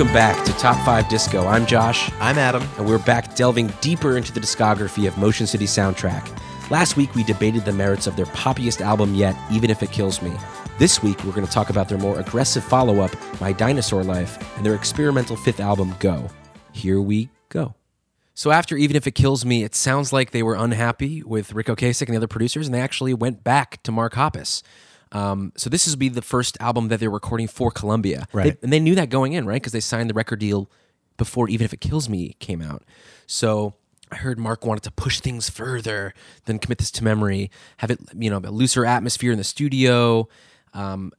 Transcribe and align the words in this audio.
Welcome 0.00 0.14
back 0.14 0.46
to 0.46 0.52
Top 0.54 0.82
5 0.86 1.10
Disco. 1.10 1.46
I'm 1.46 1.66
Josh, 1.66 2.10
I'm 2.20 2.38
Adam. 2.38 2.66
and 2.78 2.88
we're 2.88 2.96
back 2.96 3.36
delving 3.36 3.66
deeper 3.82 4.16
into 4.16 4.32
the 4.32 4.40
discography 4.40 5.06
of 5.06 5.18
Motion 5.18 5.46
City 5.46 5.66
Soundtrack. 5.66 6.40
Last 6.70 6.96
week, 6.96 7.14
we 7.14 7.22
debated 7.22 7.66
the 7.66 7.74
merits 7.74 8.06
of 8.06 8.16
their 8.16 8.24
poppiest 8.24 8.80
album 8.80 9.14
yet, 9.14 9.36
Even 9.52 9.68
If 9.68 9.82
It 9.82 9.92
Kills 9.92 10.22
Me. 10.22 10.32
This 10.78 11.02
week, 11.02 11.22
we're 11.22 11.32
going 11.32 11.46
to 11.46 11.52
talk 11.52 11.68
about 11.68 11.90
their 11.90 11.98
more 11.98 12.18
aggressive 12.18 12.64
follow 12.64 13.00
up, 13.00 13.10
My 13.42 13.52
Dinosaur 13.52 14.02
Life, 14.02 14.38
and 14.56 14.64
their 14.64 14.74
experimental 14.74 15.36
fifth 15.36 15.60
album, 15.60 15.94
Go. 16.00 16.30
Here 16.72 17.02
we 17.02 17.28
go. 17.50 17.74
So 18.32 18.52
after 18.52 18.78
Even 18.78 18.96
If 18.96 19.06
It 19.06 19.14
Kills 19.14 19.44
Me, 19.44 19.64
it 19.64 19.74
sounds 19.74 20.14
like 20.14 20.30
they 20.30 20.42
were 20.42 20.54
unhappy 20.54 21.22
with 21.22 21.52
Ric 21.52 21.66
Ocasek 21.66 22.06
and 22.06 22.14
the 22.14 22.16
other 22.16 22.26
producers, 22.26 22.66
and 22.66 22.74
they 22.74 22.80
actually 22.80 23.12
went 23.12 23.44
back 23.44 23.82
to 23.82 23.92
Mark 23.92 24.14
Hoppus. 24.14 24.62
Um, 25.12 25.52
so 25.56 25.68
this 25.68 25.88
will 25.88 25.96
be 25.96 26.08
the 26.08 26.22
first 26.22 26.56
album 26.60 26.88
that 26.88 27.00
they're 27.00 27.10
recording 27.10 27.48
for 27.48 27.70
Columbia. 27.70 28.26
Right. 28.32 28.52
They- 28.60 28.64
and 28.64 28.72
they 28.72 28.80
knew 28.80 28.94
that 28.94 29.10
going 29.10 29.32
in, 29.32 29.44
right? 29.46 29.60
Because 29.60 29.72
they 29.72 29.80
signed 29.80 30.08
the 30.10 30.14
record 30.14 30.38
deal 30.40 30.70
before 31.16 31.48
Even 31.48 31.64
If 31.64 31.72
It 31.72 31.80
Kills 31.80 32.08
Me 32.08 32.36
came 32.38 32.62
out. 32.62 32.84
So 33.26 33.74
I 34.12 34.16
heard 34.16 34.38
Mark 34.38 34.64
wanted 34.64 34.82
to 34.84 34.90
push 34.90 35.20
things 35.20 35.50
further 35.50 36.14
than 36.46 36.58
commit 36.58 36.78
this 36.78 36.90
to 36.92 37.04
memory, 37.04 37.50
have 37.78 37.90
it, 37.90 38.00
you 38.16 38.30
know, 38.30 38.38
a 38.38 38.50
looser 38.50 38.84
atmosphere 38.86 39.32
in 39.32 39.38
the 39.38 39.44
studio. 39.44 40.28
Um, 40.74 41.12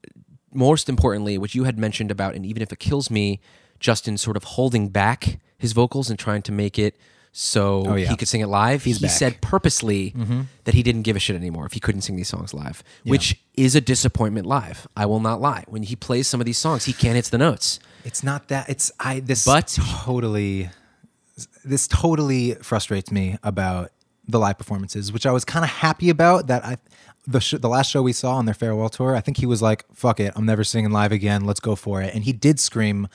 most 0.53 0.89
importantly, 0.89 1.37
which 1.37 1.55
you 1.55 1.63
had 1.65 1.77
mentioned 1.79 2.11
about, 2.11 2.35
and 2.35 2.45
even 2.45 2.61
if 2.61 2.71
it 2.73 2.79
kills 2.79 3.09
me, 3.09 3.39
Justin 3.79 4.17
sort 4.17 4.37
of 4.37 4.43
holding 4.43 4.89
back 4.89 5.39
his 5.57 5.73
vocals 5.73 6.09
and 6.09 6.17
trying 6.19 6.41
to 6.43 6.51
make 6.51 6.77
it 6.79 6.95
so 7.31 7.83
Oh, 7.87 7.95
yeah. 7.95 8.09
he 8.09 8.15
could 8.17 8.27
sing 8.27 8.41
it 8.41 8.47
live. 8.47 8.83
he 8.83 8.93
back. 8.93 9.09
said 9.11 9.41
purposely 9.41 10.11
mm-hmm. 10.11 10.41
that 10.65 10.73
he 10.75 10.83
didn't 10.83 11.03
give 11.03 11.15
a 11.15 11.19
shit 11.19 11.35
anymore 11.35 11.65
if 11.65 11.73
he 11.73 11.79
couldn't 11.79 12.01
sing 12.01 12.15
these 12.17 12.27
songs 12.27 12.53
live, 12.53 12.83
which 13.05 13.39
is 13.55 13.75
a 13.75 13.81
disappointment 13.81 14.45
live. 14.45 14.87
I 14.97 15.05
will 15.05 15.19
not 15.21 15.39
lie. 15.39 15.63
When 15.67 15.83
he 15.83 15.95
plays 15.95 16.27
some 16.27 16.41
of 16.41 16.45
these 16.45 16.57
songs, 16.57 16.85
he 16.85 16.93
can't 16.93 17.15
hit 17.15 17.25
the 17.25 17.37
notes. 17.37 17.79
It's 18.03 18.23
not 18.23 18.47
that. 18.49 18.67
It's 18.69 18.91
I. 18.99 19.19
This 19.21 19.45
But- 19.45 19.77
totally. 20.03 20.69
This 21.63 21.87
totally 21.87 22.55
frustrates 22.55 23.11
me 23.11 23.37
about 23.43 23.91
the 24.27 24.37
live 24.39 24.57
performances, 24.57 25.11
which 25.11 25.25
I 25.25 25.31
was 25.31 25.43
kind 25.45 25.63
of 25.65 25.71
happy 25.71 26.09
about. 26.09 26.47
That 26.47 26.63
I, 26.65 26.77
the 27.25 27.39
sh- 27.39 27.55
the 27.59 27.69
last 27.69 27.89
show 27.89 28.01
we 28.01 28.13
saw 28.13 28.35
on 28.35 28.45
their 28.45 28.53
farewell 28.53 28.89
tour, 28.89 29.15
I 29.15 29.21
think 29.21 29.37
he 29.37 29.45
was 29.45 29.61
like, 29.61 29.85
"Fuck 29.93 30.19
it, 30.19 30.33
I'm 30.35 30.45
never 30.45 30.63
singing 30.63 30.91
live 30.91 31.11
again. 31.11 31.45
Let's 31.45 31.59
go 31.59 31.75
for 31.75 32.01
it." 32.01 32.13
And 32.13 32.23
he 32.23 32.33
did 32.33 32.59
scream. 32.59 33.07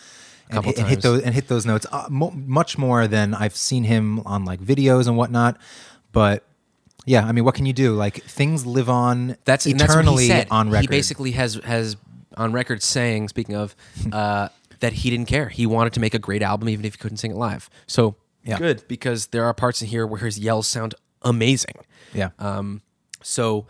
And 0.48 0.64
hit, 0.64 0.78
and 0.78 0.86
hit 0.88 1.02
those 1.02 1.22
and 1.22 1.34
hit 1.34 1.48
those 1.48 1.66
notes 1.66 1.86
uh, 1.90 2.06
mo- 2.10 2.30
much 2.30 2.78
more 2.78 3.06
than 3.08 3.34
I've 3.34 3.56
seen 3.56 3.84
him 3.84 4.20
on 4.20 4.44
like 4.44 4.60
videos 4.60 5.06
and 5.08 5.16
whatnot. 5.16 5.58
But 6.12 6.44
yeah, 7.04 7.24
I 7.26 7.32
mean, 7.32 7.44
what 7.44 7.54
can 7.54 7.66
you 7.66 7.72
do? 7.72 7.94
Like 7.94 8.22
things 8.24 8.64
live 8.66 8.88
on 8.88 9.36
That's 9.44 9.66
and 9.66 9.78
that's 9.78 9.92
eternally 9.92 10.30
on 10.50 10.70
record. 10.70 10.82
He 10.82 10.86
basically 10.88 11.32
has 11.32 11.54
has 11.64 11.96
on 12.36 12.52
record 12.52 12.82
saying, 12.82 13.28
speaking 13.28 13.54
of, 13.56 13.74
uh, 14.12 14.48
that 14.80 14.92
he 14.92 15.10
didn't 15.10 15.26
care. 15.26 15.48
He 15.48 15.66
wanted 15.66 15.92
to 15.94 16.00
make 16.00 16.14
a 16.14 16.18
great 16.18 16.42
album, 16.42 16.68
even 16.68 16.84
if 16.84 16.94
he 16.94 16.98
couldn't 16.98 17.16
sing 17.18 17.30
it 17.32 17.36
live. 17.36 17.68
So 17.86 18.14
Yeah. 18.44 18.58
good 18.58 18.86
because 18.88 19.28
there 19.28 19.44
are 19.46 19.54
parts 19.54 19.80
in 19.82 19.88
here 19.88 20.06
where 20.06 20.20
his 20.20 20.38
yells 20.38 20.66
sound 20.66 20.94
amazing. 21.22 21.76
yeah, 22.14 22.30
Um, 22.38 22.82
so 23.22 23.66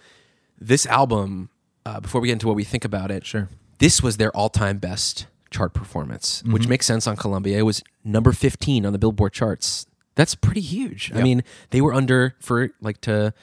this 0.61 0.85
album, 0.87 1.49
uh, 1.87 2.01
before 2.01 2.21
we 2.21 2.29
get 2.29 2.33
into 2.35 2.49
what 2.49 2.57
we 2.57 2.65
think 2.65 2.85
about 2.85 3.11
it, 3.11 3.25
Sure. 3.25 3.49
this 3.79 4.03
was 4.03 4.17
their 4.19 4.31
all-time 4.37 4.79
best 4.79 5.27
chart 5.51 5.75
performance, 5.75 6.43
Mm-hmm. 6.43 6.53
which 6.53 6.69
makes 6.69 6.87
sense 6.87 7.07
on 7.07 7.17
Columbia. 7.17 7.59
It 7.59 7.63
was 7.63 7.83
number 8.05 8.33
15 8.33 8.85
on 8.87 8.93
the 8.93 8.99
Billboard 8.99 9.33
charts. 9.33 9.87
That's 10.15 10.35
pretty 10.35 10.61
huge. 10.63 11.13
I 11.15 11.23
mean, 11.23 11.43
they 11.71 11.81
were 11.81 11.93
under 11.93 12.35
for 12.41 12.71
like 12.81 13.01
to 13.03 13.35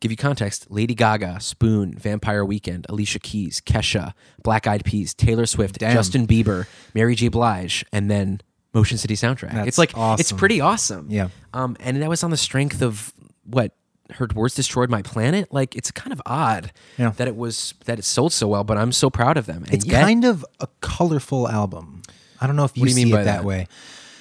give 0.00 0.10
you 0.10 0.16
context: 0.16 0.70
Lady 0.70 0.94
Gaga, 0.94 1.38
Spoon, 1.40 1.94
Vampire 1.98 2.44
Weekend, 2.44 2.86
Alicia 2.88 3.18
Keys, 3.18 3.60
Kesha, 3.60 4.14
Black 4.42 4.66
Eyed 4.66 4.84
Peas, 4.86 5.12
Taylor 5.12 5.44
Swift, 5.46 5.78
Damn. 5.78 5.92
Justin 5.94 6.26
Bieber, 6.26 6.66
Mary 6.94 7.14
J. 7.14 7.28
Blige, 7.28 7.84
and 7.92 8.10
then 8.10 8.40
Motion 8.72 8.96
City 8.96 9.14
Soundtrack. 9.16 9.52
That's 9.52 9.68
it's 9.68 9.78
like 9.78 9.92
it's 10.18 10.32
pretty 10.32 10.60
awesome. 10.62 11.08
Yeah. 11.10 11.28
Um, 11.52 11.76
and 11.80 12.00
that 12.00 12.08
was 12.08 12.24
on 12.24 12.30
the 12.30 12.36
strength 12.38 12.80
of 12.80 13.12
what 13.44 13.76
her 14.12 14.28
words 14.34 14.54
destroyed 14.54 14.90
my 14.90 15.02
planet. 15.02 15.52
Like 15.52 15.74
it's 15.74 15.90
kind 15.90 16.12
of 16.12 16.20
odd 16.26 16.72
Yeah. 16.98 17.10
that 17.16 17.26
it 17.28 17.36
was 17.36 17.74
that 17.86 17.98
it 17.98 18.04
sold 18.04 18.32
so 18.32 18.46
well, 18.48 18.64
but 18.64 18.76
I'm 18.78 18.92
so 18.92 19.10
proud 19.10 19.36
of 19.36 19.46
them. 19.46 19.64
And 19.64 19.72
It's 19.74 19.86
yet- 19.86 20.02
kind 20.02 20.24
of 20.24 20.44
a 20.60 20.68
colorful 20.80 21.48
album. 21.48 22.02
I 22.40 22.46
don't 22.46 22.56
know 22.56 22.64
if 22.64 22.76
you, 22.76 22.82
What 22.82 22.86
do 22.86 22.90
you 22.90 22.96
see 22.96 23.04
mean 23.06 23.14
it 23.14 23.16
by 23.16 23.24
that, 23.24 23.36
that? 23.38 23.44
way. 23.44 23.66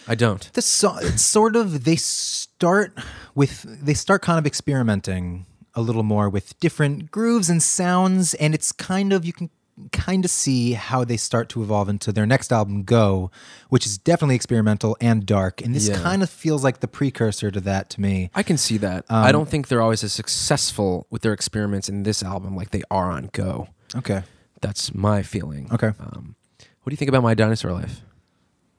I 0.08 0.16
don't. 0.16 0.50
The 0.54 0.62
so, 0.62 0.96
it's 0.98 1.22
sort 1.22 1.56
of 1.56 1.84
they 1.86 1.96
start 1.96 2.98
with 3.36 3.64
they 3.64 3.94
start 3.94 4.22
kind 4.22 4.38
of 4.40 4.46
experimenting 4.46 5.46
a 5.76 5.82
little 5.82 6.04
more 6.04 6.30
with 6.30 6.58
different 6.60 7.10
grooves 7.12 7.50
and 7.50 7.62
sounds, 7.64 8.34
and 8.36 8.54
it's 8.54 8.72
kind 8.72 9.12
of 9.14 9.26
you 9.26 9.34
can 9.34 9.50
kind 9.92 10.24
of 10.24 10.32
see 10.32 10.74
how 10.74 11.04
they 11.04 11.18
start 11.18 11.50
to 11.50 11.64
evolve 11.64 11.90
into 11.90 12.12
their 12.12 12.26
next 12.26 12.52
album, 12.52 12.84
Go, 12.84 13.32
which 13.70 13.86
is 13.86 13.98
definitely 13.98 14.36
experimental 14.36 14.96
and 15.02 15.26
dark, 15.26 15.62
and 15.62 15.74
this 15.76 15.88
Yeah. 15.88 16.00
kind 16.00 16.22
of 16.22 16.30
feels 16.30 16.64
like 16.64 16.80
the 16.80 16.88
precursor 16.88 17.50
to 17.52 17.60
that 17.62 17.90
to 17.92 18.02
me. 18.02 18.30
I 18.36 18.44
can 18.44 18.58
see 18.58 18.78
that. 18.78 19.06
Um, 19.10 19.24
I 19.24 19.32
don't 19.32 19.50
think 19.50 19.68
they're 19.70 19.82
always 19.82 20.04
as 20.04 20.14
successful 20.14 21.08
with 21.10 21.24
their 21.24 21.34
experiments 21.34 21.90
in 21.90 22.04
this 22.04 22.22
album 22.24 22.56
like 22.56 22.70
they 22.72 22.84
are 22.92 23.10
on 23.12 23.30
Go. 23.34 23.68
Okay, 23.96 24.24
That's 24.62 24.94
my 24.94 25.24
feeling. 25.24 25.68
okay. 25.72 25.92
Um, 26.00 26.36
what 26.84 26.90
do 26.90 26.94
you 26.94 26.98
think 26.98 27.10
about 27.10 27.24
my 27.24 27.34
dinosaur 27.34 27.72
life? 27.72 28.02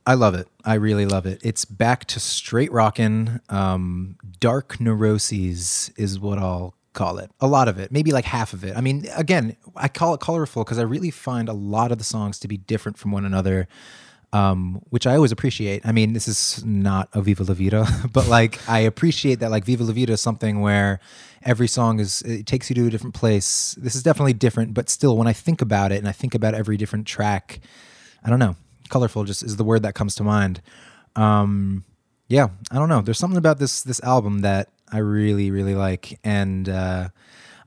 I 0.06 0.15
love 0.15 0.34
it. 0.34 0.47
I 0.65 0.75
really 0.75 1.06
love 1.06 1.25
it. 1.26 1.41
It's 1.43 1.65
back 1.65 2.05
to 2.06 2.21
straight 2.21 2.71
rockin'. 2.71 3.41
Um, 3.49 4.16
dark 4.38 4.78
neuroses 4.81 5.91
is 5.97 6.21
what 6.21 6.38
I'll 6.38 6.75
call 6.94 7.19
it. 7.19 7.31
A 7.41 7.47
lot 7.47 7.69
of 7.69 7.78
it, 7.78 7.93
maybe 7.93 8.12
like 8.12 8.25
half 8.25 8.53
of 8.53 8.65
it. 8.65 8.77
I 8.77 8.81
mean, 8.81 9.06
again, 9.15 9.56
I 9.77 9.88
call 9.88 10.15
it 10.15 10.21
colorful 10.21 10.65
because 10.65 10.78
I 10.78 10.82
really 10.82 11.10
find 11.10 11.49
a 11.49 11.53
lot 11.53 11.93
of 11.93 11.99
the 11.99 12.05
songs 12.05 12.38
to 12.41 12.49
be 12.49 12.56
different 12.56 12.97
from 12.97 13.10
one 13.12 13.25
another, 13.25 13.69
um, 14.32 14.81
which 14.91 15.06
I 15.06 15.15
always 15.15 15.32
appreciate. 15.32 15.84
I 15.84 15.93
mean, 15.93 16.12
this 16.12 16.27
is 16.27 16.65
not 16.65 17.09
a 17.12 17.21
Viva 17.21 17.44
La 17.44 17.55
Vida, 17.55 17.87
but 18.12 18.28
like 18.28 18.66
I 18.69 18.81
appreciate 18.81 19.41
that 19.41 19.50
like 19.50 19.65
Viva 19.65 19.84
La 19.84 19.93
Vida 19.93 20.12
is 20.12 20.21
something 20.21 20.60
where 20.60 21.00
every 21.43 21.69
song 21.69 22.00
is 22.00 22.22
it 22.22 22.47
takes 22.47 22.71
you 22.71 22.75
to 22.77 22.87
a 22.87 22.91
different 22.91 23.15
place. 23.15 23.76
This 23.78 23.94
is 23.94 24.03
definitely 24.03 24.32
different, 24.32 24.72
but 24.72 24.88
still, 24.88 25.16
when 25.16 25.28
I 25.28 25.32
think 25.32 25.61
about 25.61 25.93
it 25.93 25.99
and 25.99 26.09
I 26.09 26.12
think 26.12 26.34
about 26.34 26.55
every 26.55 26.76
different 26.76 27.06
track, 27.06 27.61
I 28.25 28.31
don't 28.31 28.38
know. 28.38 28.56
Colorful 28.88 29.25
just 29.25 29.43
is 29.43 29.56
the 29.56 29.65
word 29.65 29.82
that 29.82 29.94
comes 29.94 30.15
to 30.16 30.25
mind. 30.25 30.61
Um, 31.16 31.84
yeah, 32.28 32.49
I 32.71 32.76
don't 32.76 32.88
know. 32.88 33.03
There's 33.03 33.19
something 33.19 33.38
about 33.38 33.59
this 33.59 33.82
this 33.82 34.03
album 34.03 34.41
that 34.41 34.69
I 34.94 34.99
really 34.99 35.50
really 35.50 35.75
like, 35.75 36.19
and 36.22 36.69
uh, 36.69 37.09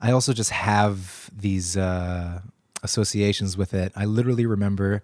I 0.00 0.12
also 0.12 0.32
just 0.32 0.50
have 0.50 1.30
these 1.36 1.76
uh, 1.76 2.40
associations 2.82 3.56
with 3.56 3.74
it. 3.74 3.92
I 3.94 4.06
literally 4.06 4.46
remember. 4.46 5.02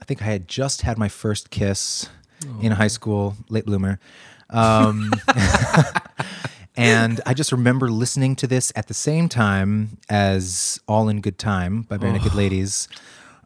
I 0.00 0.04
think 0.04 0.22
I 0.22 0.26
had 0.26 0.48
just 0.48 0.82
had 0.82 0.98
my 0.98 1.08
first 1.08 1.50
kiss 1.50 2.08
in 2.60 2.72
high 2.72 2.88
school, 2.88 3.36
late 3.48 3.64
bloomer. 3.64 3.98
Um, 4.50 5.12
and 6.76 7.20
I 7.24 7.34
just 7.34 7.52
remember 7.52 7.90
listening 7.90 8.36
to 8.36 8.46
this 8.46 8.72
at 8.76 8.88
the 8.88 8.94
same 8.94 9.28
time 9.28 9.98
as 10.08 10.78
All 10.86 11.08
in 11.08 11.20
Good 11.20 11.38
Time 11.38 11.82
by 11.82 11.96
Barenaked 11.96 12.34
Ladies. 12.34 12.88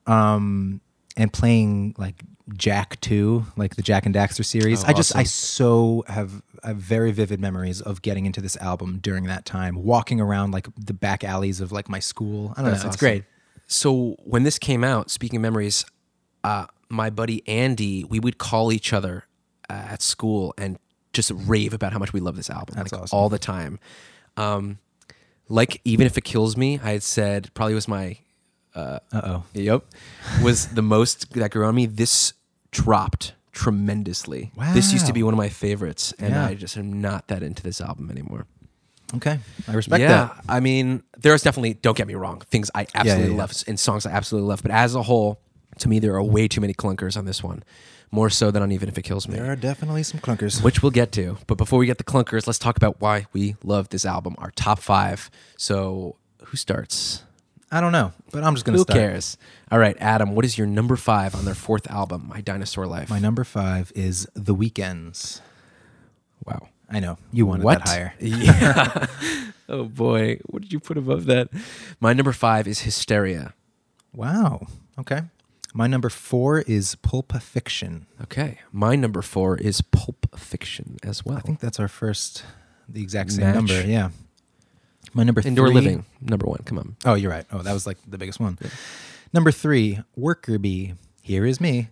Um, 0.07 0.81
and 1.17 1.33
playing 1.33 1.95
like 1.99 2.23
Jak 2.57 3.01
2, 3.01 3.47
like 3.57 3.77
the 3.77 3.83
Jak 3.83 4.07
and 4.07 4.15
Daxter 4.15 4.45
series. 4.45 4.85
Oh, 4.85 4.89
I 4.89 4.93
just, 4.93 5.15
I 5.17 5.25
so 5.25 6.05
have, 6.09 6.43
I 6.65 6.69
have 6.69 6.77
very 6.79 7.13
vivid 7.13 7.41
memories 7.41 7.81
of 7.81 8.03
getting 8.03 8.27
into 8.27 8.41
this 8.41 8.57
album 8.59 8.99
during 9.03 9.25
that 9.25 9.45
time, 9.45 9.83
walking 9.83 10.21
around 10.21 10.53
like 10.53 10.69
the 10.77 10.95
back 10.95 11.25
alleys 11.25 11.61
of 11.61 11.73
like 11.73 11.89
my 11.89 11.99
school. 12.01 12.53
I 12.57 12.63
don't 12.63 12.71
That's 12.71 12.83
know. 12.85 12.89
It's 12.89 12.97
awesome. 12.97 12.99
great. 13.07 13.25
So 13.67 14.17
when 14.25 14.43
this 14.45 14.59
came 14.59 14.83
out, 14.85 15.11
speaking 15.11 15.37
of 15.37 15.43
memories, 15.43 15.85
uh, 16.45 16.67
my 16.89 17.11
buddy 17.11 17.47
Andy, 17.47 18.05
we 18.05 18.19
would 18.21 18.39
call 18.39 18.73
each 18.73 18.93
other 18.93 19.25
uh, 19.69 19.73
at 19.75 20.03
school 20.03 20.55
and 20.57 20.79
just 21.13 21.31
rave 21.35 21.73
about 21.75 21.93
how 21.93 21.99
much 21.99 22.13
we 22.13 22.21
love 22.21 22.37
this 22.37 22.49
album, 22.51 22.77
That's 22.77 22.93
like 22.93 23.03
awesome. 23.03 23.17
all 23.17 23.29
the 23.29 23.39
time. 23.39 23.79
Um, 24.37 24.79
like 25.49 25.81
even 25.85 26.07
if 26.07 26.17
it 26.17 26.25
kills 26.25 26.57
me, 26.57 26.79
I 26.83 26.93
had 26.93 27.03
said 27.03 27.53
probably 27.55 27.75
was 27.75 27.89
my 27.89 28.19
Uh 28.75 29.01
oh. 29.13 29.45
Yep. 29.55 29.85
Was 30.43 30.69
the 30.69 30.83
most 30.83 31.33
that 31.35 31.51
grew 31.51 31.67
on 31.67 31.75
me. 31.75 31.87
This 31.87 32.35
dropped 32.71 33.33
tremendously. 33.59 34.53
Wow. 34.55 34.73
This 34.73 34.93
used 34.93 35.07
to 35.07 35.13
be 35.13 35.25
one 35.25 35.35
of 35.35 35.39
my 35.39 35.49
favorites, 35.49 36.15
and 36.21 36.31
Yeah. 36.31 36.47
I 36.47 36.55
just 36.55 36.77
am 36.77 37.01
not 37.01 37.27
that 37.27 37.43
into 37.43 37.61
this 37.65 37.81
album 37.81 38.09
anymore. 38.09 38.47
Okay. 39.17 39.41
I 39.67 39.73
respect 39.73 40.01
yeah, 40.01 40.09
that. 40.09 40.45
I 40.49 40.61
mean, 40.61 41.03
there's 41.19 41.43
definitely, 41.43 41.75
don't 41.75 41.97
get 41.97 42.07
me 42.07 42.15
wrong, 42.15 42.41
things 42.53 42.71
I 42.73 42.87
absolutely 42.95 43.33
yeah. 43.33 43.39
love 43.39 43.53
and 43.67 43.81
songs 43.81 44.07
I 44.07 44.13
absolutely 44.13 44.49
love, 44.49 44.63
but 44.63 44.71
as 44.71 44.95
a 44.95 45.03
whole, 45.03 45.41
to 45.79 45.89
me, 45.89 45.99
there 45.99 46.15
are 46.15 46.23
way 46.23 46.47
too 46.47 46.61
many 46.61 46.73
clunkers 46.73 47.17
on 47.17 47.25
this 47.25 47.43
one, 47.43 47.65
more 48.13 48.31
so 48.31 48.53
than 48.53 48.63
on 48.63 48.71
Even 48.71 48.89
If 48.89 48.97
It 48.97 49.03
Kills 49.03 49.27
Me. 49.27 49.35
There 49.35 49.51
are 49.51 49.57
definitely 49.57 50.05
some 50.05 50.21
clunkers. 50.21 50.63
which 50.67 50.81
we'll 50.81 50.93
get 50.93 51.11
to. 51.13 51.39
But 51.49 51.59
before 51.59 51.81
we 51.81 51.87
get 51.87 51.99
the 51.99 52.05
clunkers, 52.05 52.47
let's 52.47 52.61
talk 52.61 52.77
about 52.77 53.01
why 53.01 53.27
we 53.33 53.57
love 53.65 53.89
this 53.89 54.05
album, 54.05 54.37
our 54.39 54.53
top 54.53 54.79
five. 54.79 55.31
So, 55.57 56.15
who 56.45 56.57
starts? 56.57 57.25
I 57.73 57.81
don't 57.81 57.93
know, 57.93 58.13
but 58.31 58.45
I'm 58.45 58.55
just 58.55 58.65
going 58.65 58.75
to 58.75 58.79
Who 58.79 58.85
start. 58.85 58.99
cares? 58.99 59.37
All 59.71 59.79
right, 59.79 59.97
Adam, 60.01 60.35
what 60.35 60.45
is 60.45 60.57
your 60.57 60.67
number 60.67 60.97
five 60.97 61.35
on 61.35 61.45
their 61.45 61.55
fourth 61.55 61.91
album, 61.91 62.27
My 62.29 62.41
Dinosaur 62.41 62.87
Life? 62.87 63.11
My 63.11 63.19
number 63.19 63.45
five 63.45 63.93
is 63.95 64.27
The 64.35 64.55
Weekends. 64.55 65.43
wow. 66.47 66.69
I 66.91 67.01
know 67.01 67.19
you 67.33 67.45
wanted 67.45 67.65
What? 67.65 67.85
that 67.85 67.89
higher. 67.89 68.15
Yeah. 68.21 69.07
oh 69.69 69.85
boy, 69.85 70.39
what 70.47 70.63
did 70.63 70.73
you 70.73 70.81
put 70.81 70.97
above 70.97 71.27
that? 71.27 71.49
My 72.01 72.15
number 72.15 72.33
five 72.33 72.67
is 72.67 72.81
Hysteria. 72.81 73.53
Wow. 74.15 74.69
Okay. 74.99 75.21
My 75.75 75.87
number 75.87 76.09
four 76.09 76.61
is 76.61 76.95
Pulp 76.95 77.31
Fiction. 77.43 78.07
Okay. 78.23 78.61
My 78.73 78.97
number 78.97 79.21
four 79.21 79.59
is 79.59 79.83
Pulp 79.83 80.35
Fiction 80.39 80.97
as 81.03 81.27
well. 81.27 81.37
I 81.37 81.41
think 81.41 81.61
that's 81.61 81.79
our 81.79 81.89
first, 81.89 82.43
the 82.89 83.03
exact 83.03 83.33
same 83.33 83.45
Match. 83.45 83.55
number. 83.55 83.83
Yeah. 83.87 84.09
My 85.13 85.25
number 85.25 85.43
Indoor 85.47 85.67
three. 85.67 85.75
living, 85.75 86.07
number 86.23 86.47
one. 86.47 86.61
Come 86.65 86.79
on. 86.79 86.97
Oh, 87.05 87.15
you're 87.15 87.31
right. 87.31 87.45
Oh, 87.53 87.59
that 87.59 87.73
was 87.75 87.87
like 87.87 87.99
the 88.09 88.17
biggest 88.17 88.41
one. 88.41 88.59
Number 89.33 89.51
three, 89.53 90.01
Worker 90.17 90.59
Bee. 90.59 90.95
Here 91.23 91.45
is 91.45 91.61
me. 91.61 91.89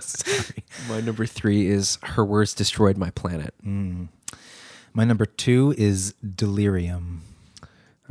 Sorry. 0.00 0.64
My 0.88 1.00
number 1.00 1.24
three 1.26 1.66
is 1.66 1.98
Her 2.02 2.24
Words 2.24 2.52
Destroyed 2.54 2.98
My 2.98 3.10
Planet. 3.10 3.54
Mm. 3.64 4.08
My 4.92 5.04
number 5.04 5.24
two 5.26 5.74
is 5.78 6.12
Delirium. 6.14 7.22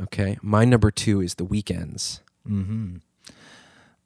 Okay. 0.00 0.38
My 0.42 0.64
number 0.64 0.90
two 0.90 1.20
is 1.20 1.34
The 1.34 1.44
Weekends. 1.44 2.20
Mm-hmm. 2.48 2.96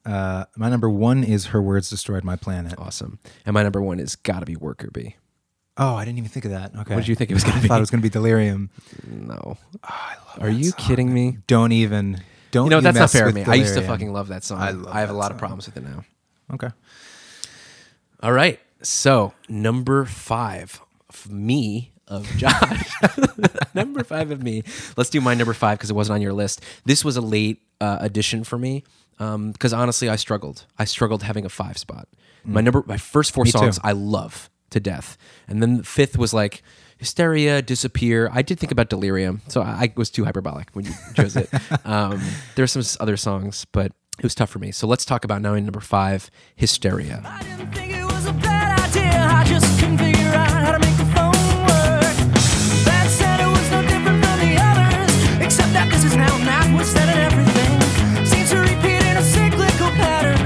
Uh, 0.04 0.44
my 0.56 0.68
number 0.68 0.90
one 0.90 1.24
is 1.24 1.46
Her 1.46 1.62
Words 1.62 1.88
Destroyed 1.90 2.24
My 2.24 2.36
Planet. 2.36 2.74
Awesome. 2.78 3.18
And 3.46 3.54
my 3.54 3.62
number 3.62 3.80
one 3.80 4.00
is 4.00 4.16
Gotta 4.16 4.44
Be 4.46 4.56
Worker 4.56 4.90
Bee. 4.92 5.16
Oh, 5.76 5.94
I 5.94 6.04
didn't 6.04 6.18
even 6.18 6.30
think 6.30 6.44
of 6.44 6.50
that. 6.50 6.72
Okay. 6.74 6.94
What 6.94 7.00
did 7.02 7.08
you 7.08 7.14
think 7.14 7.30
it 7.30 7.34
was 7.34 7.44
going 7.44 7.54
I 7.56 7.58
to 7.58 7.62
be? 7.62 7.68
thought 7.68 7.76
it 7.78 7.80
was 7.80 7.90
going 7.90 8.00
to 8.02 8.08
be 8.08 8.10
Delirium. 8.12 8.68
No. 9.06 9.56
Ah, 9.84 10.34
Are 10.40 10.50
you 10.50 10.72
kidding 10.72 11.14
me? 11.14 11.38
Don't 11.46 11.70
even. 11.72 12.20
Don't 12.50 12.66
You 12.66 12.70
know, 12.70 12.80
that's 12.80 12.98
not 12.98 13.10
fair 13.10 13.26
to 13.28 13.32
me. 13.32 13.44
I 13.44 13.54
used 13.54 13.74
to 13.74 13.82
fucking 13.82 14.12
love 14.12 14.28
that 14.28 14.44
song. 14.44 14.58
I 14.58 14.98
I, 14.98 15.00
have 15.00 15.10
a 15.10 15.14
lot 15.14 15.30
of 15.32 15.38
problems 15.38 15.66
with 15.66 15.76
it 15.76 15.82
now. 15.84 16.04
Okay. 16.54 16.68
All 18.22 18.32
right. 18.32 18.58
So, 18.82 19.34
number 19.48 20.04
five 20.04 20.80
of 21.08 21.30
me, 21.30 21.92
of 22.06 22.26
Josh. 22.36 22.90
number 23.74 24.02
five 24.04 24.30
of 24.30 24.42
me. 24.42 24.62
Let's 24.96 25.10
do 25.10 25.20
my 25.20 25.34
number 25.34 25.52
five 25.54 25.78
because 25.78 25.90
it 25.90 25.94
wasn't 25.94 26.14
on 26.14 26.22
your 26.22 26.32
list. 26.32 26.62
This 26.84 27.04
was 27.04 27.16
a 27.16 27.20
late 27.20 27.60
uh, 27.80 27.98
addition 28.00 28.44
for 28.44 28.58
me 28.58 28.84
because 29.18 29.72
honestly, 29.72 30.08
I 30.08 30.16
struggled. 30.16 30.64
I 30.78 30.84
struggled 30.84 31.22
having 31.24 31.44
a 31.44 31.48
five 31.48 31.76
spot. 31.76 32.08
My 32.44 32.60
number, 32.60 32.82
my 32.86 32.96
first 32.96 33.32
four 33.32 33.44
Mm. 33.44 33.46
Me 33.48 33.52
too. 33.52 33.58
songs, 33.58 33.80
I 33.84 33.92
love 33.92 34.48
to 34.70 34.80
death, 34.80 35.18
and 35.48 35.60
then 35.60 35.78
the 35.78 35.82
fifth 35.84 36.16
was 36.16 36.32
like 36.32 36.62
hysteria, 36.98 37.62
disappear. 37.62 38.28
I 38.32 38.42
did 38.42 38.58
think 38.58 38.72
about 38.72 38.90
delirium, 38.90 39.40
so 39.48 39.62
I, 39.62 39.84
I 39.84 39.92
was 39.96 40.10
too 40.10 40.24
hyperbolic 40.24 40.68
when 40.72 40.84
you 40.84 40.92
chose 41.14 41.36
it. 41.36 41.48
um, 41.86 42.20
there's 42.56 42.72
some 42.72 42.82
other 43.00 43.16
songs, 43.16 43.64
but 43.72 43.92
it 44.18 44.24
was 44.24 44.34
tough 44.34 44.50
for 44.50 44.58
me. 44.58 44.72
So 44.72 44.86
let's 44.86 45.04
talk 45.04 45.24
about 45.24 45.40
now 45.40 45.54
now 56.16 56.36
set 56.84 57.08
it 57.08 57.16
everything 57.16 58.26
seems 58.26 58.50
to 58.50 58.58
repeat 58.58 59.04
in 59.04 59.16
number 59.16 59.40
five, 59.40 60.36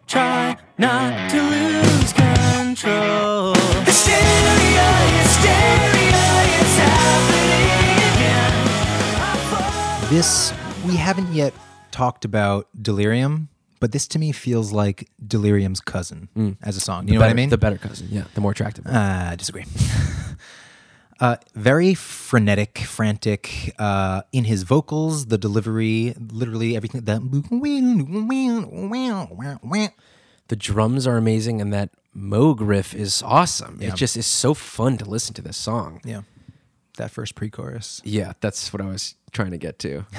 hysteria. 0.00 0.84
I 0.84 1.21
This 10.12 10.52
we 10.86 10.96
haven't 10.96 11.32
yet 11.32 11.54
talked 11.90 12.26
about 12.26 12.68
Delirium, 12.78 13.48
but 13.80 13.92
this 13.92 14.06
to 14.08 14.18
me 14.18 14.30
feels 14.30 14.70
like 14.70 15.08
Delirium's 15.26 15.80
cousin 15.80 16.28
as 16.62 16.76
a 16.76 16.80
song. 16.80 17.08
You 17.08 17.14
know 17.14 17.20
what 17.20 17.30
I 17.30 17.32
mean? 17.32 17.48
The 17.48 17.56
better 17.56 17.78
cousin, 17.78 18.08
yeah, 18.10 18.24
the 18.34 18.42
more 18.42 18.50
attractive. 18.50 18.84
one. 18.84 18.94
Uh, 18.94 19.30
I 19.32 19.36
disagree. 19.36 19.64
uh, 21.20 21.36
very 21.54 21.94
frenetic, 21.94 22.80
frantic 22.80 23.74
uh, 23.78 24.20
in 24.32 24.44
his 24.44 24.64
vocals, 24.64 25.28
the 25.28 25.38
delivery, 25.38 26.14
literally 26.18 26.76
everything. 26.76 27.06
The 27.06 27.18
the 30.48 30.56
drums 30.56 31.06
are 31.06 31.16
amazing, 31.16 31.62
and 31.62 31.72
that 31.72 31.88
Moog 32.14 32.58
riff 32.60 32.94
is 32.94 33.22
awesome. 33.24 33.78
Yeah. 33.80 33.88
It 33.88 33.94
just 33.94 34.18
is 34.18 34.26
so 34.26 34.52
fun 34.52 34.98
to 34.98 35.06
listen 35.06 35.32
to 35.36 35.40
this 35.40 35.56
song. 35.56 36.02
yeah, 36.04 36.20
that 36.98 37.10
first 37.10 37.34
pre-chorus. 37.34 38.02
Yeah, 38.04 38.34
that's 38.42 38.74
what 38.74 38.82
I 38.82 38.84
was 38.84 39.14
trying 39.32 39.50
to 39.52 39.58
get 39.58 39.78
to. 39.80 40.04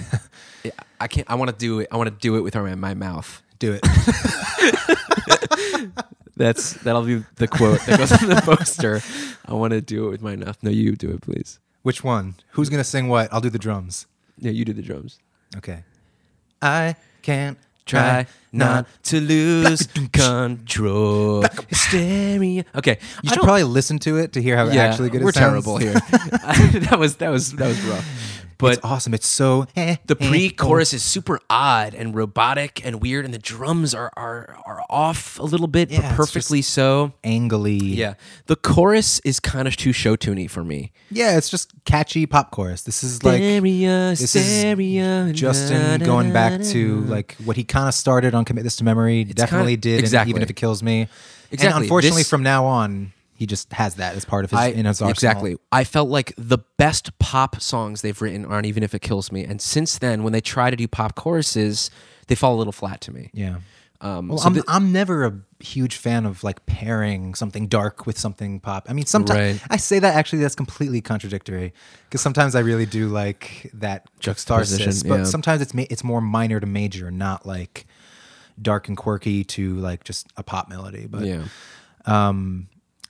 Yeah, 0.64 0.72
I 0.98 1.10
can't. 1.10 1.30
I 1.30 1.36
want 1.36 1.52
to 1.52 1.58
do 1.58 1.82
it. 1.82 1.90
I 1.92 1.98
want 1.98 2.08
to 2.08 2.16
do 2.16 2.38
it 2.38 2.40
with 2.40 2.56
my, 2.56 2.74
my 2.76 2.94
mouth. 2.94 3.44
Do 3.60 3.74
it. 3.78 3.82
That's 6.38 6.72
that'll 6.84 7.02
be 7.04 7.26
the 7.36 7.50
quote 7.50 7.82
that 7.82 7.98
goes 8.00 8.14
on 8.14 8.30
the 8.30 8.42
poster. 8.46 9.02
I 9.46 9.54
want 9.56 9.72
to 9.72 9.82
do 9.82 10.08
it 10.08 10.12
with 10.12 10.22
my 10.22 10.38
mouth. 10.38 10.58
No, 10.64 10.70
you 10.72 10.96
do 10.96 11.10
it, 11.12 11.20
please. 11.22 11.60
Which 11.82 12.02
one? 12.02 12.36
Who's 12.52 12.70
gonna 12.70 12.86
sing 12.86 13.10
what? 13.10 13.28
I'll 13.34 13.42
do 13.42 13.50
the 13.50 13.60
drums. 13.60 14.08
Yeah, 14.38 14.52
you 14.52 14.64
do 14.64 14.72
the 14.72 14.82
drums. 14.82 15.20
Okay. 15.58 15.84
I 16.62 16.96
can't 17.22 17.58
Try 17.86 18.28
not 18.54 18.88
to 19.04 19.20
lose 19.20 19.88
control. 20.14 21.44
Hysteria. 21.68 22.64
Okay, 22.74 22.98
You 23.22 23.30
should 23.30 23.42
probably 23.42 23.66
listen 23.66 24.00
to 24.00 24.16
it 24.18 24.32
to 24.34 24.42
hear 24.42 24.56
how 24.56 24.70
actually 24.70 25.10
good 25.10 25.22
it 25.22 25.26
we're 25.26 25.34
sounds. 25.34 25.66
terrible 25.66 25.78
here. 25.78 25.92
that 25.94 26.96
was 26.98 27.18
that 27.18 27.30
was 27.30 27.52
that 27.54 27.68
was 27.68 27.82
rough. 27.82 28.43
But 28.64 28.78
it's 28.78 28.86
awesome. 28.86 29.14
It's 29.14 29.28
so 29.28 29.68
eh, 29.76 29.98
the 30.06 30.16
pre-chorus 30.16 30.94
is 30.94 31.04
super 31.04 31.40
odd 31.50 31.94
and 31.94 32.16
robotic 32.16 32.84
and 32.86 33.02
weird, 33.02 33.26
and 33.26 33.34
the 33.34 33.38
drums 33.40 33.94
are 33.94 34.12
are 34.18 34.58
are 34.66 34.82
off 34.90 35.38
a 35.40 35.44
little 35.44 35.68
bit, 35.68 35.92
Yeah, 35.92 36.02
but 36.02 36.16
perfectly 36.16 36.62
so. 36.62 37.14
angly. 37.24 37.80
Yeah, 37.96 38.16
the 38.48 38.56
chorus 38.56 39.20
is 39.22 39.40
kind 39.40 39.68
of 39.68 39.76
too 39.76 39.94
show 39.94 40.16
tuney 40.16 40.50
for 40.50 40.64
me. 40.64 40.92
Yeah, 41.12 41.38
it's 41.38 41.50
just 41.50 41.72
catchy 41.86 42.26
pop 42.26 42.52
chorus. 42.52 42.82
This 42.84 43.04
is 43.04 43.24
like 43.24 43.40
Hysteria, 43.42 44.16
this 44.18 44.36
is 44.36 45.40
Justin 45.40 46.00
na, 46.00 46.06
going 46.06 46.34
back 46.34 46.62
to 46.64 47.02
like 47.02 47.36
what 47.44 47.58
he 47.58 47.64
kind 47.64 47.88
of 47.88 47.94
started 47.94 48.34
on 48.34 48.46
Commit 48.46 48.64
This 48.64 48.76
to 48.78 48.84
Memory. 48.84 49.24
definitely 49.26 49.74
kinda- 49.74 49.82
did. 49.82 49.94
and 49.96 50.00
exactly. 50.04 50.30
even 50.32 50.42
if 50.42 50.50
it 50.50 50.56
kills 50.56 50.82
me. 50.84 51.08
Exactly. 51.52 51.68
And 51.76 51.84
unfortunately, 51.84 52.22
This- 52.22 52.30
from 52.30 52.44
now 52.44 52.66
on, 52.66 53.14
he 53.36 53.46
just 53.46 53.72
has 53.74 53.96
that 53.96 54.16
as 54.16 54.26
part 54.26 54.46
of 54.46 54.52
his 54.52 54.60
I, 54.60 54.68
in 54.68 54.86
his 54.86 55.02
arsenal. 55.02 55.10
exactly. 55.10 55.58
I 55.72 55.84
felt 55.84 56.10
like 56.10 56.34
the 56.38 56.60
best 56.78 57.18
pop 57.20 57.60
songs 57.62 58.02
they've 58.02 58.22
written 58.22 58.46
aren't 58.46 58.66
even 58.68 58.84
if 58.84 58.94
it 58.94 59.02
kills 59.02 59.32
me. 59.32 59.44
And 59.44 59.62
since 59.62 59.98
then, 59.98 60.24
when 60.24 60.34
they 60.34 60.42
try 60.42 60.70
to 60.70 60.76
do 60.76 60.88
pop 60.88 61.16
choruses, 61.16 61.90
they 62.28 62.36
fall 62.36 62.56
a 62.56 62.58
little 62.58 62.74
flat 62.74 63.02
to 63.02 63.12
me. 63.12 63.30
Yeah. 63.34 63.58
Um, 64.02 64.28
Well, 64.28 64.38
so 64.38 64.50
I'm, 64.50 64.62
I'm 64.68 64.92
never 64.92 65.26
a 65.26 65.40
huge 65.62 65.96
fan 65.96 66.26
of 66.26 66.44
like 66.44 66.66
pairing 66.66 67.36
something 67.36 67.68
dark 67.68 68.06
with 68.06 68.20
something 68.20 68.60
pop. 68.60 68.86
I 68.90 68.94
mean, 68.94 69.06
sometimes 69.06 69.62
Right. 69.62 69.68
I 69.70 69.78
say 69.78 70.00
that 70.00 70.16
actually 70.16 70.42
that's 70.42 70.56
completely 70.56 71.00
contradictory 71.02 71.74
because 72.06 72.22
sometimes 72.22 72.54
I 72.54 72.60
really 72.60 72.86
do 72.86 73.08
like 73.08 73.72
that 73.74 74.06
Juxtaposition, 74.20 75.10
but 75.10 75.20
yeah. 75.20 75.24
sometimes 75.24 75.62
it's 75.62 75.74
ma- 75.74 75.86
it's 75.90 76.04
more 76.04 76.22
minor 76.22 76.60
to 76.60 76.68
major, 76.68 77.12
not 77.12 77.46
like 77.46 77.88
dark 78.62 78.88
and 78.90 78.98
quirky 78.98 79.44
to 79.46 79.76
like 79.78 80.04
just 80.04 80.28
a 80.38 80.44
pop 80.44 80.70
melody. 80.70 81.08
But 81.10 81.26
yeah. 81.26 81.46
um, 82.06 82.68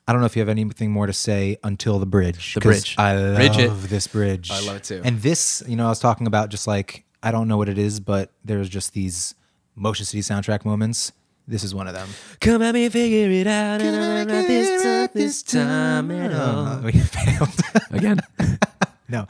I 0.08 0.12
don't 0.12 0.20
know 0.20 0.26
if 0.26 0.36
you 0.36 0.42
have 0.42 0.50
anything 0.50 0.92
more 0.92 1.08
to 1.08 1.14
say 1.14 1.58
until 1.64 1.98
the 1.98 2.06
bridge. 2.06 2.56
The 2.56 2.60
bridge. 2.60 2.96
I 2.98 3.16
love 3.16 3.36
Bridge 3.38 3.90
this 3.90 4.08
bridge. 4.08 4.52
I 4.52 4.60
love 4.62 4.78
it 4.78 4.84
too. 4.84 5.02
And 5.04 5.22
this, 5.22 5.64
you 5.66 5.76
know, 5.76 5.86
I 5.86 5.90
was 5.90 6.00
talking 6.00 6.28
about 6.28 6.50
just 6.50 6.68
like 6.68 7.06
I 7.22 7.32
don't 7.32 7.48
know 7.48 7.58
what 7.58 7.70
it 7.70 7.78
is, 7.78 8.02
but 8.02 8.32
there's 8.44 8.68
just 8.68 8.94
these 8.94 9.34
Motion 9.76 10.06
City 10.06 10.22
soundtrack 10.22 10.66
moments. 10.66 11.14
This 11.48 11.64
is 11.64 11.74
one 11.74 11.88
of 11.88 11.94
them. 11.94 12.08
Come 12.40 12.62
at 12.62 12.74
me, 12.74 12.88
figure 12.90 13.30
it 13.30 13.48
out, 13.48 13.82
and 13.82 13.96
I'm 13.96 14.28
not 14.28 14.48
this 14.48 14.84
time, 14.84 15.10
this 15.14 15.44
time 15.44 16.12
at 16.12 16.32
uh-huh. 16.32 16.76
all. 16.76 16.82
we 16.84 16.92
failed. 16.92 17.60
Again, 17.92 18.22
no, 19.10 19.28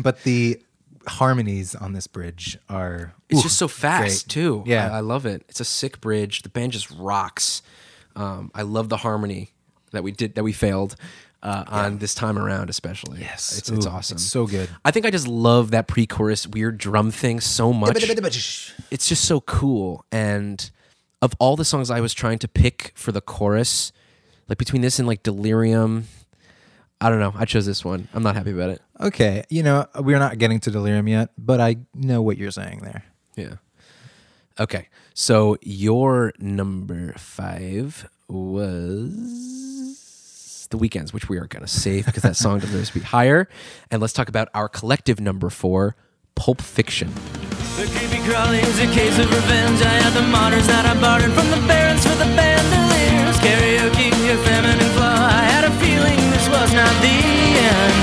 but 0.00 0.22
the 0.24 0.60
harmonies 1.06 1.74
on 1.74 1.92
this 1.92 2.06
bridge 2.06 2.58
are. 2.68 3.14
it's 3.28 3.40
ooh, 3.40 3.42
just 3.42 3.58
so 3.58 3.68
fast 3.68 4.26
great. 4.28 4.32
too. 4.32 4.64
Yeah. 4.66 4.92
I, 4.92 4.98
I 4.98 5.00
love 5.00 5.24
it. 5.24 5.44
It's 5.48 5.60
a 5.60 5.64
sick 5.64 6.00
bridge. 6.00 6.42
The 6.42 6.48
band 6.48 6.72
just 6.72 6.90
rocks. 6.90 7.62
Um, 8.16 8.50
I 8.54 8.62
love 8.62 8.88
the 8.88 8.98
harmony 8.98 9.52
that 9.92 10.02
we 10.02 10.12
did 10.12 10.34
that 10.34 10.44
we 10.44 10.52
failed 10.52 10.96
uh, 11.42 11.64
on 11.66 11.98
this 11.98 12.14
time 12.14 12.38
around, 12.38 12.70
especially. 12.70 13.20
Yes, 13.20 13.58
it's, 13.58 13.68
it's 13.68 13.86
Ooh, 13.86 13.90
awesome. 13.90 14.16
It's 14.16 14.24
so 14.24 14.46
good. 14.46 14.68
I 14.84 14.90
think 14.90 15.06
I 15.06 15.10
just 15.10 15.26
love 15.26 15.72
that 15.72 15.88
pre-chorus 15.88 16.46
weird 16.46 16.78
drum 16.78 17.10
thing 17.10 17.40
so 17.40 17.72
much. 17.72 17.88
it's 18.90 19.08
just 19.08 19.24
so 19.24 19.40
cool. 19.40 20.04
And 20.12 20.70
of 21.20 21.34
all 21.38 21.56
the 21.56 21.64
songs 21.64 21.90
I 21.90 22.00
was 22.00 22.14
trying 22.14 22.38
to 22.40 22.48
pick 22.48 22.92
for 22.94 23.12
the 23.12 23.20
chorus, 23.20 23.92
like 24.48 24.58
between 24.58 24.82
this 24.82 24.98
and 24.98 25.08
like 25.08 25.22
Delirium, 25.22 26.06
I 27.00 27.10
don't 27.10 27.18
know. 27.18 27.32
I 27.36 27.44
chose 27.44 27.66
this 27.66 27.84
one. 27.84 28.08
I'm 28.14 28.22
not 28.22 28.36
happy 28.36 28.52
about 28.52 28.70
it. 28.70 28.80
Okay, 29.00 29.44
you 29.50 29.64
know 29.64 29.86
we're 29.98 30.20
not 30.20 30.38
getting 30.38 30.60
to 30.60 30.70
delirium 30.70 31.08
yet, 31.08 31.30
but 31.36 31.60
I 31.60 31.78
know 31.92 32.22
what 32.22 32.36
you're 32.36 32.52
saying 32.52 32.78
there. 32.82 33.02
Yeah. 33.34 33.54
Okay. 34.58 34.88
So 35.14 35.56
your 35.60 36.32
number 36.38 37.12
five 37.14 38.08
was 38.28 39.08
The 40.70 40.78
Weekends, 40.78 41.12
which 41.12 41.28
we 41.28 41.38
are 41.38 41.46
going 41.46 41.64
to 41.64 41.70
save 41.70 42.06
because 42.06 42.22
that 42.22 42.36
song 42.36 42.60
deserves 42.60 42.88
to 42.88 42.94
be 42.94 43.00
higher. 43.00 43.48
And 43.90 44.00
let's 44.00 44.12
talk 44.12 44.28
about 44.28 44.48
our 44.54 44.68
collective 44.68 45.20
number 45.20 45.50
four, 45.50 45.96
Pulp 46.34 46.62
Fiction. 46.62 47.12
The 47.76 47.86
creepy 47.92 48.22
a 48.80 48.86
case 48.94 49.18
of 49.18 49.28
revenge. 49.28 49.82
I 49.82 50.00
had 50.00 50.14
the 50.14 50.22
models 50.28 50.66
that 50.66 50.86
I 50.86 50.94
from 51.34 51.50
the 51.50 51.60
for 52.04 52.14
the 52.16 52.28
bandoliers. 52.36 53.36
Karaoke, 53.40 54.08
feminine 54.44 54.92
flaw. 54.96 55.28
I 55.28 55.44
had 55.44 55.64
a 55.64 55.72
feeling 55.82 56.16
this 56.32 56.48
was 56.48 56.72
not 56.72 56.92
the 57.04 57.18
end. 57.60 57.96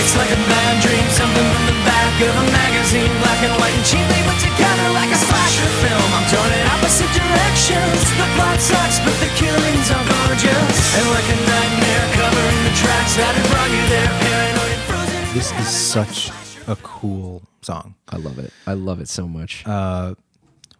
It's 0.00 0.16
like 0.16 0.30
a 0.30 0.40
bad 0.48 0.82
dream, 0.84 1.06
something 1.16 1.48
from 1.48 1.64
the 1.66 1.85
back 2.06 2.22
of 2.22 2.36
a 2.38 2.46
magazine, 2.54 3.10
black 3.18 3.42
and 3.42 3.54
white 3.58 3.74
and 3.74 3.82
cheaply 3.82 4.20
put 4.30 4.38
together 4.38 4.88
like 4.94 5.10
a 5.10 5.18
slasher 5.18 5.70
film. 5.82 6.08
I'm 6.14 6.26
torn 6.30 6.52
in 6.54 6.66
opposite 6.70 7.10
directions. 7.10 7.98
The 8.14 8.26
plot 8.38 8.58
sucks, 8.62 9.02
but 9.02 9.16
the 9.18 9.30
killings 9.34 9.90
are 9.90 10.06
gorgeous. 10.06 10.76
And 10.94 11.06
like 11.10 11.28
a 11.34 11.38
nightmare 11.50 12.06
covering 12.14 12.60
the 12.62 12.74
tracks 12.78 13.16
that 13.18 13.34
have 13.34 13.48
brought 13.50 13.70
you 13.74 13.82
there, 13.90 14.10
paranoid 14.22 14.70
and 14.70 14.82
frozen. 14.86 15.34
This 15.34 15.50
is 15.58 15.66
such 15.66 16.30
a 16.68 16.76
cool 16.76 17.42
song. 17.62 17.96
I 18.08 18.18
love 18.18 18.38
it. 18.38 18.52
I 18.68 18.74
love 18.74 19.00
it 19.00 19.08
so 19.08 19.26
much. 19.26 19.66
Uh, 19.66 20.14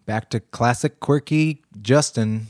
back 0.07 0.31
to 0.31 0.39
classic 0.39 1.01
quirky 1.01 1.63
Justin. 1.83 2.47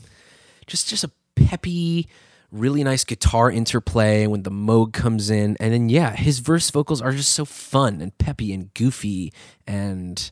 just 0.67 0.87
just 0.87 1.03
a 1.03 1.09
peppy, 1.35 2.07
really 2.51 2.83
nice 2.83 3.03
guitar 3.03 3.51
interplay 3.51 4.27
when 4.27 4.43
the 4.43 4.51
Moog 4.51 4.93
comes 4.93 5.29
in, 5.29 5.57
and 5.59 5.73
then 5.73 5.89
yeah, 5.89 6.15
his 6.15 6.39
verse 6.39 6.69
vocals 6.69 7.01
are 7.01 7.11
just 7.11 7.33
so 7.33 7.45
fun 7.45 8.01
and 8.01 8.17
peppy 8.17 8.53
and 8.53 8.73
goofy, 8.73 9.33
and 9.65 10.31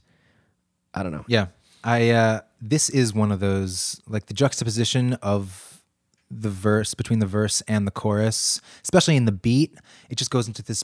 I 0.93 1.03
don't 1.03 1.11
know. 1.11 1.25
Yeah. 1.27 1.47
I 1.83 2.09
uh 2.09 2.41
this 2.59 2.89
is 2.89 3.13
one 3.13 3.31
of 3.31 3.39
those 3.39 4.01
like 4.07 4.25
the 4.25 4.33
juxtaposition 4.33 5.13
of 5.15 5.83
the 6.31 6.49
verse 6.49 6.95
between 6.95 7.19
the 7.19 7.25
verse 7.25 7.61
and 7.67 7.85
the 7.85 7.91
chorus, 7.91 8.59
especially 8.83 9.15
in 9.15 9.25
the 9.25 9.31
beat, 9.31 9.77
it 10.09 10.15
just 10.15 10.31
goes 10.31 10.47
into 10.47 10.63
this 10.63 10.83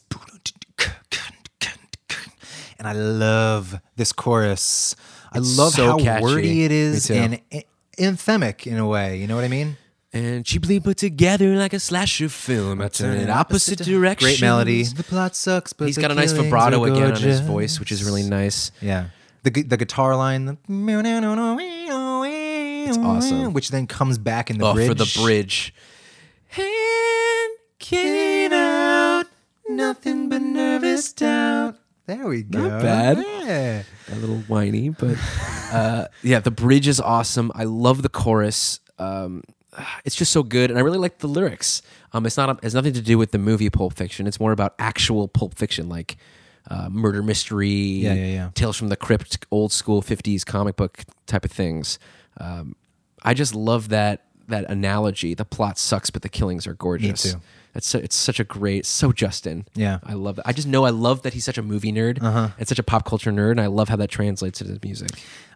and 2.80 2.88
I 2.88 2.94
love 2.94 3.80
this 3.96 4.12
chorus. 4.12 4.96
I 5.32 5.40
love 5.40 5.74
so 5.74 5.86
how 5.86 5.98
catchy. 5.98 6.24
wordy 6.24 6.66
it 6.66 6.72
is 6.72 7.10
and 7.10 7.42
anthemic 7.98 8.68
in 8.68 8.78
a 8.78 8.88
way. 8.88 9.18
You 9.18 9.28
know 9.28 9.36
what 9.36 9.46
I 9.46 9.50
mean? 9.50 9.78
And 10.14 10.46
cheaply 10.46 10.80
put 10.82 10.98
together 10.98 11.56
like 11.56 11.72
a 11.74 11.80
slasher 11.80 12.28
film, 12.28 12.82
I 12.82 12.90
turn 12.90 13.18
it 13.18 13.30
opposite 13.30 13.80
directions. 13.80 14.32
Great 14.40 14.42
melody. 14.42 14.84
The 14.84 15.04
plot 15.04 15.38
sucks, 15.38 15.72
but 15.72 15.86
He's 15.86 15.96
the 15.96 16.02
got 16.02 16.12
a 16.12 16.16
nice 16.16 16.34
killings 16.34 16.52
vibrato 16.52 16.84
are 16.84 16.88
again 16.92 17.04
on 17.04 17.12
his 17.12 17.22
gorgeous. 17.22 17.40
voice, 17.40 17.80
which 17.80 17.94
is 17.94 18.04
really 18.04 18.24
nice. 18.24 18.72
Yeah. 18.82 19.06
The 19.44 19.52
gu- 19.52 19.64
the 19.64 19.78
guitar 19.78 20.16
line, 20.18 20.46
the 20.46 20.58
it's 22.88 22.98
awesome. 22.98 23.54
Which 23.54 23.70
then 23.70 23.88
comes 23.88 24.18
back 24.18 24.50
in 24.50 24.58
the 24.58 24.66
Oh, 24.66 24.74
bridge. 24.74 24.88
for 24.90 24.94
the 24.96 25.20
bridge. 25.24 25.74
Hand 26.48 27.54
can't 27.80 28.54
out, 28.54 29.26
Nothing 29.70 30.28
but 30.28 30.42
nervous 30.42 31.14
doubt. 31.14 31.78
There 32.06 32.28
we 32.28 32.42
go. 32.44 32.68
Not 32.68 32.82
bad. 32.82 33.18
Yeah. 33.20 33.84
a 34.12 34.16
little 34.16 34.40
whiny, 34.48 34.90
but 34.90 35.18
uh, 35.72 36.08
yeah, 36.24 36.40
the 36.42 36.52
bridge 36.52 36.88
is 36.90 37.00
awesome. 37.00 37.52
I 37.56 37.64
love 37.64 38.02
the 38.02 38.10
chorus. 38.10 38.82
Um, 39.00 39.44
it's 40.06 40.16
just 40.16 40.32
so 40.32 40.44
good, 40.44 40.70
and 40.70 40.80
I 40.80 40.82
really 40.82 40.98
like 40.98 41.20
the 41.20 41.28
lyrics. 41.28 41.82
Um, 42.14 42.26
it's 42.26 42.38
not 42.38 42.50
it 42.50 42.64
has 42.64 42.76
nothing 42.76 42.94
to 42.94 43.02
do 43.02 43.18
with 43.18 43.32
the 43.32 43.38
movie 43.38 43.70
Pulp 43.70 43.94
Fiction. 43.94 44.28
It's 44.28 44.40
more 44.40 44.52
about 44.52 44.76
actual 44.80 45.28
Pulp 45.28 45.56
Fiction, 45.56 45.90
like 45.90 46.18
uh, 46.70 46.90
murder 46.90 47.24
mystery, 47.24 47.70
Yeah, 47.70 48.14
yeah, 48.14 48.26
yeah. 48.26 48.50
tales 48.54 48.78
from 48.78 48.90
the 48.90 48.98
crypt, 48.98 49.46
old 49.52 49.72
school 49.72 50.02
'50s 50.02 50.46
comic 50.46 50.76
book 50.76 51.00
type 51.26 51.46
of 51.46 51.52
things. 51.52 52.00
Um, 52.38 52.76
I 53.24 53.34
just 53.34 53.56
love 53.56 53.90
that 53.90 54.26
that 54.48 54.70
analogy. 54.70 55.34
The 55.34 55.46
plot 55.46 55.78
sucks, 55.78 56.10
but 56.10 56.22
the 56.22 56.30
killings 56.30 56.68
are 56.68 56.74
gorgeous. 56.74 57.32
too. 57.34 57.42
It's 57.74 57.88
so, 57.88 58.00
it's 58.00 58.16
such 58.16 58.40
a 58.40 58.44
great, 58.44 58.86
so 58.86 59.12
Justin. 59.12 59.66
Yeah. 59.76 60.00
I 60.04 60.14
love 60.14 60.38
it. 60.40 60.44
I 60.46 60.52
just 60.54 60.68
know 60.68 60.86
I 60.86 60.90
love 60.90 61.22
that 61.22 61.34
he's 61.34 61.46
such 61.46 61.58
a 61.58 61.62
movie 61.64 61.92
nerd 61.94 62.22
Uh-huh. 62.22 62.50
and 62.60 62.68
such 62.68 62.80
a 62.80 62.84
pop 62.84 63.06
culture 63.06 63.32
nerd, 63.32 63.52
and 63.52 63.62
I 63.62 63.68
love 63.68 63.90
how 63.90 63.96
that 63.98 64.10
translates 64.10 64.60
into 64.62 64.74
his 64.74 64.84
music. 64.84 65.10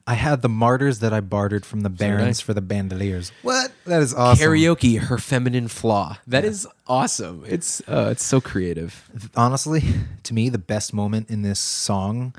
I 0.08 0.14
had 0.14 0.42
the 0.44 0.50
martyrs 0.50 1.00
that 1.00 1.14
I 1.14 1.20
bartered 1.20 1.66
from 1.66 1.82
the 1.82 1.90
barons 1.90 2.40
for 2.40 2.54
the 2.54 2.62
bandoliers. 2.62 3.32
What? 3.42 3.72
That 3.86 4.02
is 4.04 4.14
awesome. 4.14 4.46
Karaoke, 4.46 5.00
her 5.00 5.18
feminine 5.18 5.68
flaw. 5.68 6.18
That 6.28 6.46
is 6.46 6.68
awesome. 6.88 7.44
It's 7.48 7.82
uh, 7.88 8.10
it's 8.12 8.24
so 8.24 8.40
creative. 8.40 9.10
honestly, 9.36 9.82
to 10.24 10.34
me, 10.36 10.50
the 10.50 10.60
best 10.60 10.94
moment 10.94 11.30
in 11.32 11.42
this 11.42 11.60
song 11.60 12.36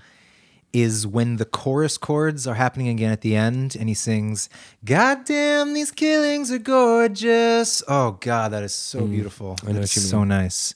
is 0.83 1.07
when 1.07 1.37
the 1.37 1.45
chorus 1.45 1.97
chords 1.99 2.47
are 2.47 2.55
happening 2.55 2.89
again 2.89 3.11
at 3.13 3.21
the 3.21 3.35
end 3.37 3.77
and 3.79 3.89
he 3.89 3.95
sings, 3.95 4.49
God 4.85 5.25
damn, 5.25 5.73
these 5.75 5.91
killings 5.91 6.51
are 6.51 6.59
gorgeous. 6.59 7.83
Oh, 7.89 8.13
God, 8.21 8.53
that 8.53 8.63
is 8.63 8.75
so 8.75 9.07
beautiful. 9.07 9.57
Mm, 9.61 9.69
I 9.69 9.73
know 9.73 9.81
That's 9.81 9.93
so 10.11 10.25
nice. 10.25 10.75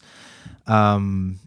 Um, 0.66 1.40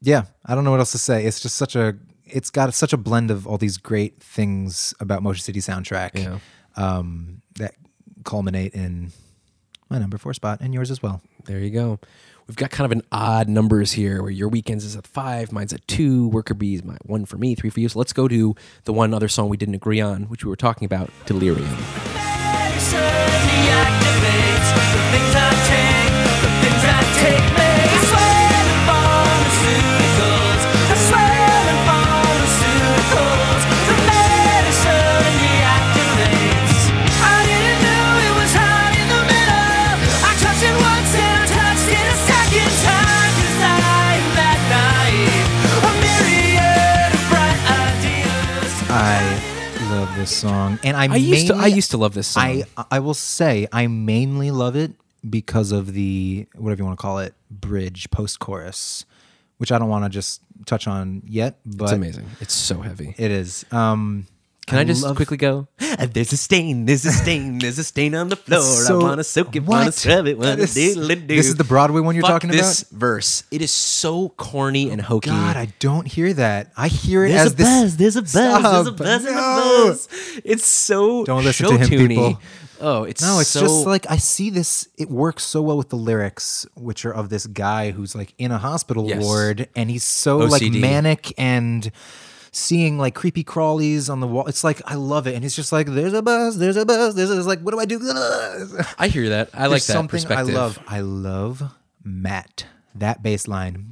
yeah, 0.00 0.24
I 0.46 0.54
don't 0.54 0.64
know 0.64 0.70
what 0.70 0.80
else 0.80 0.92
to 0.92 0.98
say. 0.98 1.24
It's 1.24 1.40
just 1.40 1.56
such 1.56 1.74
a, 1.76 1.96
it's 2.24 2.50
got 2.50 2.72
such 2.74 2.92
a 2.92 2.96
blend 2.96 3.30
of 3.30 3.46
all 3.46 3.58
these 3.58 3.76
great 3.78 4.22
things 4.22 4.94
about 5.00 5.22
Motion 5.22 5.42
City 5.42 5.60
soundtrack 5.60 6.10
Yeah. 6.14 6.38
um, 6.76 7.42
that 7.56 7.74
culminate 8.24 8.74
in 8.74 9.12
my 9.90 9.98
number 9.98 10.18
four 10.18 10.34
spot 10.34 10.60
and 10.60 10.72
yours 10.74 10.90
as 10.90 11.02
well. 11.02 11.20
There 11.46 11.58
you 11.58 11.70
go. 11.70 11.98
We've 12.48 12.56
got 12.56 12.70
kind 12.70 12.86
of 12.86 12.92
an 12.92 13.02
odd 13.12 13.46
numbers 13.46 13.92
here 13.92 14.22
where 14.22 14.30
your 14.30 14.48
weekends 14.48 14.82
is 14.82 14.96
at 14.96 15.06
five, 15.06 15.52
mine's 15.52 15.74
at 15.74 15.86
two, 15.86 16.28
worker 16.28 16.54
bees, 16.54 16.82
my 16.82 16.96
one 17.04 17.26
for 17.26 17.36
me, 17.36 17.54
three 17.54 17.68
for 17.68 17.78
you. 17.78 17.90
So 17.90 17.98
let's 17.98 18.14
go 18.14 18.26
to 18.26 18.56
the 18.84 18.92
one 18.94 19.12
other 19.12 19.28
song 19.28 19.50
we 19.50 19.58
didn't 19.58 19.74
agree 19.74 20.00
on, 20.00 20.22
which 20.24 20.46
we 20.46 20.48
were 20.48 20.56
talking 20.56 20.86
about, 20.86 21.10
Delirium. 21.26 21.68
This 50.18 50.36
song, 50.36 50.78
and 50.82 50.96
I, 50.96 51.12
I 51.12 51.16
used 51.16 51.46
to 51.46 51.54
I 51.54 51.66
used 51.66 51.92
to 51.92 51.96
love 51.96 52.12
this 52.14 52.26
song. 52.28 52.64
I 52.76 52.84
I 52.90 52.98
will 52.98 53.14
say 53.14 53.68
I 53.72 53.86
mainly 53.86 54.50
love 54.50 54.76
it 54.76 54.92
because 55.28 55.72
of 55.72 55.92
the 55.94 56.46
whatever 56.56 56.80
you 56.80 56.84
want 56.86 56.98
to 56.98 57.02
call 57.02 57.18
it 57.20 57.34
bridge 57.50 58.10
post 58.10 58.38
chorus, 58.40 59.04
which 59.58 59.70
I 59.72 59.78
don't 59.78 59.88
want 59.88 60.04
to 60.04 60.10
just 60.10 60.42
touch 60.66 60.86
on 60.86 61.22
yet, 61.26 61.58
but 61.64 61.84
it's 61.84 61.92
amazing. 61.92 62.26
It's 62.40 62.54
so 62.54 62.80
heavy. 62.80 63.14
It 63.16 63.30
is. 63.30 63.64
Um, 63.70 64.26
Can 64.68 64.78
I, 64.78 64.84
just 64.84 65.02
love- 65.02 65.16
quickly 65.16 65.36
go? 65.36 65.66
Uh, 65.80 66.06
there's 66.12 66.32
a 66.32 66.36
stain, 66.36 66.84
there's 66.86 67.04
a 67.04 67.10
stain, 67.12 67.58
there's 67.58 67.78
a 67.78 67.84
stain 67.84 68.14
on 68.14 68.28
the 68.28 68.36
floor. 68.44 68.60
So- 68.60 69.00
I 69.00 69.02
wanna 69.02 69.24
soak 69.24 69.56
it, 69.56 69.62
I 69.62 69.66
wanna 69.66 69.84
what? 69.86 69.94
scrub 69.94 70.26
it, 70.26 70.38
wanna 70.38 70.56
That 70.56 70.58
is- 70.60 70.74
diddle-a-doo. 70.74 71.26
This 71.26 71.46
is 71.48 71.56
the 71.56 71.64
Broadway 71.64 72.00
one 72.00 72.14
you're 72.14 72.22
Fuck 72.22 72.30
talking 72.42 72.50
this 72.50 72.82
about. 72.82 72.98
verse. 73.00 73.42
It 73.50 73.62
is 73.62 73.70
so 73.72 74.28
corny 74.30 74.90
and 74.90 75.00
oh, 75.00 75.04
hokey. 75.04 75.30
God, 75.30 75.56
I 75.56 75.68
don't 75.80 76.06
hear 76.06 76.32
that. 76.34 76.72
I 76.76 76.88
hear 76.88 77.24
it 77.24 77.30
there's 77.32 77.46
as 77.46 77.52
a 77.52 77.56
this. 77.56 77.66
buzz, 77.66 77.96
there's 77.96 78.16
a 78.16 78.22
buzz, 78.22 78.32
there's 78.32 78.54
a 78.54 78.60
Stop. 78.60 78.96
buzz, 78.96 79.22
there's 79.24 79.34
No. 79.34 79.84
a 79.84 79.86
buzz. 79.88 80.08
It's 80.44 80.66
so 80.66 81.24
Don't 81.24 81.44
listen 81.44 81.66
to 81.68 81.78
him, 81.78 82.08
people. 82.08 82.38
Oh, 82.80 83.02
it's 83.02 83.20
No, 83.20 83.40
it's 83.40 83.50
so, 83.50 83.60
just 83.60 83.86
like 83.86 84.08
I 84.08 84.18
see 84.18 84.50
this. 84.50 84.86
It 84.96 85.10
works 85.10 85.42
so 85.42 85.62
well 85.62 85.76
with 85.76 85.88
the 85.88 85.96
lyrics, 85.96 86.64
which 86.76 87.04
are 87.04 87.12
of 87.12 87.28
this 87.28 87.44
guy 87.48 87.90
who's 87.90 88.14
like 88.14 88.34
in 88.38 88.52
a 88.52 88.58
hospital 88.58 89.08
Yes. 89.08 89.20
ward, 89.20 89.68
and 89.74 89.90
he's 89.90 90.04
so 90.04 90.36
like 90.38 90.62
OCD. 90.62 90.80
manic 90.80 91.32
and 91.36 91.90
seeing 92.52 92.98
like 92.98 93.14
creepy 93.14 93.44
crawlies 93.44 94.10
on 94.10 94.20
the 94.20 94.26
wall. 94.26 94.46
It's 94.46 94.64
like 94.64 94.80
I 94.84 94.94
love 94.94 95.26
it, 95.26 95.34
and 95.34 95.42
he's 95.42 95.56
just 95.56 95.72
like, 95.72 95.86
"There's 95.86 96.12
a 96.12 96.22
buzz, 96.22 96.58
there's 96.58 96.76
a 96.76 96.84
buzz, 96.84 97.14
there's." 97.14 97.30
A, 97.30 97.38
it's 97.38 97.46
like, 97.46 97.60
what 97.60 97.72
do 97.72 97.80
I 97.80 97.84
do? 97.84 97.98
I 98.98 99.08
hear 99.08 99.28
that. 99.30 99.50
I 99.54 99.66
like 99.66 99.82
that 99.82 99.92
something 99.92 100.24
I 100.30 100.42
love. 100.42 100.78
I 100.86 101.00
love 101.00 101.62
Matt. 102.02 102.66
That 102.94 103.22
bass 103.22 103.46
line. 103.46 103.90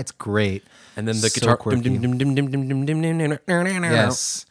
It's 0.00 0.12
great. 0.12 0.64
And 0.96 1.08
then 1.08 1.14
the 1.20 1.30
So 1.30 1.40
guitar. 1.40 1.56
Yes. 3.92 4.44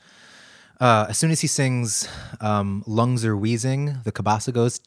Uh, 0.79 1.07
as 1.09 1.17
soon 1.17 1.31
as 1.31 1.41
he 1.41 1.47
sings 1.47 2.07
um, 2.39 2.83
"Lungs 2.85 3.25
Are 3.25 3.35
Wheezing," 3.35 3.97
the 4.03 4.11
cabasa 4.11 4.53
goes. 4.53 4.79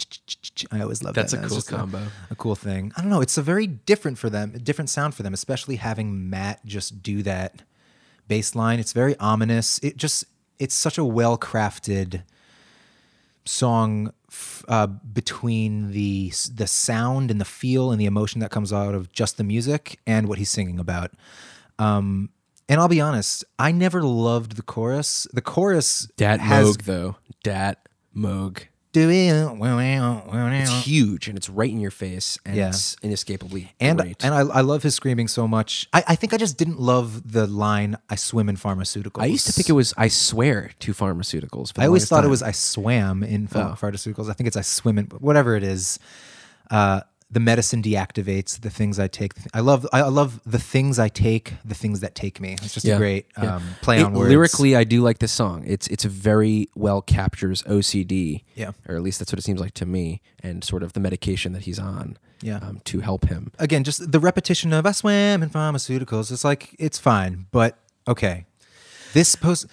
I 0.71 0.81
always 0.81 1.03
love 1.03 1.15
That's 1.15 1.33
that. 1.33 1.43
That's 1.43 1.67
a 1.67 1.71
cool 1.71 1.79
combo. 1.79 2.07
A, 2.31 2.35
cool 2.37 2.55
thing. 2.55 2.93
I 2.97 3.01
don't 3.01 3.11
know. 3.11 3.21
It's 3.21 3.37
a 3.37 3.43
very 3.43 3.67
different 3.67 4.17
for 4.17 4.31
them, 4.31 4.53
a 4.55 4.59
different 4.59 4.89
sound 4.89 5.15
for 5.15 5.25
them, 5.25 5.35
especially 5.35 5.77
having 5.77 6.31
Matt 6.31 6.65
just 6.65 7.03
do 7.03 7.23
that 7.25 7.63
bass 8.29 8.55
line. 8.55 8.79
It's 8.79 8.93
very 8.93 9.17
ominous. 9.19 9.81
It 9.81 9.97
just 9.97 10.25
it's 10.61 10.75
such 10.75 10.97
a 10.97 11.05
well 11.05 11.37
crafted 11.37 12.23
song 13.45 14.13
f- 14.29 14.65
uh, 14.69 14.87
between 14.87 15.91
the 15.91 16.33
the 16.55 16.69
sound 16.69 17.33
and 17.33 17.41
the 17.41 17.45
feel 17.45 17.91
and 17.91 18.01
the 18.01 18.07
emotion 18.07 18.41
that 18.41 18.53
comes 18.53 18.73
out 18.73 18.95
of 18.95 19.13
just 19.13 19.39
the 19.39 19.45
music 19.45 19.99
and 20.07 20.29
what 20.29 20.39
he's 20.39 20.51
singing 20.51 20.79
about. 20.79 21.11
Um, 21.81 22.31
and 22.71 22.81
I'll 22.81 22.89
be 22.89 23.01
honest, 23.03 23.45
I 23.59 23.71
never 23.73 24.03
loved 24.03 24.57
the 24.57 24.63
chorus. 24.63 25.27
The 25.35 25.43
chorus 25.43 26.09
Dat 26.17 26.41
has 26.41 26.67
Moog 26.79 26.83
though. 26.85 27.17
Dat 27.43 27.79
Moog. 28.17 28.63
and 28.97 30.55
It's 30.55 30.85
huge 30.85 31.29
and 31.29 31.37
it's 31.39 31.49
right 31.49 31.71
in 31.71 31.81
your 31.81 31.91
face 31.93 32.39
and 32.45 32.57
Yeah. 32.57 32.69
it's 32.69 32.97
inescapably 33.03 33.73
and 33.81 33.99
great. 33.99 34.25
I, 34.25 34.41
I 34.41 34.61
love 34.63 34.83
his 34.83 34.95
screaming 34.97 35.29
so 35.29 35.47
much. 35.47 35.89
I, 35.93 36.03
I 36.09 36.15
think 36.17 36.35
I 36.35 36.37
just 36.37 36.57
didn't 36.59 36.81
love 36.81 37.31
the 37.33 37.47
line 37.47 37.97
"I 38.09 38.17
swim 38.17 38.49
in 38.49 38.57
pharmaceuticals." 38.57 39.23
I 39.23 39.27
used 39.27 39.47
to 39.47 39.53
think 39.53 39.69
it 39.69 39.75
was 39.75 39.95
I 39.97 40.09
swear 40.09 40.71
to 40.81 40.93
pharmaceuticals. 40.93 41.73
I 41.79 41.87
always 41.87 42.09
thought 42.09 42.25
it 42.25 42.29
was 42.29 42.43
I 42.43 42.51
swam 42.53 43.23
in 43.23 43.47
ph- 43.47 43.65
Oh. 43.65 43.77
pharmaceuticals. 43.81 44.29
I 44.31 44.33
think 44.33 44.49
it's 44.49 44.57
I 44.57 44.63
swim 44.63 44.99
in, 44.99 45.07
whatever 45.07 45.55
it 45.55 45.63
is. 45.63 45.99
Uh, 46.71 47.01
the 47.33 47.41
medicine 47.41 47.81
deactivates 47.83 48.61
the 48.61 48.71
things 48.71 48.99
I 48.99 49.07
take. 49.07 49.33
I 49.55 49.61
love 49.61 49.87
I 49.93 50.03
love 50.03 50.41
the 50.45 50.59
things 50.59 50.99
I 50.99 51.09
take, 51.09 51.55
the 51.65 51.75
things 51.75 52.01
that 52.01 52.15
take 52.15 52.41
me. 52.41 52.55
It's 52.55 52.75
just 52.75 52.87
a 52.87 52.97
great 52.97 53.27
Yeah. 53.41 53.57
um, 53.57 53.63
play 53.83 54.01
It- 54.01 54.05
on 54.05 54.15
words. 54.15 54.29
Lyrically, 54.31 54.75
I 54.75 54.85
do 54.85 55.01
like 55.03 55.19
this 55.19 55.33
song. 55.33 55.63
It's 55.67 55.87
it's 55.89 56.05
very 56.05 56.69
well 56.75 57.03
captures 57.03 57.63
OCD. 57.65 58.43
Yeah. 58.57 58.73
or 58.89 58.97
at 58.97 59.03
least 59.03 59.19
that's 59.21 59.33
what 59.33 59.39
it 59.39 59.43
seems 59.45 59.61
like 59.61 59.75
to 59.75 59.87
me, 59.87 60.21
and 60.43 60.63
sort 60.65 60.83
of 60.83 60.93
the 60.93 61.01
medication 61.01 61.53
that 61.53 61.63
he's 61.63 61.79
on. 61.79 62.19
Yeah. 62.43 62.57
um, 62.63 62.81
to 62.87 63.01
help 63.01 63.27
him. 63.29 63.53
again, 63.59 63.85
just 63.85 64.11
the 64.13 64.19
repetition 64.19 64.73
of 64.73 64.87
I 64.87 64.93
swam 64.93 65.43
in 65.43 65.51
pharmaceuticals. 65.51 66.33
It's 66.33 66.43
like 66.43 66.75
it's 66.79 66.99
fine, 66.99 67.47
but 67.53 67.77
okay. 68.09 68.47
This 69.13 69.35
post, 69.35 69.67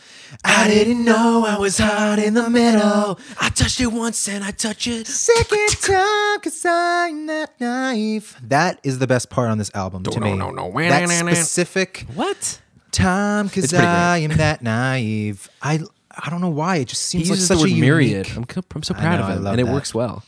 I 0.44 0.67
didn't 0.67 1.06
know 1.06 1.46
I 1.48 1.58
was 1.60 1.77
hot 1.77 2.17
in 2.20 2.34
the 2.34 2.50
middle. 2.50 3.20
I 3.39 3.50
touched 3.50 3.79
it 3.79 3.88
once 3.88 4.27
and 4.27 4.44
I 4.44 4.50
touch 4.51 4.88
it. 4.88 5.06
Second 5.06 5.70
time, 5.82 6.39
cause 6.39 6.65
I'm 6.65 7.27
that 7.27 7.51
naive. 7.60 8.36
That 8.44 8.79
is 8.84 8.98
the 9.00 9.06
best 9.08 9.29
part 9.29 9.50
on 9.51 9.58
this 9.60 9.70
album 9.75 10.03
to 10.03 10.20
No, 10.20 10.25
me. 10.25 10.38
no, 10.38 10.50
no. 10.50 10.72
That 10.72 11.08
specific 11.10 12.06
What? 12.15 12.60
time, 12.91 13.48
cause 13.50 13.65
It's 13.65 13.74
pretty 13.74 13.86
great. 13.86 13.94
I 13.94 14.17
am 14.20 14.32
that 14.38 14.62
naive. 14.63 15.50
I 15.62 15.82
I 16.20 16.29
don't 16.32 16.41
know 16.41 16.50
why. 16.50 16.77
It 16.77 16.88
just 16.88 17.03
seems 17.03 17.29
like 17.29 17.38
such 17.38 17.62
a 17.63 17.75
myriad. 17.75 18.27
I'm, 18.36 18.44
I'm 18.74 18.82
so 18.82 18.96
proud 18.96 19.20
know, 19.20 19.25
of 19.25 19.29
I 19.29 19.34
him, 19.36 19.44
love 19.44 19.53
and 19.53 19.62
it 19.62 19.72
works 19.72 19.94
well. 19.94 20.24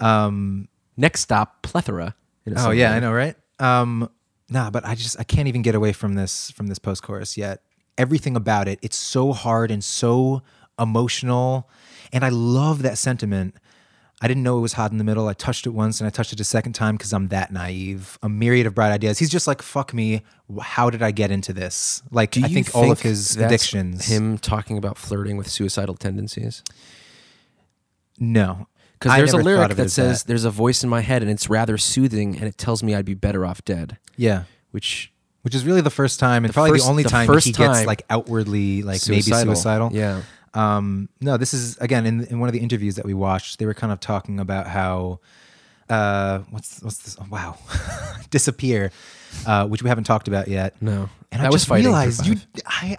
Um, 0.00 0.68
Next 0.96 1.20
stop, 1.20 1.62
plethora. 1.62 2.14
Oh 2.56 2.70
yeah, 2.70 2.90
way. 2.90 2.96
I 2.96 3.00
know, 3.00 3.12
right? 3.12 3.34
Um, 3.58 4.08
nah, 4.48 4.70
but 4.70 4.84
I 4.86 4.94
just 4.94 5.18
I 5.20 5.24
can't 5.24 5.48
even 5.48 5.62
get 5.62 5.74
away 5.74 5.92
from 5.92 6.14
this 6.14 6.50
from 6.52 6.66
this 6.68 6.78
post 6.78 7.02
chorus 7.02 7.36
yet. 7.36 7.62
Everything 7.98 8.36
about 8.36 8.68
it, 8.68 8.78
it's 8.82 8.96
so 8.96 9.32
hard 9.32 9.70
and 9.70 9.82
so 9.84 10.42
emotional, 10.78 11.68
and 12.12 12.24
I 12.24 12.30
love 12.30 12.82
that 12.82 12.98
sentiment. 12.98 13.54
I 14.22 14.28
didn't 14.28 14.44
know 14.44 14.56
it 14.56 14.60
was 14.60 14.74
hot 14.74 14.92
in 14.92 14.98
the 14.98 15.04
middle. 15.04 15.26
I 15.26 15.32
touched 15.32 15.66
it 15.66 15.70
once 15.70 16.00
and 16.00 16.06
I 16.06 16.10
touched 16.10 16.32
it 16.32 16.38
a 16.38 16.44
second 16.44 16.74
time 16.74 16.96
because 16.96 17.12
I'm 17.12 17.26
that 17.28 17.52
naive. 17.52 18.20
A 18.22 18.28
myriad 18.28 18.68
of 18.68 18.74
bright 18.74 18.92
ideas. 18.92 19.18
He's 19.18 19.30
just 19.30 19.48
like, 19.48 19.60
fuck 19.60 19.92
me. 19.92 20.22
How 20.60 20.90
did 20.90 21.02
I 21.02 21.10
get 21.10 21.32
into 21.32 21.52
this? 21.52 22.04
Like, 22.12 22.30
Do 22.30 22.44
I 22.44 22.46
you 22.46 22.54
think, 22.54 22.72
all 22.72 22.92
of 22.92 23.00
his 23.00 23.36
addictions. 23.36 24.06
Him 24.06 24.38
talking 24.38 24.78
about 24.78 24.96
flirting 24.96 25.36
with 25.36 25.50
suicidal 25.50 25.96
tendencies. 25.96 26.62
No. 28.20 28.68
Because 28.92 29.16
there's 29.16 29.32
a 29.32 29.38
lyric 29.38 29.74
that 29.74 29.90
says, 29.90 30.22
"There's 30.22 30.44
a 30.44 30.50
voice 30.50 30.84
in 30.84 30.90
my 30.90 31.00
head, 31.00 31.22
and 31.22 31.30
it's 31.30 31.50
rather 31.50 31.76
soothing, 31.76 32.36
and 32.36 32.44
it 32.44 32.56
tells 32.56 32.84
me 32.84 32.94
I'd 32.94 33.04
be 33.04 33.14
better 33.14 33.44
off 33.44 33.64
dead." 33.64 33.98
yeah. 34.16 34.44
Which 34.70 35.11
Which 35.42 35.54
is 35.54 35.64
really 35.64 35.80
the 35.80 35.90
first 35.90 36.20
time 36.20 36.44
and 36.44 36.54
probably 36.54 36.72
first- 36.72 36.84
the 36.84 36.90
only 36.90 37.02
the 37.02 37.08
time 37.08 37.28
he 37.38 37.52
gets 37.52 37.84
like 37.84 38.02
outwardly 38.08 38.82
like 38.82 39.00
maybe 39.08 39.22
Suicidal. 39.22 39.54
suicidal. 39.54 39.90
Yeah. 39.92 40.22
Um, 40.54 41.08
no, 41.20 41.36
this 41.36 41.52
is 41.54 41.76
again 41.78 42.06
in 42.06 42.24
in 42.26 42.38
one 42.38 42.48
of 42.48 42.52
the 42.52 42.60
interviews 42.60 42.96
that 42.96 43.04
we 43.04 43.14
watched. 43.14 43.58
They 43.58 43.66
were 43.66 43.74
kind 43.74 43.92
of 43.92 44.00
talking 44.00 44.38
about 44.38 44.66
how, 44.66 45.18
uh, 45.88 46.40
what's 46.50 46.82
what's 46.82 46.98
this? 46.98 47.16
Oh, 47.20 47.26
wow, 47.30 47.56
disappear, 48.30 48.92
uh, 49.46 49.66
which 49.66 49.82
we 49.82 49.88
haven't 49.88 50.04
talked 50.04 50.28
about 50.28 50.48
yet. 50.48 50.74
no, 50.80 51.08
and 51.30 51.42
I 51.42 51.46
was 51.46 51.62
just 51.62 51.68
fighting. 51.68 51.86
realized 51.86 52.26
you. 52.26 52.36
I, 52.66 52.98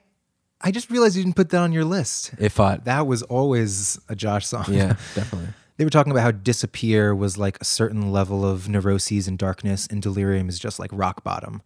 I 0.62 0.72
just 0.72 0.90
realized 0.90 1.16
you 1.16 1.24
didn't 1.24 1.36
put 1.36 1.50
that 1.52 1.60
on 1.60 1.72
your 1.74 1.86
list. 1.86 2.34
It 2.40 2.50
fought. 2.50 2.86
That 2.86 3.06
was 3.06 3.22
always 3.24 4.00
a 4.10 4.16
Josh 4.16 4.48
song. 4.48 4.66
yeah, 4.70 4.96
definitely. 5.16 5.50
they 5.78 5.84
were 5.84 5.92
talking 5.92 6.12
about 6.12 6.24
how 6.24 6.32
disappear 6.32 7.14
was 7.14 7.38
like 7.38 7.60
a 7.62 7.66
certain 7.66 8.12
level 8.12 8.44
of 8.46 8.68
neuroses 8.68 9.28
and 9.28 9.38
darkness, 9.38 9.88
and 9.88 10.02
delirium 10.02 10.50
is 10.50 10.58
just 10.58 10.80
like 10.80 10.90
rock 10.92 11.24
bottom. 11.24 11.62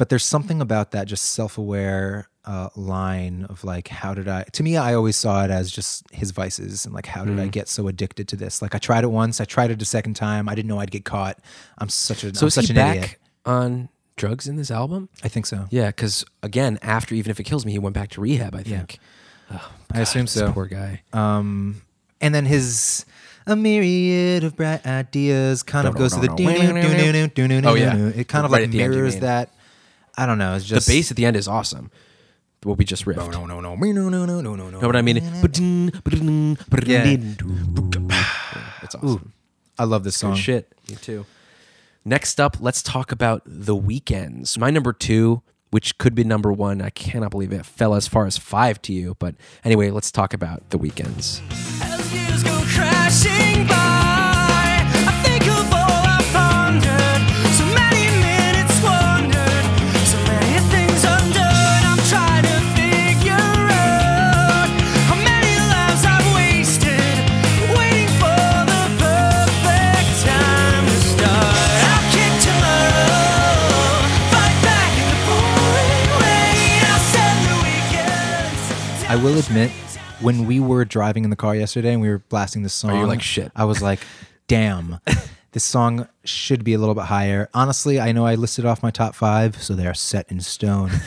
But 0.00 0.08
there's 0.08 0.24
something 0.24 0.62
about 0.62 0.92
that 0.92 1.06
just 1.08 1.26
self-aware 1.32 2.26
uh, 2.46 2.70
line 2.74 3.44
of 3.50 3.64
like, 3.64 3.88
how 3.88 4.14
did 4.14 4.28
I? 4.28 4.44
To 4.44 4.62
me, 4.62 4.78
I 4.78 4.94
always 4.94 5.14
saw 5.14 5.44
it 5.44 5.50
as 5.50 5.70
just 5.70 6.10
his 6.10 6.30
vices 6.30 6.86
and 6.86 6.94
like, 6.94 7.04
how 7.04 7.22
did 7.26 7.38
I 7.38 7.48
Mm. 7.48 7.50
get 7.50 7.68
so 7.68 7.86
addicted 7.86 8.26
to 8.28 8.36
this? 8.36 8.62
Like, 8.62 8.74
I 8.74 8.78
tried 8.78 9.04
it 9.04 9.08
once, 9.08 9.42
I 9.42 9.44
tried 9.44 9.70
it 9.70 9.82
a 9.82 9.84
second 9.84 10.14
time, 10.14 10.48
I 10.48 10.54
didn't 10.54 10.68
know 10.70 10.78
I'd 10.78 10.90
get 10.90 11.04
caught. 11.04 11.38
I'm 11.76 11.90
such 11.90 12.24
a, 12.24 12.34
So 12.34 12.44
I'm 12.44 12.48
is 12.48 12.54
such 12.54 12.68
he 12.68 12.70
an 12.70 12.76
back 12.76 12.96
idiot. 12.96 13.16
on 13.44 13.88
drugs 14.16 14.46
in 14.48 14.56
this 14.56 14.70
album? 14.70 15.10
I 15.22 15.28
think 15.28 15.44
so. 15.44 15.66
Yeah, 15.68 15.88
because 15.88 16.24
again, 16.42 16.78
after 16.80 17.14
even 17.14 17.30
if 17.30 17.38
it 17.38 17.44
kills 17.44 17.66
me, 17.66 17.72
he 17.72 17.78
went 17.78 17.94
back 17.94 18.08
to 18.12 18.22
rehab. 18.22 18.54
I 18.54 18.62
think. 18.62 18.98
I 19.92 20.00
assume 20.00 20.28
so. 20.28 20.50
Poor 20.52 20.64
guy. 20.64 21.02
Um, 21.12 21.82
and 22.22 22.34
then 22.34 22.46
his 22.46 23.04
a 23.46 23.54
myriad 23.54 24.44
of 24.44 24.56
bright 24.56 24.86
ideas 24.86 25.62
kind 25.62 25.86
of 25.86 25.94
goes 25.94 26.14
to 26.14 26.20
the 26.20 26.28
doo 26.28 26.46
doo 27.34 27.48
no 27.48 27.60
do 27.60 27.68
Oh, 27.68 27.74
yeah. 27.74 27.96
It 28.18 28.28
kind 28.28 28.46
of 28.46 28.50
like 28.50 28.62
at 28.64 28.70
the 28.70 28.82
end, 28.82 28.94
you 28.94 28.98
mirrors 29.00 29.16
that. 29.18 29.50
I 30.20 30.26
don't 30.26 30.36
know. 30.36 30.54
It's 30.54 30.66
just 30.66 30.86
The 30.86 30.92
bass 30.92 31.10
at 31.10 31.16
the 31.16 31.24
end 31.24 31.34
is 31.34 31.48
awesome. 31.48 31.90
What 32.62 32.76
we 32.76 32.84
just 32.84 33.06
riffed. 33.06 33.16
No, 33.16 33.46
no, 33.46 33.46
no, 33.46 33.74
no, 33.74 33.74
no, 33.74 34.08
no, 34.08 34.26
no, 34.26 34.40
no, 34.40 34.54
no. 34.54 34.80
Know 34.80 34.86
what 34.86 34.94
I 34.94 35.00
mean? 35.00 35.16
Yeah. 35.16 37.10
It's 38.82 38.94
awesome. 38.94 39.32
I 39.78 39.84
love 39.84 40.04
this 40.04 40.18
song. 40.18 40.32
Good 40.32 40.40
shit. 40.40 40.72
Me 40.90 40.96
too. 40.96 41.24
Next 42.04 42.38
up, 42.38 42.58
let's 42.60 42.82
talk 42.82 43.12
about 43.12 43.40
the 43.46 43.74
weekends. 43.74 44.58
My 44.58 44.70
number 44.70 44.92
two, 44.92 45.40
which 45.70 45.96
could 45.96 46.14
be 46.14 46.22
number 46.22 46.52
one, 46.52 46.82
I 46.82 46.90
cannot 46.90 47.30
believe 47.30 47.52
it 47.52 47.64
fell 47.64 47.94
as 47.94 48.06
far 48.06 48.26
as 48.26 48.36
five 48.36 48.82
to 48.82 48.92
you. 48.92 49.16
But 49.18 49.36
anyway, 49.64 49.88
let's 49.90 50.12
talk 50.12 50.34
about 50.34 50.68
the 50.68 50.76
weekends. 50.76 51.40
As 51.80 52.12
years 52.12 52.42
go 52.42 52.62
crashing 52.66 53.66
by, 53.66 54.09
I 79.10 79.16
will 79.16 79.36
admit, 79.36 79.72
when 80.20 80.46
we 80.46 80.60
were 80.60 80.84
driving 80.84 81.24
in 81.24 81.30
the 81.30 81.36
car 81.36 81.56
yesterday 81.56 81.92
and 81.92 82.00
we 82.00 82.08
were 82.08 82.20
blasting 82.20 82.62
this 82.62 82.74
song, 82.74 82.96
you 82.96 83.06
like, 83.06 83.20
"Shit"? 83.20 83.50
I 83.56 83.64
was 83.64 83.82
like, 83.82 83.98
"Damn, 84.46 85.00
this 85.50 85.64
song 85.64 86.06
should 86.22 86.62
be 86.62 86.74
a 86.74 86.78
little 86.78 86.94
bit 86.94 87.06
higher." 87.06 87.48
Honestly, 87.52 87.98
I 87.98 88.12
know 88.12 88.24
I 88.24 88.36
listed 88.36 88.64
off 88.66 88.84
my 88.84 88.92
top 88.92 89.16
five, 89.16 89.60
so 89.60 89.74
they 89.74 89.88
are 89.88 89.94
set 89.94 90.30
in 90.30 90.40
stone. 90.40 90.92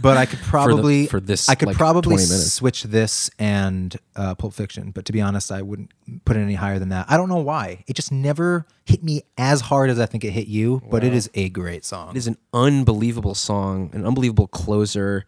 But 0.00 0.16
I 0.16 0.24
could 0.24 0.38
probably 0.38 1.08
for 1.08 1.20
this, 1.20 1.50
I 1.50 1.54
could 1.56 1.66
like, 1.66 1.76
probably 1.76 2.14
20 2.14 2.22
minutes. 2.22 2.52
switch 2.54 2.84
this 2.84 3.30
and 3.38 3.94
uh, 4.16 4.34
Pulp 4.36 4.54
Fiction. 4.54 4.92
But 4.92 5.04
to 5.06 5.12
be 5.12 5.20
honest, 5.20 5.52
I 5.52 5.60
wouldn't 5.60 5.90
put 6.24 6.36
it 6.36 6.40
any 6.40 6.54
higher 6.54 6.78
than 6.78 6.88
that. 6.88 7.04
I 7.10 7.18
don't 7.18 7.28
know 7.28 7.42
why. 7.42 7.84
It 7.86 7.96
just 7.96 8.12
never 8.12 8.64
hit 8.86 9.02
me 9.04 9.24
as 9.36 9.60
hard 9.60 9.90
as 9.90 10.00
I 10.00 10.06
think 10.06 10.24
it 10.24 10.30
hit 10.30 10.46
you. 10.46 10.80
But 10.88 11.04
it 11.04 11.12
is 11.12 11.28
a 11.34 11.50
great 11.50 11.84
song. 11.84 12.10
It 12.14 12.16
is 12.16 12.28
an 12.28 12.38
unbelievable 12.54 13.34
song, 13.34 13.90
an 13.92 14.06
unbelievable 14.06 14.46
closer. 14.46 15.26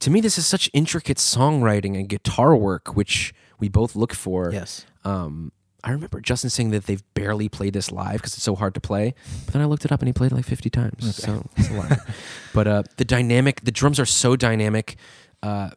To 0.00 0.10
me, 0.10 0.20
this 0.20 0.38
is 0.38 0.46
such 0.46 0.68
intricate 0.72 1.16
songwriting 1.18 1.96
and 1.98 2.08
guitar 2.08 2.54
work, 2.56 2.94
which 2.96 3.34
we 3.58 3.68
both 3.68 3.96
look 3.96 4.12
for. 4.12 4.50
Yes. 4.52 4.84
Um, 5.04 5.52
I 5.82 5.90
remember 5.90 6.20
Justin 6.20 6.48
saying 6.50 6.70
that 6.70 6.86
they've 6.86 7.02
barely 7.12 7.48
played 7.48 7.74
this 7.74 7.92
live 7.92 8.14
because 8.14 8.34
it's 8.34 8.42
so 8.42 8.54
hard 8.54 8.74
to 8.74 8.80
play. 8.80 9.14
But 9.44 9.52
then 9.52 9.62
I 9.62 9.66
looked 9.66 9.84
it 9.84 9.92
up 9.92 10.00
and 10.00 10.08
he 10.08 10.12
played 10.14 10.32
it 10.32 10.34
like 10.34 10.46
50 10.46 10.70
times. 10.70 11.14
So 11.16 11.46
it's 11.56 11.70
a 11.70 11.74
lot. 11.74 11.98
but 12.54 12.66
uh, 12.66 12.82
the 12.96 13.04
dynamic, 13.04 13.60
the 13.62 13.70
drums 13.70 14.00
are 14.00 14.06
so 14.06 14.34
dynamic. 14.34 14.96
Uh, 15.42 15.70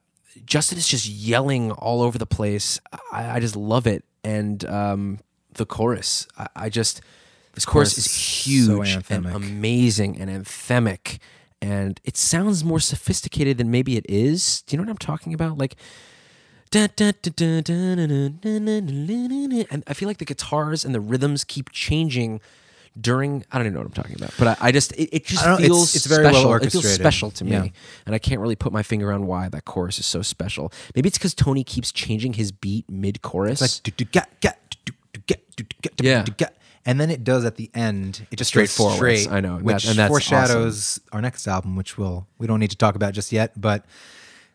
Justin 0.45 0.77
is 0.77 0.87
just 0.87 1.07
yelling 1.07 1.71
all 1.71 2.01
over 2.01 2.17
the 2.17 2.25
place. 2.25 2.79
I, 3.11 3.31
I 3.31 3.39
just 3.41 3.57
love 3.57 3.85
it. 3.85 4.05
And 4.23 4.63
um, 4.65 5.19
the 5.55 5.65
chorus, 5.65 6.25
I, 6.37 6.47
I 6.55 6.69
just, 6.69 7.01
this 7.53 7.65
chorus, 7.65 7.93
chorus 7.93 7.97
is 7.97 8.05
is 8.05 8.45
huge 8.45 8.93
so 8.93 9.01
and 9.09 9.25
amazing 9.25 10.17
and 10.19 10.29
anthemic 10.29 11.19
and 11.61 11.99
it 12.03 12.17
sounds 12.17 12.63
more 12.63 12.79
sophisticated 12.79 13.57
than 13.57 13.71
maybe 13.71 13.97
it 13.97 14.05
is. 14.07 14.61
Do 14.63 14.73
you 14.73 14.77
know 14.77 14.83
what 14.83 14.91
I'm 14.91 14.97
talking 14.97 15.33
about? 15.33 15.57
Like, 15.57 15.75
and 19.71 19.83
I 19.87 19.93
feel 19.93 20.07
like 20.07 20.17
the 20.17 20.25
guitars 20.25 20.83
and 20.83 20.93
the 20.93 20.99
rhythms 20.99 21.43
keep 21.43 21.71
changing 21.71 22.41
during. 22.99 23.45
I 23.51 23.57
don't 23.57 23.67
even 23.67 23.73
know 23.73 23.79
what 23.79 23.87
I'm 23.87 24.03
talking 24.03 24.15
about, 24.15 24.33
but 24.37 24.47
I, 24.47 24.67
I 24.67 24.71
just 24.71 24.91
it, 24.93 25.09
it 25.15 25.25
just 25.25 25.43
feels 25.59 25.95
it's, 25.95 25.95
it's 25.95 26.05
very 26.05 26.25
special. 26.25 26.43
well 26.43 26.51
orchestrated. 26.51 26.79
It 26.79 26.87
feels 26.87 26.95
special 26.95 27.31
to 27.31 27.45
me, 27.45 27.51
yeah. 27.51 27.67
and 28.05 28.15
I 28.15 28.19
can't 28.19 28.41
really 28.41 28.55
put 28.55 28.73
my 28.73 28.83
finger 28.83 29.11
on 29.11 29.27
why 29.27 29.49
that 29.49 29.65
chorus 29.65 29.99
is 29.99 30.05
so 30.05 30.21
special. 30.21 30.71
Maybe 30.95 31.07
it's 31.07 31.17
because 31.17 31.33
Tony 31.33 31.63
keeps 31.63 31.91
changing 31.91 32.33
his 32.33 32.51
beat 32.51 32.89
mid 32.89 33.21
chorus. 33.21 33.61
Like, 33.61 33.71
yeah 36.01 36.25
and 36.87 36.99
then 36.99 37.11
it 37.11 37.23
does 37.23 37.45
at 37.45 37.55
the 37.57 37.69
end. 37.75 38.25
It 38.31 38.37
just 38.37 38.47
Straight 38.49 38.73
goes 38.75 38.95
straight, 38.95 39.29
I 39.31 39.39
know, 39.41 39.57
which 39.57 39.83
that- 39.83 39.89
and 39.91 39.99
that's 39.99 40.09
foreshadows 40.09 40.99
our 41.11 41.21
next 41.21 41.47
album, 41.47 41.75
which 41.75 41.97
we'll 41.99 42.25
we 42.39 42.47
don't 42.47 42.59
need 42.59 42.71
to 42.71 42.77
talk 42.77 42.95
about 42.95 43.13
just 43.13 43.31
yet. 43.31 43.59
But 43.61 43.85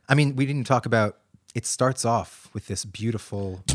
I 0.09 0.17
mean, 0.17 0.35
we 0.35 0.47
didn't 0.47 0.67
talk 0.67 0.85
about. 0.87 1.19
It 1.55 1.67
starts 1.67 2.05
off 2.05 2.49
with 2.55 2.67
this 2.67 2.85
beautiful. 2.85 3.63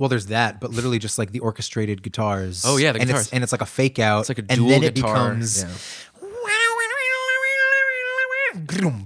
Well, 0.00 0.08
there's 0.08 0.26
that, 0.26 0.60
but 0.60 0.70
literally 0.70 1.00
just 1.00 1.18
like 1.18 1.32
the 1.32 1.40
orchestrated 1.40 2.04
guitars. 2.04 2.62
Oh, 2.64 2.76
yeah, 2.76 2.92
the 2.92 3.00
and 3.00 3.08
guitars. 3.08 3.24
It's, 3.24 3.32
and 3.32 3.42
it's 3.42 3.50
like 3.50 3.62
a 3.62 3.66
fake 3.66 3.98
out. 3.98 4.20
It's 4.20 4.28
like 4.28 4.38
a 4.38 4.42
and 4.48 4.58
dual 4.60 4.68
then 4.68 4.84
it 4.84 4.94
guitar. 4.94 5.12
becomes. 5.30 5.64
Yeah. 5.64 5.68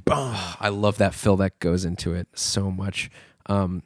I 0.11 0.69
love 0.69 0.99
that 0.99 1.15
fill 1.15 1.37
that 1.39 1.59
goes 1.61 1.85
into 1.87 2.13
it 2.15 2.29
so 2.35 2.71
much. 2.71 3.11
Um, 3.47 3.83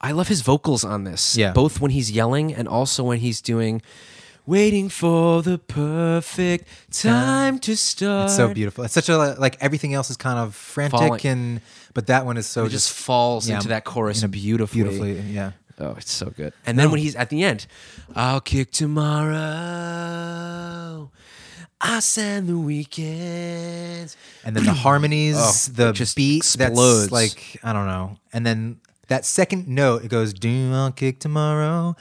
I 0.00 0.12
love 0.12 0.28
his 0.28 0.42
vocals 0.42 0.84
on 0.84 1.04
this. 1.04 1.36
Yeah. 1.36 1.52
Both 1.52 1.80
when 1.80 1.90
he's 1.90 2.10
yelling 2.10 2.54
and 2.54 2.66
also 2.66 3.04
when 3.04 3.18
he's 3.18 3.40
doing 3.40 3.82
waiting 4.46 4.88
for 4.88 5.42
the 5.42 5.58
perfect 5.58 6.66
time 6.90 7.58
to 7.60 7.76
start. 7.76 8.26
It's 8.26 8.36
so 8.36 8.52
beautiful. 8.52 8.84
It's 8.84 8.94
such 8.94 9.08
a 9.08 9.16
like 9.38 9.56
everything 9.60 9.94
else 9.94 10.10
is 10.10 10.16
kind 10.16 10.38
of 10.38 10.54
frantic 10.54 10.98
Falling. 10.98 11.26
and 11.26 11.60
but 11.94 12.06
that 12.06 12.24
one 12.24 12.36
is 12.38 12.46
so 12.46 12.64
It 12.64 12.70
just 12.70 12.92
falls 12.92 13.48
yeah, 13.48 13.56
into 13.56 13.68
that 13.68 13.84
chorus 13.84 14.20
in 14.22 14.26
a 14.26 14.28
beautifully. 14.28 14.82
Beautifully, 14.82 15.20
yeah. 15.32 15.52
Oh, 15.78 15.94
it's 15.96 16.12
so 16.12 16.30
good. 16.30 16.52
And 16.66 16.78
then 16.78 16.90
when 16.90 17.00
he's 17.00 17.16
at 17.16 17.30
the 17.30 17.42
end, 17.42 17.66
I'll 18.14 18.40
kick 18.42 18.70
tomorrow. 18.70 19.30
I 21.82 22.00
send 22.00 22.48
the 22.48 22.58
weekends. 22.58 24.14
And 24.44 24.54
then 24.54 24.64
the 24.64 24.74
harmonies, 24.74 25.36
Oh, 25.38 25.52
the 25.72 25.92
just 25.92 26.16
beat 26.16 26.38
explodes. 26.38 27.02
that's 27.04 27.12
like 27.12 27.58
I 27.62 27.72
don't 27.72 27.86
know. 27.86 28.18
And 28.32 28.44
then 28.44 28.80
that 29.10 29.24
second 29.24 29.68
note, 29.68 30.04
it 30.04 30.08
goes 30.08 30.32
doom 30.32 30.72
I'll 30.72 30.90
kick 30.92 31.18
tomorrow. 31.20 31.94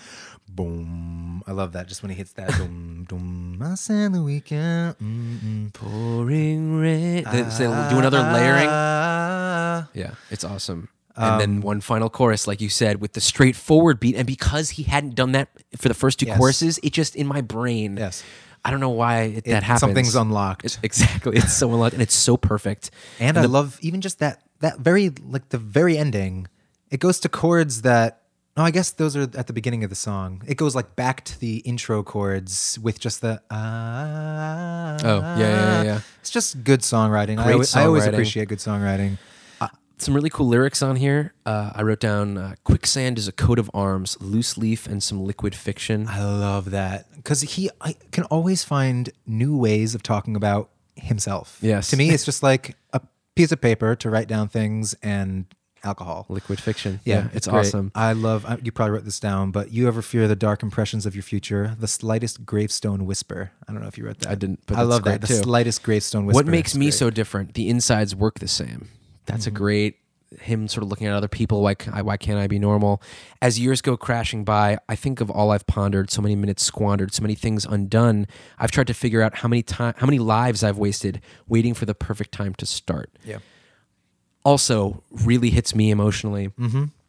Boom. 0.48 1.44
I 1.48 1.52
love 1.52 1.74
that. 1.74 1.88
Just 1.88 2.02
when 2.02 2.10
he 2.10 2.16
hits 2.16 2.34
that 2.34 2.50
boom, 2.58 3.06
boom. 3.08 3.60
I'll 3.62 3.78
send 3.78 4.16
the 4.16 4.22
weekend. 4.24 4.98
Mm-mm. 4.98 5.74
Pouring 5.74 6.78
rain. 6.80 7.24
They, 7.32 7.42
they 7.44 7.66
do 7.90 7.98
another 8.00 8.20
layering. 8.20 8.68
Ah. 8.70 9.90
Yeah, 9.94 10.12
it's 10.32 10.44
awesome. 10.44 10.90
And 11.16 11.42
then 11.42 11.62
one 11.62 11.82
final 11.82 12.10
chorus, 12.10 12.48
like 12.48 12.62
you 12.62 12.70
said, 12.70 13.02
with 13.02 13.12
the 13.12 13.20
straightforward 13.20 14.00
beat. 14.00 14.16
And 14.16 14.26
because 14.26 14.70
he 14.72 14.84
hadn't 14.84 15.16
done 15.16 15.34
that 15.34 15.50
for 15.78 15.90
the 15.90 15.94
first 15.94 16.18
two 16.20 16.26
Yes. 16.28 16.38
choruses, 16.38 16.80
it 16.82 16.94
just 16.94 17.14
in 17.16 17.28
my 17.28 17.42
brain. 17.42 17.98
Yes. 17.98 18.24
I 18.64 18.72
don't 18.72 18.80
know 18.80 18.90
why 18.90 19.22
it, 19.24 19.44
that 19.46 19.64
happens. 19.64 19.82
something's 19.82 20.16
unlocked. 20.16 20.64
It's- 20.66 20.80
exactly. 20.82 21.36
It's 21.38 21.54
so 21.54 21.70
unlocked, 21.74 21.94
and 21.94 22.02
it's 22.02 22.16
so 22.16 22.38
perfect. 22.38 22.92
And 23.20 23.38
I 23.38 23.46
love 23.46 23.78
even 23.82 24.00
just 24.02 24.20
that 24.20 24.42
that 24.62 24.80
very 24.80 25.10
like 25.28 25.50
the 25.50 25.58
very 25.58 25.98
ending. 25.98 26.48
It 26.90 27.00
goes 27.00 27.20
to 27.22 27.30
chords 27.30 27.84
that 27.84 28.20
no, 28.60 28.66
I 28.66 28.72
guess 28.72 28.92
those 28.92 29.16
are 29.16 29.22
at 29.22 29.48
the 29.48 29.54
beginning 29.54 29.86
of 29.86 29.90
the 29.90 29.96
song. 29.96 30.44
It 30.46 30.58
goes 30.58 30.76
like 30.76 30.98
back 30.98 31.24
to 31.26 31.40
the 31.40 31.60
intro 31.60 32.04
chords 32.04 32.78
with 32.82 33.00
just 33.00 33.22
the 33.22 33.42
ah. 33.50 34.98
Oh, 35.02 35.20
yeah, 35.20 35.38
yeah, 35.40 35.84
yeah. 35.84 36.02
It's 36.20 36.30
just 36.30 36.64
good 36.66 36.82
songwriting. 36.82 37.40
I, 37.40 37.44
Great 37.44 37.54
always, 37.54 37.76
I 37.76 37.86
always 37.86 38.06
appreciate 38.06 38.50
good 38.50 38.58
songwriting. 38.58 39.18
some 39.98 40.14
really 40.14 40.30
cool 40.30 40.48
lyrics 40.48 40.82
on 40.82 40.96
here. 40.98 41.34
Uh, 41.46 41.72
I 41.74 41.84
wrote 41.84 42.02
down 42.02 42.38
uh, 42.38 42.56
"Quicksand 42.66 43.18
is 43.18 43.30
a 43.30 43.32
coat 43.32 43.60
of 43.60 43.72
arms, 43.74 44.18
loose 44.20 44.58
leaf, 44.58 44.88
and 44.88 45.02
some 45.02 45.24
liquid 45.24 45.56
fiction." 45.56 46.08
I 46.10 46.24
love 46.24 46.72
that 46.72 47.16
because 47.16 47.42
he 47.42 47.70
I 47.80 47.96
can 48.12 48.26
always 48.26 48.66
find 48.66 49.10
new 49.26 49.56
ways 49.56 49.96
of 49.96 50.04
talking 50.04 50.36
about 50.36 50.70
himself. 50.96 51.60
Yes. 51.62 51.90
to 51.92 51.98
me, 51.98 52.10
it's 52.10 52.26
just 52.26 52.44
like 52.44 52.76
a 52.92 53.00
piece 53.36 53.54
of 53.54 53.62
paper 53.62 53.96
to 53.96 54.10
write 54.10 54.28
down 54.28 54.50
things 54.50 54.96
and 55.02 55.46
alcohol. 55.84 56.26
Liquid 56.30 56.60
fiction. 56.60 57.00
Yeah, 57.06 57.30
it's, 57.34 57.48
great. 57.48 57.60
awesome. 57.60 57.92
I 57.96 58.14
love. 58.14 58.46
I, 58.46 58.58
you 58.64 58.72
probably 58.72 58.94
wrote 58.94 59.06
this 59.06 59.20
down, 59.20 59.52
but 59.52 59.72
you 59.72 59.88
ever 59.88 60.02
fear 60.02 60.28
the 60.28 60.36
dark 60.36 60.64
impressions 60.64 61.06
of 61.06 61.16
your 61.16 61.24
future, 61.24 61.76
the 61.80 61.88
slightest 61.88 62.46
gravestone 62.46 63.06
whisper. 63.06 63.52
I 63.68 63.72
don't 63.74 63.82
know 63.82 63.88
if 63.88 63.98
you 63.98 64.06
wrote 64.06 64.20
that. 64.20 64.30
I 64.32 64.36
didn't, 64.36 64.62
but 64.66 64.78
I 64.78 64.82
love 64.84 65.04
that. 65.06 65.22
The 65.22 65.28
too. 65.28 65.36
slightest 65.36 65.84
gravestone 65.84 66.26
whisper. 66.26 66.36
what 66.36 66.46
makes 66.48 66.76
me 66.76 66.88
great. 66.88 66.94
so 66.94 67.10
different? 67.10 67.54
The 67.54 67.70
insides 67.70 68.16
work 68.16 68.40
the 68.40 68.48
same. 68.48 68.90
That's 69.26 69.46
Mm-hmm. 69.46 69.56
a 69.56 69.60
great 69.60 69.96
him 70.42 70.68
sort 70.68 70.84
of 70.84 70.90
looking 70.90 71.08
at 71.08 71.14
other 71.14 71.28
people. 71.28 71.64
Why 71.64 71.74
why 72.04 72.16
can't 72.16 72.38
I 72.38 72.46
be 72.46 72.60
normal? 72.60 73.02
As 73.42 73.60
years 73.60 73.82
go 73.82 73.98
crashing 73.98 74.44
by, 74.44 74.78
I 74.88 74.96
think 74.96 75.22
of 75.22 75.32
all 75.32 75.50
I've 75.50 75.66
pondered, 75.66 76.12
so 76.12 76.22
many 76.22 76.36
minutes 76.36 76.62
squandered, 76.62 77.12
so 77.16 77.24
many 77.24 77.34
things 77.34 77.66
undone. 77.66 78.28
I've 78.60 78.70
tried 78.70 78.86
to 78.88 78.94
figure 78.94 79.24
out 79.24 79.38
how 79.38 79.48
many 79.48 79.64
time, 79.64 79.96
how 79.98 80.06
many 80.06 80.20
lives 80.20 80.64
I've 80.64 80.78
wasted 80.78 81.22
waiting 81.48 81.74
for 81.74 81.86
the 81.86 81.96
perfect 81.96 82.32
time 82.32 82.54
to 82.56 82.68
start. 82.68 83.10
Yeah. 83.26 83.40
Also 84.50 85.04
really 85.12 85.50
hits 85.50 85.74
me 85.76 85.92
emotionally 85.92 86.50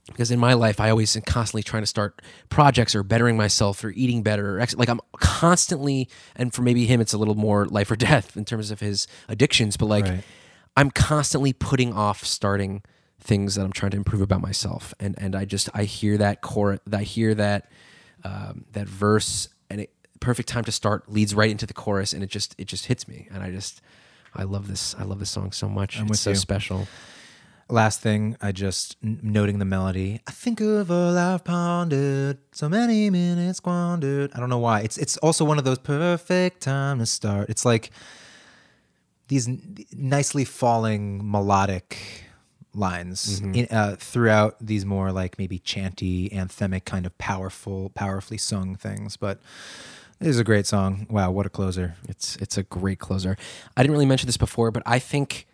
because 0.06 0.30
in 0.30 0.38
my 0.38 0.54
life 0.54 0.78
i 0.80 0.88
always 0.90 1.14
am 1.16 1.22
constantly 1.22 1.62
trying 1.62 1.82
to 1.82 1.86
start 1.96 2.20
projects 2.48 2.94
or 2.94 3.02
bettering 3.02 3.36
myself 3.36 3.82
or 3.84 3.90
eating 4.02 4.22
better 4.22 4.56
or 4.56 4.60
ex- 4.60 4.76
like 4.76 4.88
i'm 4.88 5.00
constantly 5.18 6.08
and 6.36 6.52
for 6.54 6.62
maybe 6.62 6.84
him 6.86 7.00
it's 7.00 7.12
a 7.12 7.18
little 7.18 7.34
more 7.36 7.64
life 7.66 7.90
or 7.90 7.96
death 8.10 8.36
in 8.36 8.44
terms 8.44 8.70
of 8.70 8.80
his 8.80 9.06
addictions 9.28 9.76
but 9.76 9.86
like 9.86 10.04
Right. 10.04 10.24
i'm 10.76 10.90
constantly 10.90 11.52
putting 11.52 11.92
off 11.92 12.24
starting 12.24 12.82
things 13.20 13.54
that 13.54 13.62
i'm 13.64 13.72
trying 13.72 13.90
to 13.92 13.96
improve 13.98 14.22
about 14.22 14.40
myself. 14.40 14.94
And 14.98 15.14
and 15.18 15.32
i 15.36 15.44
just 15.44 15.68
i 15.74 15.84
hear 15.84 16.16
that 16.18 16.40
core 16.40 16.78
i 16.92 17.02
hear 17.02 17.34
that 17.34 17.70
um, 18.24 18.64
that 18.72 18.88
verse 18.88 19.48
and 19.70 19.80
it 19.82 19.90
perfect 20.20 20.48
time 20.48 20.64
to 20.64 20.72
start 20.72 21.10
leads 21.10 21.34
right 21.34 21.50
into 21.50 21.66
the 21.66 21.72
chorus 21.82 22.12
and 22.14 22.22
it 22.22 22.30
just 22.36 22.54
it 22.58 22.66
just 22.66 22.84
hits 22.86 23.06
me. 23.08 23.28
And 23.32 23.42
i 23.42 23.50
just 23.50 23.80
i 24.34 24.42
love 24.44 24.68
this 24.68 24.94
i 24.98 25.04
love 25.04 25.18
this 25.18 25.30
song 25.30 25.52
so 25.52 25.68
much. 25.68 25.98
I'm 26.00 26.06
it's 26.08 26.20
so 26.20 26.30
you. 26.30 26.36
special 26.36 26.86
Last 27.70 28.00
thing, 28.00 28.36
I 28.40 28.50
just 28.52 28.96
n- 29.02 29.20
noting 29.22 29.58
the 29.60 29.64
melody. 29.64 30.20
I 30.26 30.32
think 30.32 30.60
of 30.60 30.90
all 30.90 31.16
I've 31.16 31.44
pondered, 31.44 32.38
so 32.52 32.68
many 32.68 33.10
minutes 33.10 33.58
squandered. 33.58 34.32
I 34.34 34.40
don't 34.40 34.48
know 34.50 34.58
why. 34.58 34.80
It's 34.80 34.98
it's 34.98 35.16
also 35.18 35.44
one 35.44 35.58
of 35.58 35.64
those 35.64 35.78
perfect 35.78 36.62
time 36.62 36.98
to 36.98 37.06
start. 37.06 37.48
It's 37.48 37.64
like 37.64 37.90
these 39.28 39.46
n- 39.46 39.76
nicely 39.92 40.44
falling 40.44 41.20
melodic 41.30 41.96
lines 42.74 43.40
in, 43.40 43.66
uh, 43.70 43.96
throughout 43.98 44.56
these 44.60 44.84
more 44.84 45.12
like 45.12 45.38
maybe 45.38 45.58
chanty, 45.58 46.28
anthemic 46.30 46.84
kind 46.84 47.06
of 47.06 47.16
powerful, 47.18 47.90
powerfully 47.90 48.38
sung 48.38 48.74
things. 48.76 49.16
But 49.16 49.40
it 50.20 50.26
is 50.26 50.38
a 50.38 50.44
great 50.44 50.66
song. 50.66 51.06
Wow, 51.08 51.30
what 51.30 51.46
a 51.46 51.50
closer! 51.50 51.94
It's 52.08 52.34
it's 52.36 52.58
a 52.58 52.64
great 52.64 52.98
closer. 52.98 53.36
I 53.76 53.82
didn't 53.82 53.92
really 53.92 54.06
mention 54.06 54.26
this 54.26 54.36
before, 54.36 54.70
but 54.72 54.82
I 54.86 54.98
think 54.98 55.46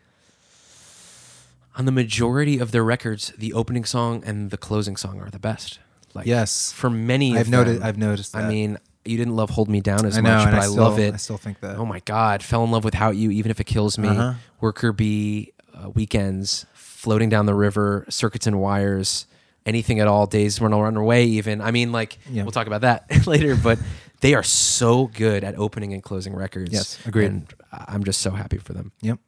on 1.76 1.84
the 1.84 1.92
majority 1.92 2.58
of 2.58 2.72
their 2.72 2.84
records, 2.84 3.32
the 3.36 3.52
opening 3.52 3.84
song 3.84 4.22
and 4.26 4.50
the 4.50 4.56
closing 4.56 4.96
song 4.96 5.20
are 5.20 5.30
the 5.30 5.38
best. 5.38 5.78
Like 6.14 6.26
Yes. 6.26 6.72
for 6.72 6.88
many. 6.90 7.36
I've 7.36 7.48
noted- 7.50 7.76
them. 7.78 7.82
I've 7.84 7.98
noticed 7.98 8.34
I 8.34 8.48
mean, 8.48 8.78
you 9.04 9.16
didn't 9.16 9.36
love 9.36 9.50
"Hold 9.50 9.68
Me 9.68 9.80
Down" 9.80 10.04
as 10.06 10.16
I 10.18 10.20
know, 10.22 10.34
much, 10.36 10.44
but 10.46 10.54
I 10.54 10.58
I, 10.58 10.60
still- 10.62 10.82
love 10.82 10.98
it. 10.98 11.14
I 11.14 11.16
still 11.18 11.36
think 11.36 11.60
that. 11.60 11.76
Oh 11.76 11.84
my 11.86 12.00
god, 12.00 12.42
fell 12.42 12.64
in 12.64 12.70
love 12.70 12.84
without 12.84 13.16
you, 13.16 13.30
even 13.30 13.50
if 13.50 13.60
it 13.60 13.64
kills 13.64 13.98
me. 13.98 14.08
Uh-huh. 14.08 14.34
Worker 14.60 14.92
bee, 14.92 15.52
uh, 15.74 15.90
weekends, 15.90 16.64
floating 16.74 17.28
down 17.28 17.46
the 17.46 17.54
river, 17.54 18.06
circuits 18.08 18.46
and 18.46 18.58
wires, 18.60 19.26
anything 19.66 20.00
at 20.00 20.08
all. 20.08 20.26
Days 20.26 20.60
run 20.60 20.72
run 20.74 20.96
away. 20.96 21.24
Even 21.26 21.60
I 21.60 21.70
mean, 21.70 21.92
like 21.92 22.18
Yeah. 22.30 22.42
we'll 22.42 22.52
talk 22.52 22.66
about 22.66 22.80
that 22.82 23.04
later, 23.26 23.54
but. 23.56 23.78
They 24.22 24.32
are 24.32 24.42
so 24.42 25.08
good 25.08 25.44
at 25.44 25.58
opening 25.58 25.92
and 25.92 26.02
closing 26.02 26.34
records. 26.34 26.72
Yes, 26.72 26.98
agreed. 27.04 27.26
And 27.26 27.54
I'm 27.70 28.02
just 28.02 28.22
so 28.22 28.30
happy 28.30 28.56
for 28.56 28.72
them. 28.72 28.92
Yep. 29.02 29.18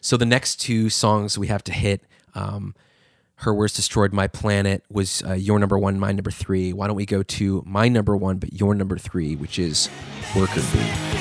So 0.00 0.16
the 0.16 0.26
next 0.26 0.56
two 0.56 0.88
songs 0.88 1.38
we 1.38 1.48
have 1.48 1.64
to 1.64 1.72
hit, 1.72 2.02
um, 2.34 2.74
"Her 3.36 3.54
Words 3.54 3.74
Destroyed 3.74 4.12
My 4.12 4.26
Planet" 4.26 4.84
was 4.90 5.22
uh, 5.26 5.32
your 5.32 5.58
number 5.58 5.78
one, 5.78 5.98
my 5.98 6.12
number 6.12 6.30
three. 6.30 6.72
Why 6.72 6.86
don't 6.86 6.96
we 6.96 7.06
go 7.06 7.22
to 7.22 7.62
my 7.66 7.88
number 7.88 8.16
one, 8.16 8.38
but 8.38 8.52
your 8.52 8.74
number 8.74 8.98
three, 8.98 9.36
which 9.36 9.58
is 9.58 9.88
"Worker 10.36 10.62
Bee." 10.72 11.16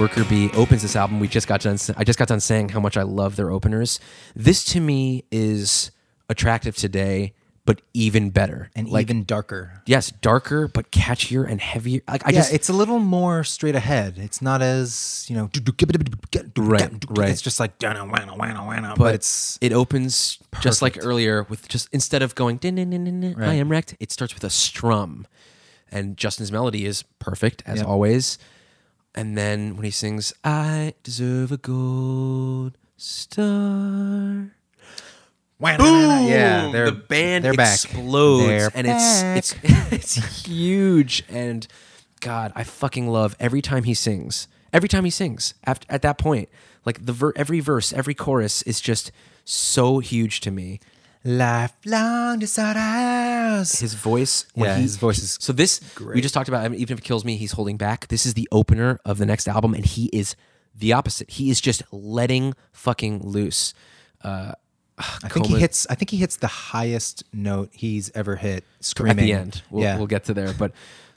Worker 0.00 0.24
Bee 0.24 0.50
opens 0.54 0.80
this 0.80 0.96
album. 0.96 1.20
We 1.20 1.28
just 1.28 1.46
got 1.46 1.60
done. 1.60 1.76
I 1.94 2.04
just 2.04 2.18
got 2.18 2.26
done 2.28 2.40
saying 2.40 2.70
how 2.70 2.80
much 2.80 2.96
I 2.96 3.02
love 3.02 3.36
their 3.36 3.50
openers. 3.50 4.00
This 4.34 4.64
to 4.66 4.80
me 4.80 5.24
is 5.30 5.90
attractive 6.30 6.74
today, 6.74 7.34
but 7.66 7.82
even 7.92 8.30
better 8.30 8.70
And 8.74 8.88
Like, 8.88 9.02
even 9.02 9.24
darker. 9.24 9.82
yes, 9.84 10.10
darker 10.10 10.68
but 10.68 10.90
catchier 10.90 11.46
and 11.46 11.60
heavier. 11.60 12.00
Like 12.08 12.26
I 12.26 12.30
yeah, 12.30 12.38
just 12.40 12.54
it's 12.54 12.70
a 12.70 12.72
little 12.72 12.98
more 12.98 13.44
straight 13.44 13.74
ahead. 13.74 14.14
It's 14.16 14.40
not 14.40 14.62
as 14.62 15.26
you 15.28 15.36
know, 15.36 15.50
Right, 16.56 16.90
right. 17.10 17.28
It's 17.30 17.42
just 17.42 17.60
like 17.60 17.78
but, 18.96 19.04
but 19.04 19.14
it's 19.16 19.58
it 19.60 19.72
opens 19.74 20.38
just 20.62 20.80
like 20.80 20.96
earlier 21.04 21.42
with 21.50 21.68
just 21.68 21.90
instead 21.92 22.22
of 22.22 22.34
going 22.34 22.58
I 23.38 23.54
am 23.56 23.68
wrecked. 23.68 23.96
It 24.00 24.10
starts 24.12 24.32
with 24.34 24.44
a 24.44 24.50
strum, 24.50 25.26
and 25.92 26.16
Justin's 26.16 26.50
melody 26.50 26.86
is 26.86 27.02
perfect 27.18 27.62
as 27.66 27.80
Yep. 27.80 27.86
always. 27.86 28.38
And 29.14 29.36
then 29.36 29.76
when 29.76 29.84
he 29.84 29.90
sings, 29.90 30.32
"I 30.44 30.94
deserve 31.02 31.50
a 31.52 31.56
gold 31.56 32.76
star," 32.96 34.52
Boom! 35.78 36.26
yeah, 36.26 36.70
they're 36.72 36.86
the 36.90 36.92
band 36.92 37.44
they're 37.44 37.52
back. 37.54 37.74
explodes, 37.74 38.46
They're 38.46 38.70
and 38.74 38.86
back. 38.86 39.36
it's 39.38 39.54
it's 39.62 39.92
it's 40.18 40.46
huge. 40.46 41.24
And 41.28 41.66
God, 42.20 42.52
I 42.54 42.64
fucking 42.64 43.08
love 43.08 43.36
every 43.40 43.60
time 43.62 43.84
he 43.84 43.94
sings. 43.94 44.46
Every 44.72 44.88
time 44.88 45.04
he 45.04 45.10
sings, 45.10 45.54
after, 45.64 45.84
at 45.92 46.02
that 46.02 46.16
point, 46.16 46.48
like 46.84 47.04
the 47.04 47.12
ver- 47.12 47.32
every 47.34 47.58
verse, 47.60 47.92
every 47.92 48.14
chorus 48.14 48.62
is 48.62 48.80
just 48.80 49.10
so 49.44 49.98
huge 49.98 50.40
to 50.42 50.50
me. 50.52 50.78
Lifelong 51.24 52.38
desires. 52.38 53.78
His 53.80 53.94
voice, 53.94 54.46
when 54.54 54.68
Yeah, 54.70 54.76
he- 54.76 54.82
his 54.82 54.96
voice 54.96 55.18
is 55.18 55.38
so. 55.40 55.52
This 55.52 55.80
we 56.00 56.20
just 56.20 56.34
talked 56.34 56.48
about. 56.48 56.64
I 56.64 56.68
mean, 56.68 56.80
even 56.80 56.94
if 56.94 57.00
it 57.00 57.04
kills 57.04 57.24
me, 57.24 57.36
he's 57.36 57.52
holding 57.52 57.76
back. 57.76 58.08
This 58.08 58.26
is 58.26 58.34
the 58.34 58.48
opener 58.52 58.98
of 59.04 59.18
the 59.18 59.26
next 59.26 59.48
album, 59.48 59.74
and 59.74 59.84
he 59.84 60.06
is 60.12 60.34
the 60.74 60.92
opposite. 60.92 61.30
He 61.30 61.50
is 61.50 61.60
just 61.60 61.82
letting 61.92 62.54
fucking 62.72 63.22
loose. 63.22 63.74
Uh, 64.22 64.52
I 64.98 65.28
think 65.28 65.46
he 65.46 65.58
hits. 65.58 65.86
I 65.88 65.94
think 65.94 66.10
he 66.10 66.18
hits 66.18 66.36
the 66.36 66.46
highest 66.46 67.24
note 67.32 67.70
he's 67.72 68.10
ever 68.14 68.36
hit. 68.36 68.64
Screaming 68.80 69.18
at 69.18 69.22
the 69.22 69.32
end. 69.32 69.62
We'll, 69.70 69.82
yeah, 69.84 69.96
we'll 69.96 70.06
get 70.06 70.24
to 70.24 70.34
there. 70.34 70.52
But 70.52 70.72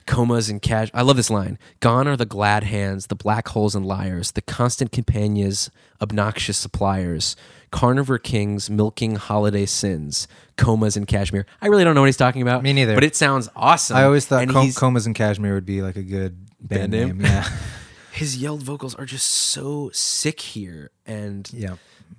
comas 0.06 0.48
and 0.50 0.60
cash. 0.60 0.90
I 0.94 1.02
love 1.02 1.16
this 1.16 1.30
line. 1.30 1.58
Gone 1.80 2.06
are 2.08 2.16
the 2.16 2.26
glad 2.26 2.64
hands, 2.64 3.06
the 3.08 3.14
black 3.14 3.48
holes 3.48 3.74
and 3.74 3.84
liars, 3.86 4.32
the 4.32 4.42
constant 4.42 4.92
companions, 4.92 5.70
obnoxious 6.00 6.56
suppliers, 6.58 7.36
carnivore 7.74 8.18
kings 8.18 8.70
milking 8.70 9.16
holiday 9.16 9.66
sins, 9.66 10.28
comas 10.56 10.96
and 10.96 11.06
cashmere. 11.08 11.44
I 11.60 11.66
really 11.66 11.82
don't 11.82 11.94
know 11.96 12.02
what 12.02 12.06
he's 12.06 12.16
talking 12.16 12.40
about. 12.40 12.62
Me 12.62 12.72
neither. 12.72 12.94
But 12.94 13.02
it 13.02 13.16
sounds 13.16 13.48
awesome. 13.56 13.96
I 13.96 14.04
always 14.04 14.26
thought 14.26 14.48
Com- 14.48 14.62
he's- 14.62 14.78
comas 14.78 15.06
and 15.06 15.14
cashmere 15.14 15.54
would 15.54 15.66
be 15.66 15.82
like 15.82 15.96
a 15.96 16.02
good 16.04 16.46
band, 16.60 16.90
Band 16.90 16.92
name? 16.92 17.08
name. 17.18 17.26
Yeah, 17.26 17.48
his 18.12 18.36
yelled 18.36 18.62
vocals 18.62 18.94
are 18.94 19.04
just 19.06 19.26
so 19.26 19.90
sick 19.92 20.40
here 20.40 20.90
and 21.04 21.50
Yeah. 21.52 21.74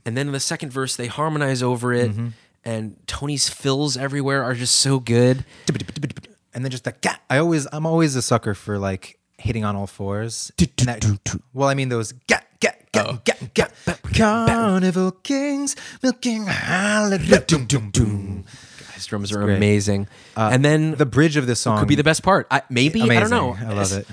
and 0.06 0.18
then 0.18 0.28
in 0.28 0.34
the 0.34 0.40
second 0.42 0.72
verse 0.74 0.96
they 0.98 1.08
harmonize 1.08 1.64
over 1.64 1.94
it 1.94 2.12
Mm-hmm. 2.12 2.28
and 2.66 2.98
tony's 3.08 3.48
fills 3.48 3.96
everywhere 3.96 4.44
are 4.44 4.54
just 4.56 4.76
so 4.76 5.00
good 5.00 5.46
and 6.54 6.64
then 6.66 6.70
just 6.72 6.84
the 6.84 6.94
gah. 7.02 7.16
I 7.30 7.38
always, 7.38 7.66
I'm 7.72 7.86
always 7.86 8.16
a 8.16 8.22
sucker 8.22 8.54
for 8.54 8.78
like 8.78 9.18
hitting 9.38 9.64
on 9.66 9.76
all 9.76 9.88
fours. 9.88 10.52
And 10.60 10.70
that- 10.88 11.36
well, 11.54 11.68
I 11.70 11.74
mean 11.76 11.90
those 11.90 12.12
gah, 12.28 12.40
Carnival 14.14 15.12
kings 15.12 15.76
milking 16.02 16.46
holiday. 16.48 17.44
Doom, 17.46 17.66
doom, 17.66 17.90
doom. 17.92 18.46
his 18.94 19.06
drums 19.06 19.32
are 19.32 19.44
great. 19.44 19.58
amazing 19.58 20.08
uh, 20.38 20.50
and 20.52 20.64
then 20.64 20.96
The 20.96 21.06
bridge 21.06 21.36
of 21.38 21.48
this 21.48 21.60
song 21.60 21.80
could 21.80 21.88
be 21.88 21.96
the 21.96 22.04
best 22.04 22.24
part 22.24 22.48
I, 22.50 22.62
maybe 22.70 23.02
i 23.02 23.20
don't 23.20 23.30
know 23.30 23.56
I 23.60 23.74
love 23.74 23.92
it. 23.92 24.08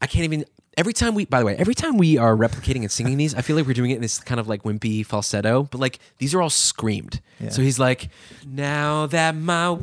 i 0.00 0.06
can't 0.06 0.24
even 0.24 0.44
every 0.78 0.94
time 0.94 1.14
we 1.14 1.26
by 1.26 1.40
the 1.40 1.44
way 1.46 1.54
every 1.56 1.74
time 1.74 1.98
we 1.98 2.16
are 2.16 2.34
replicating 2.34 2.80
and 2.80 2.90
singing 2.90 3.18
these 3.18 3.34
i 3.34 3.42
feel 3.42 3.56
like 3.56 3.66
we're 3.66 3.74
doing 3.74 3.90
it 3.90 3.96
in 3.96 4.00
this 4.02 4.18
kind 4.18 4.40
of 4.40 4.48
like 4.48 4.62
wimpy 4.62 5.04
falsetto 5.04 5.64
but 5.64 5.78
like 5.80 5.98
these 6.18 6.34
are 6.34 6.40
all 6.40 6.50
screamed 6.50 7.20
so 7.50 7.60
he's 7.60 7.78
like 7.78 8.08
now 8.46 9.06
that 9.06 9.34
my 9.34 9.66
I 9.66 9.74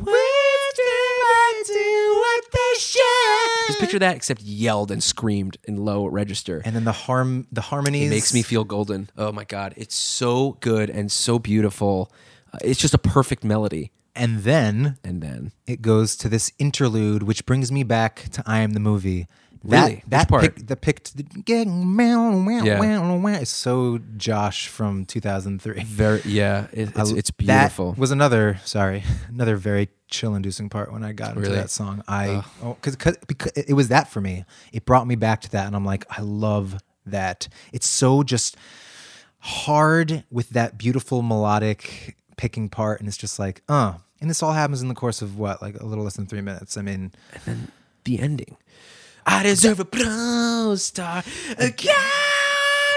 do 1.65 2.15
what 2.19 2.43
they 2.51 2.79
should 2.79 3.67
just 3.67 3.79
picture 3.79 3.99
that 3.99 4.15
except 4.15 4.41
yelled 4.41 4.91
and 4.91 5.03
screamed 5.03 5.57
in 5.65 5.77
low 5.77 6.05
register 6.05 6.61
And 6.65 6.75
then 6.75 6.83
the 6.85 6.91
harm, 6.91 7.47
the 7.51 7.61
harmonies 7.61 8.07
It 8.07 8.09
makes 8.15 8.33
me 8.33 8.41
feel 8.41 8.63
golden. 8.63 9.09
Oh 9.17 9.31
my 9.31 9.43
god, 9.43 9.73
it's 9.77 9.95
so 9.95 10.57
good 10.61 10.89
and 10.89 11.11
so 11.11 11.39
beautiful. 11.39 12.11
Uh, 12.53 12.57
it's 12.63 12.79
just 12.79 12.93
a 12.93 12.97
perfect 12.97 13.43
melody. 13.43 13.91
And 14.15 14.39
then 14.39 14.97
And 15.03 15.21
then 15.21 15.51
it 15.67 15.81
goes 15.81 16.15
to 16.17 16.29
this 16.29 16.51
interlude, 16.59 17.23
which 17.23 17.45
brings 17.45 17.71
me 17.71 17.83
back 17.83 18.25
to 18.31 18.43
I 18.45 18.59
Am 18.59 18.71
the 18.73 18.79
Movie. 18.79 19.27
Really? 19.61 19.95
That 20.07 20.09
that 20.09 20.29
part? 20.29 20.41
pick, 20.43 20.67
the 20.67 20.77
pick 20.77 21.03
to 21.03 21.17
the 21.17 21.23
getting 21.23 21.95
meow, 21.95 22.31
meow, 22.31 22.63
Yeah. 22.63 22.79
meow, 22.79 23.17
meow 23.17 23.39
is 23.41 23.49
so 23.49 23.99
Josh 24.17 24.67
from 24.69 25.05
2003. 25.05 25.83
very 25.83 26.21
yeah, 26.25 26.67
it, 26.71 26.89
it's, 26.95 27.11
I- 27.11 27.15
it's 27.17 27.29
beautiful. 27.31 27.91
That 27.91 27.99
was 27.99 28.11
another 28.11 28.59
sorry, 28.63 29.03
another 29.27 29.57
very 29.57 29.89
chill-inducing 30.09 30.69
part 30.69 30.91
when 30.91 31.03
I 31.03 31.13
got 31.13 31.37
into 31.37 31.49
that 31.49 31.69
song. 31.69 32.03
I 32.07 32.43
oh, 32.63 32.77
cause, 32.81 32.95
cause 32.95 33.17
because 33.27 33.51
it 33.53 33.73
was 33.73 33.89
that 33.89 34.09
for 34.09 34.21
me. 34.21 34.45
It 34.73 34.85
brought 34.85 35.07
me 35.07 35.15
back 35.15 35.41
to 35.41 35.51
that, 35.51 35.67
and 35.67 35.75
I'm 35.75 35.85
like, 35.85 36.05
I 36.09 36.21
love 36.21 36.81
that. 37.05 37.47
It's 37.71 37.87
so 37.87 38.23
just 38.23 38.57
hard 39.39 40.23
with 40.29 40.49
that 40.49 40.77
beautiful 40.77 41.21
melodic 41.21 42.15
picking 42.37 42.69
part, 42.69 42.99
and 42.99 43.07
it's 43.07 43.17
just 43.17 43.39
like, 43.39 43.61
uh. 43.69 43.93
And 44.21 44.29
this 44.29 44.43
all 44.43 44.51
happens 44.51 44.81
in 44.81 44.89
the 44.89 44.95
course 44.95 45.21
of 45.21 45.37
what, 45.37 45.61
like 45.61 45.79
a 45.79 45.85
little 45.85 46.03
less 46.03 46.17
than 46.17 46.25
three 46.25 46.41
minutes. 46.41 46.75
I 46.75 46.81
mean, 46.81 47.13
and 47.33 47.43
then 47.45 47.71
the 48.03 48.19
ending. 48.19 48.57
I 49.25 49.43
deserve 49.43 49.79
a 49.79 49.85
pro 49.85 50.75
star, 50.75 51.23
a 51.57 51.71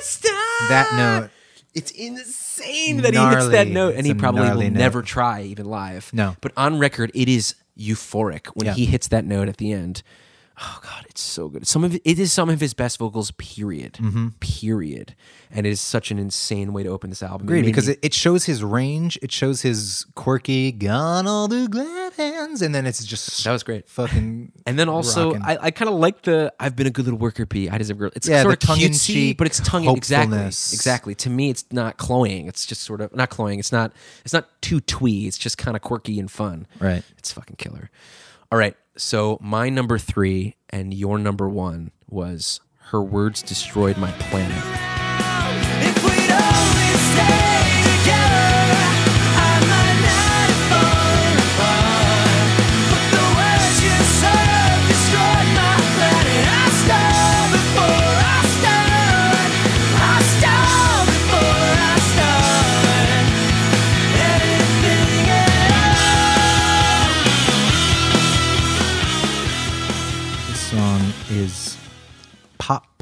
star. 0.00 0.34
That 0.68 0.88
note. 0.96 1.30
It's 1.74 1.90
insane 1.90 2.98
that 3.02 3.14
he 3.14 3.20
hits 3.20 3.48
that 3.48 3.68
Gnarly. 3.68 3.70
note, 3.72 3.88
and 3.90 3.98
It's 4.00 4.06
he 4.06 4.12
a 4.12 4.14
probably 4.14 4.42
will 4.42 4.56
note. 4.60 4.72
never 4.72 5.02
try 5.02 5.42
even 5.42 5.66
live. 5.66 6.10
No. 6.12 6.36
but 6.40 6.52
on 6.56 6.78
record, 6.78 7.10
it 7.14 7.28
is 7.28 7.54
euphoric 7.78 8.48
when 8.48 8.66
Yeah. 8.66 8.74
he 8.74 8.84
hits 8.84 9.08
that 9.08 9.24
note 9.24 9.48
at 9.48 9.56
the 9.56 9.72
end. 9.72 10.02
Oh 10.60 10.80
God, 10.82 11.06
it's 11.08 11.20
so 11.22 11.48
good. 11.48 11.66
Some 11.66 11.82
of 11.82 11.94
it, 11.94 12.02
it 12.04 12.18
is 12.18 12.32
some 12.32 12.50
of 12.50 12.60
his 12.60 12.74
best 12.74 12.98
vocals. 12.98 13.30
Period. 13.32 13.94
Mm-hmm. 13.94 14.28
Period. 14.40 15.14
And 15.50 15.66
it 15.66 15.70
is 15.70 15.80
such 15.80 16.10
an 16.10 16.18
insane 16.18 16.72
way 16.72 16.82
to 16.82 16.88
open 16.90 17.10
this 17.10 17.22
album. 17.22 17.46
Agreed, 17.46 17.60
made 17.62 17.66
because 17.66 17.88
me- 17.88 17.96
it, 18.02 18.12
shows 18.14 18.44
his 18.44 18.62
range. 18.62 19.18
It 19.22 19.32
shows 19.32 19.62
his 19.62 20.06
quirky, 20.14 20.70
gone 20.72 21.26
all 21.26 21.48
the 21.48 21.68
glad 21.68 22.12
hands, 22.14 22.62
and 22.62 22.74
then 22.74 22.86
it's 22.86 23.04
just 23.04 23.42
That 23.44 23.52
was 23.52 23.62
great. 23.62 23.88
Fucking 23.88 24.52
And 24.66 24.78
then 24.78 24.88
also. 24.88 25.34
I, 25.36 25.58
I 25.60 25.70
kind 25.70 25.88
of 25.88 25.94
like 25.96 26.22
the 26.22 26.52
"I've 26.60 26.76
been 26.76 26.86
a 26.86 26.90
good 26.90 27.06
little 27.06 27.18
worker" 27.18 27.46
bee 27.46 27.68
i 27.68 27.78
deserve 27.78 27.96
a 27.96 28.00
girl. 28.00 28.10
It's 28.14 28.28
Yeah, 28.28 28.42
sort 28.42 28.54
of 28.54 28.60
cutesy, 28.60 28.66
tongue-in-cheek 28.66 29.38
but 29.38 29.46
it's 29.46 29.60
tongue 29.60 29.88
exactly, 29.88 30.28
hopefulness. 30.36 30.72
exactly. 30.74 31.14
To 31.16 31.30
me, 31.30 31.50
it's 31.50 31.64
not 31.72 31.96
cloying. 31.96 32.46
It's 32.46 32.66
just 32.66 32.82
sort 32.82 33.00
of 33.00 33.14
not 33.14 33.30
cloying. 33.30 33.58
It's 33.58 33.72
not. 33.72 33.92
It's 34.24 34.32
not 34.34 34.48
too 34.60 34.80
twee. 34.80 35.26
It's 35.26 35.38
just 35.38 35.56
kind 35.58 35.76
of 35.76 35.82
quirky 35.82 36.18
and 36.20 36.30
fun. 36.30 36.66
Right. 36.78 37.02
It's 37.18 37.32
fucking 37.32 37.56
killer. 37.56 37.90
All 38.50 38.58
right. 38.58 38.76
So 38.96 39.38
my 39.40 39.68
number 39.68 39.98
three 39.98 40.56
and 40.70 40.92
your 40.92 41.18
number 41.18 41.48
one 41.48 41.92
was 42.08 42.60
"Her 42.90 43.02
Words 43.02 43.42
Destroyed 43.42 43.96
My 43.96 44.10
Planet." 44.12 44.82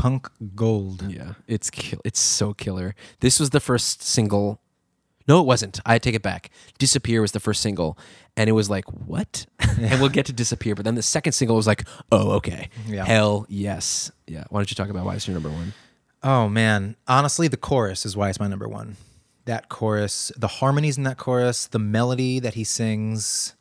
Punk 0.01 0.31
gold. 0.55 1.03
Yeah, 1.09 1.35
it's 1.47 1.69
kill. 1.71 2.01
It's 2.05 2.21
so 2.21 2.55
killer. 2.55 2.95
This 3.21 3.39
was 3.39 3.51
the 3.51 3.61
first 3.61 4.03
single. 4.03 4.61
No, 5.29 5.41
it 5.41 5.47
wasn't. 5.47 5.79
I 5.85 5.99
take 5.99 6.15
it 6.15 6.23
back. 6.23 6.51
Disappear 6.79 7.21
was 7.21 7.33
the 7.33 7.41
first 7.41 7.61
single, 7.61 7.99
and 8.37 8.49
it 8.49 8.53
was 8.55 8.71
like 8.71 8.87
what? 8.87 9.47
and 9.61 10.01
we'll 10.01 10.09
get 10.09 10.27
to 10.27 10.33
disappear. 10.33 10.75
But 10.75 10.85
then 10.87 10.95
the 10.95 11.03
second 11.03 11.33
single 11.33 11.55
was 11.57 11.67
like, 11.67 11.85
oh, 12.11 12.31
okay, 12.33 12.71
Yeah. 12.87 13.05
hell 13.05 13.47
yes, 13.49 14.11
yeah. 14.27 14.45
Why 14.49 14.61
don't 14.61 14.71
you 14.71 14.75
talk 14.75 14.89
about 14.89 15.05
why 15.05 15.15
it's 15.17 15.29
your 15.29 15.35
number 15.35 15.51
one? 15.51 15.73
Oh 16.23 16.49
man, 16.49 16.97
honestly, 17.07 17.49
the 17.49 17.57
chorus 17.57 18.05
is 18.07 18.17
why 18.17 18.29
it's 18.31 18.41
my 18.41 18.49
number 18.49 18.69
one. 18.69 18.97
That 19.45 19.69
chorus, 19.69 20.33
the 20.37 20.49
harmonies 20.49 20.97
in 20.99 21.05
that 21.05 21.17
chorus, 21.19 21.67
the 21.67 21.79
melody 21.79 22.41
that 22.41 22.55
he 22.55 22.65
sings. 22.65 23.55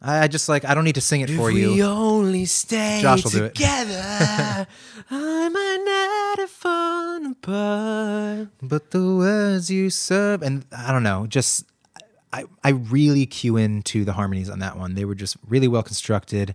I 0.00 0.24
I 0.24 0.28
just 0.28 0.48
like 0.48 0.64
I 0.64 0.74
don't 0.74 0.84
need 0.84 0.94
to 0.94 1.00
sing 1.00 1.20
it 1.22 1.30
for 1.30 1.50
if 1.50 1.56
you. 1.56 1.72
we 1.74 1.82
only 1.82 2.44
stay 2.44 3.00
Josh 3.02 3.24
will 3.24 3.30
do 3.30 3.44
it. 3.44 3.54
together, 3.54 4.00
I 5.10 5.48
might 5.48 5.82
not 5.84 6.38
have 6.38 6.50
fallen 6.50 7.26
apart. 7.26 8.48
But 8.62 8.90
the 8.90 9.02
words 9.14 9.70
you 9.70 9.90
serve, 9.90 10.42
and 10.42 10.64
I 10.76 10.92
don't 10.92 11.02
know, 11.02 11.26
just 11.26 11.64
I, 12.32 12.44
I 12.62 12.70
really 12.70 13.26
cue 13.26 13.56
into 13.56 14.04
the 14.04 14.12
harmonies 14.12 14.50
on 14.50 14.58
that 14.60 14.76
one. 14.76 14.94
They 14.94 15.04
were 15.04 15.14
just 15.14 15.36
really 15.48 15.68
well 15.68 15.82
constructed. 15.82 16.54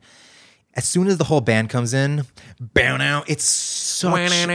As 0.76 0.86
soon 0.86 1.06
as 1.08 1.18
the 1.18 1.26
whole 1.26 1.42
band 1.42 1.70
comes 1.70 1.94
in, 1.94 2.26
bow 2.60 2.98
now, 2.98 3.24
it's 3.28 3.44
such 3.44 4.12
a 4.32 4.48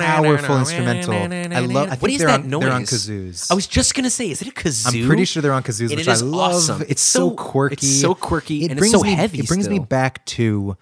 powerful 0.00 0.58
instrumental. 0.58 1.14
I 1.14 1.60
love. 1.60 1.86
I 1.86 1.90
think 1.90 2.02
What 2.02 2.10
is 2.10 2.18
they're 2.18 2.26
that 2.28 2.40
on, 2.40 2.48
noise? 2.50 2.60
They're 2.62 2.72
on 2.72 2.82
kazoos. 2.82 3.50
I 3.50 3.54
was 3.54 3.68
just 3.68 3.94
gonna 3.94 4.10
say, 4.10 4.28
is 4.28 4.42
it 4.42 4.48
a 4.48 4.50
kazoo? 4.50 5.02
I'm 5.02 5.06
pretty 5.06 5.24
sure 5.24 5.40
they're 5.40 5.52
on 5.52 5.62
kazoos, 5.62 5.90
which 5.90 6.00
it 6.00 6.08
is 6.08 6.20
I 6.22 6.26
love. 6.26 6.54
awesome. 6.54 6.82
It's, 6.88 7.00
so, 7.00 7.30
quirky. 7.30 7.74
It's 7.74 8.00
so 8.00 8.12
quirky 8.14 8.64
It 8.64 8.72
and 8.72 8.78
brings 8.78 8.92
it's 8.92 9.00
so 9.02 9.06
me, 9.06 9.14
heavy. 9.14 9.38
It 9.38 9.46
brings 9.46 9.68
me 9.68 9.78
back 9.78 10.24
to 10.26 10.76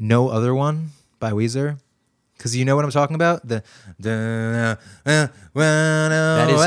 "No 0.00 0.28
Other 0.28 0.52
One" 0.52 0.90
by 1.20 1.30
Weezer. 1.30 1.78
Because 2.36 2.56
you 2.56 2.64
know 2.64 2.74
what 2.74 2.84
I'm 2.84 2.90
talking 2.90 3.14
about? 3.14 3.46
The, 3.46 3.62
the 4.00 4.76
uh, 5.06 5.28
That 5.54 6.50
is 6.50 6.60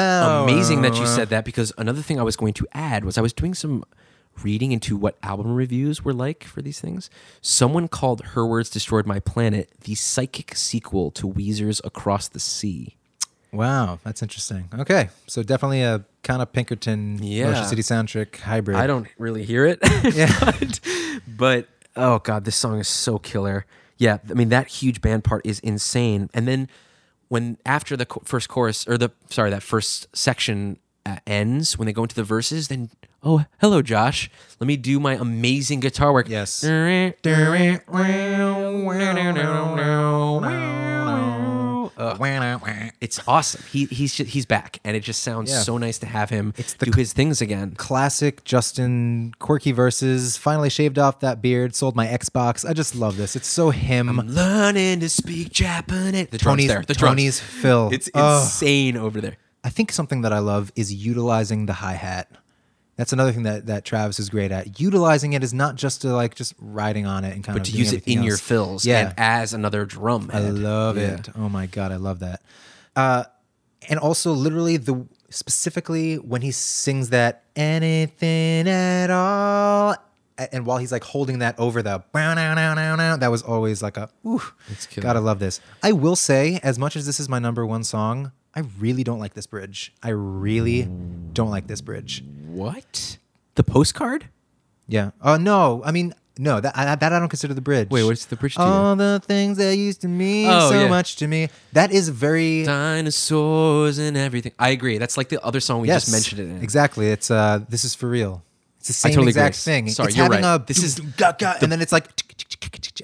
amazing 0.53 0.81
that 0.83 0.95
you 0.95 1.05
said 1.05 1.27
that 1.29 1.43
because 1.43 1.73
another 1.77 2.01
thing 2.01 2.17
I 2.19 2.23
was 2.23 2.37
going 2.37 2.53
to 2.53 2.67
add 2.71 3.03
was 3.03 3.17
I 3.17 3.21
was 3.21 3.33
doing 3.33 3.53
some 3.53 3.83
reading 4.43 4.71
into 4.71 4.95
what 4.97 5.17
album 5.23 5.53
reviews 5.55 6.03
were 6.03 6.13
like 6.13 6.43
for 6.43 6.61
these 6.61 6.79
things. 6.79 7.09
Someone 7.41 7.87
called 7.87 8.21
Her 8.27 8.45
Words 8.45 8.69
Destroyed 8.69 9.05
My 9.05 9.19
Planet 9.19 9.69
the 9.81 9.95
psychic 9.95 10.55
sequel 10.55 11.11
to 11.11 11.27
Weezer's 11.27 11.81
Across 11.83 12.29
the 12.29 12.39
Sea. 12.39 12.95
Wow, 13.51 13.99
that's 14.03 14.21
interesting. 14.21 14.69
Okay, 14.77 15.09
so 15.25 15.41
definitely 15.41 15.81
a 15.81 16.03
kind 16.23 16.41
of 16.41 16.51
Pinkerton 16.51 17.19
Yeah. 17.21 17.51
Motion 17.51 17.65
City 17.65 17.81
soundtrack 17.81 18.37
hybrid. 18.37 18.77
I 18.77 18.87
don't 18.87 19.07
really 19.17 19.43
hear 19.43 19.65
it. 19.65 19.79
but, 20.41 20.79
but 21.27 21.67
oh 21.95 22.19
god, 22.19 22.45
this 22.45 22.55
song 22.55 22.79
is 22.79 22.87
so 22.87 23.17
killer. 23.17 23.65
Yeah, 23.97 24.17
I 24.29 24.33
mean 24.33 24.49
that 24.49 24.67
huge 24.67 25.01
band 25.01 25.23
part 25.23 25.45
is 25.45 25.59
insane. 25.61 26.29
And 26.33 26.47
then 26.47 26.69
when 27.29 27.57
after 27.65 27.97
the 27.97 28.05
first 28.25 28.49
chorus 28.49 28.87
or 28.87 28.97
the 28.97 29.11
sorry 29.29 29.49
that 29.49 29.63
first 29.63 30.07
section 30.15 30.77
Uh, 31.07 31.17
ends, 31.25 31.77
when 31.77 31.85
they 31.85 31.93
go 31.93 32.01
into 32.03 32.15
the 32.15 32.23
verses, 32.23 32.67
then 32.67 32.89
oh 33.23 33.45
hello 33.61 33.81
Josh, 33.81 34.29
let 34.59 34.67
me 34.67 34.75
do 34.75 34.99
my 34.99 35.13
amazing 35.15 35.79
guitar 35.79 36.11
work. 36.11 36.27
Yes. 36.27 36.63
It's 42.99 43.19
awesome. 43.27 43.61
He 43.71 43.85
he's 43.85 44.15
he's 44.17 44.45
back, 44.45 44.79
and 44.83 44.95
it 44.97 45.01
just 45.01 45.23
sounds 45.23 45.49
Yeah. 45.51 45.59
so 45.59 45.77
nice 45.77 45.97
to 45.99 46.05
have 46.05 46.29
him 46.29 46.53
It's 46.57 46.73
the 46.73 46.87
do 46.87 46.91
his 46.97 47.13
things 47.13 47.41
again. 47.41 47.73
Classic 47.77 48.43
Justin 48.43 49.33
quirky 49.39 49.71
verses. 49.71 50.35
Finally 50.37 50.69
shaved 50.69 50.99
off 50.99 51.19
that 51.21 51.41
beard. 51.41 51.75
Sold 51.75 51.95
my 51.95 52.05
Xbox. 52.07 52.67
I 52.69 52.73
just 52.73 52.95
love 52.95 53.17
this. 53.17 53.35
It's 53.35 53.47
so 53.47 53.69
him. 53.69 54.09
I'm 54.09 54.27
Learning 54.27 54.99
to 54.99 55.09
speak 55.09 55.51
Japanese. 55.51 56.27
The 56.29 56.37
Tony's 56.37 56.67
there. 56.67 56.83
The. 56.85 56.93
Tony's 56.95 57.39
Phil. 57.39 57.89
It's 57.93 58.09
Oh. 58.13 58.41
insane 58.41 58.97
over 58.97 59.21
there. 59.21 59.37
I 59.67 59.69
think 59.69 59.91
something 59.91 60.21
that 60.21 60.31
I 60.31 60.39
love 60.39 60.71
is 60.77 60.93
utilizing 60.93 61.65
the 61.65 61.73
hi 61.73 61.91
hat. 61.95 62.31
That's 62.95 63.11
another 63.11 63.33
thing 63.33 63.43
that, 63.43 63.65
that 63.65 63.83
Travis 63.83 64.17
is 64.17 64.29
great 64.29 64.49
at. 64.49 64.79
Utilizing 64.79 65.33
it 65.33 65.43
is 65.43 65.53
not 65.53 65.75
just 65.75 66.03
to 66.03 66.15
like 66.15 66.35
just 66.35 66.53
riding 66.57 67.05
on 67.05 67.25
it 67.25 67.35
and 67.35 67.43
kind 67.43 67.57
But 67.59 67.67
of 67.67 67.73
to 67.73 67.77
use 67.77 67.91
it 67.91 68.07
in 68.07 68.23
your 68.23 68.37
fills 68.37 68.85
Yeah, 68.85 69.09
and 69.09 69.13
as 69.17 69.51
another 69.53 69.83
drum 69.83 70.31
I 70.33 70.39
love 70.39 70.95
Yeah. 70.97 71.15
it. 71.15 71.27
Oh 71.35 71.49
my 71.49 71.65
god, 71.65 71.91
I 71.91 71.97
love 71.97 72.19
that. 72.19 72.41
Uh, 72.95 73.25
and 73.89 73.99
also, 73.99 74.31
literally, 74.31 74.77
the 74.77 75.05
specifically 75.29 76.15
when 76.15 76.41
he 76.41 76.51
sings 76.51 77.09
that 77.09 77.43
anything 77.57 78.69
at 78.69 79.09
all, 79.11 79.95
and 80.37 80.65
while 80.65 80.77
he's 80.77 80.93
like 80.93 81.03
holding 81.03 81.39
that 81.39 81.59
over 81.59 81.81
the 81.83 82.01
"Bow, 82.13 82.33
now, 82.35 82.53
now, 82.53 82.73
now, 82.73 82.95
now," 82.95 83.17
that 83.17 83.29
was 83.29 83.41
always 83.41 83.83
like 83.83 83.97
a 83.97 84.09
ooh. 84.25 84.41
Gotta 85.01 85.19
love 85.19 85.39
this. 85.39 85.59
I 85.83 85.91
will 85.91 86.15
say, 86.15 86.61
as 86.63 86.79
much 86.79 86.95
as 86.95 87.05
this 87.05 87.19
is 87.19 87.27
my 87.27 87.39
number 87.39 87.65
one 87.65 87.83
song, 87.83 88.31
I 88.57 88.63
really 88.79 89.03
don't 89.03 89.19
like 89.19 89.35
this 89.35 89.45
bridge. 89.45 89.93
I 90.01 90.09
really 90.09 90.89
don't 91.33 91.51
like 91.51 91.67
this 91.67 91.79
bridge. 91.79 92.23
What? 92.47 93.19
The 93.53 93.63
postcard? 93.63 94.29
Yeah. 94.87 95.11
Oh 95.21 95.37
no. 95.37 95.83
I 95.85 95.91
mean, 95.91 96.15
no. 96.39 96.59
That 96.59 96.75
I, 96.75 96.95
that 96.95 97.13
I 97.13 97.19
don't 97.19 97.29
consider 97.29 97.53
the 97.53 97.61
bridge. 97.61 97.91
Wait, 97.91 98.03
what's 98.03 98.25
the 98.25 98.35
bridge 98.35 98.55
to 98.55 98.61
you? 98.61 98.67
All 98.67 98.95
the 98.95 99.21
things 99.23 99.59
that 99.59 99.77
used 99.77 100.01
to 100.01 100.07
mean 100.07 100.47
Oh, 100.49 100.71
so 100.71 100.81
yeah. 100.81 100.87
much 100.87 101.17
to 101.17 101.27
me. 101.27 101.49
That 101.73 101.91
is 101.91 102.09
very. 102.09 102.63
Dinosaurs 102.63 103.99
and 103.99 104.17
everything. 104.17 104.53
I 104.57 104.69
agree. 104.69 104.97
That's 104.97 105.17
like 105.17 105.29
the 105.29 105.39
other 105.45 105.59
song 105.59 105.81
we 105.81 105.89
yes, 105.89 106.05
just 106.05 106.11
mentioned 106.11 106.41
it 106.41 106.55
in. 106.55 106.63
Exactly. 106.63 107.11
It's 107.11 107.29
uh. 107.29 107.59
This 107.69 107.85
is 107.85 107.93
for 107.93 108.09
real. 108.09 108.43
It's 108.79 108.87
the 108.87 109.07
I 109.07 109.11
same 109.11 109.15
totally 109.17 109.29
exact 109.29 109.55
agree. 109.55 109.71
thing. 109.73 109.89
Sorry, 109.89 110.07
it's 110.07 110.17
you're 110.17 110.23
having 110.23 110.41
right. 110.43 110.55
a 110.55 110.65
This 110.65 110.81
is 110.81 110.97
and 110.97 111.71
then 111.71 111.79
it's 111.79 111.91
like 111.91 112.07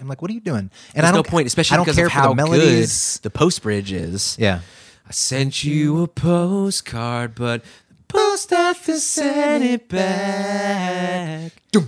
I'm 0.01 0.07
like, 0.07 0.23
what 0.23 0.31
are 0.31 0.33
you 0.33 0.39
doing? 0.39 0.57
And 0.57 0.71
There's 0.95 1.05
I 1.05 1.11
don't 1.11 1.25
no 1.27 1.29
point, 1.29 1.45
especially 1.45 1.75
I 1.75 1.77
don't 1.77 1.85
because 1.85 1.95
care 1.97 2.07
of 2.07 2.11
for 2.11 2.17
how 2.17 2.29
the 2.29 2.35
melodies. 2.35 3.17
good 3.17 3.23
the 3.23 3.29
post 3.29 3.61
bridge 3.61 3.91
is. 3.91 4.35
Yeah. 4.39 4.61
I 5.07 5.11
sent 5.11 5.63
you 5.63 6.01
a 6.03 6.07
postcard, 6.07 7.35
but 7.35 7.63
the 7.63 7.95
post 8.07 8.53
office 8.53 9.03
sent 9.03 9.63
it 9.63 9.89
back. 9.89 11.51
The 11.71 11.87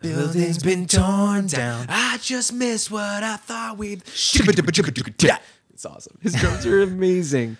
Building's 0.00 0.62
been 0.62 0.86
torn 0.86 1.46
down. 1.48 1.86
I 1.88 2.18
just 2.22 2.52
missed 2.52 2.90
what 2.90 3.22
I 3.22 3.36
thought 3.36 3.78
we'd. 3.78 4.02
It's 5.76 5.84
awesome. 5.84 6.16
His 6.22 6.32
drums 6.34 6.64
are 6.64 6.80
amazing. 6.82 7.58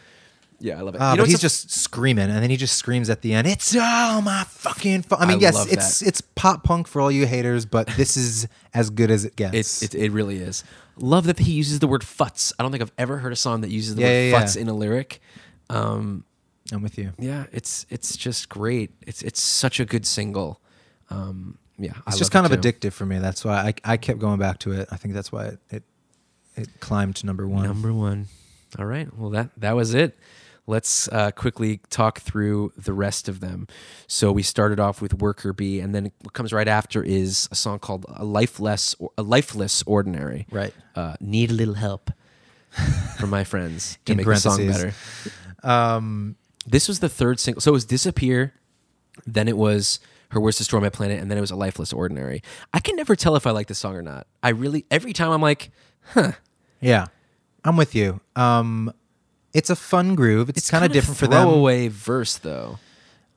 Yeah, 0.58 0.78
I 0.78 0.80
love 0.80 0.94
it. 0.94 1.00
Uh, 1.02 1.10
You 1.10 1.16
know 1.18 1.22
but 1.24 1.28
he's 1.28 1.38
a- 1.38 1.42
just 1.42 1.70
screaming, 1.70 2.30
and 2.30 2.42
then 2.42 2.48
he 2.48 2.56
just 2.56 2.76
screams 2.78 3.10
at 3.10 3.20
the 3.20 3.34
end. 3.34 3.46
It's 3.46 3.76
all 3.76 4.22
my 4.22 4.44
fucking. 4.44 5.02
Fu-. 5.02 5.16
I 5.16 5.26
mean, 5.26 5.36
I 5.36 5.40
yes, 5.40 5.54
love 5.54 5.70
it's 5.70 5.98
that. 6.00 6.08
it's 6.08 6.20
pop 6.22 6.64
punk 6.64 6.88
for 6.88 7.02
all 7.02 7.10
you 7.10 7.26
haters, 7.26 7.66
but 7.66 7.88
this 7.88 8.16
is 8.16 8.48
as 8.72 8.88
good 8.88 9.10
as 9.10 9.26
it 9.26 9.36
gets. 9.36 9.82
It, 9.82 9.94
it, 9.94 10.04
it 10.04 10.12
really 10.12 10.38
is. 10.38 10.64
Love 10.98 11.26
that 11.26 11.38
he 11.38 11.52
uses 11.52 11.78
the 11.80 11.86
word 11.86 12.02
futz. 12.02 12.52
I 12.58 12.62
don't 12.62 12.72
think 12.72 12.82
I've 12.82 12.92
ever 12.96 13.18
heard 13.18 13.32
a 13.32 13.36
song 13.36 13.60
that 13.60 13.70
uses 13.70 13.94
the 13.96 14.02
Yeah, 14.02 14.08
word 14.08 14.12
yeah, 14.14 14.30
yeah. 14.30 14.42
futz 14.44 14.56
in 14.56 14.68
a 14.68 14.74
lyric. 14.74 15.20
Um, 15.68 16.24
I'm 16.72 16.82
with 16.82 16.98
you. 16.98 17.12
yeah, 17.18 17.46
it's 17.52 17.86
it's 17.90 18.16
just 18.16 18.48
great. 18.48 18.90
It's 19.06 19.22
it's 19.22 19.40
such 19.40 19.78
a 19.78 19.84
good 19.84 20.06
single. 20.06 20.60
Um, 21.10 21.58
yeah, 21.78 21.92
I 22.06 22.10
It's 22.10 22.18
just 22.18 22.34
love 22.34 22.42
kind 22.44 22.52
it 22.52 22.56
of 22.58 22.60
too. 22.62 22.72
addictive 22.88 22.92
for 22.92 23.06
me. 23.06 23.18
That's 23.18 23.44
why 23.44 23.72
I, 23.84 23.92
I 23.92 23.96
kept 23.98 24.18
going 24.18 24.38
back 24.38 24.58
to 24.60 24.72
it. 24.72 24.88
I 24.90 24.96
think 24.96 25.14
that's 25.14 25.30
why 25.30 25.46
it 25.46 25.58
it, 25.70 25.82
it 26.56 26.68
climbed 26.80 27.16
to 27.16 27.26
number 27.26 27.46
one. 27.46 27.64
Number 27.64 27.92
one. 27.92 28.26
All 28.78 28.86
right. 28.86 29.08
Well, 29.16 29.30
that 29.30 29.50
that 29.58 29.76
was 29.76 29.94
it. 29.94 30.16
Let's 30.68 31.08
uh, 31.08 31.30
quickly 31.30 31.80
talk 31.90 32.20
through 32.20 32.72
the 32.76 32.92
rest 32.92 33.28
of 33.28 33.40
them. 33.40 33.68
So 34.08 34.32
we 34.32 34.42
started 34.42 34.80
off 34.80 35.00
with 35.00 35.14
Worker 35.14 35.52
Bee, 35.52 35.78
and 35.80 35.94
then 35.94 36.10
what 36.22 36.32
comes 36.32 36.52
right 36.52 36.66
after 36.66 37.02
is 37.02 37.48
a 37.52 37.54
song 37.54 37.78
called 37.78 38.04
"A 38.08 38.24
Lifeless 38.24 38.94
a 39.16 39.22
Lifeless 39.22 39.82
Ordinary." 39.86 40.46
Right. 40.50 40.74
Uh, 40.94 41.14
Need 41.20 41.50
a 41.50 41.54
little 41.54 41.74
help 41.74 42.10
from 43.18 43.30
my 43.30 43.44
friends 43.44 43.98
to 44.06 44.14
make 44.16 44.26
the 44.26 44.36
song 44.36 44.66
better. 44.66 44.92
Um, 45.62 46.36
this 46.66 46.88
was 46.88 46.98
the 47.00 47.08
third 47.08 47.38
single. 47.38 47.60
So 47.60 47.70
it 47.70 47.72
was 47.72 47.84
"Disappear," 47.84 48.54
then 49.24 49.46
it 49.46 49.56
was 49.56 50.00
"Her 50.30 50.40
Words 50.40 50.58
Destroy 50.58 50.80
My 50.80 50.90
Planet," 50.90 51.20
and 51.20 51.30
then 51.30 51.38
it 51.38 51.42
was 51.42 51.52
"A 51.52 51.56
Lifeless 51.56 51.92
Ordinary." 51.92 52.42
I 52.72 52.80
can 52.80 52.96
never 52.96 53.14
tell 53.14 53.36
if 53.36 53.46
I 53.46 53.52
like 53.52 53.68
the 53.68 53.74
song 53.74 53.94
or 53.94 54.02
not. 54.02 54.26
I 54.42 54.48
really 54.48 54.84
every 54.90 55.12
time 55.12 55.30
I'm 55.30 55.42
like, 55.42 55.70
huh. 56.12 56.32
Yeah, 56.80 57.06
I'm 57.64 57.76
with 57.76 57.94
you. 57.94 58.20
Um, 58.34 58.92
it's 59.56 59.70
a 59.70 59.76
fun 59.76 60.14
groove. 60.14 60.50
It's, 60.50 60.70
kind 60.70 60.84
of 60.84 60.92
different 60.92 61.16
for 61.18 61.26
them. 61.26 61.48
Throwaway 61.48 61.88
verse 61.88 62.36
though. 62.36 62.78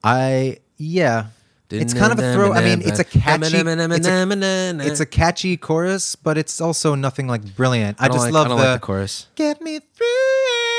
I 0.04 0.60
yeah. 0.78 1.28
It's 1.70 1.94
kind 1.94 2.12
of 2.12 2.20
a 2.20 2.34
throw. 2.34 2.52
I 2.52 2.62
mean, 2.64 2.82
it's 2.82 3.00
a 3.00 3.04
catchy. 3.04 3.56
It's 3.56 4.08
a, 4.08 4.78
it's 4.82 5.00
a 5.00 5.06
catchy 5.06 5.56
chorus, 5.56 6.16
but 6.16 6.36
it's 6.36 6.60
also 6.60 6.96
nothing 6.96 7.28
like 7.28 7.56
brilliant. 7.56 8.02
I, 8.02 8.06
I 8.06 8.08
just 8.08 8.22
like, 8.22 8.34
love 8.34 8.48
I 8.48 8.50
the, 8.50 8.56
like 8.56 8.82
the 8.82 8.86
chorus. 8.86 9.28
Get 9.36 9.62
me 9.62 9.80
through. 9.80 10.08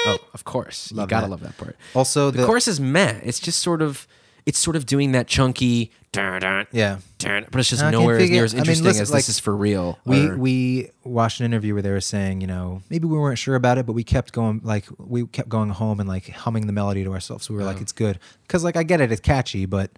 Oh, 0.07 0.19
of 0.35 0.45
course. 0.45 0.91
Love 0.91 1.05
you 1.05 1.11
gotta 1.11 1.27
that. 1.27 1.31
love 1.31 1.41
that 1.43 1.57
part. 1.57 1.77
Also, 1.95 2.33
the, 2.33 2.39
the- 2.41 2.47
chorus 2.47 2.67
is 2.67 2.81
meh. 2.81 3.21
It's 3.23 3.39
just 3.39 3.61
sort 3.61 3.83
of 3.83 4.09
it's 4.47 4.59
sort 4.59 4.75
of 4.75 4.85
doing 4.85 5.13
that 5.13 5.29
chunky 5.29 5.93
dun, 6.13 6.41
dun, 6.41 6.67
Yeah. 6.73 6.99
dun, 7.19 7.47
but 7.51 7.61
it's 7.61 7.69
just 7.71 7.83
I 7.83 7.91
nowhere 7.91 8.17
as 8.17 8.23
figure- 8.23 8.35
near 8.37 8.45
as 8.45 8.53
I 8.53 8.57
mean, 8.57 8.61
interesting 8.63 8.85
listen, 8.87 9.03
as 9.03 9.11
like, 9.13 9.19
this 9.21 9.29
is 9.29 9.39
for 9.39 9.57
real. 9.57 9.99
We 10.05 10.27
or- 10.27 10.37
we 10.37 10.91
watched 11.05 11.41
an 11.41 11.47
interview 11.47 11.75
where 11.75 11.83
they 11.83 11.91
were 11.91 12.01
saying, 12.01 12.41
you 12.41 12.47
know, 12.47 12.83
maybe 12.91 13.07
we 13.07 13.17
weren't 13.19 13.39
sure 13.39 13.55
about 13.55 13.79
it, 13.79 13.87
but 13.87 13.93
we 13.93 14.03
kept 14.05 14.33
going 14.33 14.61
like 14.65 14.87
we 14.99 15.27
kept 15.27 15.49
going 15.49 15.71
home 15.71 16.01
and 16.01 16.09
like 16.09 16.29
humming 16.31 16.67
the 16.67 16.73
melody 16.73 17.05
to 17.05 17.13
ourselves. 17.13 17.49
We 17.49 17.57
were 17.57 17.65
like, 17.65 17.81
it's 17.81 17.93
good 17.93 18.19
because 18.43 18.65
like 18.65 18.77
I 18.77 18.83
get 18.83 19.01
it, 19.01 19.13
it's 19.13 19.21
catchy, 19.21 19.67
but 19.67 19.91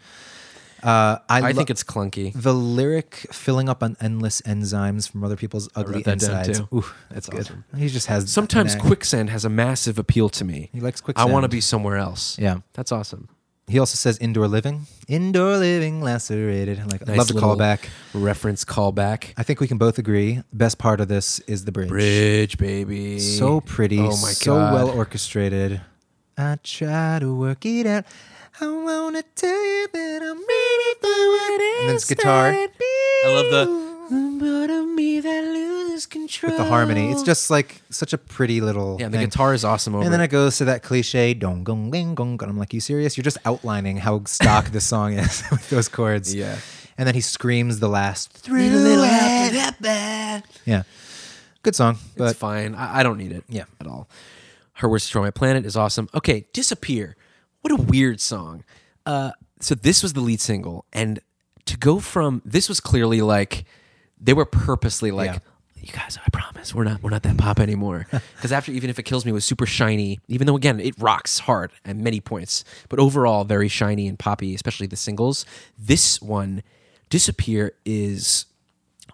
uh, 0.83 1.19
I 1.29 1.39
I 1.39 1.41
lo- 1.41 1.53
think 1.53 1.71
it's 1.71 1.85
clunky. 1.85 2.33
the 2.35 2.53
lyric 2.53 3.15
filling 3.33 3.69
up 3.69 3.85
on 3.85 3.97
endless 4.01 4.41
enzymes 4.43 5.09
from 5.09 5.23
other 5.23 5.37
people's 5.37 5.69
ugly 5.77 6.03
that 6.03 6.15
insides. 6.15 6.59
too. 6.59 6.69
Ooh, 6.75 6.81
that's, 7.09 7.29
That's 7.29 7.29
good. 7.29 7.41
awesome. 7.43 7.65
He 7.77 7.89
just 7.89 8.09
has 8.09 8.33
Sometimes 8.33 8.75
quicksand 8.75 9.31
has 9.31 9.45
a 9.45 9.49
massive 9.49 9.97
appeal 9.97 10.29
to 10.31 10.45
me. 10.45 10.71
He 10.73 10.81
likes 10.81 11.01
quicksand. 11.01 11.31
I 11.31 11.33
want 11.33 11.45
to 11.45 11.49
be 11.49 11.61
somewhere 11.61 11.99
else. 11.99 12.37
Yeah. 12.37 12.59
That's 12.73 12.91
awesome. 12.91 13.29
He 13.69 13.79
also 13.79 13.95
says 13.95 14.19
indoor 14.19 14.49
living, 14.49 14.87
indoor 15.09 15.57
living, 15.57 16.03
lacerated. 16.03 16.79
Like 16.91 17.03
I 17.03 17.13
Nice 17.13 17.19
love 17.19 17.29
the 17.29 17.35
little 17.35 17.57
callback. 17.57 17.89
Reference 18.13 18.65
callback. 18.65 19.33
I 19.37 19.45
think 19.45 19.61
we 19.61 19.69
can 19.69 19.79
both 19.79 19.99
agree. 19.99 20.43
Best 20.53 20.79
part 20.79 21.01
of 21.01 21.09
this 21.09 21.39
is 21.41 21.65
the 21.65 21.73
bridge. 21.73 21.89
Bridge, 21.89 22.59
baby. 22.59 23.19
So 23.21 23.61
pretty. 23.61 24.01
Oh 24.01 24.09
my 24.09 24.33
so 24.33 24.57
god. 24.57 24.75
well 24.75 24.91
orchestrated. 24.91 25.81
I 26.37 26.59
try 26.63 27.19
to 27.21 27.35
work 27.35 27.65
it 27.65 27.87
out. 27.87 28.05
I 28.61 28.67
wanna 28.67 29.23
tell 29.35 29.65
you 29.65 29.89
that 29.93 30.23
I'm 30.23 30.39
ready 30.39 30.95
for 31.01 31.09
it. 31.09 31.81
And 31.81 31.89
then 31.89 31.97
it's 31.97 32.05
guitar 32.05 32.49
I 32.49 32.69
love 33.27 33.51
the 33.51 33.92
part 34.39 34.71
of 34.71 34.87
me 34.89 35.21
that 35.21 35.45
loses 35.45 36.07
control. 36.07 36.53
with 36.53 36.59
the 36.59 36.65
harmony. 36.65 37.11
It's 37.13 37.23
just 37.23 37.51
like 37.51 37.83
such 37.91 38.13
a 38.13 38.19
pretty 38.19 38.61
little. 38.61 38.97
yeah. 39.01 39.09
The 39.09 39.19
thing. 39.19 39.27
guitar 39.29 39.55
is 39.55 39.65
awesome 39.65 39.95
over. 39.95 40.05
And 40.05 40.13
then 40.13 40.21
it. 40.21 40.25
it 40.25 40.29
goes 40.29 40.59
to 40.59 40.65
that 40.67 40.83
cliche 40.83 41.35
dong 41.35 41.65
gong 41.65 41.91
ding 41.91 42.15
gong. 42.15 42.37
gong. 42.37 42.49
I'm 42.49 42.59
like, 42.59 42.73
you 42.75 42.81
serious? 42.81 43.17
You're 43.17 43.25
just 43.25 43.39
outlining 43.45 43.97
how 43.99 44.23
stock 44.25 44.67
this 44.67 44.85
song 44.85 45.15
is 45.15 45.43
with 45.51 45.69
those 45.71 45.89
chords. 45.89 46.35
Yeah. 46.35 46.59
And 46.99 47.07
then 47.07 47.15
he 47.15 47.21
screams 47.21 47.81
the 47.81 47.89
last 47.89 48.33
through 48.33 48.59
Need 48.59 48.73
a 48.73 48.77
little 48.77 49.05
it. 49.05 49.09
help 49.09 49.53
that 49.55 49.83
bad. 49.83 50.45
Yeah. 50.67 50.83
Good 51.63 51.75
song, 51.75 51.95
It's 51.95 52.15
but 52.17 52.37
fine. 52.37 52.75
I, 52.75 52.99
I 52.99 53.03
don't 53.03 53.19
need 53.19 53.33
it. 53.33 53.45
Yeah. 53.49 53.65
At 53.81 53.87
all. 53.87 54.09
Her 54.75 54.89
Words 54.89 55.05
Destroy 55.05 55.23
My 55.23 55.31
Planet 55.31 55.65
is 55.65 55.77
awesome. 55.77 56.09
Okay, 56.15 56.47
Disappear. 56.53 57.17
What 57.61 57.71
a 57.73 57.77
weird 57.77 58.21
song. 58.21 58.65
Uh, 59.07 59.31
so 59.61 59.75
this 59.77 60.03
was 60.03 60.13
the 60.15 60.21
lead 60.21 60.41
single, 60.41 60.85
and 60.93 61.21
to 61.67 61.77
go 61.77 62.01
from 62.01 62.43
this 62.45 62.69
was 62.69 62.81
clearly 62.81 63.21
like 63.23 63.65
they 64.23 64.33
were 64.33 64.45
purposely 64.47 65.11
like, 65.11 65.33
Yeah. 65.33 65.39
you 65.83 65.93
guys, 65.93 66.19
I 66.25 66.31
promise, 66.31 66.75
we're 66.75 66.85
not 66.85 67.03
we're 67.03 67.11
not 67.11 67.23
that 67.25 67.37
pop 67.37 67.59
anymore. 67.61 68.07
Because 68.37 68.53
after 68.53 68.71
even 68.73 68.89
if 68.91 68.99
it 68.99 69.03
kills 69.05 69.25
me 69.27 69.33
was 69.33 69.45
super 69.45 69.67
shiny, 69.67 70.19
even 70.29 70.47
though 70.47 70.57
again 70.57 70.79
it 70.81 70.95
rocks 70.99 71.41
hard 71.41 71.73
at 71.85 71.97
many 71.97 72.21
points, 72.21 72.65
but 72.89 72.99
overall 72.99 73.45
very 73.45 73.69
shiny 73.69 74.07
and 74.09 74.19
poppy, 74.19 74.55
especially 74.55 74.87
the 74.87 74.97
singles. 74.97 75.45
This 75.79 76.21
one, 76.23 76.63
Disappear, 77.11 77.73
is 77.85 78.47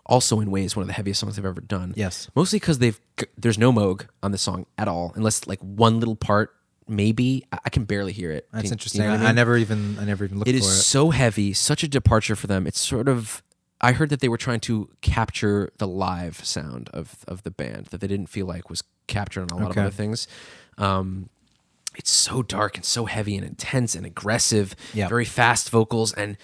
also 0.07 0.41
in 0.41 0.51
ways 0.51 0.75
one 0.77 0.83
of 0.83 0.87
the 0.87 0.93
heaviest 0.95 1.21
songs 1.21 1.39
I've 1.39 1.45
ever 1.45 1.61
done. 1.61 1.93
Yes. 1.97 2.31
Mostly 2.35 2.59
because 2.59 2.79
they've 2.79 2.99
there's 3.37 3.59
no 3.59 3.73
Moog 3.73 4.07
on 4.23 4.31
the 4.33 4.39
song 4.39 4.67
at 4.79 4.89
all, 4.89 5.13
unless 5.17 5.47
like 5.47 5.61
one 5.61 5.99
little 6.01 6.17
part 6.17 6.55
maybe. 6.87 7.45
I, 7.53 7.69
can 7.71 7.85
barely 7.85 8.13
hear 8.13 8.31
it. 8.33 8.49
that's 8.53 8.67
you- 8.67 8.71
interesting. 8.73 9.03
you 9.03 9.09
know 9.09 9.15
I, 9.15 9.25
I, 9.27 9.29
I 9.29 9.33
never 9.33 9.57
even 9.59 9.99
I 9.99 10.05
never 10.05 10.25
even 10.25 10.39
looked 10.39 10.49
It 10.49 10.53
for 10.53 10.59
is 10.59 10.67
it. 10.67 10.83
so 10.83 11.11
heavy, 11.11 11.53
such 11.53 11.83
a 11.83 11.89
departure 11.89 12.37
for 12.37 12.47
them. 12.47 12.67
It's 12.67 12.81
sort 12.81 13.09
of. 13.09 13.43
I 13.81 13.93
heard 13.93 14.11
that 14.11 14.21
they 14.21 14.29
were 14.29 14.37
trying 14.39 14.61
to 14.61 14.89
capture 15.03 15.71
the 15.79 15.87
live 15.87 16.45
sound 16.45 16.91
of 16.93 17.25
of 17.29 17.43
the 17.45 17.51
band 17.51 17.87
that 17.87 18.01
they 18.01 18.07
didn't 18.09 18.29
feel 18.29 18.47
like 18.47 18.69
was 18.71 18.83
captured 19.07 19.51
on 19.53 19.59
a 19.59 19.63
lot 19.63 19.71
Okay. 19.71 19.81
of 19.81 19.87
other 19.87 19.95
things. 19.95 20.27
Um, 20.79 21.29
it's 21.97 22.11
so 22.11 22.43
dark 22.43 22.77
and 22.77 22.85
so 22.85 23.07
heavy 23.07 23.37
and 23.37 23.45
intense 23.45 23.95
and 23.95 24.05
aggressive. 24.07 24.75
Yeah. 24.95 25.09
Very 25.09 25.25
fast 25.25 25.71
vocals 25.71 26.13
and 26.13 26.37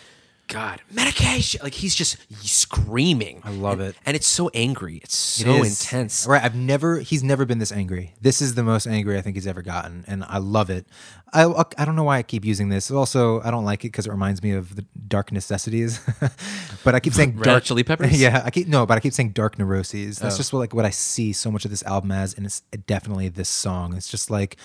God, 0.46 0.82
medication! 0.90 1.60
Like 1.62 1.72
he's 1.74 1.94
just 1.94 2.16
screaming. 2.46 3.40
I 3.44 3.50
love 3.50 3.80
and, 3.80 3.90
it. 3.90 3.96
and 4.04 4.14
it's 4.14 4.26
so 4.26 4.50
angry. 4.52 4.98
It's 5.02 5.16
so 5.16 5.62
is. 5.62 5.82
intense. 5.82 6.26
Right. 6.26 6.42
I've 6.42 6.54
never, 6.54 6.98
he's 6.98 7.22
never 7.24 7.44
been 7.46 7.58
this 7.58 7.72
angry. 7.72 8.14
This 8.20 8.42
is 8.42 8.54
the 8.54 8.62
most 8.62 8.86
angry 8.86 9.16
I 9.16 9.22
think 9.22 9.36
he's 9.36 9.46
ever 9.46 9.62
gotten. 9.62 10.04
And 10.06 10.22
I 10.28 10.38
love 10.38 10.68
it. 10.68 10.86
I, 11.32 11.44
I 11.78 11.84
don't 11.84 11.96
know 11.96 12.04
why 12.04 12.18
I 12.18 12.22
keep 12.22 12.44
using 12.44 12.68
this. 12.68 12.90
Also, 12.90 13.40
I 13.40 13.50
don't 13.50 13.64
like 13.64 13.84
it 13.84 13.88
because 13.88 14.06
it 14.06 14.10
reminds 14.10 14.42
me 14.42 14.52
of 14.52 14.76
the 14.76 14.84
dark 15.08 15.32
necessities. 15.32 15.98
but 16.84 16.94
I 16.94 17.00
keep 17.00 17.14
saying 17.14 17.36
Red 17.36 17.44
dark 17.44 17.64
Chili 17.64 17.82
Peppers? 17.82 18.12
Yeah. 18.20 18.42
I 18.44 18.50
keep, 18.50 18.68
no, 18.68 18.84
but 18.86 18.98
I 18.98 19.00
keep 19.00 19.14
saying 19.14 19.30
dark 19.30 19.58
neuroses. 19.58 20.18
That's 20.18 20.34
Oh. 20.34 20.38
just 20.38 20.52
what, 20.52 20.58
like 20.60 20.74
what 20.74 20.84
I 20.84 20.90
see 20.90 21.32
so 21.32 21.50
much 21.50 21.64
of 21.64 21.70
this 21.70 21.82
album 21.84 22.12
as. 22.12 22.34
And 22.34 22.44
it's 22.44 22.60
definitely 22.86 23.28
this 23.28 23.48
song. 23.48 23.94
It's 23.96 24.08
just 24.10 24.30
like, 24.30 24.56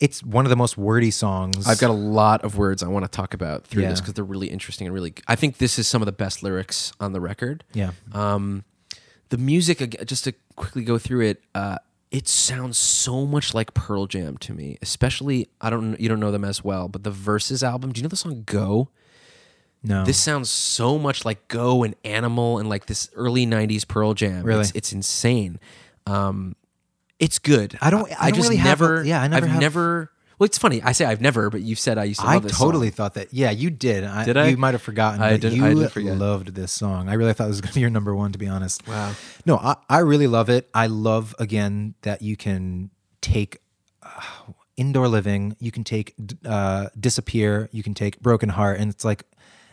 it's 0.00 0.22
one 0.22 0.46
of 0.46 0.50
the 0.50 0.56
most 0.56 0.78
wordy 0.78 1.10
songs. 1.10 1.66
I've 1.68 1.78
got 1.78 1.90
a 1.90 1.94
lot 1.94 2.42
of 2.42 2.56
words 2.56 2.82
I 2.82 2.88
want 2.88 3.04
to 3.04 3.10
talk 3.10 3.34
about 3.34 3.66
through 3.66 3.82
this 3.82 4.00
because 4.00 4.14
they're 4.14 4.24
really 4.24 4.48
interesting 4.48 4.86
and 4.86 4.94
really. 4.94 5.14
I 5.28 5.36
think 5.36 5.58
this 5.58 5.78
is 5.78 5.86
some 5.86 6.00
of 6.00 6.06
the 6.06 6.12
best 6.12 6.42
lyrics 6.42 6.92
on 6.98 7.12
the 7.12 7.20
record. 7.20 7.64
Yeah. 7.74 7.92
Um, 8.12 8.64
the 9.28 9.38
music, 9.38 9.96
just 10.06 10.24
to 10.24 10.32
quickly 10.56 10.84
go 10.84 10.98
through 10.98 11.26
it, 11.26 11.42
uh, 11.54 11.78
it 12.10 12.26
sounds 12.26 12.78
so 12.78 13.26
much 13.26 13.54
like 13.54 13.74
Pearl 13.74 14.06
Jam 14.06 14.38
to 14.38 14.54
me. 14.54 14.78
Especially, 14.82 15.48
I 15.60 15.70
don't, 15.70 16.00
you 16.00 16.08
don't 16.08 16.18
know 16.18 16.32
them 16.32 16.44
as 16.44 16.64
well, 16.64 16.88
but 16.88 17.04
the 17.04 17.10
Verses 17.10 17.62
album. 17.62 17.92
Do 17.92 17.98
you 17.98 18.02
know 18.02 18.08
the 18.08 18.16
song 18.16 18.42
"Go"? 18.46 18.88
no. 19.82 20.04
This 20.04 20.18
sounds 20.18 20.50
so 20.50 20.98
much 20.98 21.24
like 21.24 21.46
Go 21.48 21.82
and 21.82 21.94
Animal 22.04 22.58
and 22.58 22.68
like 22.68 22.86
this 22.86 23.10
early 23.14 23.46
'90s 23.46 23.86
Pearl 23.86 24.14
Jam. 24.14 24.44
Really? 24.44 24.62
it's, 24.62 24.72
it's 24.72 24.92
insane. 24.92 25.60
Um, 26.06 26.56
it's 27.20 27.38
good. 27.38 27.78
I 27.80 27.90
don't- 27.90 28.10
I 28.20 28.30
don't 28.30 28.34
just 28.38 28.48
really 28.48 28.56
have 28.56 28.80
never. 28.80 29.04
yeah, 29.04 29.22
I 29.22 29.28
never 29.28 29.46
I've 29.46 29.52
have- 29.52 29.60
never. 29.60 30.10
Well, 30.38 30.46
it's 30.46 30.56
funny. 30.56 30.80
I 30.82 30.92
say 30.92 31.04
I've 31.04 31.20
never, 31.20 31.50
but 31.50 31.60
you 31.60 31.74
said 31.74 31.98
I 31.98 32.04
used 32.04 32.20
to. 32.20 32.26
I 32.26 32.34
Love 32.34 32.44
this 32.44 32.56
totally 32.58 32.88
song. 32.88 32.94
thought 32.94 33.14
that. 33.14 33.34
Yeah, 33.34 33.50
you 33.50 33.68
did. 33.68 34.04
I, 34.04 34.24
Did 34.24 34.38
I? 34.38 34.46
You 34.48 34.56
might 34.56 34.72
have 34.72 34.80
forgotten. 34.80 35.20
I 35.20 35.36
did- 35.36 35.52
You 35.52 35.66
I 35.66 35.74
did 35.74 35.92
forget. 35.92 36.16
loved 36.16 36.54
this 36.54 36.72
song. 36.72 37.10
I 37.10 37.12
really 37.12 37.34
thought 37.34 37.44
it 37.44 37.48
was 37.48 37.60
going 37.60 37.68
to 37.68 37.74
be 37.74 37.82
your 37.82 37.90
number 37.90 38.14
one. 38.16 38.32
To 38.32 38.38
be 38.38 38.48
honest. 38.48 38.88
Wow. 38.88 39.12
No, 39.44 39.58
I, 39.58 39.76
I 39.90 39.98
really 39.98 40.26
love 40.26 40.48
it. 40.48 40.70
I 40.72 40.86
love 40.86 41.34
again 41.38 41.94
that 42.02 42.22
you 42.22 42.36
can 42.38 42.88
take 43.20 43.58
uh, 44.02 44.08
indoor 44.78 45.08
living. 45.08 45.56
You 45.60 45.70
can 45.70 45.84
take 45.84 46.14
uh, 46.46 46.86
disappear. 46.98 47.68
You 47.70 47.82
can 47.82 47.92
take 47.92 48.18
broken 48.22 48.48
heart, 48.48 48.80
and 48.80 48.90
it's 48.90 49.04
like 49.04 49.24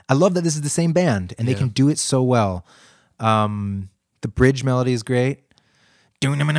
I 0.09 0.15
love 0.15 0.33
that 0.33 0.41
this 0.43 0.55
is 0.55 0.63
the 0.63 0.69
same 0.69 0.91
band 0.91 1.33
and 1.37 1.47
they 1.47 1.53
can 1.55 1.69
do 1.69 1.87
it 1.87 1.97
so 1.97 2.21
well. 2.23 2.65
Um, 3.21 3.89
the 4.21 4.27
bridge 4.27 4.63
melody 4.65 4.91
is 4.93 5.03
great. 5.03 5.43
You'll 6.19 6.35
never 6.35 6.51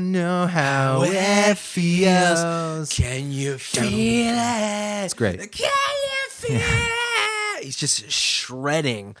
know 0.00 0.46
how 0.46 1.02
it 1.04 1.58
feels. 1.58 2.88
Can 2.90 3.30
you 3.30 3.58
feel 3.58 4.34
it? 4.34 5.04
It's 5.04 5.12
great. 5.12 5.52
Can 5.52 5.68
you 5.68 6.30
feel 6.30 6.60
it? 6.62 7.64
He's 7.64 7.76
just 7.76 8.10
shredding. 8.10 9.16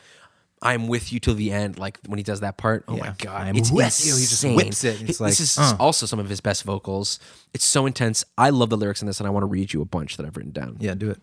I'm 0.62 0.88
with 0.88 1.12
you 1.12 1.20
till 1.20 1.34
the 1.34 1.52
end. 1.52 1.78
Like 1.78 1.98
when 2.06 2.16
he 2.16 2.22
does 2.22 2.40
that 2.40 2.56
part. 2.56 2.84
Oh 2.88 2.96
my 2.96 3.08
Yeah. 3.08 3.14
god, 3.18 3.48
I'm 3.48 3.56
it's 3.56 3.70
with 3.70 3.84
insane. 3.84 4.14
you. 4.14 4.16
He 4.16 4.22
just 4.26 4.44
whips 4.44 4.84
it. 4.84 5.10
It's 5.10 5.18
this 5.18 5.40
is 5.40 5.58
uh. 5.58 5.76
also 5.78 6.06
some 6.06 6.18
of 6.18 6.30
his 6.30 6.40
best 6.40 6.64
vocals. 6.64 7.18
It's 7.52 7.66
so 7.66 7.84
intense. 7.84 8.24
I 8.38 8.48
love 8.48 8.70
the 8.70 8.78
lyrics 8.78 9.02
in 9.02 9.06
this, 9.08 9.20
and 9.20 9.26
I 9.26 9.30
want 9.30 9.42
to 9.42 9.48
read 9.48 9.74
you 9.74 9.82
a 9.82 9.84
bunch 9.84 10.16
that 10.16 10.24
I've 10.24 10.38
written 10.38 10.52
down. 10.52 10.78
Yeah, 10.80 10.94
do 10.94 11.10
it. 11.10 11.20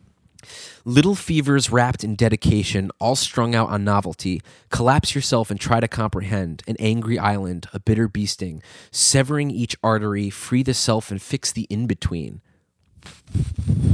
Little 0.86 1.16
fevers 1.16 1.70
wrapped 1.70 2.04
in 2.04 2.16
dedication, 2.16 2.92
all 3.00 3.16
strung 3.16 3.56
out 3.56 3.70
on 3.70 3.84
novelty. 3.84 4.42
Collapse 4.70 5.16
yourself 5.16 5.50
and 5.50 5.60
try 5.60 5.80
to 5.80 5.88
comprehend 5.88 6.64
an 6.68 6.76
angry 6.80 7.18
island, 7.18 7.68
a 7.74 7.80
bitter 7.80 8.08
beasting, 8.08 8.62
severing 8.92 9.52
each 9.52 9.76
artery, 9.84 10.30
free 10.30 10.64
the 10.64 10.74
self 10.74 11.12
and 11.12 11.22
fix 11.22 11.52
the 11.52 11.64
in 11.70 11.88
between. 11.88 12.42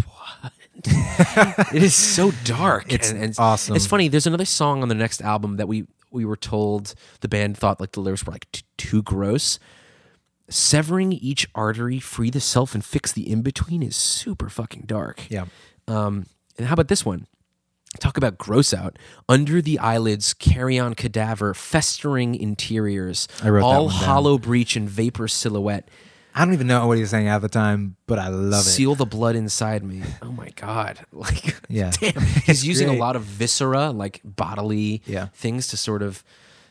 What? 0.05 0.53
it 1.73 1.83
is 1.83 1.95
so 1.95 2.31
dark. 2.45 2.91
It's 2.91 3.11
and, 3.11 3.23
and 3.23 3.35
awesome. 3.37 3.75
It's 3.75 3.85
funny. 3.85 4.07
There's 4.07 4.27
another 4.27 4.45
song 4.45 4.81
on 4.81 4.87
the 4.87 4.95
next 4.95 5.21
album 5.21 5.57
that 5.57 5.67
we 5.67 5.85
we 6.11 6.25
were 6.25 6.37
told 6.37 6.95
the 7.21 7.27
band 7.27 7.57
thought 7.57 7.79
like 7.79 7.91
the 7.91 7.99
lyrics 7.99 8.25
were 8.25 8.31
like 8.31 8.51
t- 8.51 8.63
too 8.77 9.03
gross. 9.03 9.59
Severing 10.49 11.11
each 11.11 11.47
artery, 11.53 11.99
free 11.99 12.29
the 12.29 12.39
self 12.39 12.73
and 12.73 12.83
fix 12.83 13.11
the 13.11 13.29
in 13.29 13.41
between 13.41 13.83
is 13.83 13.95
super 13.95 14.49
fucking 14.49 14.83
dark. 14.87 15.29
Yeah. 15.29 15.45
Um, 15.87 16.25
and 16.59 16.67
how 16.67 16.73
about 16.73 16.87
this 16.89 17.03
one? 17.03 17.25
Talk 17.99 18.17
about 18.17 18.37
gross 18.37 18.71
out. 18.71 18.99
Under 19.27 19.63
the 19.63 19.79
eyelids, 19.79 20.35
carry 20.35 20.77
on 20.77 20.93
cadaver, 20.93 21.55
festering 21.55 22.35
interiors, 22.35 23.27
I 23.43 23.49
wrote 23.49 23.61
that 23.61 23.65
all 23.65 23.85
one 23.85 23.95
down. 23.95 24.03
hollow 24.03 24.37
breach 24.37 24.75
and 24.75 24.87
vapor 24.87 25.27
silhouette. 25.27 25.89
I 26.35 26.45
don't 26.45 26.53
even 26.53 26.67
know 26.67 26.85
what 26.85 26.97
he 26.97 27.01
was 27.01 27.09
saying 27.09 27.27
at 27.27 27.39
the 27.41 27.49
time, 27.49 27.95
but 28.05 28.19
I 28.19 28.27
love 28.27 28.61
it. 28.61 28.69
Seal 28.69 28.93
the 28.93 29.07
blood 29.07 29.35
inside 29.35 29.83
me. 29.83 30.03
Oh 30.21 30.31
my 30.31 30.49
god! 30.55 30.99
Like, 31.11 31.55
Yeah. 31.67 31.89
damn. 31.99 32.21
He's 32.45 32.63
using 32.65 32.87
great. 32.89 32.97
a 32.97 32.99
lot 32.99 33.15
of 33.15 33.23
viscera, 33.23 33.89
like 33.89 34.21
bodily 34.23 35.01
Yeah. 35.07 35.29
things, 35.33 35.65
to 35.69 35.77
sort 35.77 36.03
of 36.03 36.23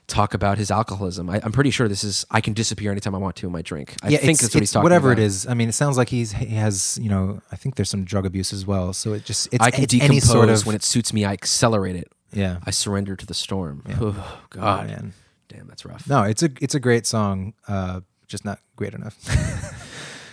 talk 0.08 0.34
about 0.34 0.58
his 0.58 0.70
alcoholism. 0.70 1.30
I, 1.30 1.40
I'm 1.44 1.52
pretty 1.52 1.70
sure 1.70 1.86
this 1.86 2.02
is 2.02 2.26
I 2.30 2.40
can 2.40 2.52
disappear 2.54 2.90
anytime 2.90 3.14
I 3.14 3.18
want 3.18 3.36
to 3.36 3.46
in 3.46 3.52
my 3.52 3.62
drink. 3.62 3.94
I 4.02 4.08
yeah, 4.08 4.18
think 4.18 4.40
that's 4.40 4.52
what 4.54 4.60
he's 4.60 4.72
talking 4.72 4.82
whatever 4.82 5.12
about. 5.12 5.22
it 5.22 5.26
is. 5.26 5.46
I 5.46 5.54
mean, 5.54 5.68
it 5.68 5.72
sounds 5.72 5.96
like 5.96 6.08
he's 6.08 6.32
he 6.32 6.56
has 6.56 6.98
you 7.00 7.08
know. 7.08 7.40
I 7.52 7.56
think 7.56 7.76
there's 7.76 7.90
some 7.90 8.04
drug 8.04 8.26
abuse 8.26 8.52
as 8.52 8.66
well. 8.66 8.92
So 8.92 9.12
it 9.12 9.24
just 9.24 9.48
it's, 9.52 9.64
I 9.64 9.70
can 9.70 9.84
it's 9.84 9.92
decompose 9.92 10.24
sort 10.24 10.48
of 10.48 10.66
when 10.66 10.74
it 10.74 10.82
suits 10.82 11.12
me. 11.12 11.24
I 11.24 11.32
accelerate 11.32 11.94
it. 11.96 12.10
yeah. 12.32 12.58
I 12.64 12.70
surrender 12.72 13.14
to 13.14 13.26
the 13.26 13.34
storm. 13.34 13.84
Oh 14.00 14.40
God, 14.50 14.88
man. 14.88 15.12
damn, 15.48 15.68
that's 15.68 15.84
rough. 15.84 16.08
No, 16.08 16.24
it's 16.24 16.42
a 16.42 16.50
it's 16.60 16.74
a 16.74 16.80
great 16.80 17.06
song. 17.06 17.54
Uh, 17.68 18.00
just 18.26 18.44
not 18.44 18.58
great 18.76 18.94
enough. 18.94 19.16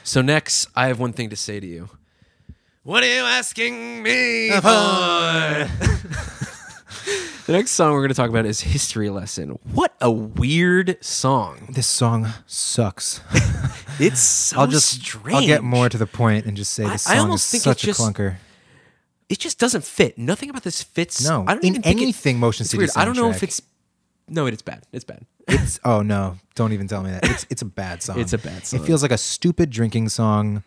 So 0.07 0.21
next, 0.21 0.67
I 0.75 0.85
have 0.85 0.99
one 0.99 1.13
thing 1.13 1.31
to 1.31 1.35
say 1.35 1.59
to 1.59 1.65
you. 1.65 1.89
What 2.83 3.01
are 3.01 3.07
you 3.11 3.21
asking 3.23 4.03
me 4.03 4.51
for? 4.51 4.61
the 7.45 7.53
next 7.53 7.71
song 7.71 7.91
we're 7.93 7.99
going 7.99 8.09
to 8.09 8.15
talk 8.15 8.29
about 8.29 8.45
is 8.45 8.61
History 8.61 9.09
Lesson. 9.09 9.59
What 9.71 9.95
a 10.01 10.09
weird 10.11 10.97
song. 11.03 11.67
this 11.71 11.87
song 11.87 12.27
sucks. 12.45 13.21
It's 13.97 14.19
so 14.19 14.59
I'll 14.59 14.67
just 14.67 14.89
strange. 15.01 15.33
I'll 15.37 15.45
get 15.45 15.63
more 15.63 15.87
to 15.87 15.97
the 15.97 16.05
point 16.05 16.45
and 16.45 16.57
just 16.57 16.73
say 16.73 16.83
this 16.85 17.07
I 17.07 17.15
song 17.15 17.31
is 17.31 17.41
such 17.41 17.85
it 17.85 17.87
just- 17.87 17.99
a 17.99 18.03
clunker. 18.03 18.35
It 19.29 19.39
just 19.39 19.57
doesn't 19.57 19.85
fit. 19.85 20.17
Nothing 20.17 20.49
about 20.49 20.63
this 20.63 20.83
fits. 20.83 21.23
No, 21.25 21.45
I 21.47 21.53
don't 21.53 21.63
in 21.63 21.69
even 21.69 21.81
think 21.81 21.99
it- 21.99 22.03
anything 22.03 22.37
Motion 22.37 22.63
it's 22.63 22.71
City 22.71 22.79
weird. 22.79 22.89
I 22.97 23.05
don't 23.05 23.15
know 23.15 23.29
if 23.29 23.41
it's. 23.41 23.61
No, 24.27 24.47
it's 24.47 24.61
bad. 24.61 24.83
It's 24.91 25.05
bad. 25.05 25.25
It's 25.47 25.79
oh 25.85 26.01
no, 26.01 26.35
don't 26.55 26.73
even 26.73 26.89
tell 26.89 27.03
me 27.03 27.11
that. 27.11 27.23
It's 27.29 27.45
it's 27.49 27.61
a 27.61 27.65
bad 27.65 28.03
song. 28.03 28.19
It's 28.19 28.33
a 28.33 28.37
bad 28.37 28.67
song. 28.67 28.81
It 28.81 28.85
feels 28.85 29.01
like 29.01 29.11
a 29.11 29.17
stupid 29.17 29.69
drinking 29.69 30.09
song. 30.09 30.61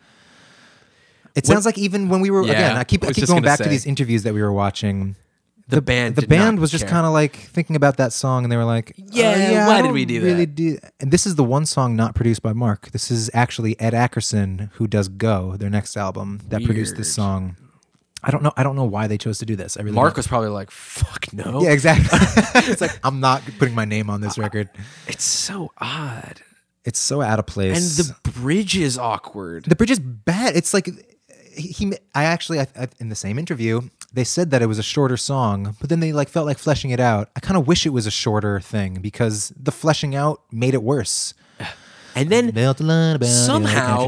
It 1.35 1.43
What- 1.43 1.53
sounds 1.53 1.65
like 1.67 1.77
even 1.77 2.09
when 2.09 2.21
we 2.21 2.31
were 2.31 2.41
Yeah, 2.43 2.53
again, 2.53 2.77
I 2.77 2.83
keep 2.83 3.03
I 3.03 3.09
I 3.09 3.13
keep 3.13 3.27
going 3.27 3.43
back 3.43 3.59
say. 3.59 3.65
to 3.65 3.69
these 3.69 3.85
interviews 3.85 4.23
that 4.23 4.33
we 4.33 4.41
were 4.41 4.51
watching. 4.51 5.17
The 5.69 5.81
band 5.83 6.15
the 6.15 6.25
band 6.25 6.59
was 6.59 6.71
just 6.71 6.87
kind 6.87 7.05
of 7.05 7.13
like 7.13 7.35
thinking 7.35 7.75
about 7.75 7.97
that 7.97 8.11
song, 8.11 8.43
and 8.43 8.51
they 8.51 8.57
were 8.57 8.65
like, 8.65 8.91
uh, 8.99 9.03
Yeah, 9.11 9.67
why 9.67 9.81
did 9.83 9.91
we 9.91 10.03
do 10.03 10.21
really 10.23 10.45
that?" 10.45 10.55
Do 10.55 10.77
and 10.99 11.11
this 11.11 11.27
is 11.27 11.35
the 11.35 11.43
one 11.43 11.65
song 11.67 11.95
not 11.95 12.15
produced 12.15 12.41
by 12.41 12.53
Mark. 12.53 12.89
This 12.91 13.11
is 13.11 13.29
actually 13.35 13.79
Ed 13.79 13.93
Ackerson 13.93 14.71
who 14.73 14.87
does 14.87 15.07
"Go," 15.07 15.55
their 15.57 15.69
next 15.69 15.95
album, 15.95 16.41
that 16.49 16.63
produced 16.63 16.95
this 16.97 17.13
song. 17.13 17.55
I 18.23 18.31
don't 18.31 18.43
know. 18.43 18.51
I 18.57 18.63
don't 18.63 18.75
know 18.75 18.83
why 18.83 19.07
they 19.07 19.17
chose 19.17 19.37
to 19.39 19.45
do 19.45 19.55
this. 19.55 19.77
I 19.77 19.81
really 19.81 19.95
Mark 19.95 20.09
don't. 20.13 20.17
was 20.17 20.27
probably 20.27 20.49
like, 20.49 20.71
"Fuck 20.71 21.31
no." 21.33 21.61
Yeah, 21.63 21.69
exactly. 21.71 22.09
it's 22.69 22.81
like 22.81 22.99
I'm 23.03 23.19
not 23.19 23.43
putting 23.59 23.75
my 23.75 23.85
name 23.85 24.09
on 24.09 24.21
this 24.21 24.37
record. 24.37 24.69
It's 25.07 25.23
so 25.23 25.71
odd, 25.77 26.41
It's 26.83 26.99
so 26.99 27.21
out 27.21 27.39
of 27.39 27.45
place. 27.45 27.97
and 27.99 28.07
the 28.07 28.31
bridge 28.31 28.75
is 28.75 28.97
awkward. 28.97 29.65
The 29.65 29.75
bridge 29.75 29.91
is 29.91 29.99
bad. 29.99 30.55
It's 30.57 30.73
like 30.73 30.89
he. 31.55 31.67
he 31.69 31.93
I 32.15 32.25
actually, 32.25 32.59
I, 32.59 32.67
I, 32.75 32.87
in 32.99 33.07
the 33.09 33.15
same 33.15 33.39
interview, 33.39 33.81
they 34.13 34.23
said 34.23 34.51
that 34.51 34.61
it 34.61 34.65
was 34.67 34.79
a 34.79 34.83
shorter 34.83 35.17
song, 35.17 35.75
but 35.79 35.89
then 35.89 35.99
they 35.99 36.11
like 36.13 36.29
felt 36.29 36.45
like 36.45 36.57
fleshing 36.57 36.91
it 36.91 36.99
out. 36.99 37.29
I 37.35 37.39
kind 37.39 37.57
of 37.57 37.67
wish 37.67 37.85
it 37.85 37.89
was 37.89 38.05
a 38.07 38.11
shorter 38.11 38.59
thing 38.59 38.95
because 39.01 39.53
the 39.55 39.71
fleshing 39.71 40.15
out 40.15 40.41
made 40.51 40.73
it 40.73 40.83
worse. 40.83 41.33
And 42.15 42.29
then 42.31 42.49
Built 42.49 42.77
the 42.79 42.83
line 42.85 43.15
about 43.15 43.29
somehow. 43.29 44.07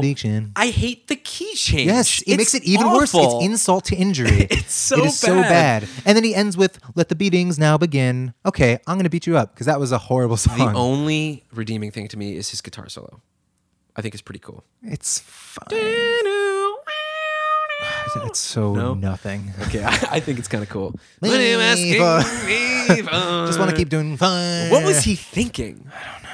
I 0.56 0.66
hate 0.70 1.06
the 1.06 1.14
key 1.16 1.54
change. 1.54 1.86
Yes, 1.86 2.20
it 2.26 2.36
makes 2.36 2.52
it 2.52 2.64
even 2.64 2.90
worse. 2.90 3.14
It's 3.14 3.44
insult 3.44 3.84
to 3.86 3.96
injury. 3.96 4.48
It's 4.50 4.74
so 4.74 4.98
it 4.98 5.06
is 5.06 5.18
so 5.18 5.40
bad. 5.40 5.82
bad. 5.82 5.88
And 6.04 6.16
then 6.16 6.24
he 6.24 6.34
ends 6.34 6.56
with 6.56 6.80
"Let 6.96 7.08
the 7.08 7.14
beatings 7.14 7.58
now 7.60 7.78
begin." 7.78 8.34
Okay, 8.44 8.78
I'm 8.88 8.98
gonna 8.98 9.08
beat 9.08 9.26
you 9.28 9.38
up 9.38 9.54
because 9.54 9.66
that 9.66 9.78
was 9.78 9.92
a 9.92 9.98
horrible 9.98 10.36
song. 10.36 10.58
The 10.58 10.74
only 10.74 11.44
redeeming 11.54 11.92
thing 11.92 12.08
to 12.08 12.18
me 12.18 12.36
is 12.36 12.50
his 12.50 12.60
guitar 12.60 12.88
solo. 12.88 13.22
I 13.96 14.02
think 14.02 14.14
it's 14.14 14.22
pretty 14.22 14.40
cool. 14.40 14.64
it's 14.82 15.20
fine. 15.20 15.68
It's 18.26 18.38
so 18.38 18.74
No? 18.74 18.94
nothing. 18.94 19.52
Okay, 19.62 19.82
I, 19.84 19.98
I 20.12 20.20
think 20.20 20.38
it's 20.38 20.48
kind 20.48 20.62
of 20.62 20.68
cool. 20.70 20.94
What 21.20 21.32
are 21.32 21.42
you 21.42 21.58
asking 21.58 21.92
me 21.92 21.98
Just 23.46 23.58
want 23.58 23.70
to 23.70 23.76
keep 23.76 23.88
doing 23.88 24.16
fun. 24.16 24.70
What 24.70 24.84
was 24.84 25.04
he 25.04 25.14
thinking? 25.16 25.90
I 25.94 26.12
don't 26.12 26.22
know. 26.22 26.28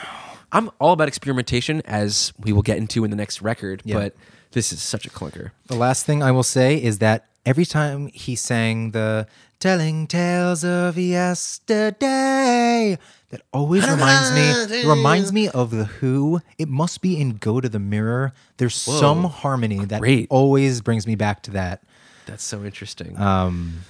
I'm 0.51 0.71
all 0.81 0.93
about 0.93 1.09
experimentation, 1.09 1.83
as 1.85 2.33
we 2.39 2.53
will 2.53 2.63
get 2.63 2.79
into 2.79 3.05
in 3.05 3.11
the 3.11 3.17
next 3.17 3.43
record. 3.43 3.83
Yeah. 3.85 3.97
But 3.97 4.17
this 4.53 4.73
is 4.73 4.81
such 4.83 5.07
a 5.07 5.11
clunker. 5.11 5.51
The 5.67 5.77
last 5.77 6.07
thing 6.07 6.23
I 6.23 6.31
will 6.33 6.43
say 6.43 6.83
is 6.83 6.99
that 6.99 7.27
every 7.45 7.67
time 7.67 8.09
he 8.09 8.35
sang 8.35 8.93
the 8.93 9.27
telling 9.61 10.07
tales 10.07 10.65
of 10.65 10.97
yesterday, 10.99 12.99
that 13.31 13.43
always 13.53 13.87
reminds 13.87 14.33
me 14.33 14.89
reminds 14.89 15.33
me 15.33 15.49
of 15.49 15.71
the 15.71 15.85
Who. 15.85 16.41
It 16.57 16.69
must 16.69 17.03
be 17.03 17.21
in 17.21 17.37
Go 17.37 17.61
to 17.61 17.69
the 17.69 17.79
Mirror. 17.79 18.33
There's 18.57 18.75
some 18.75 19.25
harmony 19.25 19.85
that 19.85 20.01
Great. 20.01 20.29
always 20.31 20.81
brings 20.81 21.07
me 21.07 21.15
back 21.15 21.43
to 21.45 21.51
that. 21.53 21.83
That's 22.27 22.43
so 22.45 22.65
interesting. 22.65 23.19
Um, 23.19 23.81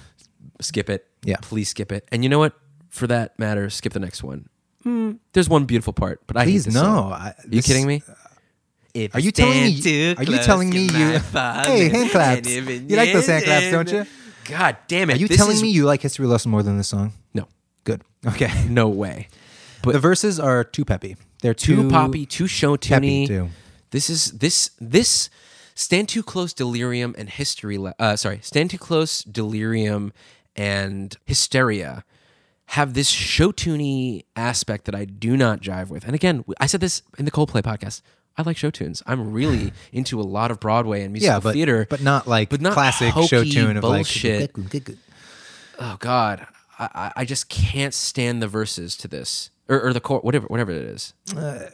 skip 0.61 0.89
it. 0.89 1.07
Yeah. 1.23 1.37
Please 1.41 1.69
skip 1.69 1.91
it. 1.91 2.07
And 2.11 2.23
you 2.23 2.29
know 2.29 2.39
what? 2.39 2.53
For 2.89 3.05
that 3.07 3.37
matter, 3.37 3.69
skip 3.69 3.93
the 3.93 3.99
next 3.99 4.23
one. 4.23 4.49
Hmm, 4.83 5.11
there's 5.33 5.49
one 5.49 5.65
beautiful 5.65 5.93
part, 5.93 6.21
but 6.25 6.37
I 6.37 6.45
hate 6.45 6.51
please 6.51 6.65
this 6.65 6.73
no. 6.73 7.09
I, 7.11 7.33
Are 7.37 7.47
you 7.49 7.61
kidding 7.61 7.85
me? 7.85 8.01
Are 9.13 9.19
you 9.19 9.31
telling 9.31 9.53
me? 9.53 10.15
Are 10.17 10.23
you 10.23 10.37
telling 10.39 10.69
me 10.69 10.83
you? 10.83 10.89
Hey, 10.89 11.89
hand 11.89 12.09
claps. 12.09 12.49
You 12.49 12.95
like 12.95 13.13
those 13.13 13.27
hand 13.27 13.43
claps, 13.43 13.71
don't 13.71 13.91
you? 13.91 14.05
God 14.45 14.77
damn 14.87 15.11
it! 15.11 15.17
Are 15.17 15.19
you 15.19 15.27
telling 15.27 15.57
is- 15.57 15.61
me 15.61 15.69
you 15.69 15.85
like 15.85 16.01
History 16.01 16.25
Lesson 16.25 16.49
more 16.49 16.63
than 16.63 16.77
this 16.77 16.87
song? 16.87 17.13
Okay. 18.27 18.51
No 18.69 18.87
way. 18.89 19.27
But 19.81 19.93
the 19.93 19.99
verses 19.99 20.39
are 20.39 20.63
too 20.63 20.83
peppy. 20.85 21.15
They're 21.41 21.53
too, 21.53 21.83
too, 21.83 21.89
poppy, 21.89 22.25
too 22.25 22.47
show 22.47 22.75
tuney. 22.75 23.27
too. 23.27 23.49
This 23.91 24.09
is 24.09 24.31
this 24.31 24.71
this 24.79 25.29
stand 25.73 26.09
too 26.09 26.21
close 26.21 26.53
delirium 26.53 27.15
and 27.17 27.29
history. 27.29 27.77
Le- 27.77 27.95
uh, 27.97 28.15
sorry, 28.17 28.39
stand 28.41 28.71
too 28.71 28.77
close 28.77 29.23
delirium 29.23 30.11
and 30.55 31.15
hysteria 31.25 32.03
have 32.73 32.93
this 32.93 33.09
show 33.09 33.51
tuney 33.51 34.25
aspect 34.35 34.85
that 34.85 34.93
I 34.93 35.05
do 35.05 35.35
not 35.35 35.59
jive 35.59 35.89
with. 35.89 36.05
And 36.05 36.13
again, 36.13 36.43
I 36.59 36.67
said 36.67 36.81
this 36.81 37.01
in 37.17 37.25
the 37.25 37.31
Coldplay 37.31 37.63
podcast. 37.63 38.01
I 38.37 38.43
like 38.43 38.57
show 38.57 38.69
tunes. 38.69 39.01
I'm 39.07 39.31
really 39.33 39.73
into 39.91 40.21
a 40.21 40.23
lot 40.23 40.51
of 40.51 40.59
Broadway 40.59 41.01
and 41.03 41.11
musical 41.11 41.33
Yeah, 41.35 41.39
but 41.39 41.53
theater, 41.53 41.87
but 41.89 42.01
not 42.03 42.27
like 42.27 42.49
but 42.49 42.61
not 42.61 42.73
classic 42.73 43.13
show 43.27 43.43
tune 43.43 43.77
of 43.77 43.81
bullshit. 43.81 44.55
like. 44.55 44.89
oh 45.79 45.97
God, 45.99 46.45
I, 46.79 46.89
I- 46.95 47.11
I 47.17 47.25
just 47.25 47.49
can't 47.49 47.93
stand 47.93 48.41
the 48.41 48.47
verses 48.47 48.95
to 48.97 49.07
this 49.07 49.51
or, 49.67 49.79
or 49.87 49.93
the 49.93 49.99
chord, 49.99 50.23
whatever, 50.23 50.47
whatever 50.47 50.71
it 50.71 50.83
is. 50.83 51.13
Uh, 51.37 51.65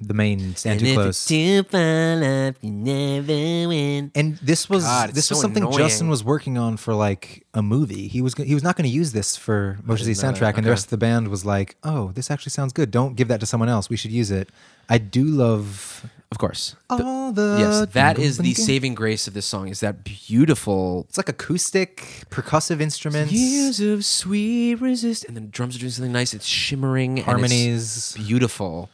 the 0.00 0.14
main 0.14 0.54
stand 0.54 0.80
too 0.80 0.94
close. 0.94 1.24
too 1.26 1.62
far 1.64 2.22
off, 2.22 2.54
you 2.60 2.70
never 2.70 3.68
win. 3.68 4.12
And 4.14 4.36
this 4.38 4.70
was 4.70 4.84
God, 4.84 5.08
it's 5.10 5.16
this 5.16 5.30
was 5.30 5.38
so 5.40 5.42
something 5.42 5.62
annoying. 5.64 5.78
Justin 5.78 6.08
was 6.08 6.22
working 6.22 6.56
on 6.56 6.76
for 6.76 6.94
like 6.94 7.46
a 7.52 7.62
movie. 7.62 8.06
He 8.08 8.22
was 8.22 8.34
he 8.34 8.54
was 8.54 8.62
not 8.62 8.76
going 8.76 8.88
to 8.88 8.94
use 8.94 9.12
this 9.12 9.36
for 9.36 9.78
Motion 9.82 10.04
City 10.06 10.14
didn't 10.14 10.36
soundtrack, 10.36 10.40
that. 10.52 10.56
and 10.58 10.66
the 10.66 10.70
rest 10.70 10.86
of 10.86 10.90
the 10.90 10.98
band 10.98 11.28
was 11.28 11.44
like, 11.44 11.76
"Oh, 11.82 12.12
this 12.12 12.30
actually 12.30 12.50
sounds 12.50 12.72
good. 12.72 12.90
Don't 12.90 13.16
give 13.16 13.28
that 13.28 13.40
to 13.40 13.46
someone 13.46 13.68
else. 13.68 13.90
We 13.90 13.96
should 13.96 14.12
use 14.12 14.30
it." 14.30 14.48
I 14.88 14.98
do 14.98 15.24
love 15.24 16.08
Of 16.30 16.38
course. 16.38 16.76
All 16.88 17.32
the 17.32 17.56
yes, 17.58 17.92
that 17.92 18.16
is 18.18 18.38
the 18.38 18.54
saving 18.54 18.94
grace 18.94 19.26
of 19.26 19.34
this 19.34 19.46
song. 19.46 19.66
Is 19.68 19.80
that 19.80 20.04
beautiful 20.04 21.06
It's 21.08 21.16
like 21.18 21.28
acoustic 21.28 22.24
percussive 22.30 22.80
instruments, 22.80 23.32
years 23.32 23.80
of 23.80 24.04
sweet 24.04 24.76
resist, 24.76 25.24
and 25.24 25.36
then 25.36 25.46
the 25.46 25.50
drums 25.50 25.74
are 25.76 25.80
doing 25.80 25.90
something 25.90 26.12
nice. 26.12 26.32
It's 26.32 26.46
shimmering, 26.46 27.10
and 27.10 27.18
it's 27.18 27.26
harmonies. 27.26 28.12
beautiful, 28.16 28.90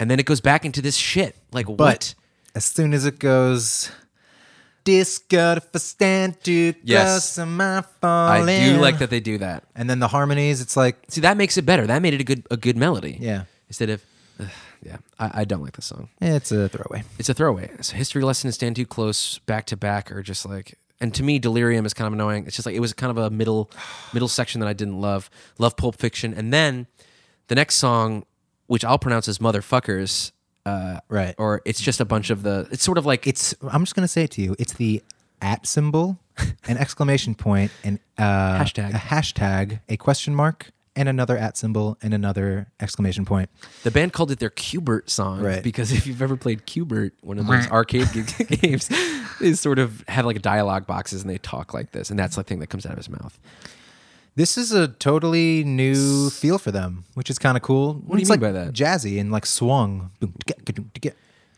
and 0.00 0.10
then 0.10 0.18
it 0.18 0.26
goes 0.26 0.40
back 0.40 0.64
into 0.64 0.82
this 0.82 0.96
shit. 0.96 1.36
Like 1.52 1.66
But 1.66 1.76
what? 1.78 2.14
as 2.56 2.64
soon 2.64 2.92
as 2.92 3.06
it 3.06 3.20
goes, 3.20 3.90
disco 4.82 5.60
for 5.60 5.78
stand 5.78 6.42
close, 6.42 6.74
Yes. 6.82 7.38
am 7.38 7.60
I 7.60 7.84
I 8.02 8.44
do 8.44 8.78
like 8.80 8.98
that 8.98 9.10
they 9.10 9.20
do 9.20 9.38
that. 9.38 9.62
And 9.76 9.88
then 9.88 10.00
the 10.00 10.08
harmonies, 10.08 10.60
it's 10.60 10.76
like, 10.76 10.96
See, 11.08 11.20
that 11.20 11.36
makes 11.36 11.56
it 11.56 11.62
better. 11.64 11.86
That 11.86 12.02
made 12.02 12.14
it 12.14 12.20
a 12.20 12.24
good 12.24 12.42
a 12.50 12.56
good 12.56 12.76
melody. 12.76 13.16
yeah, 13.20 13.44
Instead 13.68 13.90
of, 13.90 14.02
ugh, 14.40 14.48
yeah, 14.82 14.96
I, 15.18 15.40
I 15.40 15.44
don't 15.44 15.62
like 15.62 15.74
this 15.76 15.86
song. 15.86 16.08
it's 16.20 16.50
a 16.52 16.68
throwaway. 16.68 17.02
It's 17.18 17.28
a 17.28 17.34
throwaway. 17.34 17.70
So 17.80 17.96
history 17.96 18.22
lesson 18.22 18.48
and 18.48 18.54
stand 18.54 18.76
too 18.76 18.86
close 18.86 19.38
back 19.40 19.66
to 19.66 19.76
back 19.76 20.10
are 20.12 20.22
just 20.22 20.46
like 20.46 20.78
and 21.00 21.14
to 21.14 21.22
me 21.22 21.38
delirium 21.38 21.86
is 21.86 21.94
kind 21.94 22.06
of 22.06 22.12
annoying. 22.12 22.46
It's 22.46 22.56
just 22.56 22.66
like 22.66 22.74
it 22.74 22.80
was 22.80 22.92
kind 22.92 23.10
of 23.10 23.18
a 23.18 23.30
middle 23.30 23.70
middle 24.12 24.28
section 24.28 24.60
that 24.60 24.66
I 24.68 24.72
didn't 24.72 25.00
love. 25.00 25.30
Love 25.58 25.76
Pulp 25.76 25.96
Fiction. 25.96 26.34
And 26.34 26.52
then 26.52 26.86
the 27.48 27.54
next 27.54 27.76
song, 27.76 28.24
which 28.66 28.84
I'll 28.84 28.98
pronounce 28.98 29.28
as 29.28 29.38
motherfuckers, 29.38 30.32
uh 30.66 31.00
Right. 31.08 31.34
or 31.38 31.62
it's 31.64 31.80
just 31.80 32.00
a 32.00 32.04
bunch 32.04 32.30
of 32.30 32.42
the 32.42 32.68
it's 32.70 32.82
sort 32.82 32.98
of 32.98 33.06
like 33.06 33.26
It's. 33.26 33.54
I'm 33.62 33.82
just 33.82 33.94
gonna 33.94 34.08
say 34.08 34.24
it 34.24 34.30
to 34.32 34.42
you. 34.42 34.56
It's 34.58 34.74
the 34.74 35.02
at 35.42 35.66
symbol, 35.66 36.18
an 36.68 36.76
exclamation 36.76 37.34
point, 37.34 37.70
and 37.82 37.98
uh, 38.18 38.58
Hashtag. 38.62 38.90
a 38.90 38.98
hashtag, 38.98 39.80
a 39.88 39.96
question 39.96 40.34
mark, 40.34 40.70
and 40.96 41.08
another 41.08 41.36
at 41.36 41.56
symbol, 41.56 41.96
and 42.02 42.12
another 42.12 42.66
exclamation 42.80 43.24
point. 43.24 43.48
the 43.84 43.90
band 43.90 44.12
called 44.12 44.30
it 44.30 44.38
their 44.40 44.50
Q*bert 44.50 45.08
song 45.10 45.40
Right. 45.40 45.62
because 45.62 45.92
if 45.92 46.06
you've 46.06 46.20
ever 46.22 46.36
played 46.36 46.66
Q*bert, 46.66 47.14
one 47.22 47.38
of 47.38 47.46
those 47.46 47.68
arcade 47.68 48.08
g- 48.12 48.44
games, 48.56 48.90
they 49.40 49.52
sort 49.54 49.78
of 49.78 50.04
have 50.08 50.24
like 50.26 50.42
dialogue 50.42 50.86
boxes 50.86 51.22
and 51.22 51.30
they 51.30 51.38
talk 51.38 51.72
like 51.72 51.92
this, 51.92 52.10
and 52.10 52.18
that's 52.18 52.36
the 52.36 52.42
thing 52.42 52.58
that 52.58 52.66
comes 52.68 52.84
out 52.86 52.92
of 52.92 52.98
his 52.98 53.08
mouth. 53.08 53.38
This 54.36 54.56
is 54.56 54.72
a 54.72 54.88
totally 54.88 55.64
new 55.64 56.30
feel 56.30 56.58
for 56.58 56.70
them, 56.70 57.04
which 57.14 57.30
is 57.30 57.38
kind 57.38 57.56
of 57.56 57.62
cool. 57.62 57.94
What 57.94 58.16
do 58.16 58.18
you 58.18 58.20
it's 58.22 58.30
mean 58.30 58.40
like 58.40 58.40
by 58.40 58.52
that? 58.52 58.72
Jazzy 58.72 59.20
and 59.20 59.30
like 59.32 59.44
swung. 59.46 60.10
Boom, 60.20 60.34
ticka, 60.46 60.64
ka-doom, 60.64 60.90
ticka. 60.94 61.12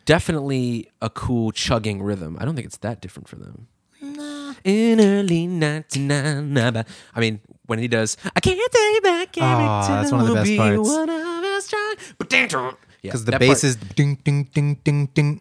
definitely 0.05 0.91
a 1.01 1.09
cool 1.11 1.53
chugging 1.53 2.03
rhythm. 2.03 2.37
I 2.41 2.45
don't 2.45 2.55
think 2.55 2.67
it's 2.67 2.79
that 2.79 3.01
different 3.01 3.29
for 3.29 3.37
them. 3.37 3.69
In 4.65 5.01
early 5.01 5.47
99, 5.47 6.85
I 7.15 7.21
mean, 7.21 7.41
when 7.67 7.79
he 7.79 7.89
does, 7.89 8.17
I 8.37 8.41
can't 8.41 8.59
take 8.73 9.03
back 9.03 9.37
every 9.39 9.65
Ah, 9.65 9.87
time 9.87 10.03
that's 10.03 10.13
one 10.13 10.21
of 10.21 10.27
the 10.29 10.35
best 10.35 10.47
be 10.47 10.57
parts. 10.57 10.79
one 10.89 11.09
of 11.11 11.45
us 11.45 11.67
strong. 11.67 11.95
But 12.19 12.29
dang. 12.31 12.49
Yeah, 12.51 12.71
because 13.03 13.25
the 13.25 13.33
bass 13.39 13.49
part- 13.63 13.65
is 13.65 13.77
ding 13.77 14.19
ding 14.25 14.45
ding 14.55 14.75
ding 14.85 15.07
ding. 15.15 15.41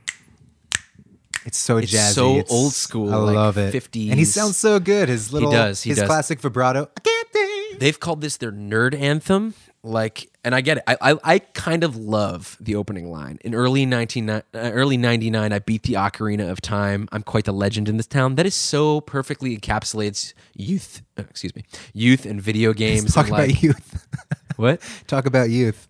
It's 1.46 1.58
so 1.58 1.78
It's 1.78 1.92
jazzy. 1.92 2.14
so 2.14 2.44
old 2.50 2.74
school, 2.74 3.14
I 3.14 3.18
like 3.18 3.36
love 3.36 3.58
it. 3.58 3.74
50s. 3.74 4.10
and 4.12 4.20
he 4.20 4.26
sounds 4.26 4.58
so 4.58 4.80
good. 4.80 5.10
His 5.10 5.32
little, 5.34 5.50
he 5.52 5.56
does, 5.58 5.82
he 5.84 5.90
his 5.92 6.00
does. 6.00 6.08
classic 6.08 6.40
vibrato. 6.40 6.90
I 6.98 7.00
can't 7.02 7.30
think. 7.32 7.80
They've 7.80 8.00
called 8.00 8.22
this 8.22 8.38
their 8.38 8.52
nerd 8.52 9.00
anthem. 9.00 9.54
Like, 9.84 10.30
and 10.44 10.54
I 10.54 10.62
get 10.62 10.78
it. 10.78 10.84
I, 10.86 10.98
I, 11.02 11.18
I 11.24 11.40
kind 11.40 11.84
of 11.84 11.96
love 11.96 12.56
the 12.60 12.76
opening 12.76 13.12
line. 13.12 13.40
In 13.44 13.56
early 13.56 13.86
19, 13.86 14.30
uh, 14.30 14.42
early 14.54 14.96
99, 14.96 15.52
I 15.52 15.58
beat 15.60 15.84
the 15.84 15.94
ocarina 15.94 16.52
of 16.52 16.62
time. 16.62 17.10
I'm 17.12 17.24
quite 17.24 17.46
the 17.46 17.52
legend 17.54 17.90
in 17.90 17.98
this 17.98 18.06
town. 18.06 18.36
That 18.36 18.46
is 18.46 18.54
so 18.54 19.02
perfectly 19.02 19.58
encapsulates 19.58 20.34
youth, 20.54 21.02
uh, 21.18 21.24
excuse 21.28 21.56
me, 21.56 21.64
youth 21.94 22.28
and 22.28 22.40
video 22.40 22.74
games. 22.76 23.14
Talk 23.16 23.26
and 23.26 23.36
about 23.36 23.48
like, 23.48 23.64
youth. 23.64 24.08
What? 24.58 24.82
Talk 25.08 25.26
about 25.26 25.50
youth. 25.50 25.88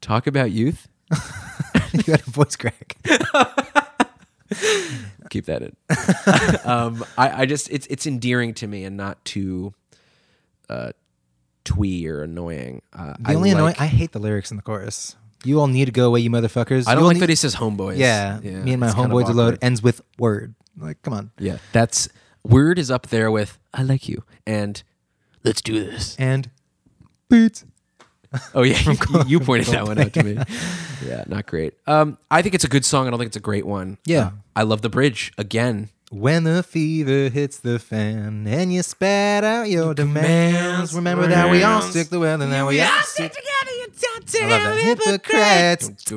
Talk 0.00 0.26
about 0.26 0.50
youth? 0.50 0.88
you 1.92 2.02
got 2.02 2.26
a 2.26 2.30
voice 2.30 2.56
crack. 2.56 2.96
Keep 5.30 5.44
that 5.44 5.62
in. 5.62 5.76
um, 6.68 7.04
I, 7.16 7.42
I 7.42 7.46
just 7.46 7.70
it's 7.70 7.86
it's 7.86 8.06
endearing 8.06 8.54
to 8.54 8.66
me 8.66 8.84
and 8.84 8.96
not 8.96 9.24
too 9.24 9.72
uh, 10.68 10.92
twee 11.64 12.06
or 12.06 12.22
annoying. 12.22 12.82
Uh, 12.92 13.14
The 13.20 13.30
I 13.32 13.34
only 13.34 13.50
annoying, 13.50 13.74
I 13.78 13.86
hate 13.86 14.12
the 14.12 14.18
lyrics 14.18 14.50
in 14.50 14.56
the 14.56 14.62
chorus. 14.62 15.16
You 15.44 15.58
all 15.60 15.66
need 15.66 15.86
to 15.86 15.90
go 15.92 16.06
away, 16.06 16.20
you 16.20 16.30
motherfuckers. 16.30 16.86
I 16.86 16.94
don't 16.94 17.02
all 17.02 17.08
like 17.08 17.16
need- 17.16 17.20
that 17.22 17.28
he 17.28 17.34
says 17.34 17.56
homeboys. 17.56 17.98
Yeah, 17.98 18.38
me 18.42 18.72
and 18.72 18.80
my 18.80 18.86
it's 18.86 18.94
kind 18.94 19.10
of 19.10 19.18
homeboys 19.18 19.30
awkward. 19.30 19.58
Ends 19.62 19.82
with 19.82 20.00
word. 20.18 20.54
Like, 20.78 21.02
come 21.02 21.14
on. 21.14 21.30
Yeah, 21.38 21.58
that's 21.72 22.08
word 22.44 22.78
is 22.78 22.90
up 22.90 23.08
there 23.08 23.30
with 23.30 23.58
I 23.74 23.82
like 23.82 24.08
you 24.08 24.24
and 24.46 24.82
let's 25.44 25.60
do 25.62 25.84
this. 25.84 26.16
And 26.18 26.50
beats. 27.28 27.64
Oh 28.54 28.62
yeah, 28.62 28.78
you, 28.80 28.96
you 29.26 29.40
pointed 29.40 29.66
that 29.74 29.84
one 29.84 29.98
out 29.98 30.14
to 30.14 30.22
me. 30.22 30.38
Yeah, 31.06 31.24
not 31.26 31.44
great. 31.46 31.74
Um, 31.86 32.16
I 32.30 32.40
think 32.40 32.54
it's 32.54 32.64
a 32.64 32.68
good 32.68 32.82
song. 32.82 33.06
I 33.06 33.10
don't 33.10 33.18
think 33.18 33.26
it's 33.28 33.36
a 33.36 33.40
great 33.40 33.66
one. 33.66 33.98
Yeah. 34.06 34.26
Uh, 34.28 34.30
I 34.56 34.62
love 34.62 34.80
the 34.80 34.88
bridge 34.88 35.32
again. 35.36 35.90
When 36.12 36.44
the 36.44 36.62
fever 36.62 37.30
hits 37.30 37.58
the 37.58 37.78
fan 37.78 38.46
and 38.46 38.72
you 38.72 38.82
spat 38.82 39.44
out 39.44 39.70
your 39.70 39.94
demands, 39.94 40.94
remember 40.94 41.26
that 41.26 41.50
we 41.50 41.62
all 41.62 41.80
stick 41.80 42.10
the 42.10 42.20
well 42.20 42.42
and 42.42 42.52
that 42.52 42.66
we 42.66 42.80
all 42.82 43.00
stick 43.02 43.32
I 44.34 44.46
love 44.46 44.62
that. 44.62 44.98
Hypocrites. 44.98 46.12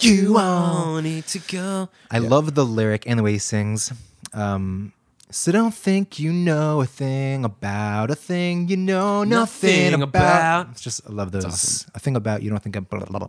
You 0.00 0.38
all 0.38 1.00
need 1.00 1.26
to 1.28 1.38
go. 1.38 1.88
I 2.10 2.18
love 2.18 2.54
the 2.54 2.64
lyric 2.64 3.04
and 3.06 3.18
the 3.18 3.22
way 3.22 3.32
he 3.32 3.38
sings. 3.38 3.92
Um, 4.32 4.92
so 5.30 5.52
don't 5.52 5.74
think 5.74 6.18
you 6.18 6.32
know 6.32 6.80
a 6.80 6.86
thing 6.86 7.44
about 7.44 8.10
a 8.10 8.14
thing 8.14 8.68
you 8.68 8.76
know 8.76 9.24
nothing, 9.24 9.90
Nothing 9.92 10.02
about. 10.02 10.64
about. 10.64 10.68
It's 10.72 10.80
just 10.80 11.00
I 11.08 11.12
love 11.12 11.30
those. 11.32 11.86
A 11.94 11.98
thing 12.00 12.16
about 12.16 12.42
you 12.42 12.50
don't 12.50 12.62
think 12.62 12.76
about. 12.76 12.90
Blah, 12.90 13.06
blah, 13.06 13.18
blah. 13.20 13.28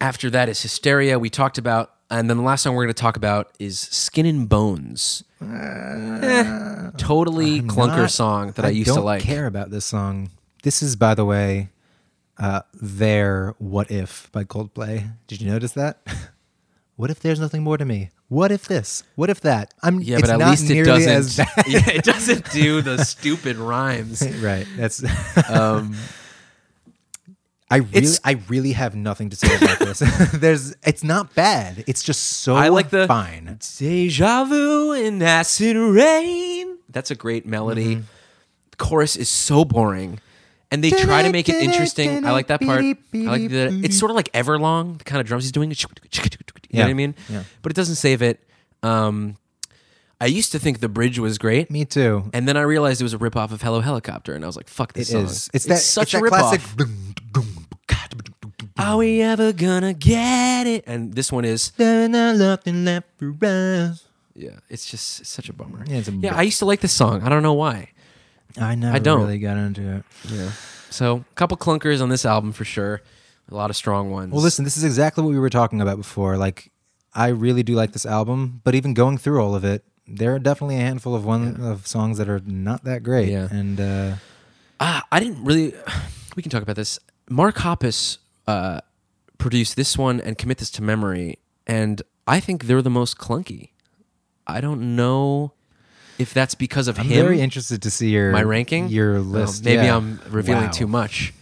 After 0.00 0.30
that 0.30 0.48
is 0.48 0.60
Hysteria. 0.62 1.18
We 1.18 1.30
talked 1.30 1.58
about, 1.58 1.92
and 2.18 2.30
then 2.30 2.36
the 2.36 2.42
last 2.42 2.62
song 2.62 2.74
we're 2.74 2.84
going 2.84 2.94
to 2.94 3.00
talk 3.00 3.16
about 3.16 3.54
is 3.58 3.78
Skin 3.78 4.26
and 4.26 4.48
Bones. 4.48 5.24
Eh, 5.42 6.90
totally 6.96 7.60
clunker 7.60 7.98
Not- 7.98 8.10
song 8.10 8.52
that 8.52 8.64
I, 8.64 8.70
used 8.70 8.88
don't 8.88 8.98
to 8.98 9.02
like. 9.02 9.22
care 9.22 9.46
about 9.46 9.70
this 9.70 9.84
song. 9.84 10.30
This 10.62 10.82
is, 10.82 10.96
by 10.96 11.14
the 11.14 11.24
way, 11.24 11.70
uh, 12.38 12.62
their 12.72 13.54
"What 13.58 13.90
If" 13.90 14.30
by 14.32 14.44
Coldplay. 14.44 15.12
Did 15.26 15.40
you 15.40 15.50
notice 15.50 15.72
that? 15.72 16.00
what 16.96 17.10
if 17.10 17.20
there's 17.20 17.40
nothing 17.40 17.62
more 17.62 17.76
to 17.76 17.84
me? 17.84 18.10
What 18.28 18.50
if 18.50 18.66
this? 18.66 19.04
What 19.16 19.28
if 19.28 19.40
that? 19.42 19.74
I'm. 19.82 20.00
Yeah, 20.00 20.20
but 20.20 20.30
at 20.30 20.38
least 20.38 20.70
it 20.70 20.84
doesn't. 20.84 21.46
yeah, 21.66 21.90
it 21.90 22.04
doesn't 22.04 22.50
do 22.52 22.80
the 22.80 23.04
stupid 23.04 23.56
rhymes. 23.56 24.26
right. 24.38 24.66
That's. 24.76 25.04
Um, 25.50 25.94
I 27.74 27.78
really, 27.78 27.98
It's- 27.98 28.20
I 28.24 28.32
really 28.48 28.72
have 28.72 28.94
nothing 28.94 29.30
to 29.30 29.36
say 29.36 29.54
about 29.56 29.78
this. 29.86 29.98
There's, 30.32 30.74
it's 30.86 31.02
not 31.02 31.34
bad. 31.34 31.82
It's 31.86 32.02
just 32.02 32.22
so 32.22 32.54
I 32.54 32.68
like 32.68 32.90
the 32.90 33.06
fine. 33.06 33.58
Deja 33.78 34.44
vu 34.44 34.92
and 34.92 35.22
acid 35.22 35.76
rain. 35.76 36.78
That's 36.88 37.10
a 37.10 37.14
great 37.14 37.46
melody. 37.46 37.96
Mm-hmm. 37.96 38.04
The 38.70 38.76
chorus 38.76 39.16
is 39.16 39.28
so 39.28 39.64
boring. 39.64 40.20
And 40.70 40.82
they 40.82 40.90
try 40.90 41.22
to 41.22 41.30
make 41.30 41.48
it 41.48 41.56
interesting. 41.62 42.24
I 42.26 42.32
like 42.32 42.46
that 42.48 42.60
part. 42.60 42.80
I 42.80 42.94
like 43.12 43.48
the 43.50 43.80
it's 43.84 43.98
sort 43.98 44.10
of 44.10 44.16
like 44.16 44.30
Everlong, 44.32 44.98
the 44.98 45.04
kind 45.04 45.20
of 45.20 45.26
drums 45.26 45.44
he's 45.44 45.52
doing. 45.52 45.70
You 45.70 45.76
know 45.76 46.82
what 46.84 46.90
I 46.90 46.94
mean? 46.94 47.14
Yeah. 47.28 47.44
But 47.62 47.70
it 47.72 47.76
doesn't 47.76 47.94
save 47.96 48.22
it. 48.22 48.40
Um 48.82 49.36
I 50.20 50.26
used 50.26 50.52
to 50.52 50.58
think 50.58 50.78
the 50.80 50.88
bridge 50.88 51.18
was 51.18 51.38
great, 51.38 51.70
Me 51.70 51.84
too. 51.84 52.30
and 52.32 52.46
then 52.48 52.56
I 52.56 52.62
realized 52.62 53.00
it 53.00 53.04
was 53.04 53.14
a 53.14 53.18
ripoff 53.18 53.50
of 53.52 53.60
Hello 53.62 53.80
Helicopter, 53.80 54.32
and 54.32 54.42
I 54.44 54.46
was 54.46 54.56
like, 54.56 54.68
"Fuck 54.68 54.92
this 54.94 55.08
It 55.10 55.12
song." 55.12 55.24
is. 55.24 55.50
It's 55.52 55.64
that 55.66 55.80
such 55.80 56.14
it's 56.14 56.14
a 56.14 56.20
that 56.20 56.28
classic. 56.28 56.60
ripoff. 56.60 57.63
Are 58.76 58.96
we 58.96 59.20
ever 59.22 59.52
gonna 59.52 59.94
get 59.94 60.66
it? 60.66 60.84
And 60.86 61.14
this 61.14 61.30
one 61.30 61.44
is 61.44 61.72
Nothing 61.78 62.84
left 62.84 63.06
for 63.18 63.34
us. 63.44 64.04
yeah, 64.34 64.58
it's 64.68 64.84
just 64.90 65.20
it's 65.20 65.30
such 65.30 65.48
a 65.48 65.52
bummer. 65.52 65.84
Yeah, 65.86 65.98
it's 65.98 66.08
a 66.08 66.12
yeah. 66.12 66.34
I 66.36 66.42
used 66.42 66.58
to 66.58 66.64
like 66.66 66.80
this 66.80 66.92
song. 66.92 67.22
I 67.22 67.28
don't 67.28 67.42
know 67.42 67.52
why. 67.54 67.90
I 68.60 68.74
never 68.74 68.98
don't. 68.98 69.20
really 69.22 69.38
got 69.38 69.56
into 69.56 69.96
it. 69.96 70.04
Yeah. 70.28 70.50
So 70.90 71.16
a 71.30 71.34
couple 71.34 71.56
clunkers 71.56 72.00
on 72.02 72.08
this 72.08 72.24
album 72.24 72.52
for 72.52 72.64
sure. 72.64 73.00
A 73.50 73.54
lot 73.54 73.68
of 73.70 73.76
strong 73.76 74.10
ones. 74.10 74.32
Well, 74.32 74.42
listen, 74.42 74.64
this 74.64 74.76
is 74.76 74.84
exactly 74.84 75.22
what 75.22 75.30
we 75.30 75.38
were 75.38 75.50
talking 75.50 75.80
about 75.80 75.96
before. 75.98 76.36
Like, 76.36 76.70
I 77.12 77.28
really 77.28 77.62
do 77.62 77.74
like 77.74 77.92
this 77.92 78.06
album, 78.06 78.60
but 78.64 78.74
even 78.74 78.94
going 78.94 79.18
through 79.18 79.42
all 79.42 79.54
of 79.54 79.64
it, 79.64 79.84
there 80.06 80.34
are 80.34 80.38
definitely 80.38 80.76
a 80.76 80.80
handful 80.80 81.14
of 81.14 81.24
one 81.24 81.60
of 81.60 81.86
songs 81.86 82.18
that 82.18 82.28
are 82.28 82.40
not 82.46 82.84
that 82.84 83.02
great. 83.02 83.28
Yeah. 83.28 83.48
And 83.50 83.80
uh, 83.80 84.14
Ah, 84.80 85.04
I 85.12 85.20
didn't 85.20 85.44
really. 85.44 85.74
We 86.36 86.42
can 86.42 86.50
talk 86.50 86.62
about 86.62 86.74
this. 86.76 86.98
Mark 87.30 87.56
Hoppus 87.56 88.18
uh, 88.46 88.80
produced 89.38 89.76
this 89.76 89.96
one 89.98 90.20
and 90.20 90.36
commit 90.38 90.58
this 90.58 90.70
to 90.72 90.82
memory, 90.82 91.38
and 91.66 92.02
I 92.26 92.40
think 92.40 92.64
they're 92.64 92.82
the 92.82 92.90
most 92.90 93.18
clunky. 93.18 93.70
I 94.46 94.60
don't 94.60 94.96
know 94.96 95.52
if 96.18 96.32
that's 96.34 96.54
because 96.54 96.86
of 96.88 96.98
I'm 96.98 97.06
him. 97.06 97.24
very 97.24 97.40
interested 97.40 97.82
to 97.82 97.90
see 97.90 98.10
your 98.10 98.30
my 98.32 98.42
ranking, 98.42 98.88
your 98.88 99.18
list. 99.20 99.64
maybe 99.64 99.84
Yeah. 99.84 99.96
I'm 99.96 100.20
revealing 100.28 100.64
Wow. 100.66 100.70
too 100.70 100.86
much. 100.86 101.32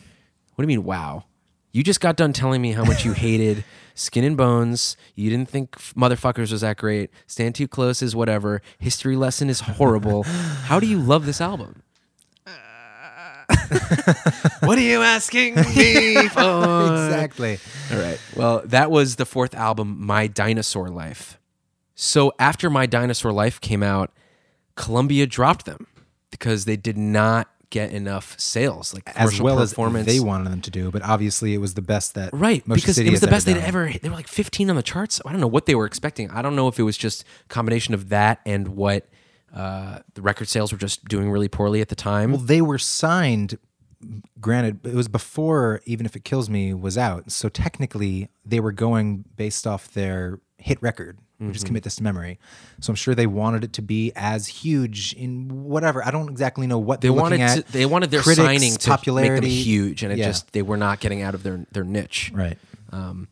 What 0.55 0.63
do 0.65 0.71
you 0.73 0.79
mean? 0.79 0.85
Wow. 0.87 1.25
You 1.73 1.83
just 1.83 2.01
got 2.01 2.17
done 2.17 2.33
telling 2.33 2.61
me 2.63 2.73
how 2.73 2.85
much 2.85 3.05
you 3.05 3.13
hated 3.13 3.65
Skin 3.95 4.25
and 4.25 4.37
Bones. 4.37 4.97
You 5.15 5.31
didn't 5.31 5.49
think 5.49 5.77
Motherfuckers 5.95 6.53
was 6.53 6.61
that 6.61 6.77
great. 6.77 7.11
Stand 7.27 7.55
Too 7.55 7.67
Close 7.67 8.03
is 8.03 8.15
whatever. 8.15 8.61
History 8.79 9.17
Lesson 9.17 9.49
is 9.51 9.61
horrible. 9.61 10.23
how 10.25 10.79
do 10.81 10.87
you 10.87 10.99
love 10.99 11.27
this 11.27 11.41
album? 11.41 11.83
what 14.61 14.79
are 14.79 14.83
you 14.83 15.03
asking 15.03 15.55
me 15.77 16.29
for? 16.29 16.41
exactly. 16.41 17.59
All 17.93 17.99
right. 17.99 18.21
Well, 18.37 18.63
that 18.67 18.91
was 18.91 19.17
the 19.17 19.27
fourth 19.27 19.55
album, 19.55 19.97
My 20.05 20.27
Dinosaur 20.27 20.89
Life. 20.89 21.39
So 21.95 22.33
after 22.39 22.71
My 22.71 22.87
Dinosaur 22.87 23.33
Life 23.33 23.61
came 23.61 23.83
out, 23.83 24.13
Columbia 24.77 25.27
dropped 25.27 25.67
them 25.67 25.87
because 26.31 26.65
they 26.65 26.77
did 26.77 26.97
not 26.97 27.49
get 27.71 27.91
enough 27.93 28.39
sales, 28.39 28.93
like 28.93 29.05
As 29.17 29.41
well 29.41 29.61
as 29.61 29.71
performance. 29.71 30.07
they 30.07 30.21
wanted 30.21 30.51
them 30.51 30.61
to 30.61 30.71
do, 30.71 30.91
but 30.91 31.03
obviously 31.03 31.55
it 31.55 31.59
was 31.59 31.73
the 31.75 31.81
best 31.83 32.15
that 32.15 32.31
Right, 32.33 32.67
Motion 32.69 32.81
because 32.83 32.97
City 32.97 33.09
it 33.09 33.13
was 33.13 33.21
the 33.21 33.29
best 33.29 33.47
they'd 33.47 33.57
ever. 33.57 33.91
They 33.91 34.09
were 34.11 34.15
like 34.15 34.29
15 34.29 34.69
on 34.69 34.77
the 34.77 34.83
charts. 34.83 35.21
I 35.25 35.33
don't 35.33 35.41
know 35.41 35.47
what 35.47 35.65
they 35.67 35.75
were 35.75 35.87
expecting. 35.87 36.31
I 36.31 36.43
don't 36.43 36.55
know 36.55 36.69
if 36.69 36.79
it 36.79 36.83
was 36.83 36.99
just 36.99 37.23
a 37.23 37.49
combination 37.49 37.95
of 37.95 38.11
that 38.11 38.41
and 38.45 38.69
what 38.69 39.07
uh, 39.55 39.99
the 40.15 40.23
record 40.23 40.49
sales 40.49 40.73
were 40.73 40.79
just 40.79 41.05
doing 41.07 41.31
really 41.31 41.49
poorly 41.49 41.81
at 41.81 41.89
the 41.89 41.95
time. 41.97 42.33
Well, 42.33 42.41
they 42.41 42.63
were 42.63 42.79
signed. 42.79 43.59
Granted, 44.41 44.85
it 44.87 44.95
was 44.95 45.07
before 45.09 45.81
"Even 45.85 46.07
If 46.07 46.17
It 46.17 46.25
Kills 46.25 46.51
Me" 46.51 46.75
was 46.75 46.99
out, 46.99 47.31
so 47.31 47.49
technically 47.49 48.29
they 48.45 48.59
were 48.61 48.73
going 48.73 49.25
based 49.37 49.67
off 49.67 49.93
their 49.95 50.41
hit 50.59 50.83
record, 50.83 51.19
which 51.39 51.47
Mm-hmm. 51.49 51.55
is 51.57 51.65
"Commit 51.65 51.83
This 51.85 51.97
to 51.97 52.03
Memory." 52.03 52.41
So 52.81 52.91
I'm 52.91 52.97
sure 52.97 53.15
they 53.15 53.29
wanted 53.29 53.63
it 53.63 53.73
to 53.75 53.83
be 53.83 54.11
as 54.17 54.49
huge 54.49 55.13
in 55.13 55.65
whatever. 55.65 56.05
I 56.05 56.11
don't 56.11 56.29
exactly 56.29 56.67
know 56.67 56.79
what 56.81 57.01
they 57.01 57.11
wanted 57.11 57.41
at. 57.41 57.67
to, 57.67 57.73
they 57.73 57.87
wanted 57.87 58.11
their 58.11 58.23
Critics, 58.23 58.45
signing 58.45 58.75
to 58.75 58.91
popularity 58.91 59.33
make 59.35 59.41
them 59.41 59.51
huge, 59.51 60.03
and 60.03 60.13
it 60.13 60.19
Yeah. 60.19 60.27
just 60.27 60.53
they 60.53 60.63
were 60.63 60.77
not 60.77 60.99
getting 60.99 61.23
out 61.23 61.35
of 61.37 61.45
their 61.45 61.65
their 61.71 61.85
niche. 61.85 62.33
right. 62.35 62.59
Um, 62.91 63.29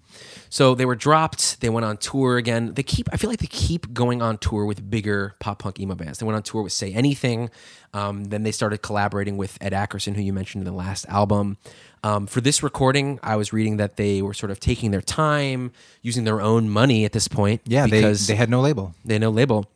so 0.51 0.75
they 0.75 0.85
were 0.85 0.97
dropped. 0.97 1.61
They 1.61 1.71
went 1.71 1.87
on 1.87 1.97
tour 1.97 2.37
again. 2.37 2.75
They 2.75 2.83
keep. 2.83 3.09
I 3.13 3.17
feel 3.17 3.31
like 3.31 3.39
they 3.39 3.47
keep 3.47 3.95
going 3.95 4.21
on 4.21 4.37
tour 4.37 4.65
with 4.65 4.91
bigger 4.91 5.35
pop 5.39 5.61
punk 5.61 5.79
emo 5.81 5.95
bands. 5.95 6.19
They 6.19 6.27
went 6.27 6.37
on 6.37 6.43
tour 6.43 6.63
with 6.63 6.73
Say 6.73 6.93
Anything. 6.93 7.51
Um, 7.95 8.25
then 8.25 8.43
they 8.43 8.53
started 8.53 8.79
collaborating 8.83 9.37
with 9.37 9.57
Ed 9.61 9.73
Ackerson, 9.73 10.15
who 10.17 10.23
you 10.23 10.33
mentioned 10.33 10.63
in 10.63 10.67
the 10.67 10.77
last 10.77 11.07
album. 11.09 11.57
Um, 12.03 12.27
for 12.27 12.41
this 12.41 12.63
recording, 12.63 13.21
I 13.23 13.37
was 13.37 13.53
reading 13.53 13.77
that 13.77 13.97
they 13.97 14.23
were 14.23 14.35
sort 14.35 14.51
of 14.51 14.59
taking 14.59 14.91
their 14.91 15.01
time, 15.01 15.71
using 16.03 16.25
their 16.25 16.41
own 16.41 16.69
money 16.69 17.05
at 17.05 17.13
this 17.13 17.29
point. 17.29 17.61
Yeah, 17.65 17.87
they, 17.87 18.13
they 18.13 18.37
had 18.37 18.51
no 18.51 18.61
label. 18.61 18.95
they 19.05 19.15
had 19.15 19.21
no 19.21 19.31
label. 19.31 19.67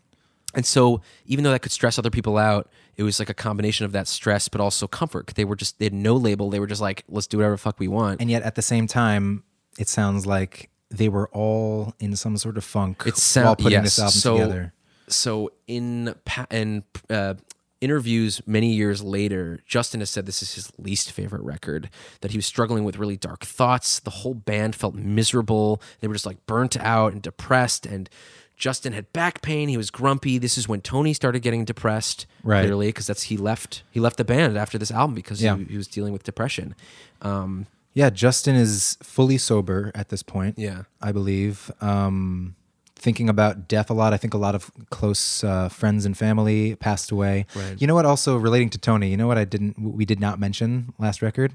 And 0.55 0.65
so 0.65 1.01
even 1.27 1.45
though 1.45 1.51
that 1.51 1.63
could 1.63 1.73
stress 1.73 1.99
other 1.99 2.11
people 2.11 2.37
out, 2.39 2.69
it 2.97 3.03
was 3.03 3.19
like 3.19 3.29
a 3.29 3.35
combination 3.35 3.87
of 3.87 3.93
that 3.93 4.07
stress, 4.07 4.49
but 4.49 4.61
also 4.61 4.87
comfort. 4.87 5.33
They 5.35 5.45
were 5.45 5.57
just 5.57 5.79
they 5.79 5.87
had 5.87 5.93
no 5.93 6.15
label. 6.15 6.51
They 6.51 6.61
were 6.61 6.67
just 6.67 6.81
like, 6.81 7.05
let's 7.09 7.27
do 7.27 7.39
whatever 7.39 7.55
the 7.55 7.59
fuck 7.59 7.79
we 7.79 7.89
want. 7.89 8.21
and 8.21 8.31
yet 8.31 8.43
at 8.43 8.55
the 8.55 8.63
same 8.63 8.87
time, 8.87 9.43
it 9.79 9.89
sounds 9.89 10.27
like 10.27 10.71
they 10.91 11.09
were 11.09 11.29
all 11.31 11.95
in 11.99 12.15
some 12.17 12.37
sort 12.37 12.57
of 12.57 12.65
funk 12.65 13.03
It 13.07 13.17
sound- 13.17 13.47
while 13.47 13.57
putting 13.57 13.73
yes. 13.73 13.97
this 13.97 13.99
album 13.99 14.13
so, 14.13 14.33
together. 14.39 14.73
So 15.09 15.51
in 15.67 16.15
pa- 16.25 16.47
in 16.51 16.85
uh, 17.11 17.35
interviews 17.81 18.41
many 18.47 18.73
years 18.73 19.03
later, 19.03 19.61
Justin 19.67 20.01
has 20.01 20.09
said 20.11 20.25
this 20.27 20.43
is 20.43 20.55
his 20.55 20.73
least 20.79 21.11
favorite 21.13 21.43
record. 21.43 21.91
That 22.23 22.31
he 22.31 22.39
was 22.39 22.47
struggling 22.47 22.85
with 22.85 22.97
really 22.97 23.17
dark 23.17 23.45
thoughts. 23.45 24.01
The 24.01 24.11
whole 24.11 24.35
band 24.35 24.75
felt 24.75 24.95
miserable. 24.95 25.83
They 26.01 26.09
were 26.09 26.15
just 26.15 26.27
like 26.27 26.47
burnt 26.47 26.77
out 26.79 27.13
and 27.13 27.21
depressed. 27.21 27.85
And 27.85 28.09
Justin 28.57 28.93
had 28.95 29.13
back 29.13 29.43
pain. 29.43 29.69
He 29.69 29.77
was 29.77 29.91
grumpy. 29.91 30.39
This 30.39 30.57
is 30.57 30.69
when 30.69 30.81
Tony 30.81 31.13
started 31.13 31.41
getting 31.41 31.65
depressed. 31.65 32.25
Right. 32.43 32.63
Clearly, 32.63 32.87
because 32.89 33.07
that's 33.07 33.25
he 33.25 33.37
left. 33.37 33.83
He 33.91 34.01
left 34.01 34.17
the 34.17 34.25
band 34.25 34.57
after 34.57 34.79
this 34.79 34.91
album 34.93 35.15
because 35.15 35.43
Yeah. 35.43 35.57
he, 35.57 35.65
he 35.65 35.77
was 35.77 35.89
dealing 35.89 36.13
with 36.13 36.23
depression. 36.23 36.75
Um, 37.21 37.67
Yeah, 37.95 38.11
Justin 38.11 38.55
is 38.57 38.99
fully 39.03 39.39
sober 39.39 39.91
at 39.95 40.09
this 40.11 40.23
point. 40.23 40.59
Yeah. 40.59 40.83
I 41.01 41.13
believe. 41.13 41.71
Um, 41.81 42.57
thinking 42.97 43.29
about 43.29 43.69
death 43.69 43.91
a 43.91 43.95
lot. 43.95 44.15
I 44.15 44.17
think 44.17 44.33
a 44.35 44.39
lot 44.39 44.55
of 44.55 44.71
close 44.91 45.45
uh, 45.45 45.69
friends 45.69 46.07
and 46.07 46.17
family 46.17 46.75
passed 46.75 47.11
away. 47.11 47.45
Right. 47.55 47.77
You 47.79 47.87
know 47.87 47.95
what? 47.95 48.07
Also 48.07 48.37
relating 48.39 48.71
to 48.71 48.79
Tony, 48.79 49.11
you 49.11 49.17
know 49.19 49.27
what 49.27 49.37
I 49.37 49.45
didn't, 49.45 49.79
we 49.79 50.05
did 50.07 50.21
not 50.21 50.41
mention 50.41 50.95
last 50.99 51.21
record. 51.21 51.53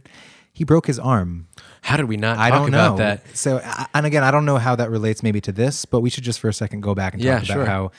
He 0.54 0.64
broke 0.64 0.86
his 0.88 1.00
arm. 1.00 1.48
how 1.82 1.98
did 1.98 2.06
we 2.08 2.18
not 2.18 2.38
I 2.38 2.52
don't 2.52 2.70
about 2.70 2.92
know. 2.92 2.98
that? 2.98 3.24
So, 3.36 3.62
and 3.96 4.06
again, 4.06 4.24
I 4.24 4.30
don't 4.32 4.46
know 4.46 4.58
how 4.58 4.76
that 4.76 4.92
relates 4.92 5.24
maybe 5.24 5.42
to 5.42 5.52
this, 5.52 5.86
but 5.86 6.02
we 6.02 6.10
should 6.12 6.24
just 6.24 6.40
for 6.40 6.50
a 6.50 6.54
second 6.54 6.82
go 6.82 6.94
back 6.94 7.14
and 7.16 7.24
Yeah, 7.24 7.40
talk 7.40 7.46
about 7.46 7.54
sure. 7.56 7.66
how 7.66 7.92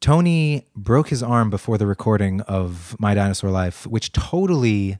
Tony 0.00 0.66
broke 0.76 1.08
his 1.08 1.22
arm 1.22 1.50
before 1.50 1.76
the 1.76 1.86
recording 1.86 2.40
of 2.42 2.96
My 2.98 3.14
Dinosaur 3.14 3.50
Life, 3.50 3.86
which 3.86 4.12
totally 4.12 4.98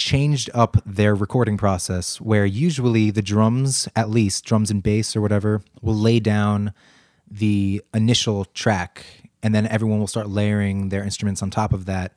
changed 0.00 0.48
up 0.54 0.78
their 0.86 1.14
recording 1.14 1.58
process 1.58 2.20
where 2.22 2.46
usually 2.46 3.10
the 3.10 3.20
drums, 3.20 3.86
at 3.94 4.08
least 4.08 4.46
drums 4.46 4.70
and 4.70 4.82
bass 4.82 5.14
or 5.14 5.20
whatever, 5.20 5.60
will 5.82 5.94
lay 5.94 6.18
down 6.18 6.72
the 7.30 7.82
initial 7.92 8.46
track 8.46 9.04
and 9.42 9.54
then 9.54 9.66
everyone 9.66 10.00
will 10.00 10.06
start 10.06 10.26
layering 10.26 10.88
their 10.88 11.04
instruments 11.04 11.42
on 11.42 11.50
top 11.50 11.74
of 11.74 11.84
that. 11.84 12.16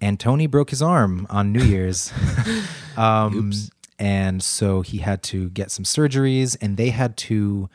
And 0.00 0.18
Tony 0.18 0.46
broke 0.46 0.70
his 0.70 0.80
arm 0.80 1.26
on 1.28 1.52
New 1.52 1.62
Year's. 1.62 2.10
um, 2.96 3.52
and 3.98 4.42
so 4.42 4.80
he 4.80 4.98
had 4.98 5.22
to 5.24 5.50
get 5.50 5.70
some 5.70 5.84
surgeries 5.84 6.56
and 6.62 6.78
they 6.78 6.88
had 6.88 7.18
to 7.18 7.68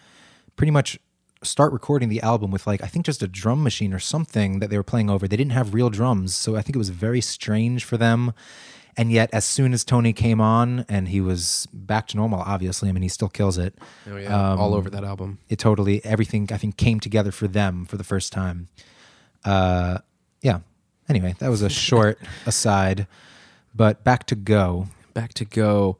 pretty 0.55 0.71
much 0.71 0.97
start 1.43 1.71
recording 1.71 2.09
the 2.09 2.21
album 2.21 2.49
with 2.49 2.65
like 2.65 2.83
I 2.83 2.87
think 2.87 3.05
just 3.05 3.21
a 3.21 3.27
drum 3.27 3.61
machine 3.61 3.93
or 3.93 3.99
something 3.99 4.57
that 4.57 4.71
they 4.71 4.77
were 4.77 4.83
playing 4.83 5.11
over. 5.11 5.27
They 5.27 5.37
didn't 5.37 5.51
have 5.51 5.75
real 5.75 5.91
drums, 5.91 6.35
so 6.35 6.55
I 6.55 6.63
think 6.63 6.75
it 6.75 6.79
was 6.79 6.89
very 6.89 7.21
strange 7.21 7.83
for 7.83 7.95
them. 7.95 8.33
And 8.97 9.11
yet, 9.11 9.29
as 9.33 9.43
soon 9.43 9.73
as 9.73 9.83
Tony 9.83 10.13
came 10.13 10.39
on 10.39 10.85
and 10.87 11.09
he 11.09 11.19
was 11.19 11.67
back 11.73 12.07
to 12.07 12.17
normal, 12.17 12.39
obviously, 12.39 12.87
I 12.87 12.91
mean, 12.93 13.03
he 13.03 13.09
still 13.09 13.27
kills 13.27 13.57
it. 13.57 13.75
Oh 14.09 14.15
yeah, 14.15 14.55
all 14.55 14.73
over 14.73 14.89
that 14.89 15.03
album. 15.03 15.39
It 15.49 15.59
totally 15.59 16.03
everything 16.05 16.49
I 16.51 16.57
think 16.57 16.77
came 16.77 16.99
together 16.99 17.31
for 17.31 17.47
them 17.47 17.85
for 17.85 17.97
the 17.97 18.05
first 18.05 18.31
time. 18.31 18.69
Uh, 19.43 19.99
yeah. 20.41 20.59
Anyway, 21.09 21.35
that 21.39 21.49
was 21.49 21.61
a 21.61 21.69
short 21.87 22.19
aside, 22.45 23.07
but 23.75 24.03
back 24.03 24.25
to 24.27 24.35
go. 24.35 24.87
back 25.13 25.33
to 25.33 25.45
go 25.45 25.97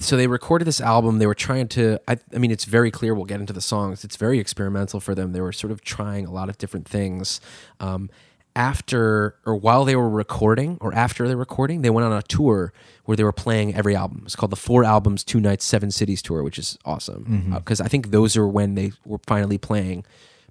so 0.00 0.16
they 0.16 0.26
recorded 0.26 0.64
this 0.64 0.80
album 0.80 1.18
they 1.18 1.26
were 1.26 1.34
trying 1.34 1.68
to 1.68 1.98
I, 2.08 2.18
I 2.34 2.38
mean 2.38 2.50
it's 2.50 2.64
very 2.64 2.90
clear 2.90 3.14
we'll 3.14 3.24
get 3.24 3.40
into 3.40 3.52
the 3.52 3.60
songs 3.60 4.04
it's 4.04 4.16
very 4.16 4.38
experimental 4.38 5.00
for 5.00 5.14
them 5.14 5.32
they 5.32 5.40
were 5.40 5.52
sort 5.52 5.70
of 5.70 5.82
trying 5.82 6.26
a 6.26 6.32
lot 6.32 6.48
of 6.48 6.58
different 6.58 6.88
things 6.88 7.40
um, 7.80 8.10
after 8.56 9.36
or 9.44 9.54
while 9.54 9.84
they 9.84 9.94
were 9.94 10.08
recording 10.08 10.78
or 10.80 10.92
after 10.94 11.28
the 11.28 11.36
recording 11.36 11.82
they 11.82 11.90
went 11.90 12.06
on 12.06 12.12
a 12.12 12.22
tour 12.22 12.72
where 13.04 13.14
they 13.14 13.22
were 13.22 13.30
playing 13.30 13.74
every 13.74 13.94
album 13.94 14.22
it's 14.24 14.34
called 14.34 14.50
the 14.50 14.56
four 14.56 14.82
albums 14.82 15.22
two 15.22 15.38
nights 15.38 15.64
seven 15.64 15.90
cities 15.90 16.22
tour 16.22 16.42
which 16.42 16.58
is 16.58 16.78
awesome 16.86 17.52
because 17.54 17.82
i 17.82 17.86
think 17.86 18.10
those 18.10 18.34
are 18.34 18.48
when 18.48 18.74
they 18.74 18.90
were 19.04 19.20
finally 19.26 19.58
playing 19.58 20.04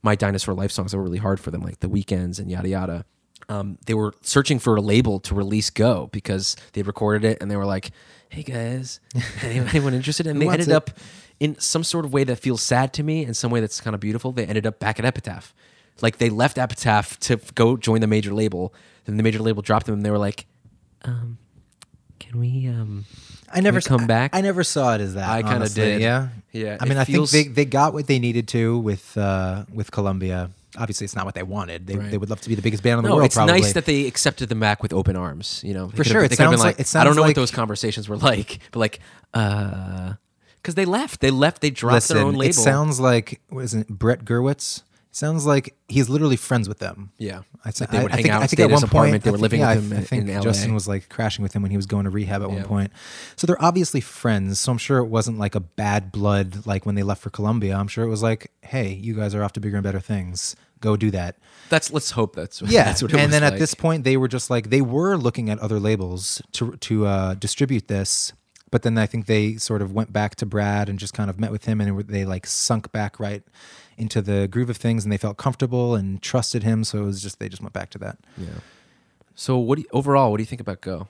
my 0.04 0.14
dinosaur 0.16 0.54
life 0.54 0.72
songs 0.72 0.92
that 0.92 0.98
were 0.98 1.04
really 1.04 1.18
hard 1.18 1.40
for 1.40 1.50
them 1.50 1.62
like 1.62 1.80
the 1.80 1.90
weekends 1.90 2.38
and 2.38 2.52
yada 2.52 2.70
yada 2.70 3.06
um, 3.50 3.78
they 3.86 3.94
were 3.94 4.14
searching 4.22 4.60
for 4.60 4.76
a 4.76 4.82
label 4.82 5.20
to 5.20 5.36
release 5.36 5.70
Go 5.70 6.10
because 6.12 6.56
they 6.74 6.82
recorded 6.82 7.24
it 7.30 7.38
and 7.42 7.52
they 7.52 7.56
were 7.56 7.66
like, 7.66 7.92
"Hey 8.30 8.44
guys, 8.44 9.00
anyone, 9.44 9.94
interested?" 9.94 10.26
And 10.26 10.42
they 10.42 10.50
ended 10.50 10.70
it? 10.70 10.74
up 10.74 10.90
in 11.40 11.60
some 11.60 11.84
sort 11.84 12.06
of 12.06 12.14
way 12.14 12.24
that 12.24 12.38
feels 12.38 12.62
sad 12.64 12.94
to 12.94 13.04
me 13.04 13.24
and 13.24 13.36
some 13.36 13.52
way 13.52 13.60
that's 13.60 13.82
kind 13.82 13.94
of 13.94 14.00
beautiful. 14.00 14.32
They 14.32 14.46
ended 14.46 14.66
up 14.66 14.80
back 14.80 15.00
at 15.00 15.06
Epitaph, 15.06 15.54
like 16.02 16.18
they 16.18 16.30
left 16.30 16.58
Epitaph 16.58 17.20
to 17.22 17.34
f- 17.36 17.54
go 17.56 17.78
join 17.78 18.02
the 18.02 18.08
major 18.08 18.34
label. 18.34 18.74
Then 19.06 19.18
the 19.18 19.24
major 19.24 19.40
label 19.40 19.62
dropped 19.62 19.86
them, 19.86 19.96
and 19.96 20.06
they 20.06 20.12
were 20.12 20.18
like, 20.18 20.46
um, 21.04 21.38
"Can 22.20 22.40
we?" 22.40 22.68
Um, 22.68 23.06
I 23.52 23.62
never 23.62 23.78
we 23.78 23.82
come 23.84 24.02
I- 24.02 24.08
back? 24.08 24.32
I, 24.36 24.42
never 24.42 24.64
saw 24.64 24.96
it 24.96 25.02
as 25.02 25.14
that. 25.14 25.30
I 25.30 25.42
kinda 25.42 25.56
honestly. 25.58 25.84
did. 25.84 26.02
Yeah, 26.02 26.30
Yeah, 26.52 26.78
I 26.82 26.86
it 26.86 26.90
mean, 26.90 26.98
I 26.98 27.06
feels- 27.06 27.32
think 27.32 27.50
they, 27.50 27.64
they 27.64 27.70
got 27.70 27.94
what 27.94 28.08
they 28.08 28.20
needed 28.20 28.48
to 28.50 28.78
with 28.80 29.16
uh, 29.18 29.66
with 29.74 29.92
Columbia. 29.92 30.50
obviously 30.78 31.06
it's 31.06 31.16
not 31.16 31.24
what 31.24 31.36
they 31.36 31.44
wanted. 31.44 31.88
They, 31.88 31.96
Right. 31.96 32.12
they 32.12 32.18
would 32.18 32.30
love 32.30 32.42
to 32.42 32.50
be 32.50 32.56
the 32.56 32.62
biggest 32.62 32.84
band 32.84 32.98
in 33.00 33.04
the 33.04 33.10
No, 33.10 33.16
world. 33.16 33.28
it's 33.28 33.36
probably. 33.36 33.54
nice 33.62 33.72
that 33.74 33.86
they 33.86 34.08
accepted 34.08 34.50
them 34.50 34.60
back 34.60 34.84
with 34.84 34.92
open 34.92 35.16
arms. 35.16 35.62
You 35.64 35.74
know, 35.74 35.86
They 35.86 35.92
For 35.92 35.98
could've- 36.04 36.12
sure. 36.12 36.24
It 36.26 36.30
they 36.32 36.36
could've 36.36 36.52
sounds 36.60 36.64
like- 36.64 36.76
it 36.76 36.80
I 36.80 36.84
don't 36.84 36.86
sounds 37.06 37.16
know 37.16 37.22
like- 37.22 37.30
what 37.30 37.36
those 37.38 37.52
conversations 37.52 38.10
were 38.10 38.18
like, 38.32 38.60
but 38.72 38.80
like, 38.80 39.00
uh, 39.34 40.14
because 40.58 40.76
they 40.76 40.84
left. 40.84 41.22
They 41.22 41.32
left. 41.32 41.62
They 41.62 41.70
dropped 41.70 41.94
Listen, 41.94 42.18
their 42.18 42.26
own 42.26 42.34
label. 42.34 42.50
it 42.50 42.54
sounds 42.56 43.00
like 43.00 43.40
what 43.50 43.64
is 43.64 43.74
it? 43.74 43.88
Brett 43.88 44.26
Gurewitz. 44.26 44.82
Sounds 45.16 45.46
like 45.46 45.74
he's 45.88 46.10
literally 46.10 46.36
friends 46.36 46.68
with 46.68 46.80
them. 46.80 47.10
Yeah. 47.18 47.44
I, 47.64 47.72
Like 47.80 47.90
they 47.90 48.04
would 48.04 48.12
hang 48.12 48.24
think, 48.24 48.34
out, 48.34 48.44
I 48.44 48.48
think 48.48 48.60
at 48.60 48.70
one 48.70 48.84
apartment. 48.84 49.24
point 49.24 49.24
They 49.24 49.32
were 49.32 49.38
think- 49.38 49.42
living 49.44 49.60
yeah, 49.62 49.76
with 49.76 49.78
I- 49.94 49.96
him 49.96 50.02
I 50.02 50.04
think 50.04 50.22
in 50.28 50.36
LA. 50.36 50.42
Justin 50.42 50.74
was 50.74 50.90
like 50.90 51.08
crashing 51.08 51.42
with 51.42 51.54
him 51.54 51.62
when 51.62 51.72
he 51.72 51.78
was 51.78 51.86
going 51.86 52.04
to 52.04 52.10
rehab 52.10 52.42
at 52.44 52.50
Yeah. 52.50 52.56
one 52.56 52.66
point. 52.66 52.92
So 53.38 53.48
they're 53.48 53.64
obviously 53.64 54.02
friends. 54.02 54.60
So 54.60 54.74
I'm 54.74 54.78
sure 54.78 54.98
it 54.98 55.06
wasn't 55.06 55.40
like 55.40 55.56
a 55.56 55.62
bad 55.62 56.12
blood 56.12 56.66
like 56.66 56.86
when 56.86 56.96
they 56.96 57.04
left 57.04 57.22
for 57.22 57.30
Columbia. 57.30 57.78
I'm 57.78 57.88
sure 57.88 58.04
it 58.04 58.10
was 58.10 58.22
like, 58.22 58.52
hey, 58.62 58.90
you 58.92 59.14
guys 59.16 59.34
are 59.34 59.42
off 59.42 59.54
to 59.54 59.62
bigger 59.62 59.78
and 59.78 59.84
better 59.86 60.02
things. 60.02 60.58
Go 60.82 60.98
do 60.98 61.10
that. 61.12 61.38
That's 61.70 61.94
let's 61.94 62.12
hope 62.12 62.36
that's 62.36 62.62
Yeah, 62.62 62.84
That's 62.84 63.02
what 63.02 63.14
it 63.14 63.18
and 63.22 63.32
then 63.32 63.42
at 63.42 63.58
this 63.58 63.74
point, 63.74 64.04
they 64.04 64.18
were 64.18 64.28
just 64.28 64.50
like 64.50 64.70
they 64.70 64.82
were 64.82 65.16
looking 65.16 65.50
at 65.50 65.60
other 65.60 65.80
labels 65.80 66.42
to 66.52 66.76
to 66.76 67.08
uh, 67.08 67.34
distribute 67.36 67.88
this, 67.88 68.34
but 68.70 68.82
then 68.84 68.98
I 68.98 69.06
think 69.06 69.28
they 69.28 69.56
sort 69.56 69.82
of 69.82 69.94
went 69.94 70.12
back 70.12 70.36
to 70.36 70.46
Brad 70.46 70.90
and 70.90 71.00
just 71.00 71.14
kind 71.14 71.30
of 71.30 71.40
met 71.40 71.52
with 71.54 71.64
him, 71.66 71.80
and 71.80 71.98
they 72.10 72.26
like 72.26 72.46
sunk 72.46 72.92
back 72.92 73.18
right 73.20 73.44
into 73.98 74.22
the 74.22 74.48
groove 74.48 74.70
of 74.70 74.78
things, 74.78 75.04
and 75.06 75.12
they 75.12 75.18
felt 75.18 75.38
comfortable 75.38 75.96
and 75.96 76.22
trusted 76.22 76.64
him. 76.64 76.84
So 76.84 77.00
it 77.04 77.06
was 77.06 77.22
just 77.22 77.40
they 77.40 77.50
just 77.50 77.62
went 77.62 77.74
back 77.74 77.90
to 77.92 77.98
that. 78.00 78.18
Yeah. 78.38 78.48
So 79.36 79.58
what 79.58 79.76
do 79.78 79.82
you, 79.82 79.88
overall? 79.92 80.32
What 80.32 80.38
do 80.38 80.42
you 80.44 80.48
think 80.48 80.62
about 80.62 80.82
Go? 80.82 81.08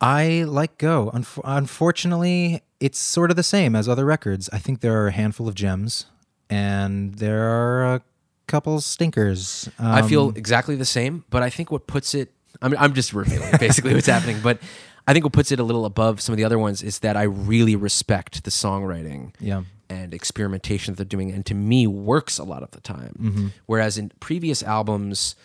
I 0.00 0.44
like 0.46 0.78
Go. 0.78 1.10
Unf- 1.14 1.40
unfortunately, 1.44 2.62
it's 2.80 2.98
sort 2.98 3.30
of 3.30 3.36
the 3.36 3.42
same 3.42 3.74
as 3.74 3.88
other 3.88 4.04
records. 4.04 4.48
I 4.52 4.58
think 4.58 4.80
there 4.80 5.00
are 5.02 5.06
a 5.08 5.12
handful 5.12 5.48
of 5.48 5.54
gems, 5.54 6.06
and 6.50 7.14
there 7.14 7.48
are 7.48 7.94
a 7.94 8.02
couple 8.46 8.80
stinkers. 8.80 9.68
I 9.78 10.02
feel 10.02 10.28
Um, 10.28 10.34
exactly 10.36 10.76
the 10.76 10.84
same, 10.84 11.24
but 11.30 11.42
I 11.42 11.50
think 11.50 11.70
what 11.70 11.86
puts 11.86 12.14
it 12.14 12.32
I 12.62 12.68
mean 12.68 12.76
I'm 12.78 12.94
just 12.94 13.12
revealing 13.12 13.50
basically 13.60 13.94
what's 13.94 14.06
happening, 14.06 14.38
but 14.42 14.58
I 15.08 15.12
think 15.12 15.24
what 15.24 15.32
puts 15.32 15.50
it 15.52 15.58
a 15.60 15.62
little 15.62 15.84
above 15.84 16.20
some 16.20 16.32
of 16.32 16.36
the 16.36 16.44
other 16.44 16.58
ones 16.58 16.82
is 16.82 16.98
that 17.00 17.16
I 17.16 17.22
really 17.24 17.76
respect 17.76 18.44
the 18.44 18.50
songwriting 18.50 19.34
Yeah. 19.40 19.62
And 19.88 20.12
experimentation 20.14 20.92
that 20.92 20.96
they're 20.96 21.04
doing 21.18 21.30
and 21.32 21.44
to 21.46 21.54
me 21.54 21.86
works 21.86 22.38
a 22.38 22.44
lot 22.44 22.62
of 22.62 22.70
the 22.72 22.80
time. 22.80 23.14
Mm-hmm. 23.20 23.46
Whereas 23.66 23.98
in 23.98 24.10
previous 24.20 24.62
albums, 24.62 25.36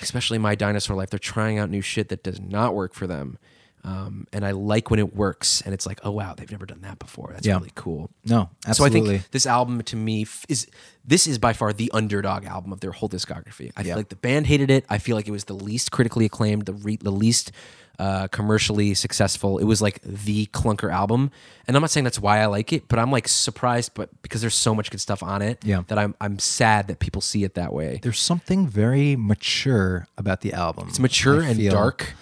especially 0.00 0.38
My 0.38 0.54
Dinosaur 0.54 0.96
Life, 0.96 1.10
they're 1.10 1.18
trying 1.18 1.58
out 1.58 1.70
new 1.70 1.80
shit 1.82 2.08
that 2.08 2.22
does 2.22 2.40
not 2.40 2.74
work 2.74 2.94
for 2.94 3.06
them. 3.06 3.38
Um, 3.82 4.26
and 4.30 4.44
I 4.44 4.50
like 4.50 4.90
when 4.90 4.98
it 4.98 5.14
works 5.16 5.62
and 5.62 5.72
it's 5.72 5.86
like, 5.86 6.00
oh 6.04 6.10
wow, 6.10 6.34
they've 6.36 6.50
never 6.50 6.66
done 6.66 6.82
that 6.82 6.98
before. 6.98 7.30
That's 7.32 7.46
Yeah. 7.46 7.56
really 7.56 7.72
cool. 7.74 8.10
No, 8.26 8.50
So 8.74 8.84
I 8.84 8.90
think 8.90 9.30
this 9.30 9.46
album 9.46 9.80
to 9.84 9.96
me 9.96 10.22
f- 10.22 10.44
is 10.50 10.66
this 11.04 11.26
is 11.26 11.38
by 11.38 11.54
far 11.54 11.72
the 11.72 11.90
underdog 11.94 12.44
album 12.44 12.72
of 12.74 12.80
their 12.80 12.92
whole 12.92 13.08
discography. 13.08 13.72
I 13.78 13.82
feel 13.84 13.96
like 13.96 14.10
the 14.10 14.16
band 14.16 14.48
hated 14.48 14.70
it. 14.70 14.84
I 14.90 14.98
feel 14.98 15.16
like 15.16 15.26
it 15.26 15.30
was 15.30 15.44
the 15.44 15.54
least 15.54 15.92
critically 15.92 16.26
acclaimed, 16.26 16.66
the 16.66 16.74
re- 16.74 16.98
the 17.00 17.10
least 17.10 17.52
uh, 18.00 18.26
commercially 18.28 18.94
successful. 18.94 19.58
It 19.58 19.64
was 19.64 19.82
like 19.82 20.00
the 20.02 20.46
clunker 20.46 20.90
album, 20.92 21.30
and 21.68 21.76
I'm 21.76 21.82
not 21.82 21.90
saying 21.90 22.04
that's 22.04 22.18
why 22.18 22.38
I 22.40 22.46
like 22.46 22.72
it, 22.72 22.88
but 22.88 22.98
I'm 22.98 23.10
like 23.12 23.28
surprised, 23.28 23.92
but 23.94 24.08
because 24.22 24.40
there's 24.40 24.54
so 24.54 24.74
much 24.74 24.90
good 24.90 25.00
stuff 25.00 25.22
on 25.22 25.42
it, 25.42 25.58
Yeah. 25.64 25.82
that 25.88 25.98
I'm 25.98 26.14
I'm 26.20 26.38
sad 26.38 26.86
that 26.88 26.98
people 26.98 27.20
see 27.20 27.44
it 27.44 27.54
that 27.54 27.72
way. 27.72 28.00
There's 28.02 28.18
something 28.18 28.66
very 28.66 29.16
mature 29.16 30.06
about 30.16 30.40
the 30.40 30.52
album. 30.54 30.88
It's 30.88 30.98
mature 30.98 31.42
I 31.42 31.48
and 31.48 31.56
feel. 31.58 31.72
dark, 31.72 32.14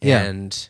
Yeah. 0.00 0.22
and 0.22 0.68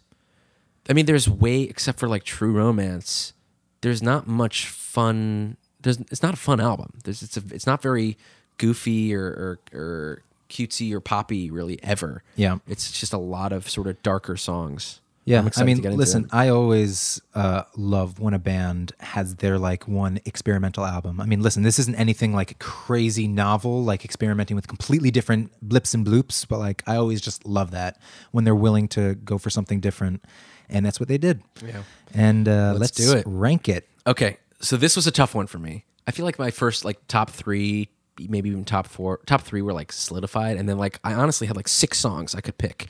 I 0.89 0.95
mean, 0.95 1.07
there's 1.07 1.29
way 1.29 1.63
except 1.63 1.99
for 1.99 2.09
like 2.09 2.25
True 2.25 2.53
Romance. 2.53 3.35
There's 3.83 4.03
not 4.03 4.27
much 4.27 4.67
fun. 4.67 5.57
There's 5.83 5.99
it's 6.11 6.23
not 6.23 6.33
a 6.35 6.39
fun 6.39 6.59
album. 6.61 6.95
There's 7.05 7.23
it's 7.23 7.37
a, 7.37 7.43
it's 7.51 7.67
not 7.67 7.83
very 7.83 8.17
goofy 8.57 9.15
or, 9.15 9.27
or 9.27 9.59
or 9.79 10.23
cutesy 10.49 10.93
or 10.93 11.01
poppy 11.01 11.51
really 11.51 11.83
ever. 11.83 12.23
Yeah. 12.37 12.59
it's 12.67 12.99
just 12.99 13.13
a 13.13 13.19
lot 13.19 13.53
of 13.53 13.69
sort 13.69 13.87
of 13.87 14.03
darker 14.03 14.37
songs. 14.37 15.01
Yeah, 15.27 15.49
I 15.57 15.65
mean, 15.65 15.77
to 15.77 15.83
get 15.83 15.89
into 15.93 15.99
listen. 15.99 16.29
I 16.33 16.49
always 16.49 17.19
uh, 17.35 17.63
love 17.77 18.21
when 18.21 18.35
a 18.35 18.39
band 18.39 18.93
has 19.01 19.37
their 19.37 19.59
like 19.59 19.89
one 19.89 20.21
experimental 20.27 20.85
album. 20.85 21.19
I 21.19 21.25
mean, 21.25 21.41
listen, 21.41 21.63
this 21.63 21.79
isn't 21.79 21.95
anything 21.95 22.35
like 22.35 22.59
crazy 22.59 23.27
novel, 23.27 23.83
like 23.83 24.05
experimenting 24.05 24.55
with 24.55 24.69
completely 24.69 25.11
different 25.11 25.51
blips 25.63 25.95
and 25.95 26.07
bloops, 26.07 26.47
but 26.47 26.59
like 26.59 26.83
I 26.87 26.97
always 26.97 27.23
just 27.23 27.47
love 27.47 27.71
that 27.71 27.99
when 28.33 28.45
they're 28.45 28.55
willing 28.55 28.87
to 28.89 29.15
go 29.15 29.39
for 29.39 29.49
something 29.49 29.81
different, 29.81 30.23
and 30.69 30.85
that's 30.85 31.01
what 31.01 31.09
they 31.09 31.19
did. 31.19 31.43
Yeah. 31.65 31.85
And 32.13 32.47
uh, 32.47 32.75
Let's 32.77 32.99
let's, 32.99 33.13
do 33.13 33.17
it. 33.17 33.25
Rank 33.27 33.67
it. 33.71 33.89
Okay, 34.07 34.37
so 34.61 34.77
this 34.77 34.95
was 34.95 35.07
a 35.07 35.11
tough 35.11 35.35
one 35.35 35.47
for 35.47 35.59
me. 35.59 35.87
I 36.07 36.11
feel 36.11 36.27
like 36.27 36.39
my 36.39 36.51
first 36.51 36.85
like 36.85 36.99
top 37.09 37.31
three, 37.31 37.89
maybe 38.19 38.49
even 38.51 38.65
top 38.65 38.87
four, 38.87 39.21
top 39.27 39.43
three 39.43 39.63
were 39.63 39.73
like 39.73 39.93
solidified, 39.93 40.57
and 40.57 40.69
then 40.69 40.79
like 40.79 40.99
I 41.05 41.15
honestly 41.15 41.47
had 41.47 41.57
like 41.57 41.69
six 41.69 41.99
songs 41.99 42.35
I 42.35 42.41
could 42.41 42.59
pick. 42.59 42.89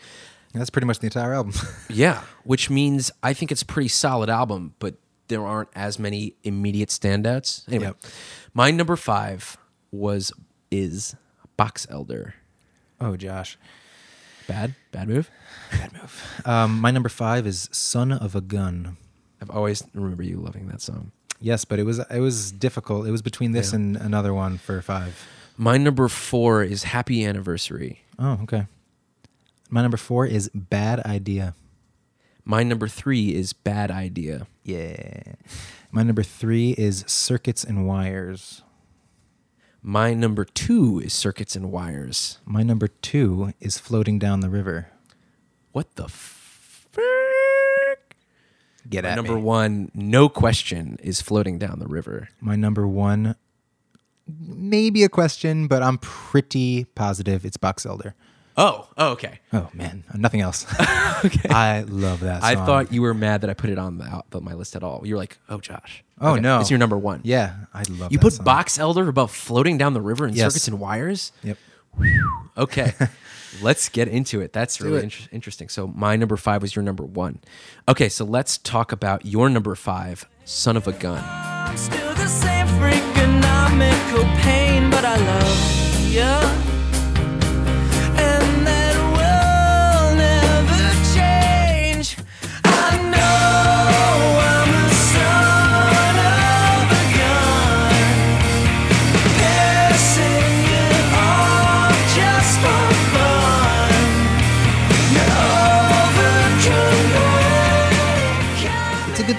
That's 0.53 0.70
pretty 0.70 0.87
much 0.87 1.01
the 1.01 1.07
entire 1.07 1.35
album. 1.35 1.53
Yeah, 1.91 2.22
which 2.45 2.70
means 2.70 3.11
I 3.22 3.33
think 3.35 3.51
it's 3.51 3.62
a 3.62 3.66
pretty 3.66 3.89
solid 3.89 4.31
album, 4.31 4.75
but 4.79 4.95
there 5.29 5.45
aren't 5.45 5.70
as 5.75 5.99
many 5.99 6.35
immediate 6.45 6.91
standouts. 6.91 7.66
Anyway, 7.68 7.87
Yep. 7.87 7.97
my 8.55 8.70
number 8.70 8.95
five 8.97 9.57
was 9.91 10.33
is 10.70 11.16
Box 11.57 11.87
Elder. 11.91 12.35
oh, 13.01 13.16
Josh. 13.16 13.59
Bad, 14.47 14.75
bad 14.93 15.09
move. 15.09 15.31
Bad 15.72 15.93
move. 15.95 16.43
Um, 16.45 16.81
my 16.81 16.91
number 16.91 17.09
five 17.09 17.47
is 17.47 17.68
"Son 17.72 18.12
of 18.12 18.35
a 18.37 18.41
Gun." 18.43 18.97
I've 19.41 19.51
always 19.51 19.83
remember 19.95 20.22
you 20.22 20.37
loving 20.37 20.68
that 20.68 20.81
song. 20.83 21.12
Yes, 21.41 21.64
but 21.64 21.78
it 21.78 21.85
was 21.85 21.99
it 21.99 22.20
was 22.20 22.53
difficult. 22.53 23.07
It 23.07 23.11
was 23.11 23.22
between 23.22 23.53
this 23.53 23.72
Yeah. 23.72 23.76
and 23.76 23.97
another 23.97 24.32
one 24.32 24.59
for 24.59 24.80
five. 24.82 25.26
My 25.57 25.76
number 25.76 26.09
four 26.09 26.62
is 26.64 26.85
Happy 26.85 27.24
Anniversary. 27.24 28.01
Oh, 28.18 28.39
okay. 28.43 28.66
My 29.70 29.82
number 29.82 29.97
four 29.97 30.26
is 30.26 30.51
Bad 30.55 31.01
Idea. 31.01 31.55
My 32.45 32.62
number 32.62 32.89
three 32.89 33.35
is 33.35 33.53
Bad 33.53 33.91
Idea. 33.91 34.47
Yeah. 34.64 35.35
My 35.91 36.03
number 36.03 36.22
three 36.22 36.70
is 36.72 37.05
Circuits 37.07 37.62
and 37.64 37.87
Wires. 37.87 38.62
My 39.82 40.12
number 40.14 40.45
two 40.45 41.01
is 41.05 41.12
Circuits 41.12 41.55
and 41.57 41.70
Wires. 41.70 42.39
My 42.45 42.62
number 42.62 42.89
two 42.89 43.53
is 43.61 43.78
Floating 43.78 44.18
Down 44.18 44.41
the 44.41 44.49
River. 44.51 44.89
What 45.72 45.95
the 45.97 46.09
frick? 46.09 47.05
Get 48.89 49.05
My 49.05 49.11
at 49.11 49.16
number 49.16 49.35
me. 49.37 49.43
one, 49.43 49.91
no 49.95 50.28
question, 50.28 50.99
is 51.03 51.20
Floating 51.22 51.59
Down 51.59 51.78
the 51.78 51.87
River. 51.87 52.28
My 52.41 52.55
number 52.57 52.87
one, 52.87 53.35
maybe 54.39 55.03
a 55.05 55.09
question, 55.09 55.66
but 55.68 55.82
I'm 55.82 55.99
pretty 55.99 56.85
positive 56.95 57.45
it's 57.45 57.57
Box 57.57 57.87
Elder. 57.87 58.14
Oh, 58.57 58.89
oh 58.97 59.09
okay. 59.12 59.41
Oh 59.53 59.68
man, 59.74 60.05
nothing 60.14 60.41
else. 60.41 60.64
okay. 61.24 61.49
I 61.49 61.80
love 61.89 62.20
that. 62.20 62.43
Song. 62.43 62.51
I 62.51 62.55
thought 62.55 62.93
you 62.93 63.03
were 63.03 63.12
mad 63.14 63.41
that 63.41 63.51
I 63.51 63.55
put 63.55 63.70
it 63.70 63.78
on 63.78 63.99
the, 63.99 64.05
out- 64.05 64.26
my 64.43 64.55
list 64.55 64.76
at 64.76 64.85
all. 64.85 65.03
You 65.05 65.14
were 65.14 65.18
like, 65.18 65.39
"Oh, 65.49 65.59
Josh." 65.59 66.05
Oh 66.20 66.32
Okay, 66.35 66.41
no, 66.41 66.61
it's 66.61 66.70
your 66.70 66.78
number 66.78 66.97
one. 66.97 67.20
Yeah, 67.24 67.55
I 67.74 67.82
love. 67.91 68.12
you 68.12 68.18
put 68.20 68.35
song. 68.35 68.45
Box 68.45 68.78
Elder 68.78 69.09
above 69.09 69.32
floating 69.32 69.76
down 69.76 69.93
the 69.93 70.01
river 70.01 70.24
and 70.26 70.37
Yes. 70.37 70.53
circuits 70.53 70.68
and 70.68 70.78
wires. 70.78 71.32
Yep. 71.43 71.59
Okay, 72.57 72.93
let's 73.63 73.89
get 73.89 74.09
into 74.09 74.41
it. 74.41 74.53
That's 74.53 74.81
really 74.81 74.99
it. 74.99 75.05
inter- 75.05 75.29
interesting. 75.33 75.69
So 75.69 75.87
my 75.89 76.17
number 76.17 76.37
five 76.37 76.63
was 76.63 76.75
your 76.75 76.83
number 76.83 77.05
one. 77.05 77.41
Okay, 77.89 78.09
so 78.09 78.25
let's 78.25 78.59
talk 78.59 78.93
about 78.93 79.25
your 79.27 79.49
number 79.49 79.75
five, 79.75 80.27
"Son 80.45 80.77
of 80.77 80.87
a 80.89 80.93
Gun." 80.93 81.23
I'm 81.25 81.77
still 81.77 82.15
the 82.15 82.27
same 82.27 82.67
freakonomical 82.69 84.25
pain, 84.43 84.91
but 84.91 85.05
I 85.05 85.17
love 85.17 86.69
you. 86.69 86.74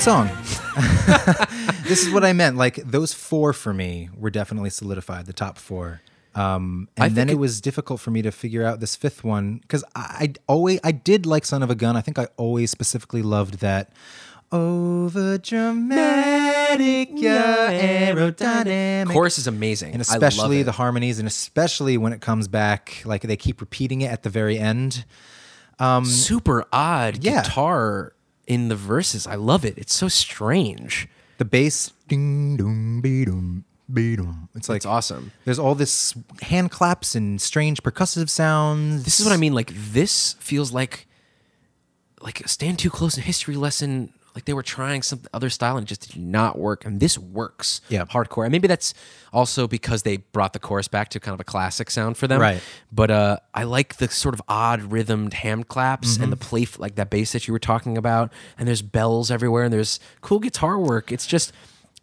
Song. 0.06 0.28
this 1.88 2.06
is 2.06 2.14
what 2.14 2.24
I 2.24 2.32
meant. 2.34 2.58
Like 2.58 2.76
those 2.76 3.12
four 3.14 3.54
for 3.54 3.74
me 3.74 4.10
were 4.16 4.30
definitely 4.30 4.70
solidified, 4.70 5.26
the 5.26 5.34
top 5.34 5.58
four. 5.58 6.02
Um, 6.36 6.90
and 6.96 7.16
then 7.16 7.28
it 7.30 7.34
it- 7.34 7.40
was 7.40 7.60
difficult 7.60 8.00
for 8.00 8.12
me 8.12 8.22
to 8.22 8.32
figure 8.32 8.64
out 8.64 8.80
this 8.82 8.96
fifth 8.96 9.24
one 9.24 9.58
because 9.60 9.84
I, 9.96 10.02
I 10.20 10.34
always 10.48 10.80
I 10.84 10.92
did 10.92 11.26
like 11.26 11.44
"Son 11.46 11.64
of 11.64 11.70
a 11.72 11.76
Gun." 11.76 11.96
I 11.98 12.02
think 12.02 12.20
I 12.20 12.28
always 12.38 12.70
specifically 12.72 13.22
loved 13.24 13.60
that 13.62 13.92
over 14.52 15.38
dramatic, 15.40 17.10
aerodynamic. 17.16 19.12
Chorus 19.14 19.38
is 19.40 19.48
amazing, 19.48 19.94
and 19.94 20.02
especially 20.02 20.62
the 20.62 20.74
harmonies, 20.74 21.20
and 21.20 21.28
especially 21.28 21.98
when 21.98 22.14
it 22.14 22.22
comes 22.22 22.48
back, 22.48 23.02
like 23.06 23.22
they 23.24 23.38
keep 23.38 23.60
repeating 23.62 24.02
it 24.02 24.12
at 24.12 24.24
the 24.24 24.30
very 24.30 24.60
end. 24.60 25.06
super 26.04 26.66
odd 26.72 27.24
Yeah. 27.24 27.42
guitar 27.44 28.12
in 28.48 28.70
the 28.70 28.76
verses. 28.76 29.28
I 29.28 29.36
love 29.36 29.66
it. 29.66 29.78
It's 29.78 29.94
so 29.94 30.08
strange. 30.08 31.08
The 31.38 31.46
bass, 31.46 31.92
ding 32.08 32.58
dong, 32.58 33.02
be 33.02 33.26
dum, 33.26 33.66
Beat-em. 33.92 34.50
It's 34.56 34.68
like 34.68 34.78
It's 34.78 34.86
awesome. 34.86 35.32
There's 35.44 35.60
all 35.60 35.76
this 35.76 36.16
hand 36.42 36.72
claps 36.72 37.14
and 37.14 37.40
strange 37.40 37.84
percussive 37.84 38.30
sounds. 38.30 39.04
This 39.04 39.20
is 39.20 39.26
what 39.26 39.34
I 39.34 39.38
mean. 39.38 39.54
Like 39.54 39.72
this 39.76 40.34
feels 40.40 40.72
like 40.72 41.08
like 42.22 42.42
a 42.42 42.48
stand 42.48 42.80
too 42.80 42.90
close 42.90 43.16
in 43.18 43.24
history 43.24 43.56
lesson. 43.56 44.12
Like 44.36 44.46
they 44.46 44.54
were 44.54 44.64
trying 44.64 45.02
some 45.02 45.22
other 45.34 45.50
style 45.50 45.78
and 45.78 45.86
it 45.86 45.90
just 45.90 46.12
did 46.12 46.22
not 46.22 46.60
work. 46.60 46.86
And 46.86 47.00
this 47.00 47.18
works. 47.18 47.80
Yeah. 47.90 48.04
hardcore. 48.06 48.44
And 48.44 48.52
maybe 48.52 48.68
that's 48.68 48.94
also 49.32 49.68
because 49.68 50.04
they 50.04 50.18
brought 50.18 50.52
the 50.54 50.60
chorus 50.60 50.88
back 50.90 51.10
to 51.10 51.20
kind 51.20 51.34
of 51.34 51.40
a 51.40 51.46
classic 51.46 51.90
sound 51.90 52.18
for 52.18 52.28
them. 52.28 52.42
Right. 52.42 52.62
But 52.92 53.12
uh, 53.12 53.38
I 53.54 53.64
like 53.64 53.98
the 53.98 54.10
sort 54.10 54.36
of 54.36 54.42
odd 54.48 54.92
rhythmed 54.92 55.34
hand 55.34 55.70
claps 55.70 56.18
and 56.18 56.32
the 56.32 56.38
play 56.38 56.68
like 56.78 56.96
that 56.96 57.10
bass 57.10 57.32
that 57.32 57.48
you 57.48 57.54
were 57.54 57.60
talking 57.60 57.98
about. 57.98 58.32
And 58.58 58.68
there's 58.68 58.82
bells 58.82 59.32
everywhere 59.32 59.64
and 59.64 59.74
there's 59.74 60.00
cool 60.22 60.40
guitar 60.40 60.78
work. 60.78 61.12
It's 61.12 61.26
just 61.26 61.54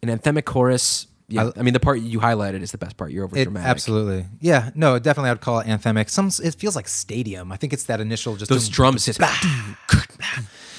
an 0.01 0.09
anthemic 0.09 0.45
chorus. 0.45 1.07
Yeah, 1.29 1.51
I, 1.55 1.61
mean 1.61 1.73
the 1.73 1.79
part 1.79 2.01
you 2.01 2.19
highlighted 2.19 2.61
is 2.61 2.71
the 2.71 2.77
best 2.77 2.97
part. 2.97 3.11
You're 3.11 3.23
over 3.23 3.41
dramatic. 3.41 3.67
absolutely. 3.67 4.25
Yeah. 4.39 4.71
No, 4.75 4.99
definitely. 4.99 5.31
I'd 5.31 5.41
call 5.41 5.59
it 5.59 5.67
anthemic. 5.67 6.09
Some. 6.09 6.29
It 6.43 6.55
feels 6.55 6.75
like 6.75 6.87
stadium. 6.87 7.51
I 7.51 7.57
think 7.57 7.73
it's 7.73 7.85
that 7.85 7.99
initial 8.01 8.35
just 8.35 8.51
Those 8.51 8.67
dum- 8.67 8.73
drums 8.73 9.05
hit. 9.05 9.17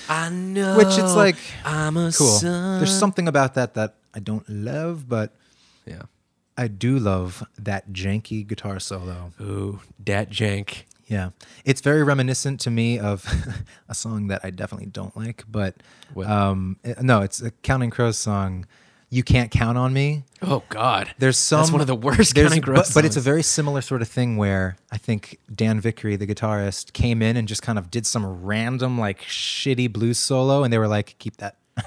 I 0.09 0.29
know. 0.31 0.77
Which 0.77 0.89
it's 0.99 1.15
like 1.15 1.37
I'm 1.65 1.97
a 1.97 2.13
cool. 2.13 2.39
son. 2.39 2.79
There's 2.81 2.97
something 2.99 3.29
about 3.29 3.55
that 3.55 3.75
that 3.75 3.95
I 4.15 4.21
don't 4.21 4.49
love, 4.49 5.09
but 5.09 5.33
Yeah. 5.87 6.03
I 6.57 6.69
do 6.69 6.99
love 6.99 7.43
that 7.59 7.93
janky 7.93 8.47
guitar 8.47 8.79
solo. 8.79 9.33
Ooh, 9.41 9.81
dat 10.03 10.31
jank. 10.31 10.85
Yeah. 11.07 11.31
It's 11.65 11.81
very 11.81 12.03
reminiscent 12.05 12.61
to 12.61 12.71
me 12.71 12.99
of 12.99 13.27
a 13.89 13.95
song 13.95 14.29
that 14.29 14.41
I 14.45 14.51
definitely 14.51 14.87
don't 14.87 15.17
like, 15.17 15.45
but 15.51 15.75
um 16.25 16.77
no, 17.01 17.23
it's 17.23 17.43
a 17.43 17.51
Counting 17.63 17.91
Crows 17.91 18.19
song. 18.19 18.67
You 19.11 19.23
can't 19.23 19.51
count 19.51 19.79
on 19.79 19.93
me. 19.93 20.25
Oh 20.43 20.63
God. 20.69 21.15
There's 21.19 21.39
some 21.39 21.61
That's 21.61 21.71
one 21.71 21.81
of 21.81 21.87
the 21.87 21.95
worst 21.95 22.35
there's- 22.35 22.49
Counting 22.49 22.63
Crows 22.63 22.89
but, 22.89 22.95
but 22.95 23.05
it's 23.05 23.17
a 23.17 23.21
very 23.21 23.43
similar 23.43 23.81
sort 23.81 24.03
of 24.03 24.09
thing 24.09 24.37
where 24.37 24.77
I 24.91 24.99
think 24.99 25.39
Dan 25.55 25.81
Vickrey, 25.81 26.19
the 26.19 26.27
guitarist, 26.27 26.93
came 26.93 27.23
in 27.23 27.37
and 27.37 27.47
just 27.47 27.63
kind 27.63 27.79
of 27.79 27.91
did 27.91 28.07
some 28.07 28.43
random 28.45 28.99
like 28.99 29.21
shitty 29.23 29.93
blues 29.93 30.19
solo, 30.19 30.65
and 30.65 30.73
they 30.73 30.79
were 30.79 30.89
like, 30.89 31.17
"Keep 31.19 31.37
that." 31.39 31.57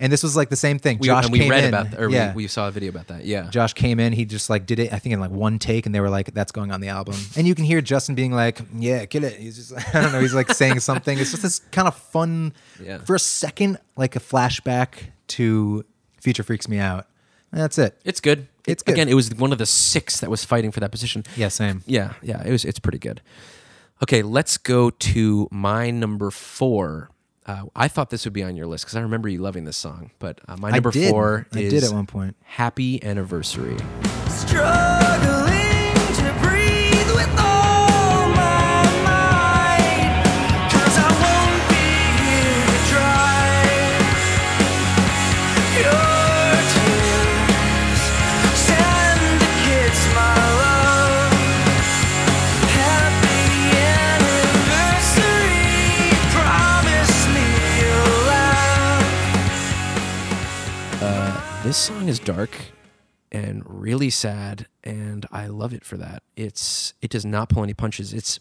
and 0.00 0.12
this 0.12 0.22
was 0.22 0.36
like 0.36 0.50
the 0.50 0.56
same 0.56 0.78
thing. 0.78 0.98
We, 0.98 1.06
Josh 1.06 1.24
and 1.24 1.32
we 1.32 1.48
read 1.48 1.64
in, 1.64 1.68
about 1.70 1.90
that, 1.92 2.00
or 2.00 2.10
yeah. 2.10 2.34
we, 2.34 2.42
we 2.44 2.48
saw 2.48 2.68
a 2.68 2.70
video 2.70 2.90
about 2.90 3.06
that. 3.08 3.24
Yeah. 3.24 3.48
Josh 3.48 3.72
came 3.72 3.98
in, 3.98 4.12
he 4.12 4.26
just 4.26 4.50
like 4.50 4.66
did 4.66 4.78
it, 4.78 4.92
I 4.92 4.98
think 4.98 5.14
in 5.14 5.20
like 5.20 5.30
one 5.30 5.58
take, 5.58 5.86
and 5.86 5.94
they 5.94 6.00
were 6.00 6.10
like, 6.10 6.34
"That's 6.34 6.52
going 6.52 6.70
on 6.70 6.80
the 6.80 6.88
album." 6.88 7.14
And 7.36 7.46
you 7.46 7.54
can 7.54 7.64
hear 7.64 7.80
Justin 7.80 8.14
being 8.14 8.32
like, 8.32 8.60
"Yeah, 8.74 9.04
kill 9.06 9.24
it." 9.24 9.34
He's 9.38 9.56
just, 9.56 9.94
I 9.94 10.02
don't 10.02 10.12
know, 10.12 10.20
he's 10.20 10.34
like 10.34 10.52
saying 10.52 10.80
something. 10.80 11.18
It's 11.18 11.30
just 11.30 11.42
this 11.42 11.58
kind 11.70 11.88
of 11.88 11.94
fun, 11.94 12.52
Yeah. 12.82 12.98
for 12.98 13.14
a 13.14 13.18
second, 13.18 13.78
like 13.96 14.16
a 14.16 14.20
flashback 14.20 14.94
to 15.28 15.84
"Future 16.22 16.42
Freaks 16.42 16.68
Me 16.68 16.78
Out." 16.78 17.06
That's 17.52 17.76
it. 17.76 18.00
It's 18.04 18.20
good. 18.20 18.48
It's 18.66 18.82
good. 18.82 18.92
Again, 18.92 19.08
it 19.10 19.14
was 19.14 19.34
one 19.34 19.52
of 19.52 19.58
the 19.58 19.66
six 19.66 20.20
that 20.20 20.30
was 20.30 20.42
fighting 20.44 20.70
for 20.70 20.80
that 20.80 20.90
position. 20.90 21.24
Yeah, 21.36 21.48
same. 21.48 21.82
Yeah, 21.86 22.14
yeah. 22.22 22.42
It 22.46 22.50
was. 22.50 22.64
It's 22.64 22.78
pretty 22.78 22.98
good. 22.98 23.20
Okay, 24.02 24.22
let's 24.22 24.56
go 24.56 24.88
to 24.90 25.48
my 25.50 25.90
number 25.90 26.30
four. 26.30 27.10
Uh, 27.44 27.64
I 27.76 27.88
thought 27.88 28.10
this 28.10 28.24
would 28.24 28.32
be 28.32 28.42
on 28.42 28.56
your 28.56 28.66
list 28.66 28.84
because 28.84 28.96
I 28.96 29.00
remember 29.00 29.28
you 29.28 29.38
loving 29.38 29.64
this 29.64 29.76
song. 29.76 30.12
But 30.18 30.40
uh, 30.48 30.56
my 30.58 30.68
I 30.68 30.72
number 30.72 30.92
did. 30.92 31.10
four 31.10 31.46
I 31.52 31.58
is 31.58 31.72
did 31.72 31.84
at 31.84 31.92
one 31.92 32.06
point. 32.06 32.36
"Happy 32.42 33.02
Anniversary." 33.04 33.76
Struggling 34.28 35.94
to 36.16 36.34
breathe 36.40 37.10
with 37.14 37.28
all 37.40 37.51
is 62.12 62.18
dark 62.20 62.50
and 63.30 63.62
really 63.66 64.10
sad, 64.10 64.66
and 64.84 65.26
I 65.32 65.46
love 65.46 65.72
it 65.72 65.84
for 65.84 65.96
that. 65.96 66.22
It's 66.36 66.94
it 67.02 67.10
does 67.10 67.24
not 67.24 67.48
pull 67.48 67.62
any 67.62 67.74
punches. 67.74 68.12
It's 68.12 68.38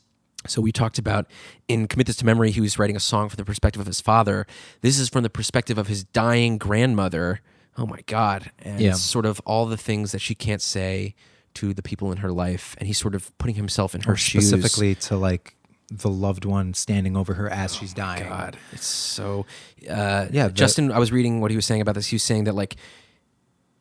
so 0.48 0.62
we 0.62 0.72
talked 0.72 0.98
about 0.98 1.28
in 1.68 1.88
Commit 1.88 2.08
This 2.08 2.16
to 2.18 2.26
Memory, 2.26 2.52
he 2.52 2.62
was 2.62 2.78
writing 2.80 2.96
a 2.96 3.00
song 3.00 3.30
from 3.30 3.38
the 3.38 3.46
perspective 3.46 3.80
of 3.80 3.86
his 3.88 4.02
father. 4.02 4.46
This 4.82 4.98
is 5.00 5.08
from 5.08 5.24
the 5.24 5.30
perspective 5.30 5.78
of 5.78 5.88
his 5.88 6.04
dying 6.04 6.58
grandmother. 6.58 7.42
Oh 7.78 7.86
my 7.86 8.00
God. 8.08 8.52
And 8.60 8.82
Yeah. 8.82 8.90
it's 8.92 9.02
sort 9.02 9.26
of 9.26 9.40
all 9.46 9.66
the 9.68 9.78
things 9.78 10.12
that 10.14 10.20
she 10.20 10.34
can't 10.36 10.62
say 10.62 11.14
to 11.54 11.74
the 11.76 11.84
people 11.84 12.12
in 12.12 12.18
her 12.18 12.32
life. 12.32 12.76
And 12.80 12.88
he's 12.88 12.98
sort 12.98 13.14
of 13.14 13.36
putting 13.38 13.56
himself 13.56 13.94
in 13.94 14.02
her 14.02 14.14
Or 14.14 14.16
shoes. 14.18 14.48
specifically 14.50 14.96
to 14.96 15.16
like 15.16 15.56
the 15.92 16.10
loved 16.10 16.44
one 16.46 16.74
standing 16.74 17.16
over 17.16 17.36
her 17.36 17.48
as 17.50 17.76
she's 17.76 17.94
dying. 17.94 18.28
God, 18.28 18.58
it's 18.72 18.88
so. 18.88 19.46
Uh, 19.88 20.26
Yeah, 20.32 20.48
the- 20.48 20.54
Justin, 20.54 20.92
I 20.92 20.98
was 21.00 21.12
reading 21.12 21.40
what 21.40 21.52
he 21.52 21.56
was 21.56 21.66
saying 21.68 21.82
about 21.82 21.94
this. 21.96 22.08
He 22.08 22.16
was 22.16 22.24
saying 22.24 22.46
that 22.46 22.56
like, 22.56 22.78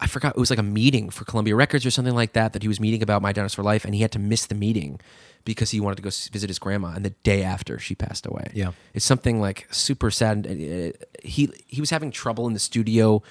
I 0.00 0.06
forgot 0.06 0.34
it 0.36 0.40
was 0.40 0.50
like 0.50 0.58
a 0.58 0.64
meeting 0.64 1.10
for 1.10 1.24
Columbia 1.24 1.54
Records 1.54 1.84
or 1.84 1.90
something 1.90 2.14
like 2.14 2.32
that 2.32 2.52
that 2.54 2.62
he 2.62 2.68
was 2.68 2.80
meeting 2.80 3.02
about 3.02 3.22
My 3.22 3.32
Dinosaur 3.32 3.64
Life, 3.64 3.84
and 3.84 3.94
he 3.94 4.02
had 4.02 4.12
to 4.12 4.18
miss 4.18 4.46
the 4.46 4.54
meeting 4.54 5.00
because 5.44 5.70
he 5.70 5.80
wanted 5.80 5.96
to 5.96 6.02
go 6.02 6.08
visit 6.08 6.48
his 6.48 6.58
grandma, 6.58 6.92
and 6.94 7.04
the 7.04 7.10
day 7.22 7.42
after 7.42 7.78
she 7.78 7.94
passed 7.94 8.26
away. 8.26 8.50
Yeah. 8.54 8.72
it's 8.94 9.04
something 9.04 9.40
like 9.40 9.66
super 9.70 10.10
sad. 10.10 10.46
And, 10.46 10.94
uh, 10.94 10.96
he 11.22 11.50
he 11.66 11.80
was 11.80 11.90
having 11.90 12.10
trouble 12.10 12.46
in 12.46 12.54
the 12.54 12.58
studio. 12.60 13.22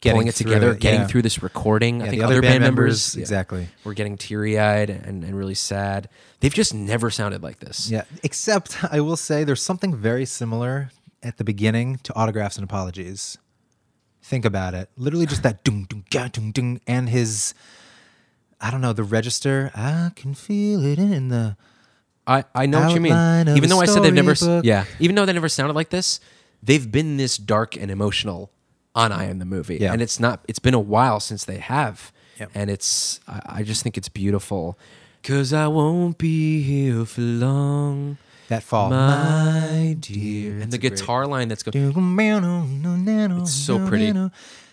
Getting 0.00 0.14
pulling 0.14 0.28
it 0.28 0.36
together, 0.36 0.70
it, 0.74 0.78
getting 0.78 1.00
yeah. 1.00 1.06
through 1.08 1.22
this 1.22 1.42
recording. 1.42 2.02
I 2.02 2.04
Yeah, 2.04 2.10
think 2.10 2.20
the 2.20 2.26
other, 2.26 2.34
other 2.34 2.42
band, 2.42 2.62
members, 2.62 3.16
members, 3.16 3.16
exactly. 3.16 3.66
were 3.82 3.94
getting 3.94 4.16
teary 4.16 4.56
eyed 4.56 4.90
and, 4.90 5.24
and 5.24 5.36
really 5.36 5.56
sad. 5.56 6.08
They've 6.38 6.54
just 6.54 6.72
never 6.72 7.10
sounded 7.10 7.42
like 7.42 7.58
this. 7.58 7.90
Yeah. 7.90 8.04
Except 8.22 8.76
I 8.92 9.00
will 9.00 9.16
say 9.16 9.42
there's 9.42 9.60
something 9.60 9.96
very 9.96 10.24
similar 10.24 10.92
at 11.20 11.38
the 11.38 11.42
beginning 11.42 11.98
to 12.04 12.14
autographs 12.14 12.56
and 12.56 12.62
apologies. 12.62 13.38
Think 14.28 14.44
about 14.44 14.74
it. 14.74 14.90
Literally 14.96 15.24
just 15.26 15.42
that 15.42 15.64
dung 15.64 15.84
dung 15.88 16.04
ga 16.10 16.28
dung 16.28 16.80
and 16.86 17.08
his 17.08 17.54
I 18.60 18.70
don't 18.70 18.80
know, 18.82 18.92
the 18.92 19.04
register. 19.04 19.70
I 19.74 20.10
can 20.16 20.34
feel 20.34 20.84
it 20.84 20.98
in 20.98 21.28
the 21.28 21.56
I, 22.26 22.44
I 22.54 22.66
know 22.66 22.80
what 22.82 22.94
you 22.94 23.00
mean. 23.00 23.48
Even 23.56 23.70
though 23.70 23.80
I 23.80 23.86
said 23.86 24.02
they've 24.02 24.12
never, 24.12 24.34
storybook. 24.34 24.66
yeah, 24.66 24.84
even 25.00 25.16
though 25.16 25.24
they 25.24 25.32
never 25.32 25.48
sounded 25.48 25.74
like 25.74 25.88
this, 25.88 26.20
they've 26.62 26.90
been 26.92 27.16
this 27.16 27.38
dark 27.38 27.74
and 27.74 27.90
emotional 27.90 28.50
on 28.94 29.12
I 29.12 29.24
Am 29.30 29.38
the 29.38 29.46
Movie, 29.46 29.78
Yeah. 29.80 29.94
and 29.94 30.02
it's 30.02 30.20
not. 30.20 30.44
It's 30.46 30.58
been 30.58 30.74
a 30.74 30.80
while 30.94 31.20
since 31.20 31.46
they 31.46 31.56
have, 31.58 32.12
Yep. 32.38 32.50
and 32.54 32.68
it's. 32.70 33.20
I, 33.26 33.40
I 33.46 33.62
just 33.62 33.82
think 33.82 33.96
it's 33.96 34.10
beautiful. 34.10 34.78
Cause 35.22 35.52
I 35.54 35.68
won't 35.68 36.18
be 36.18 36.60
here 36.62 37.04
for 37.06 37.22
long, 37.22 38.18
that 38.48 38.62
fall. 38.62 38.90
my 38.90 39.96
dear. 40.00 40.58
And 40.60 40.70
the 40.72 40.78
great- 40.78 40.96
guitar 40.96 41.26
line 41.26 41.48
that's 41.48 41.62
going. 41.62 41.72
It's 43.42 43.52
so 43.52 43.86
pretty. 43.86 44.12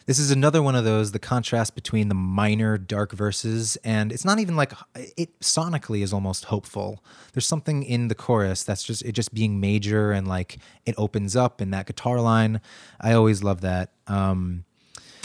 This 0.07 0.19
is 0.19 0.29
another 0.29 0.61
one 0.61 0.75
of 0.75 0.83
those 0.85 1.13
the 1.13 1.19
contrast 1.19 1.73
between 1.73 2.09
the 2.09 2.15
minor 2.15 2.77
dark 2.77 3.11
verses 3.11 3.75
and 3.83 4.11
it's 4.11 4.23
not 4.23 4.37
even 4.37 4.55
like 4.55 4.71
it 4.95 5.39
sonically 5.39 6.03
is 6.03 6.13
almost 6.13 6.45
hopeful. 6.45 7.03
There's 7.33 7.47
something 7.47 7.81
in 7.81 8.07
the 8.07 8.13
chorus 8.13 8.63
that's 8.63 8.83
just 8.83 9.01
it 9.03 9.13
just 9.13 9.33
being 9.33 9.59
major 9.59 10.11
and 10.11 10.27
like 10.27 10.59
it 10.85 10.93
opens 10.99 11.35
up 11.35 11.59
in 11.59 11.71
that 11.71 11.87
guitar 11.87 12.21
line. 12.21 12.61
I 13.01 13.13
always 13.13 13.41
love 13.43 13.61
that. 13.61 13.93
Um 14.05 14.65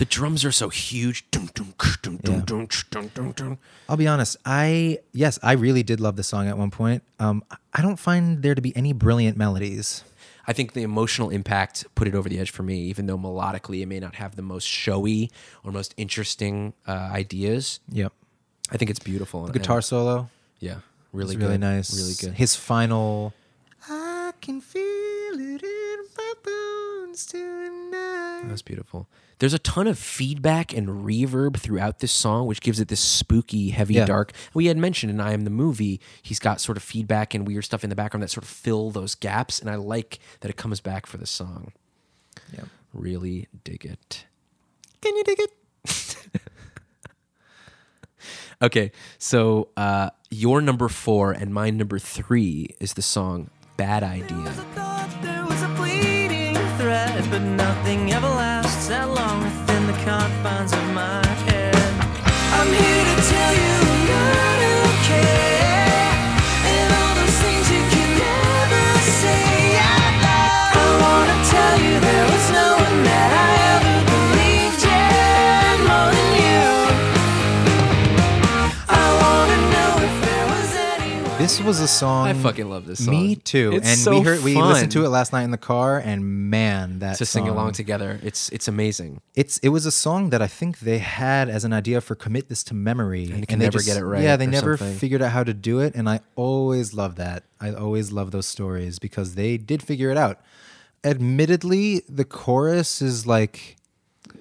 The 0.01 0.07
drums 0.07 0.47
are 0.47 0.53
so 0.53 0.71
huge. 0.71 1.27
I'll 3.87 3.97
be 3.99 4.07
honest. 4.07 4.39
I 4.47 5.01
yes, 5.13 5.39
I 5.43 5.53
really 5.53 5.83
did 5.83 6.01
love 6.01 6.17
the 6.17 6.23
song 6.23 6.49
at 6.49 6.57
one 6.57 6.71
point. 6.71 7.03
Um, 7.19 7.45
I 7.75 7.83
don't 7.83 7.99
find 7.99 8.43
there 8.43 8.55
to 8.55 8.63
be 8.63 8.75
any 8.75 8.95
brilliant 8.95 9.37
melodies. 9.37 10.03
I 10.47 10.55
think 10.55 10.73
the 10.73 10.85
emotional 10.85 11.29
impact 11.29 11.85
put 11.97 12.09
it 12.09 12.15
over 12.15 12.31
the 12.31 12.39
edge 12.39 12.51
for 12.51 12.63
me, 12.63 12.79
even 12.85 13.05
though 13.05 13.19
melodically 13.19 13.83
it 13.83 13.87
may 13.87 14.01
not 14.01 14.15
have 14.15 14.37
the 14.37 14.43
most 14.43 14.67
showy 14.67 15.31
or 15.65 15.71
most 15.71 15.93
interesting 15.99 16.73
uh, 16.89 16.93
ideas. 16.93 17.81
Yep. 17.91 18.15
I 18.71 18.79
think 18.79 18.91
it's 18.91 19.01
beautiful. 19.01 19.45
The 19.45 19.53
guitar 19.53 19.83
solo, 19.83 20.31
yeah, 20.61 20.77
really, 21.13 21.37
really, 21.37 21.37
really 21.37 21.59
good. 21.59 21.61
nice. 21.61 21.95
really 21.95 22.15
good. 22.19 22.39
His 22.39 22.57
final. 22.57 23.35
I 23.87 24.33
can 24.41 24.63
feel 24.63 24.81
it 24.83 25.63
in 25.63 25.99
my 26.17 26.33
bones 26.43 27.27
tonight. 27.27 28.45
That's 28.49 28.63
beautiful. 28.63 29.07
There's 29.41 29.55
a 29.55 29.59
ton 29.59 29.87
of 29.87 29.99
feedback 29.99 30.73
and 30.73 30.87
reverb 31.05 31.57
throughout 31.59 31.99
this 31.99 32.13
song, 32.13 32.47
which 32.47 32.61
gives 32.61 32.79
it 32.79 32.89
this 32.89 33.01
spooky, 33.01 33.71
heavy, 33.71 33.95
Yeah. 33.95 34.05
dark. 34.05 34.33
We 34.55 34.67
had 34.67 34.77
mentioned 34.77 35.11
in 35.11 35.19
I 35.21 35.33
Am 35.33 35.45
the 35.45 35.51
Movie, 35.51 35.99
he's 36.23 36.39
got 36.39 36.61
sort 36.61 36.77
of 36.77 36.83
feedback 36.85 37.35
and 37.35 37.47
weird 37.47 37.65
stuff 37.65 37.83
in 37.83 37.91
the 37.91 37.97
background 37.97 38.23
that 38.23 38.29
sort 38.31 38.45
of 38.45 38.51
fill 38.51 38.91
those 38.91 39.15
gaps, 39.15 39.59
and 39.59 39.69
I 39.71 39.75
like 39.77 40.19
that 40.41 40.51
it 40.51 40.57
comes 40.57 40.81
back 40.81 41.07
for 41.07 41.17
this 41.17 41.31
song. 41.31 41.73
Yeah. 42.53 42.65
Really 42.93 43.49
dig 43.65 43.85
it. 43.85 44.27
Can 45.01 45.17
you 45.17 45.25
dig 45.25 45.41
it? 45.41 45.53
Okay, 48.63 48.93
so 49.17 49.69
uh, 49.79 50.11
your 50.31 50.61
number 50.61 50.89
four 50.91 51.33
and 51.33 51.55
my 51.55 51.71
number 51.71 51.99
three 51.99 52.69
is 52.79 52.93
the 52.93 53.01
song 53.01 53.49
Bad 53.79 54.03
Idea. 54.03 54.37
I 54.37 54.53
thought 54.75 55.23
there 55.23 55.47
was 55.47 55.63
a 55.63 55.69
fleeting 55.77 56.55
threat, 56.77 57.25
but 57.31 57.41
nothing 57.41 58.13
ever 58.13 58.29
lasts 58.29 58.60
that 58.60 58.60
long 58.60 58.60
within 58.60 58.60
the 59.93 60.05
confines 60.05 60.73
of 60.73 60.85
my 60.95 61.27
head. 61.47 61.75
I'm 62.59 62.69
here 62.69 63.05
to 63.11 63.17
tell 63.31 63.55
you 63.55 63.75
I'm 63.91 64.07
not 64.07 64.59
okay. 64.87 65.40
This 81.41 81.59
was 81.61 81.81
a 81.81 81.89
song. 81.89 82.27
I 82.29 82.35
fucking 82.35 82.69
love 82.69 82.85
this 82.87 83.03
song. 83.05 83.15
Me 83.15 83.35
too. 83.35 83.71
It's 83.75 83.89
and 83.89 83.99
so 83.99 84.19
we 84.19 84.25
heard 84.25 84.43
we 84.45 84.55
listened 84.55 84.93
to 84.93 85.05
it 85.07 85.09
last 85.09 85.33
night 85.33 85.45
in 85.45 85.51
the 85.51 85.57
car, 85.59 85.99
and 85.99 86.51
man, 86.51 86.99
that 86.99 87.17
to 87.17 87.25
sing 87.25 87.49
along 87.49 87.73
together. 87.73 88.21
It's 88.23 88.51
it's 88.51 88.69
amazing. 88.69 89.23
It's 89.35 89.57
it 89.59 89.71
was 89.71 89.87
a 89.87 89.91
song 89.91 90.31
that 90.31 90.43
I 90.43 90.47
think 90.47 90.81
they 90.81 90.99
had 90.99 91.49
as 91.49 91.65
an 91.65 91.73
idea 91.73 92.03
for 92.03 92.15
commit 92.15 92.51
this 92.51 92.63
to 92.65 92.75
memory, 92.75 93.25
And 93.31 93.43
they 93.43 93.47
can 93.47 93.59
they 93.59 93.65
never 93.67 93.79
just- 93.79 93.87
get 93.89 93.97
it 93.97 94.05
right 94.05 94.23
Yeah, 94.23 94.37
they 94.37 94.47
never 94.47 94.77
something. 94.77 94.97
figured 94.99 95.23
out 95.23 95.33
how 95.33 95.43
to 95.45 95.55
do 95.55 95.81
it, 95.81 95.95
and 95.95 96.09
I 96.11 96.21
always 96.37 96.93
love 96.93 97.17
that. 97.17 97.45
I 97.59 97.73
always 97.73 98.13
love 98.13 98.33
those 98.33 98.47
stories 98.47 98.99
because 98.99 99.35
they 99.35 99.57
did 99.57 99.83
figure 99.83 100.11
it 100.11 100.19
out. 100.19 100.41
Admittedly, 101.05 102.03
the 102.09 102.27
chorus 102.27 103.01
is 103.01 103.27
like 103.27 103.77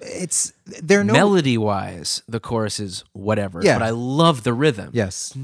it's 0.02 0.52
there 0.82 1.04
no 1.04 1.12
Melody 1.12 1.58
wise, 1.58 2.22
the 2.28 2.40
chorus 2.40 2.80
is 2.80 3.04
whatever. 3.12 3.60
Yeah. 3.62 3.78
But 3.78 3.84
I 3.86 3.90
love 3.90 4.42
the 4.42 4.52
rhythm. 4.52 4.90
yes. 4.92 5.34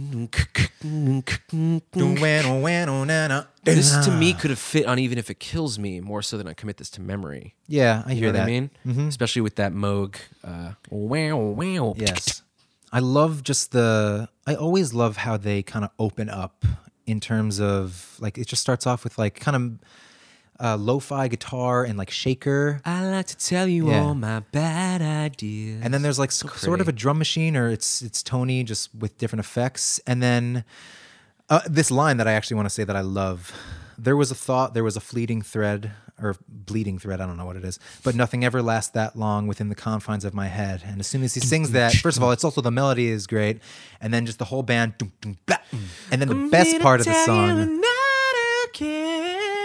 This 3.65 3.97
to 4.07 4.11
me 4.13 4.33
could 4.33 4.51
have 4.51 4.59
fit 4.59 4.87
on 4.87 4.99
even 4.99 5.19
if 5.19 5.29
it 5.31 5.41
kills 5.41 5.79
me 5.79 6.01
more 6.01 6.23
so 6.23 6.39
than 6.39 6.47
I 6.47 6.55
commit 6.55 6.77
this 6.77 6.91
to 6.91 7.01
memory. 7.01 7.55
Yeah, 7.67 8.03
I 8.07 8.11
You 8.11 8.17
hear 8.17 8.33
know 8.33 8.39
what 8.39 8.47
that. 8.47 8.53
I 8.53 8.91
mean? 8.91 9.09
Especially 9.09 9.43
with 9.43 9.57
that 9.57 9.73
Moog. 9.73 10.17
Uh, 10.45 10.73
wow, 10.91 11.37
wow. 11.37 11.95
Yes. 11.97 12.43
I 12.93 13.01
love 13.01 13.43
just 13.43 13.73
the 13.73 14.29
I 14.47 14.55
always 14.55 14.95
love 14.95 15.17
how 15.19 15.37
they 15.37 15.63
kind 15.63 15.85
of 15.85 15.91
open 15.99 16.31
up 16.31 16.65
in 17.07 17.21
terms 17.21 17.61
of 17.61 18.17
like 18.21 18.39
it 18.39 18.47
just 18.47 18.63
starts 18.63 18.87
off 18.87 19.05
with 19.05 19.19
like 19.19 19.39
kind 19.41 19.57
of 19.57 19.79
uh, 20.59 20.77
lo-fi 20.77 21.29
guitar 21.29 21.85
and 21.85 21.99
like 21.99 22.11
shaker. 22.11 22.81
I 22.85 23.05
like 23.07 23.27
to 23.27 23.37
tell 23.37 23.67
you 23.69 23.91
Yeah. 23.91 24.01
all 24.03 24.15
my 24.15 24.41
bad 24.53 25.03
ideas. 25.03 25.81
and 25.83 25.93
then 25.93 26.03
there's 26.03 26.19
like 26.19 26.31
s- 26.31 26.45
sort 26.57 26.81
of 26.81 26.89
a 26.89 26.93
drum 26.93 27.19
machine 27.19 27.57
or 27.57 27.69
it's 27.71 28.01
it's 28.03 28.23
Tony 28.23 28.65
just 28.65 28.95
with 28.95 29.19
different 29.19 29.41
effects. 29.45 30.01
And 30.07 30.23
then 30.23 30.65
uh, 31.51 31.61
this 31.69 31.91
line 31.91 32.17
that 32.17 32.27
I 32.27 32.33
actually 32.33 32.57
want 32.57 32.67
to 32.67 32.75
say 32.75 32.85
that 32.85 32.97
I 32.97 33.03
love. 33.03 33.53
There 33.99 34.17
was 34.17 34.31
a 34.31 34.35
thought 34.35 34.75
there 34.75 34.85
was 34.85 34.97
a 34.97 35.01
fleeting 35.01 35.43
thread 35.43 35.93
or 36.19 36.35
bleeding 36.49 36.99
thread 36.99 37.21
I 37.21 37.27
don't 37.27 37.37
know 37.37 37.45
what 37.45 37.57
it 37.57 37.65
is 37.65 37.79
but 38.03 38.15
nothing 38.15 38.43
ever 38.43 38.63
lasts 38.63 38.91
that 38.93 39.17
long 39.17 39.47
within 39.47 39.69
the 39.69 39.75
confines 39.75 40.25
of 40.25 40.33
my 40.33 40.47
head. 40.49 40.83
And 40.87 40.99
as 41.01 41.07
soon 41.07 41.23
as 41.23 41.35
he 41.35 41.41
sings 41.41 41.73
that 41.73 41.93
first 41.95 42.17
of 42.17 42.23
all 42.23 42.31
it's 42.33 42.43
also 42.45 42.63
the 42.63 42.71
melody 42.71 43.09
is 43.09 43.27
great. 43.27 43.61
And 44.01 44.15
then 44.15 44.25
just 44.25 44.39
the 44.39 44.47
whole 44.47 44.63
band 44.63 44.97
dum, 44.97 45.13
dum, 45.21 45.37
blah, 45.45 45.59
and 46.11 46.21
then 46.23 46.29
the 46.29 46.49
best 46.51 46.81
part 46.81 47.01
of 47.01 47.07
the 47.07 47.13
song 47.25 47.81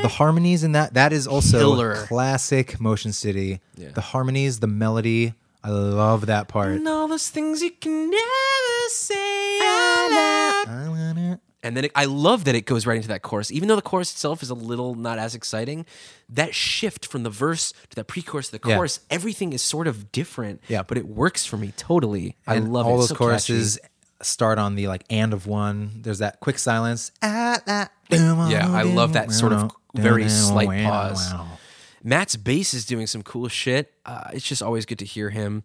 the 0.01 0.07
harmonies 0.07 0.63
in 0.63 0.71
that 0.73 0.93
that 0.93 1.13
is 1.13 1.27
also 1.27 1.57
Killer. 1.59 1.95
classic 2.07 2.79
motion 2.79 3.11
city 3.13 3.59
Yeah. 3.75 3.89
the 3.93 4.01
harmonies 4.01 4.59
the 4.59 4.67
melody 4.67 5.33
i 5.63 5.69
love 5.69 6.25
that 6.27 6.47
part 6.47 6.71
And 6.73 6.87
all 6.87 7.07
those 7.07 7.29
things 7.29 7.61
you 7.61 7.71
can 7.71 8.09
never 8.09 8.89
say 8.89 9.59
out 9.61 10.11
loud. 10.11 10.65
I 10.67 10.89
wanna- 10.89 11.39
And 11.63 11.77
then 11.77 11.85
it, 11.85 11.91
I 11.95 12.05
love 12.05 12.45
that 12.45 12.55
it 12.55 12.65
goes 12.65 12.87
right 12.87 12.95
into 12.97 13.07
that 13.09 13.21
chorus. 13.21 13.51
Even 13.51 13.67
though 13.69 13.75
the 13.75 13.83
chorus 13.83 14.11
itself 14.11 14.41
is 14.41 14.49
a 14.49 14.55
little 14.55 14.95
not 14.95 15.19
as 15.19 15.35
exciting, 15.35 15.85
that 16.27 16.55
shift 16.55 17.05
from 17.05 17.21
the 17.21 17.29
verse 17.29 17.71
to 17.91 17.95
that 17.97 18.05
pre-chorus 18.05 18.47
to 18.49 18.57
the 18.57 18.67
Yeah. 18.67 18.75
chorus, 18.77 18.99
everything 19.11 19.53
is 19.53 19.61
sort 19.61 19.85
of 19.87 20.11
different. 20.11 20.59
Yeah. 20.67 20.81
But 20.81 20.97
it 20.97 21.07
works 21.07 21.45
for 21.45 21.57
me 21.57 21.71
totally. 21.77 22.35
I 22.47 22.55
and 22.55 22.73
love 22.73 22.87
all 22.87 22.95
it. 22.95 23.01
those 23.01 23.09
so 23.09 23.15
choruses 23.15 23.77
start 24.23 24.57
on 24.59 24.73
the 24.75 24.87
like 24.87 25.03
and 25.09 25.33
of 25.33 25.47
one 25.47 25.99
there's 26.03 26.19
that 26.19 26.39
quick 26.39 26.59
silence 26.59 27.11
ah, 27.23 27.57
ah, 27.67 27.89
Yeah, 28.11 28.69
I 28.71 28.83
love 28.83 29.13
that 29.13 29.31
sort 29.31 29.51
of 29.51 29.59
mm-hmm. 29.59 29.77
Very 29.95 30.29
slight 30.29 30.85
pause. 30.85 31.33
Matt's 32.03 32.35
bass 32.35 32.73
is 32.73 32.85
doing 32.85 33.07
some 33.07 33.21
cool 33.21 33.47
shit. 33.47 33.93
Uh, 34.05 34.31
it's 34.33 34.47
just 34.47 34.63
always 34.63 34.85
good 34.85 34.99
to 34.99 35.05
hear 35.05 35.29
him. 35.29 35.63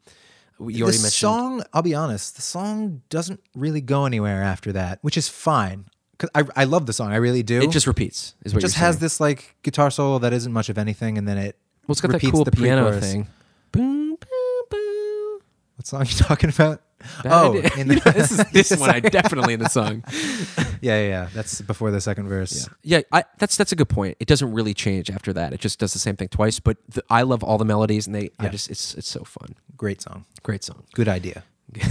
You 0.59 0.69
the 0.69 0.83
already 0.85 0.97
mentioned 0.99 1.13
song 1.13 1.63
i'll 1.75 1.83
be 1.83 1.95
honest 1.95 2.37
the 2.37 2.41
song 2.41 3.03
doesn't 3.11 3.41
really 3.55 3.83
go 3.83 4.07
anywhere 4.07 4.43
after 4.43 4.73
that 4.73 4.99
which 5.03 5.19
is 5.19 5.29
fine 5.29 5.85
because 6.13 6.31
I, 6.35 6.63
I 6.63 6.65
love 6.65 6.87
the 6.87 6.95
song 6.95 7.13
i 7.13 7.17
really 7.17 7.43
do 7.43 7.61
it 7.61 7.71
just 7.71 7.87
repeats. 7.87 8.35
Is 8.43 8.55
what 8.55 8.61
it 8.61 8.67
just 8.67 8.77
has 8.77 8.99
this 8.99 9.21
like 9.21 9.55
guitar 9.63 9.91
solo 9.91 10.19
that 10.21 10.33
isn't 10.33 10.51
much 10.51 10.71
of 10.71 10.79
anything 10.79 11.19
and 11.19 11.29
then 11.29 11.37
it 11.37 11.59
Well, 11.87 11.93
it's 11.93 12.01
got 12.01 12.11
that 12.13 12.23
cool 12.23 12.45
the 12.45 12.53
piano 12.53 12.99
thing. 12.99 13.27
Boom, 13.71 14.17
boom, 14.17 14.63
boom. 14.71 15.41
what 15.77 15.87
song 15.87 16.01
are 16.01 16.05
you 16.07 16.13
talking 16.17 16.49
about 16.49 16.81
Bad 17.23 17.33
oh 17.33 17.55
in 17.57 17.89
You 17.91 17.95
know, 17.97 18.13
this 18.13 18.33
is 18.33 18.45
this 18.51 18.77
one. 18.81 18.89
I 18.89 19.01
definitely 19.01 19.53
in 19.53 19.61
the 19.61 19.69
song. 19.69 20.03
Yeah, 20.81 21.01
yeah 21.01 21.09
yeah 21.09 21.29
that's 21.35 21.61
before 21.61 21.91
the 21.91 22.01
second 22.01 22.29
verse 22.29 22.69
Yeah, 22.83 23.01
I, 23.13 23.25
that's 23.39 23.57
that's 23.57 23.73
a 23.73 23.77
good 23.77 23.89
point. 23.89 24.17
It 24.21 24.29
doesn't 24.29 24.53
really 24.53 24.75
change 24.75 25.11
after 25.11 25.33
that. 25.35 25.53
It 25.53 25.61
just 25.61 25.79
does 25.79 25.93
the 25.93 25.99
same 25.99 26.17
thing 26.17 26.29
twice. 26.29 26.61
But 26.61 26.77
the, 26.89 27.03
I 27.11 27.23
love 27.23 27.43
all 27.43 27.59
the 27.59 27.65
melodies, 27.65 28.07
and 28.07 28.15
they. 28.15 28.31
I 28.39 28.49
just 28.49 28.71
it's 28.71 28.95
it's 28.95 29.09
so 29.09 29.25
fun. 29.25 29.55
great 29.77 30.01
song 30.03 30.25
Great 30.43 30.65
song. 30.65 30.85
good 30.95 31.09
idea 31.09 31.43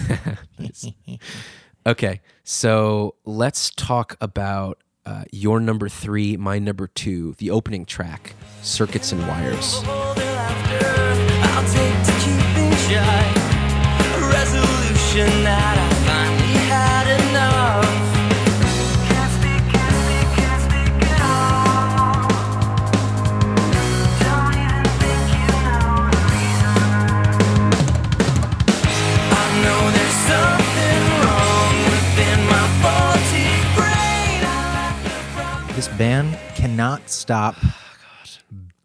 okay, 1.86 2.22
so 2.44 3.16
let's 3.26 3.70
talk 3.72 4.16
about 4.22 4.80
uh, 5.06 5.26
your 5.32 5.60
number 5.60 5.90
three, 5.90 6.38
my 6.38 6.58
number 6.60 6.88
two, 6.88 7.34
the 7.38 7.52
opening 7.52 7.86
track, 7.86 8.36
"Circuits 8.62 9.12
and 9.12 9.22
Wires." 9.28 9.82
Hold 9.84 10.16
their 10.18 10.32
laughter, 10.34 10.86
I'll 11.44 11.68
take 11.68 12.04
to 12.08 12.14
keeping 12.24 12.72
shy. 12.88 13.24
A 14.16 14.18
resolution 14.32 15.28
that 15.44 15.76
I 15.92 15.95
band 35.98 36.38
cannot 36.56 37.10
stop 37.10 37.56
oh, 37.64 37.72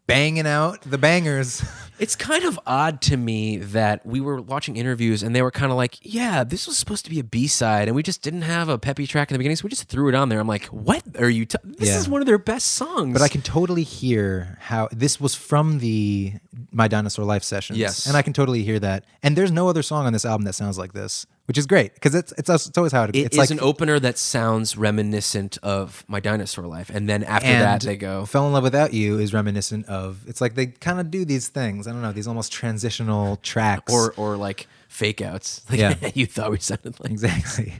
banging 0.07 0.47
out 0.47 0.81
the 0.81 0.97
bangers 0.97 1.63
It's 1.99 2.15
kind 2.15 2.45
of 2.45 2.59
odd 2.65 2.99
to 3.03 3.15
me 3.15 3.57
that 3.57 4.03
we 4.03 4.21
were 4.21 4.41
watching 4.41 4.75
interviews 4.75 5.21
and 5.21 5.35
they 5.35 5.43
were 5.43 5.51
kind 5.51 5.71
of 5.71 5.77
like, 5.77 5.99
"Yeah, 6.01 6.43
this 6.43 6.65
was 6.65 6.75
supposed 6.75 7.05
to 7.05 7.11
be 7.11 7.19
a 7.19 7.23
B 7.23 7.45
side, 7.45 7.87
and 7.87 7.95
we 7.95 8.01
just 8.01 8.23
didn't 8.23 8.41
have 8.41 8.69
a 8.69 8.79
peppy 8.79 9.05
track 9.05 9.29
in 9.29 9.35
the 9.35 9.37
beginning, 9.37 9.55
so 9.57 9.65
we 9.65 9.69
just 9.69 9.83
threw 9.87 10.09
it 10.09 10.15
on 10.15 10.29
there." 10.29 10.39
I'm 10.39 10.47
like, 10.47 10.65
"What 10.69 11.03
are 11.19 11.29
you? 11.29 11.45
T- 11.45 11.59
this 11.63 11.89
Yeah. 11.89 11.99
is 11.99 12.09
one 12.09 12.19
of 12.19 12.25
their 12.25 12.39
best 12.39 12.71
songs." 12.71 13.13
But 13.13 13.21
I 13.21 13.27
can 13.27 13.43
totally 13.43 13.83
hear 13.83 14.57
how 14.61 14.89
this 14.91 15.21
was 15.21 15.35
from 15.35 15.77
the 15.77 16.33
My 16.71 16.87
Dinosaur 16.87 17.23
Life 17.23 17.43
sessions. 17.43 17.77
Yes. 17.77 18.07
and 18.07 18.17
I 18.17 18.23
can 18.23 18.33
totally 18.33 18.63
hear 18.63 18.79
that. 18.79 19.05
And 19.21 19.37
there's 19.37 19.51
no 19.51 19.67
other 19.69 19.83
song 19.83 20.07
on 20.07 20.11
this 20.11 20.25
album 20.25 20.45
that 20.45 20.53
sounds 20.53 20.79
like 20.79 20.93
this, 20.93 21.27
which 21.45 21.57
is 21.57 21.65
great 21.65 21.93
because 21.95 22.15
it's 22.15 22.31
it's, 22.37 22.49
it's 22.49 22.77
always 22.77 22.91
how 22.91 23.03
it, 23.03 23.15
It 23.15 23.19
it's 23.25 23.35
is 23.35 23.39
like 23.39 23.49
an 23.49 23.59
opener 23.59 23.99
that 23.99 24.17
sounds 24.17 24.77
reminiscent 24.77 25.57
of 25.63 26.03
my 26.07 26.19
dinosaur 26.19 26.65
life, 26.65 26.89
and 26.89 27.09
then 27.09 27.23
after 27.23 27.47
and 27.47 27.61
that 27.61 27.81
they 27.81 27.97
go, 27.97 28.25
"Fell 28.25 28.47
in 28.47 28.53
Love 28.53 28.63
Without 28.63 28.93
You" 28.93 29.19
is 29.19 29.33
reminiscent 29.33 29.85
of. 29.87 30.23
It's 30.27 30.39
like 30.41 30.55
they 30.55 30.67
kind 30.67 30.99
of 30.99 31.11
do 31.11 31.25
these 31.25 31.47
things. 31.49 31.87
I 31.87 31.91
don't 31.91 32.01
know 32.01 32.11
these 32.11 32.27
almost 32.27 32.51
transitional 32.51 33.37
tracks 33.37 33.91
or 33.91 34.13
or 34.17 34.37
like 34.37 34.67
fake 34.87 35.21
outs. 35.21 35.61
Like, 35.69 35.79
Yeah. 35.79 35.95
you 36.13 36.25
thought 36.25 36.51
we 36.51 36.59
sounded 36.59 36.99
like. 36.99 37.11
exactly. 37.11 37.73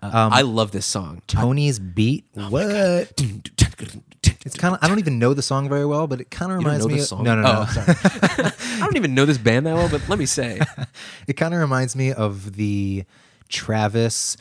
I 0.00 0.42
love 0.42 0.70
this 0.70 0.86
song. 0.86 1.22
Tony's 1.26 1.78
beat. 1.80 2.24
Oh 2.36 2.50
what? 2.50 3.20
It's 4.46 4.56
kind 4.56 4.74
of. 4.74 4.80
I 4.82 4.88
don't 4.88 4.98
even 4.98 5.18
know 5.18 5.34
the 5.34 5.42
song 5.42 5.68
very 5.68 5.84
well, 5.86 6.06
but 6.06 6.20
it 6.20 6.30
kind 6.30 6.52
of 6.52 6.58
reminds 6.58 6.86
me. 6.86 6.94
of- 7.00 7.06
song? 7.06 7.24
No, 7.24 7.34
no, 7.34 7.42
no. 7.42 7.64
Oh, 7.68 7.72
sorry. 7.72 7.86
I 8.76 8.80
don't 8.80 8.96
even 8.96 9.14
know 9.14 9.24
this 9.24 9.38
band 9.38 9.66
that 9.66 9.74
well, 9.74 9.88
but 9.88 10.08
let 10.08 10.18
me 10.18 10.26
say, 10.26 10.60
It 11.26 11.34
kind 11.34 11.52
of 11.54 11.60
reminds 11.60 11.96
me 11.96 12.12
of 12.12 12.54
the 12.54 13.04
Travis 13.48 14.36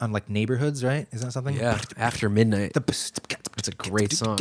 on 0.00 0.12
like 0.12 0.28
neighborhoods, 0.30 0.82
right? 0.82 1.06
Is 1.12 1.20
that 1.22 1.32
something? 1.32 1.56
yeah, 1.56 1.78
after 1.96 2.28
midnight. 2.30 2.72
It's 2.76 3.68
a 3.68 3.72
great 3.72 4.12
song. 4.12 4.38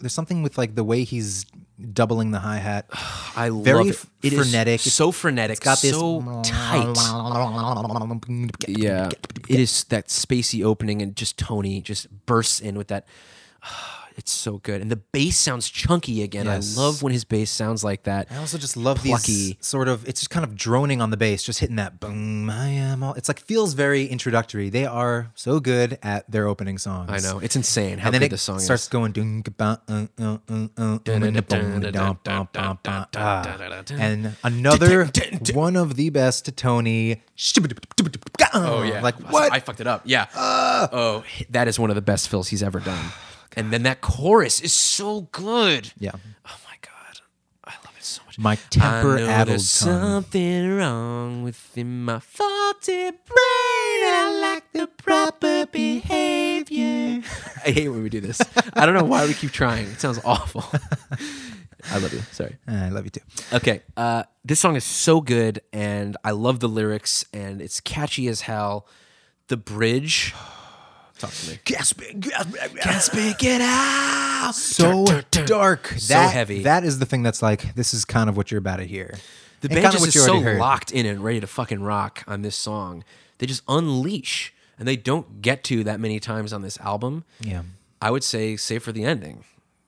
There's 0.00 0.12
something 0.14 0.42
with 0.42 0.56
like 0.56 0.76
the 0.76 0.84
way 0.84 1.02
he's 1.04 1.46
doubling 1.92 2.30
the 2.30 2.38
hi 2.38 2.58
hat. 2.58 2.86
I 3.36 3.50
Very 3.50 3.76
love 3.78 3.86
it. 3.88 3.90
f- 3.94 4.06
It 4.22 4.32
is 4.32 4.38
frenetic. 4.50 4.80
so 4.80 5.10
frenetic. 5.12 5.56
It's 5.58 5.64
got 5.64 5.80
this 5.80 5.92
so 5.92 6.20
tight. 6.44 6.94
Yeah, 8.68 9.10
it 9.48 9.60
is 9.60 9.84
that 9.84 10.08
spacey 10.08 10.64
opening 10.64 11.02
and 11.02 11.16
just 11.16 11.36
Tony 11.38 11.80
just 11.80 12.08
bursts 12.26 12.60
in 12.60 12.76
with 12.76 12.88
that. 12.88 13.06
It's 14.16 14.30
so 14.30 14.58
good. 14.58 14.80
And 14.80 14.90
the 14.90 14.96
bass 14.96 15.36
sounds 15.36 15.68
chunky 15.68 16.22
again. 16.22 16.46
Yes. 16.46 16.76
I 16.76 16.80
love 16.80 17.02
when 17.02 17.12
his 17.12 17.24
bass 17.24 17.50
sounds 17.50 17.82
like 17.82 18.04
that. 18.04 18.28
I 18.30 18.36
also 18.36 18.58
just 18.58 18.76
love 18.76 18.98
Plucky. 18.98 19.32
these 19.32 19.56
sort 19.60 19.88
of. 19.88 20.06
It's 20.08 20.20
just 20.20 20.30
kind 20.30 20.44
of 20.44 20.54
droning 20.54 21.02
on 21.02 21.10
the 21.10 21.16
bass, 21.16 21.42
just 21.42 21.58
hitting 21.58 21.76
that 21.76 21.98
boom. 21.98 22.48
I 22.48 22.68
am 22.68 23.02
all. 23.02 23.14
It's 23.14 23.28
like 23.28 23.40
feels 23.40 23.74
very 23.74 24.06
introductory. 24.06 24.70
They 24.70 24.86
are 24.86 25.32
so 25.34 25.58
good 25.58 25.98
at 26.02 26.30
their 26.30 26.46
opening 26.46 26.78
songs. 26.78 27.10
I 27.10 27.18
know. 27.18 27.40
It's 27.40 27.56
insane 27.56 27.98
how 27.98 28.08
and 28.08 28.14
then 28.14 28.20
good 28.20 28.26
it 28.26 28.30
this 28.30 28.42
song 28.42 28.60
starts 28.60 28.84
is. 28.84 28.88
going 28.88 29.12
and 33.90 34.26
ah. 34.26 34.38
another 34.44 35.10
one 35.52 35.74
of 35.74 35.96
the 35.96 36.10
best 36.10 36.56
Tony. 36.56 37.22
Oh 38.54 38.82
yeah. 38.82 39.00
like 39.00 39.16
what? 39.32 39.52
I 39.52 39.58
fucked 39.58 39.80
it 39.80 39.88
up. 39.88 40.02
Yeah. 40.04 40.26
Ah. 40.34 40.88
oh, 40.92 41.24
that 41.50 41.66
is 41.66 41.80
one 41.80 41.90
of 41.90 41.96
the 41.96 42.02
best 42.02 42.28
fills 42.28 42.48
he's 42.48 42.62
ever 42.62 42.78
done. 42.78 43.04
and 43.56 43.72
then 43.72 43.82
that 43.84 44.00
chorus 44.00 44.60
is 44.60 44.72
so 44.72 45.22
good. 45.32 45.92
yeah, 45.98 46.12
Oh 46.14 46.58
my 46.66 46.76
god, 46.82 47.20
I 47.64 47.72
love 47.84 47.94
it 47.98 48.04
so 48.04 48.22
much. 48.26 48.38
my 48.38 48.52
I 48.52 48.58
temper 48.70 49.16
know 49.18 49.26
addled 49.28 49.48
there's 49.48 49.80
tongue. 49.80 50.22
something 50.22 50.70
wrong 50.76 51.42
within 51.42 52.04
my 52.04 52.20
faulty 52.20 53.10
brain. 53.10 54.00
I 54.06 54.38
lack 54.40 54.72
the 54.72 54.86
proper 54.86 55.66
behavior. 55.66 57.22
I 57.66 57.70
hate 57.70 57.88
when 57.88 58.02
we 58.02 58.08
do 58.10 58.20
this. 58.20 58.40
I 58.74 58.84
don't 58.86 58.94
know 58.94 59.04
why 59.04 59.26
we 59.26 59.34
keep 59.34 59.50
trying. 59.52 59.86
It 59.86 60.00
sounds 60.00 60.20
awful. 60.24 60.64
I 61.90 61.98
love 61.98 62.12
you. 62.14 62.20
Sorry. 62.32 62.56
I 62.66 62.88
love 62.88 63.04
you 63.04 63.10
too. 63.10 63.20
Okay, 63.52 63.82
uh, 63.96 64.24
this 64.44 64.58
song 64.60 64.74
is 64.76 64.84
so 64.84 65.20
good, 65.20 65.60
and 65.72 66.16
I 66.24 66.30
love 66.30 66.60
the 66.60 66.68
lyrics, 66.68 67.24
and 67.32 67.60
it's 67.60 67.80
catchy 67.80 68.26
as 68.28 68.42
hell. 68.42 68.86
The 69.48 69.58
bridge, 69.58 70.32
talk 71.18 71.30
to 71.32 71.50
me. 71.50 71.58
Gasping, 71.64 72.20
gasping, 72.20 72.76
Can't 72.80 73.02
speak 73.02 73.42
it 73.44 73.60
out. 73.60 74.52
so 74.54 75.04
dark. 75.30 75.88
So 75.98 76.14
That- 76.14 76.32
heavy. 76.32 76.62
That 76.62 76.84
is 76.84 76.98
the 76.98 77.06
thing 77.06 77.22
that's 77.22 77.42
like 77.42 77.74
this 77.74 77.94
is 77.94 78.04
kind 78.04 78.28
of 78.28 78.36
what 78.36 78.50
you're 78.50 78.58
about 78.58 78.76
to 78.78 78.84
hear. 78.84 79.14
The 79.60 79.68
And 79.68 79.74
band 79.76 79.84
kinda 79.84 79.90
just 79.92 80.00
what 80.00 80.08
is 80.16 80.24
so 80.24 80.40
heard. 80.40 80.58
locked 80.58 80.90
in 80.92 81.06
and 81.06 81.24
ready 81.24 81.40
to 81.40 81.46
fucking 81.46 81.80
rock 81.82 82.22
on 82.26 82.42
this 82.42 82.56
song. 82.56 83.02
They 83.38 83.46
just 83.46 83.62
unleash, 83.68 84.52
and 84.78 84.86
they 84.86 84.96
don't 84.96 85.40
get 85.42 85.64
to 85.64 85.82
that 85.84 85.98
many 86.00 86.20
times 86.20 86.52
on 86.52 86.62
this 86.62 86.78
album. 86.80 87.24
Yeah, 87.40 87.62
I 88.02 88.10
would 88.10 88.22
say, 88.24 88.56
save 88.56 88.82
for 88.82 88.92
the 88.92 89.04
ending, 89.04 89.44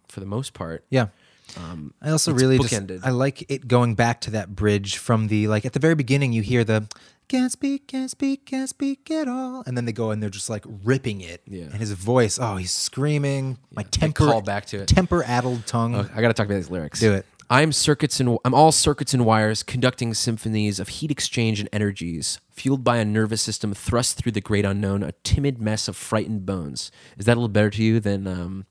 for 0.08 0.20
the 0.20 0.26
most 0.26 0.54
part. 0.54 0.84
yeah. 0.90 1.08
Um, 1.56 1.94
I 2.02 2.10
also 2.10 2.32
it's 2.34 2.42
really 2.42 2.58
just. 2.58 2.74
I 3.04 3.10
like 3.10 3.44
it 3.48 3.68
going 3.68 3.94
back 3.94 4.20
to 4.22 4.30
that 4.32 4.56
bridge 4.56 4.96
from 4.96 5.28
the 5.28 5.46
like 5.46 5.64
at 5.64 5.74
the 5.74 5.78
very 5.78 5.94
beginning 5.94 6.32
you 6.32 6.42
hear 6.42 6.64
the 6.64 6.88
can't 7.28 7.52
speak, 7.52 7.88
can't 7.88 8.10
speak, 8.10 8.46
can't 8.46 8.68
speak 8.68 9.10
at 9.10 9.28
all, 9.28 9.62
and 9.66 9.76
then 9.76 9.84
they 9.84 9.92
go 9.92 10.10
and 10.10 10.22
they're 10.22 10.30
just 10.30 10.50
like 10.50 10.64
ripping 10.84 11.20
it. 11.20 11.42
Yeah. 11.46 11.64
and 11.64 11.74
his 11.74 11.92
voice, 11.92 12.38
oh, 12.40 12.56
he's 12.56 12.72
screaming. 12.72 13.58
My 13.70 13.82
temper 13.82 14.26
call 14.26 14.42
back 14.42 14.66
to 14.66 14.78
it. 14.78 14.88
Temper 14.88 15.22
addled 15.24 15.66
tongue. 15.66 15.94
I 15.94 16.20
got 16.20 16.28
to 16.28 16.34
talk 16.34 16.46
about 16.46 16.56
these 16.56 16.70
lyrics. 16.70 17.00
Do 17.00 17.12
it. 17.12 17.26
I'm 17.48 17.70
circuits 17.70 18.18
and 18.18 18.38
I'm 18.44 18.54
all 18.54 18.72
circuits 18.72 19.14
and 19.14 19.24
wires 19.24 19.62
conducting 19.62 20.14
symphonies 20.14 20.80
of 20.80 20.88
heat 20.88 21.12
exchange 21.12 21.60
and 21.60 21.68
energies, 21.72 22.40
fueled 22.50 22.82
by 22.82 22.96
a 22.96 23.04
nervous 23.04 23.40
system 23.40 23.72
thrust 23.72 24.16
through 24.18 24.32
the 24.32 24.40
great 24.40 24.64
unknown, 24.64 25.04
a 25.04 25.12
timid 25.22 25.60
mess 25.60 25.86
of 25.86 25.96
frightened 25.96 26.44
bones. 26.44 26.90
Is 27.16 27.26
that 27.26 27.34
a 27.34 27.38
little 27.38 27.48
better 27.48 27.70
to 27.70 27.82
you 27.82 28.00
than 28.00 28.26
um, 28.26 28.66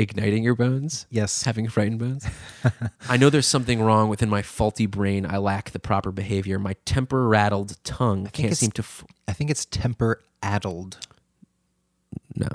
igniting 0.00 0.42
your 0.42 0.54
bones? 0.54 1.06
Yes. 1.10 1.42
Having 1.42 1.68
frightened 1.68 1.98
bones? 1.98 2.26
I 3.08 3.16
know 3.16 3.30
there's 3.30 3.46
something 3.46 3.82
wrong 3.82 4.08
within 4.08 4.28
my 4.28 4.42
faulty 4.42 4.86
brain. 4.86 5.26
I 5.26 5.38
lack 5.38 5.70
the 5.70 5.78
proper 5.78 6.10
behavior. 6.10 6.58
My 6.58 6.74
temper 6.84 7.28
rattled 7.28 7.82
tongue 7.84 8.26
can't 8.32 8.56
seem 8.56 8.70
to. 8.72 8.82
F- 8.82 9.04
I 9.28 9.32
think 9.32 9.50
it's 9.50 9.64
temper 9.66 10.22
addled. 10.42 10.98
no. 12.34 12.48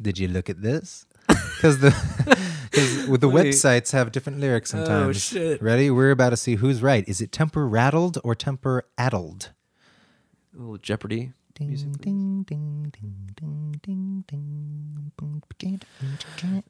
Did 0.00 0.18
you 0.18 0.28
look 0.28 0.48
at 0.48 0.62
this? 0.62 1.06
Because 1.60 1.78
the 1.80 1.90
because 2.70 3.06
with 3.06 3.20
the 3.20 3.28
Wait. 3.28 3.48
websites 3.48 3.92
have 3.92 4.12
different 4.12 4.40
lyrics 4.40 4.72
oh, 4.72 4.78
sometimes. 4.78 5.08
Oh 5.08 5.12
shit. 5.12 5.60
Ready? 5.62 5.90
We're 5.90 6.10
about 6.10 6.30
to 6.30 6.38
see 6.38 6.54
who's 6.54 6.80
right. 6.80 7.06
Is 7.06 7.20
it 7.20 7.32
temper 7.32 7.68
rattled 7.68 8.16
or 8.24 8.34
temper 8.34 8.86
addled? 8.96 9.50
A 10.54 10.58
little 10.58 10.78
Jeopardy. 10.78 11.32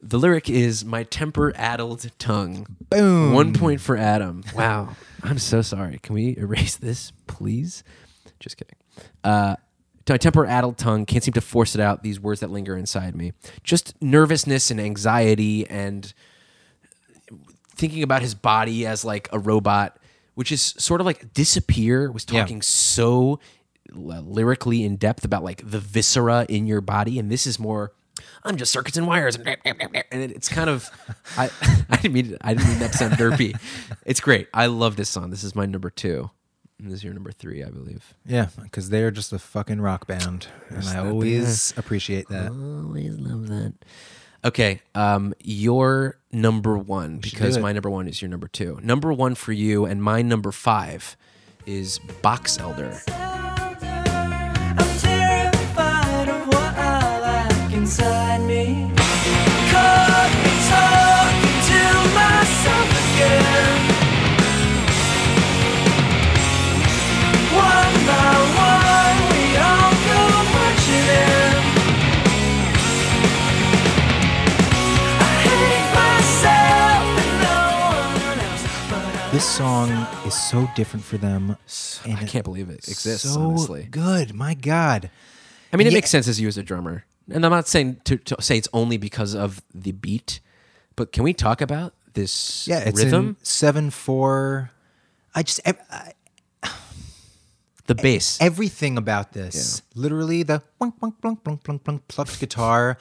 The 0.02 0.18
lyric 0.18 0.50
is 0.50 0.84
my 0.84 1.04
temper 1.04 1.52
addled 1.56 2.10
tongue. 2.18 2.66
Boom. 2.90 3.32
One 3.32 3.52
point 3.52 3.80
for 3.80 3.96
Adam. 3.96 4.42
Wow. 4.54 4.96
I'm 5.22 5.38
so 5.38 5.62
sorry. 5.62 5.98
Can 6.02 6.14
we 6.14 6.36
erase 6.36 6.76
this, 6.76 7.12
please? 7.26 7.84
Just 8.40 8.56
kidding. 8.56 8.76
Uh, 9.22 9.56
my 10.08 10.16
temper 10.16 10.44
addled 10.46 10.76
tongue 10.78 11.06
can't 11.06 11.22
seem 11.22 11.34
to 11.34 11.40
force 11.40 11.74
it 11.76 11.80
out. 11.80 12.02
These 12.02 12.18
words 12.18 12.40
that 12.40 12.50
linger 12.50 12.76
inside 12.76 13.14
me. 13.14 13.32
Just 13.62 13.94
nervousness 14.02 14.70
and 14.70 14.80
anxiety 14.80 15.68
and 15.70 16.12
thinking 17.76 18.02
about 18.02 18.22
his 18.22 18.34
body 18.34 18.86
as 18.86 19.04
like 19.04 19.28
a 19.32 19.38
robot, 19.38 19.96
which 20.34 20.50
is 20.50 20.60
sort 20.60 21.00
of 21.00 21.06
like 21.06 21.32
Disappear 21.32 22.10
was 22.10 22.26
Yeah. 22.28 22.40
talking 22.40 22.60
so 22.62 23.30
l- 23.32 23.40
lyrically 23.94 24.84
in 24.84 24.96
depth 24.96 25.24
about 25.24 25.44
like 25.44 25.68
the 25.68 25.78
viscera 25.78 26.46
in 26.48 26.66
your 26.66 26.80
body, 26.80 27.18
and 27.18 27.30
this 27.30 27.46
is 27.46 27.58
more. 27.58 27.92
I'm 28.44 28.56
just 28.56 28.72
circuits 28.72 28.96
and 28.96 29.06
wires, 29.06 29.36
and 29.36 29.58
it's 30.12 30.48
kind 30.48 30.70
of. 30.70 30.88
I 31.36 31.50
I 31.90 31.96
didn't 31.96 32.12
mean 32.12 32.36
I 32.40 32.54
didn't 32.54 32.68
mean 32.68 32.78
that 32.80 32.92
to 32.92 32.98
sound 32.98 33.14
derpy. 33.14 33.58
It's 34.04 34.20
great. 34.20 34.48
I 34.54 34.66
love 34.66 34.96
this 34.96 35.08
song. 35.08 35.30
This 35.30 35.44
is 35.44 35.54
my 35.54 35.66
number 35.66 35.90
two. 35.90 36.30
And 36.78 36.90
this 36.90 37.00
is 37.00 37.04
your 37.04 37.12
number 37.12 37.30
three, 37.30 37.62
I 37.62 37.68
believe. 37.68 38.14
Yeah, 38.24 38.48
because 38.62 38.88
they're 38.88 39.10
just 39.10 39.34
a 39.34 39.38
fucking 39.38 39.82
rock 39.82 40.06
band, 40.06 40.46
and 40.70 40.88
I 40.88 40.98
always 40.98 41.74
appreciate 41.76 42.28
that. 42.28 42.50
Always 42.50 43.18
love 43.18 43.48
that. 43.48 43.74
Okay, 44.42 44.80
um, 44.94 45.34
your 45.40 46.18
number 46.32 46.78
one 46.78 47.18
because 47.18 47.58
my 47.58 47.72
number 47.72 47.90
one 47.90 48.08
is 48.08 48.22
your 48.22 48.30
number 48.30 48.48
two. 48.48 48.78
Number 48.82 49.12
one 49.12 49.34
for 49.34 49.52
you, 49.52 49.84
and 49.84 50.02
my 50.02 50.22
number 50.22 50.52
five 50.52 51.16
is 51.66 51.98
Boxelder. 52.22 53.49
This 79.40 79.56
song 79.56 79.88
is 80.26 80.34
so 80.34 80.68
different 80.76 81.02
for 81.02 81.16
them. 81.16 81.56
and 82.04 82.18
I 82.18 82.24
can't 82.24 82.44
believe 82.44 82.68
it 82.68 82.86
exists. 82.86 83.22
so 83.32 83.40
honestly, 83.40 83.88
good. 83.90 84.34
My 84.34 84.52
God. 84.52 85.08
I 85.72 85.78
mean, 85.78 85.86
it 85.86 85.92
Yeah. 85.92 85.96
makes 85.96 86.10
sense 86.10 86.28
as 86.28 86.38
you 86.38 86.46
as 86.46 86.58
a 86.58 86.62
drummer, 86.62 87.06
and 87.30 87.46
I'm 87.46 87.50
not 87.50 87.66
saying 87.66 88.02
to, 88.04 88.18
to 88.18 88.36
say 88.42 88.58
it's 88.58 88.68
only 88.74 88.98
because 88.98 89.34
of 89.34 89.62
the 89.74 89.92
beat, 89.92 90.40
but 90.94 91.10
can 91.10 91.24
we 91.24 91.32
talk 91.32 91.62
about 91.62 91.94
this 92.12 92.68
Yeah, 92.68 92.80
it's 92.80 93.02
rhythm, 93.02 93.38
seven 93.42 93.88
four. 93.88 94.72
I 95.34 95.42
just 95.42 95.60
ev- 95.64 95.80
I- 95.90 96.12
the 97.86 97.94
bass? 97.94 98.36
everything 98.42 98.98
about 98.98 99.32
this. 99.32 99.80
Literally 99.94 100.42
the 100.42 100.62
blunk, 100.78 101.00
blunk, 101.00 101.18
blunk, 101.22 101.42
blunk, 101.44 101.62
blunk, 101.64 101.82
blunk, 101.84 102.08
plucked 102.08 102.38
guitar. 102.40 102.98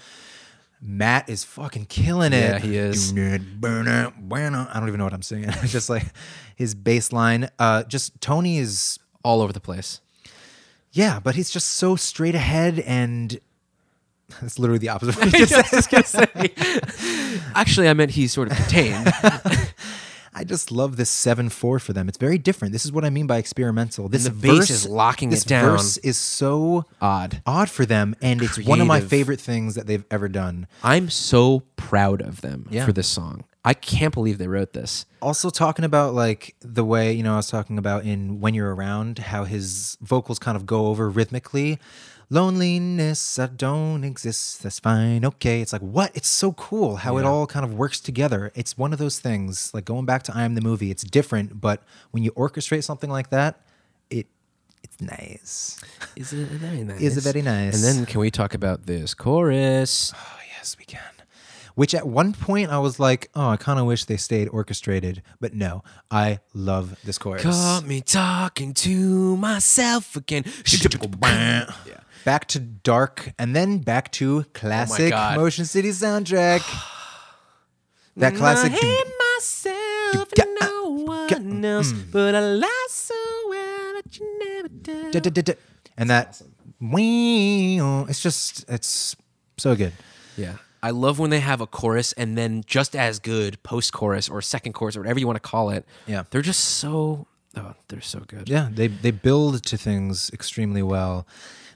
Matt 0.82 1.30
is 1.30 1.44
fucking 1.44 1.86
killing 1.86 2.32
it. 2.34 2.40
Yeah, 2.40 2.60
he 2.60 2.78
is. 2.78 3.12
Do 3.12 3.30
not 3.32 3.42
burn 3.60 3.88
it, 3.88 4.14
burn 4.18 4.56
it. 4.56 4.68
I 4.72 4.80
don't 4.80 4.88
even 4.88 4.98
know 4.98 5.04
what 5.04 5.14
I'm 5.14 5.22
singing. 5.22 5.50
just 5.66 5.90
like 5.90 6.06
his 6.56 6.74
bass 6.76 7.12
line. 7.12 7.50
Uh, 7.60 7.84
just 7.84 8.20
Tony 8.22 8.58
is 8.58 8.98
all 9.24 9.42
over 9.42 9.52
the 9.52 9.60
place. 9.60 10.00
yeah, 10.92 11.20
but 11.20 11.36
he's 11.36 11.50
just 11.50 11.74
so 11.74 11.96
straight 11.96 12.36
ahead 12.36 12.80
and. 12.80 13.40
That's 14.42 14.60
literally 14.60 14.78
the 14.80 14.90
opposite. 14.90 15.16
Of 15.16 15.24
what 15.24 15.40
you 15.40 15.46
just 15.48 16.10
said. 16.12 16.30
Actually, 17.56 17.90
I 17.90 17.94
meant 17.94 18.12
he's 18.12 18.32
sort 18.32 18.52
of 18.52 18.58
contained. 18.58 19.12
I 20.40 20.46
just 20.46 20.72
love 20.72 20.96
this 20.96 21.10
seven 21.10 21.50
four 21.50 21.80
for 21.80 21.92
them. 21.92 22.08
It's 22.08 22.18
very 22.18 22.38
different. 22.38 22.72
This 22.72 22.86
is 22.86 22.92
what 22.94 23.04
I 23.04 23.10
mean 23.10 23.28
by 23.28 23.38
experimental. 23.40 24.08
This 24.08 24.24
the 24.24 24.30
bass 24.32 24.58
verse 24.60 24.70
is 24.70 24.88
locking 24.88 25.30
this 25.32 25.44
it 25.44 25.50
down. 25.50 25.74
This 25.74 25.82
verse 25.82 25.98
is 25.98 26.18
so 26.18 26.86
Odd. 27.02 27.42
odd 27.46 27.70
for 27.70 27.86
them, 27.86 28.16
and 28.22 28.42
it's 28.42 28.58
one 28.60 28.80
of 28.80 28.88
my 28.88 29.02
favorite 29.02 29.42
things 29.42 29.76
that 29.76 29.86
they've 29.86 30.06
ever 30.10 30.30
done. 30.30 30.68
I'm 30.82 31.10
so 31.10 31.64
proud 31.76 32.22
of 32.22 32.40
them 32.40 32.68
Yeah. 32.72 32.86
for 32.86 32.94
this 32.94 33.08
song. 33.08 33.44
I 33.66 33.74
can't 33.74 34.14
believe 34.14 34.38
they 34.38 34.48
wrote 34.48 34.72
this. 34.72 35.06
Also, 35.22 35.50
talking 35.50 35.84
about 35.84 36.14
like 36.14 36.56
the 36.62 36.86
way 36.86 37.12
you 37.12 37.22
know 37.24 37.34
I 37.34 37.38
was 37.38 37.50
talking 37.50 37.78
about 37.78 38.06
in 38.06 38.40
"When 38.40 38.54
You're 38.54 38.74
Around," 38.74 39.20
how 39.20 39.44
his 39.44 39.98
vocals 40.02 40.40
kind 40.40 40.56
of 40.56 40.66
go 40.66 40.88
over 40.88 41.10
rhythmically. 41.10 41.78
Loneliness, 42.32 43.40
I 43.40 43.48
don't 43.48 44.04
exist. 44.04 44.62
That's 44.62 44.80
fine. 44.80 45.26
Okay. 45.26 45.62
It's 45.62 45.74
like, 45.74 45.82
what? 45.82 46.12
It's 46.14 46.28
so 46.28 46.54
cool 46.54 46.98
how 46.98 47.18
it 47.18 47.26
all 47.26 47.48
kind 47.48 47.66
of 47.66 47.74
works 47.74 48.00
together. 48.00 48.52
It's 48.54 48.78
one 48.78 48.94
of 48.94 49.00
those 49.00 49.18
things, 49.20 49.74
like 49.74 49.86
going 49.86 50.06
back 50.06 50.22
to 50.24 50.36
I 50.36 50.44
Am 50.44 50.54
the 50.54 50.62
Movie, 50.62 50.92
it's 50.92 51.04
different, 51.04 51.60
but 51.60 51.82
when 52.12 52.24
you 52.24 52.32
orchestrate 52.34 52.84
something 52.84 53.10
like 53.10 53.32
that, 53.32 53.62
it 54.12 54.28
it's 54.84 55.02
nice. 55.02 55.82
Is 56.16 56.32
it 56.32 56.48
very 56.50 56.84
nice? 56.84 57.02
Is 57.08 57.18
it 57.18 57.24
very 57.24 57.42
nice. 57.42 57.74
And 57.76 57.84
then 57.84 58.06
can 58.06 58.20
we 58.22 58.30
talk 58.30 58.54
about 58.54 58.86
this 58.86 59.14
chorus? 59.16 60.14
Oh, 60.16 60.38
yes, 60.56 60.76
we 60.78 60.86
can. 60.86 61.02
which 61.76 61.96
at 61.96 62.06
one 62.08 62.34
point 62.34 62.70
I 62.70 62.78
was 62.80 63.00
like, 63.00 63.30
oh, 63.36 63.50
I 63.50 63.58
kind 63.58 63.80
of 63.80 63.86
wish 63.86 64.04
they 64.06 64.18
stayed 64.18 64.50
orchestrated. 64.50 65.22
But 65.40 65.54
no, 65.54 65.82
I 66.12 66.40
love 66.54 66.98
this 67.06 67.18
chorus. 67.18 67.44
Got 67.44 67.86
me 67.86 68.02
talking 68.02 68.74
to 68.76 69.38
myself 69.38 70.16
again. 70.18 70.44
yeah. 71.88 72.00
Back 72.26 72.48
to 72.50 72.60
dark 72.60 73.32
and 73.40 73.56
then 73.56 73.80
back 73.80 74.12
to 74.14 74.44
classic 74.54 75.12
God. 75.12 75.38
Motion 75.38 75.66
City 75.66 75.90
soundtrack. 75.90 76.62
that 78.18 78.36
classic. 78.36 78.74
I 78.74 78.76
hate 78.76 79.08
myself 79.36 80.30
and 80.40 80.58
no 80.60 80.90
one 81.06 81.66
else, 81.66 81.92
mm. 81.92 82.12
but 82.12 82.36
I 82.36 82.40
lie 82.40 82.88
so 82.90 83.16
well 83.50 83.94
that 83.96 84.20
you 84.20 84.40
never 84.40 84.68
do. 84.68 85.12
da- 85.12 85.20
da- 85.20 85.30
da- 85.30 85.42
da. 85.42 85.54
And 85.98 86.10
that. 86.10 86.42
Wow, 86.82 87.00
oh, 87.82 88.06
it's 88.08 88.22
just, 88.22 88.64
it's 88.70 89.16
so 89.58 89.76
good. 89.76 89.92
Yeah. 90.38 90.56
I 90.82 90.92
love 90.92 91.20
when 91.20 91.30
they 91.30 91.42
have 91.42 91.60
a 91.60 91.68
chorus 91.68 92.14
and 92.14 92.38
then 92.38 92.64
just 92.66 92.96
as 92.96 93.20
good 93.20 93.62
post 93.64 93.92
chorus 93.92 94.30
or 94.30 94.42
second 94.42 94.74
chorus 94.74 94.96
or 94.96 95.02
whatever 95.02 95.20
you 95.20 95.28
want 95.28 95.36
to 95.36 95.42
call 95.42 95.72
it. 95.72 95.86
Yeah. 96.08 96.24
They're 96.30 96.42
just 96.42 96.64
so 96.64 97.28
oh, 97.56 97.74
they're 97.88 98.02
so 98.02 98.20
good. 98.22 98.50
Yeah, 98.50 98.70
they 98.72 98.88
they 98.88 99.12
build 99.12 99.64
to 99.64 99.78
things 99.78 100.30
extremely 100.34 100.84
well. 100.84 101.28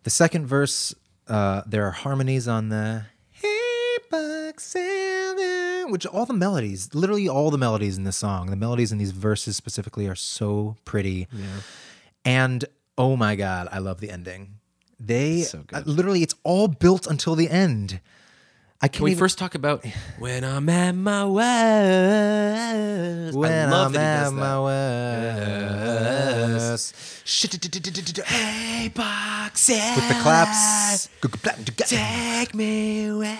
The 0.03 0.09
second 0.09 0.47
verse, 0.47 0.93
uh, 1.27 1.61
there 1.65 1.85
are 1.85 1.91
harmonies 1.91 2.47
on 2.47 2.69
the 2.69 3.05
Hey 3.31 3.97
Buck 4.11 4.59
Seven, 4.59 5.91
which 5.91 6.05
all 6.05 6.25
the 6.25 6.33
melodies, 6.33 6.93
literally 6.93 7.29
all 7.29 7.51
the 7.51 7.57
melodies 7.57 7.97
in 7.97 8.03
this 8.03 8.17
song, 8.17 8.47
the 8.47 8.57
melodies 8.57 8.91
in 8.91 8.97
these 8.97 9.11
verses 9.11 9.55
specifically 9.55 10.07
are 10.07 10.15
so 10.15 10.75
pretty. 10.83 11.27
Yeah. 11.31 11.45
And 12.25 12.65
oh 12.97 13.15
my 13.15 13.35
god, 13.35 13.69
I 13.71 13.79
love 13.79 14.01
the 14.01 14.09
ending. 14.09 14.55
They 14.99 15.41
So 15.41 15.63
uh, 15.71 15.83
literally, 15.85 16.21
it's 16.21 16.35
all 16.43 16.67
built 16.67 17.07
until 17.07 17.35
the 17.35 17.49
end. 17.49 18.01
I 18.83 18.87
can't 18.87 18.95
Can 18.97 19.03
we 19.05 19.11
even- 19.11 19.19
first 19.19 19.37
talk 19.37 19.55
about 19.55 19.85
when 20.19 20.43
I'm 20.43 20.67
at 20.67 20.91
my 20.93 21.25
worst? 21.25 21.43
when 23.37 23.51
I 23.51 23.71
love 23.71 23.87
I'm 23.87 23.93
that 23.93 23.99
he 23.99 24.05
at 24.05 24.23
does 24.25 24.33
my 24.33 24.59
worst. 26.59 28.25
Hey, 28.27 28.89
boxer. 28.93 29.73
With 29.95 30.07
the 30.09 30.15
claps. 30.21 31.07
Take 31.89 32.53
me 32.53 33.05
away. 33.07 33.39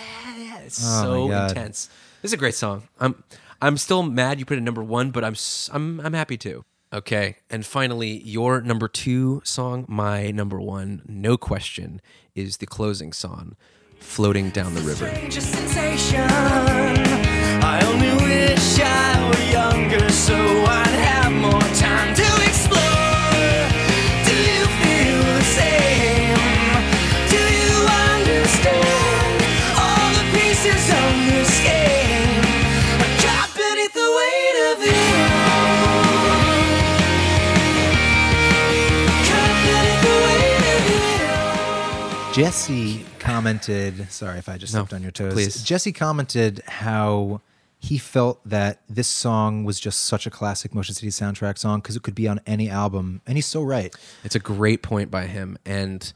It's 0.65 0.79
Oh 0.81 1.03
so 1.03 1.29
intense. 1.31 1.89
This 2.21 2.29
is 2.29 2.33
a 2.33 2.37
great 2.37 2.55
song. 2.55 2.83
I'm 3.01 3.21
I'm 3.61 3.75
still 3.77 4.01
mad 4.03 4.39
you 4.39 4.45
put 4.45 4.53
it 4.53 4.57
at 4.59 4.63
number 4.63 4.81
one, 4.83 5.11
but 5.11 5.25
I'm 5.25 5.35
I'm 5.73 5.99
I'm 5.99 6.13
happy 6.13 6.37
too. 6.37 6.63
Okay, 6.93 7.35
and 7.49 7.65
finally, 7.65 8.21
your 8.23 8.61
number 8.61 8.87
two 8.87 9.41
song, 9.43 9.83
my 9.89 10.31
number 10.31 10.61
one, 10.61 11.01
no 11.07 11.35
question, 11.37 11.99
is 12.35 12.57
the 12.57 12.67
closing 12.67 13.11
song, 13.11 13.55
"Floating 14.03 14.51
Down 14.51 14.75
the 14.75 14.81
River." 14.81 15.09
Jesse 42.33 43.05
commented, 43.19 44.11
sorry 44.11 44.39
if 44.39 44.49
I 44.49 44.57
just 44.57 44.73
No, 44.73 44.79
stepped 44.79 44.93
on 44.93 45.03
your 45.03 45.11
toes. 45.11 45.33
please. 45.33 45.61
Jesse 45.61 45.91
commented 45.91 46.63
how 46.67 47.41
he 47.77 47.99
felt 47.99 48.41
that 48.43 48.81
this 48.89 49.07
song 49.07 49.65
was 49.65 49.79
just 49.79 49.99
such 50.05 50.25
a 50.25 50.31
classic 50.31 50.73
Motion 50.73 50.95
City 50.95 51.09
soundtrack 51.09 51.59
song 51.59 51.79
because 51.79 51.95
it 51.95 52.01
could 52.01 52.15
be 52.15 52.27
on 52.27 52.41
any 52.47 52.71
album. 52.71 53.21
And 53.27 53.37
he's 53.37 53.45
so 53.45 53.61
right. 53.61 53.95
It's 54.23 54.33
a 54.33 54.39
great 54.39 54.81
point 54.81 55.11
by 55.11 55.27
him. 55.27 55.59
And 55.63 56.11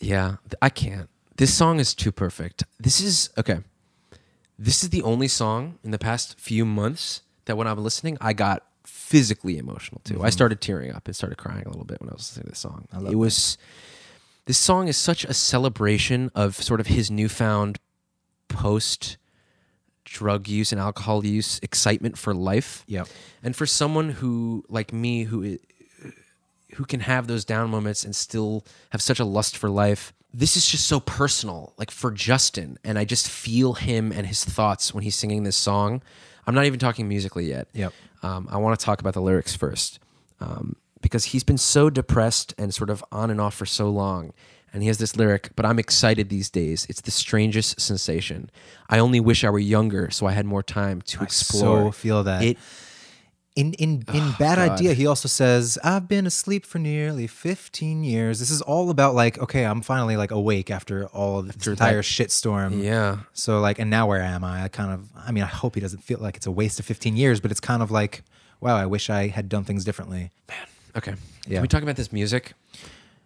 yeah, 0.00 0.36
I 0.62 0.70
can't. 0.70 1.10
This 1.36 1.52
song 1.52 1.80
is 1.80 1.94
too 1.94 2.10
perfect. 2.10 2.64
This 2.80 2.98
is 2.98 3.28
okay. 3.36 3.58
This 4.58 4.82
is 4.82 4.88
the 4.88 5.02
only 5.02 5.28
song 5.28 5.78
in 5.84 5.90
the 5.90 5.98
past 5.98 6.40
few 6.40 6.64
months 6.64 7.20
that 7.44 7.58
when 7.58 7.66
I'm 7.66 7.78
listening, 7.78 8.16
I 8.22 8.32
got 8.32 8.64
physically 8.86 9.58
emotional 9.58 10.00
too. 10.04 10.14
I 10.14 10.16
mm-hmm. 10.18 10.30
started 10.30 10.62
tearing 10.62 10.92
up 10.92 11.06
and 11.06 11.14
started 11.14 11.36
crying 11.36 11.64
a 11.66 11.68
little 11.68 11.84
bit 11.84 12.00
when 12.00 12.08
I 12.08 12.14
was 12.14 12.22
listening 12.22 12.44
to 12.44 12.50
this 12.52 12.58
song. 12.58 12.88
it 13.10 13.16
was 13.16 13.58
this 14.48 14.58
song 14.58 14.88
is 14.88 14.96
such 14.96 15.26
a 15.26 15.34
celebration 15.34 16.30
of 16.34 16.56
sort 16.56 16.80
of 16.80 16.86
his 16.86 17.10
newfound 17.10 17.78
post 18.48 19.18
drug 20.06 20.48
use 20.48 20.72
and 20.72 20.80
alcohol 20.80 21.24
use 21.24 21.60
excitement 21.62 22.16
for 22.16 22.32
life. 22.32 22.82
Yeah. 22.86 23.04
And 23.42 23.54
for 23.54 23.66
someone 23.66 24.08
who 24.08 24.64
like 24.70 24.90
me 24.90 25.24
who 25.24 25.58
who 26.76 26.84
can 26.86 27.00
have 27.00 27.26
those 27.26 27.44
down 27.44 27.68
moments 27.68 28.04
and 28.04 28.16
still 28.16 28.64
have 28.88 29.02
such 29.02 29.20
a 29.20 29.24
lust 29.24 29.54
for 29.54 29.68
life. 29.68 30.14
This 30.32 30.56
is 30.56 30.66
just 30.66 30.86
so 30.86 31.00
personal, 31.00 31.74
like 31.76 31.90
for 31.90 32.10
Justin, 32.10 32.78
and 32.84 32.98
I 32.98 33.04
just 33.04 33.28
feel 33.28 33.74
him 33.74 34.12
and 34.12 34.26
his 34.26 34.44
thoughts 34.44 34.94
when 34.94 35.02
he's 35.02 35.16
singing 35.16 35.42
this 35.42 35.56
song. 35.56 36.02
I'm 36.46 36.54
not 36.54 36.64
even 36.64 36.78
talking 36.78 37.08
musically 37.08 37.48
yet. 37.48 37.68
Yep. 37.74 37.92
Um, 38.22 38.48
I 38.50 38.58
want 38.58 38.78
to 38.78 38.84
talk 38.84 39.00
about 39.00 39.14
the 39.14 39.22
lyrics 39.22 39.54
first, 39.56 40.00
um, 40.40 40.76
because 41.00 41.26
he's 41.26 41.44
been 41.44 41.58
so 41.58 41.90
depressed 41.90 42.54
and 42.58 42.74
sort 42.74 42.90
of 42.90 43.04
on 43.12 43.30
and 43.30 43.40
off 43.40 43.54
for 43.54 43.66
so 43.66 43.88
long. 43.88 44.32
And 44.72 44.82
he 44.82 44.88
has 44.88 44.98
this 44.98 45.16
lyric, 45.16 45.50
but 45.56 45.64
I'm 45.64 45.78
excited 45.78 46.28
these 46.28 46.50
days. 46.50 46.86
It's 46.90 47.00
the 47.00 47.10
strangest 47.10 47.80
sensation. 47.80 48.50
I 48.90 48.98
only 48.98 49.18
wish 49.18 49.42
I 49.42 49.50
were 49.50 49.58
younger 49.58 50.10
so 50.10 50.26
I 50.26 50.32
had 50.32 50.44
more 50.44 50.62
time 50.62 51.00
to 51.02 51.22
explore. 51.22 51.80
I 51.80 51.84
so 51.86 51.92
feel 51.92 52.22
that. 52.24 52.42
It 52.42 52.58
In 53.56 53.72
in 53.74 54.04
in 54.14 54.22
oh, 54.22 54.36
Bad 54.38 54.58
Idea, 54.58 54.94
he 54.94 55.06
also 55.06 55.26
says, 55.26 55.78
"I've 55.82 56.06
been 56.06 56.26
asleep 56.26 56.64
for 56.64 56.78
nearly 56.78 57.26
15 57.26 58.04
years." 58.04 58.38
This 58.38 58.50
is 58.50 58.62
all 58.62 58.90
about 58.90 59.16
like, 59.16 59.38
okay, 59.38 59.64
I'm 59.64 59.80
finally 59.80 60.16
like 60.16 60.30
awake 60.30 60.70
after 60.70 61.06
all 61.08 61.40
of 61.40 61.50
this 61.50 61.66
entire 61.66 62.02
shitstorm. 62.02 62.80
Yeah. 62.80 63.20
So 63.32 63.58
like, 63.60 63.80
and 63.80 63.90
now 63.90 64.06
where 64.06 64.22
am 64.22 64.44
I? 64.44 64.64
I 64.64 64.68
kind 64.68 64.92
of, 64.92 65.08
I 65.16 65.32
mean, 65.32 65.42
I 65.42 65.48
hope 65.48 65.74
he 65.74 65.80
doesn't 65.80 66.04
feel 66.04 66.18
like 66.20 66.36
it's 66.36 66.46
a 66.46 66.52
waste 66.52 66.78
of 66.78 66.86
15 66.86 67.16
years, 67.16 67.40
but 67.40 67.50
it's 67.50 67.58
kind 67.58 67.82
of 67.82 67.90
like, 67.90 68.22
wow, 68.60 68.76
I 68.76 68.86
wish 68.86 69.10
I 69.10 69.26
had 69.28 69.48
done 69.48 69.64
things 69.64 69.84
differently. 69.84 70.30
Okay. 70.98 71.14
Yeah. 71.46 71.54
Can 71.54 71.62
we 71.62 71.68
talk 71.68 71.82
about 71.82 71.96
this 71.96 72.12
music? 72.12 72.52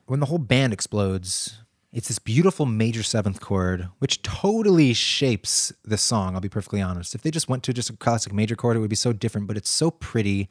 when 0.06 0.20
the 0.20 0.26
whole 0.26 0.38
band 0.38 0.74
explodes, 0.74 1.58
it's 1.92 2.08
this 2.08 2.18
beautiful 2.18 2.66
major 2.66 3.02
seventh 3.02 3.40
chord, 3.40 3.88
which 3.98 4.22
totally 4.22 4.92
shapes 4.92 5.72
the 5.84 5.96
song. 5.96 6.34
I'll 6.34 6.40
be 6.40 6.48
perfectly 6.50 6.82
honest. 6.82 7.14
If 7.14 7.22
they 7.22 7.30
just 7.30 7.48
went 7.48 7.62
to 7.62 7.72
just 7.72 7.90
a 7.90 7.94
classic 7.94 8.32
major 8.32 8.56
chord, 8.56 8.76
it 8.76 8.80
would 8.80 8.90
be 8.90 8.96
so 8.96 9.12
different, 9.12 9.46
but 9.46 9.56
it's 9.56 9.70
so 9.70 9.90
pretty. 9.90 10.50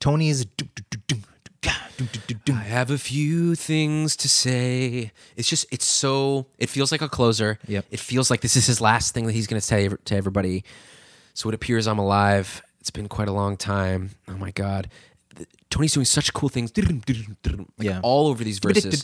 Tony's. 0.00 0.46
I 2.48 2.52
have 2.52 2.90
a 2.90 2.98
few 2.98 3.54
things 3.54 4.16
to 4.16 4.28
say. 4.28 5.12
It's 5.36 5.48
just, 5.48 5.66
it's 5.70 5.86
so, 5.86 6.46
it 6.58 6.70
feels 6.70 6.92
like 6.92 7.02
a 7.02 7.08
closer. 7.08 7.58
Yep. 7.66 7.86
It 7.90 8.00
feels 8.00 8.30
like 8.30 8.40
this 8.40 8.56
is 8.56 8.66
his 8.66 8.80
last 8.80 9.14
thing 9.14 9.26
that 9.26 9.32
he's 9.32 9.46
going 9.46 9.60
to 9.60 9.66
say 9.66 9.88
to 9.88 10.16
everybody. 10.16 10.64
So 11.34 11.48
it 11.48 11.54
appears 11.54 11.86
I'm 11.86 11.98
alive. 11.98 12.62
It's 12.80 12.90
been 12.90 13.08
quite 13.08 13.28
a 13.28 13.32
long 13.32 13.56
time. 13.56 14.10
Oh 14.28 14.36
my 14.36 14.52
God. 14.52 14.88
Tony's 15.70 15.92
doing 15.92 16.06
such 16.06 16.32
cool 16.32 16.48
things. 16.48 16.72
Like 16.76 17.64
Yeah. 17.78 18.00
all 18.02 18.28
over 18.28 18.42
these 18.44 18.58
verses. 18.58 19.02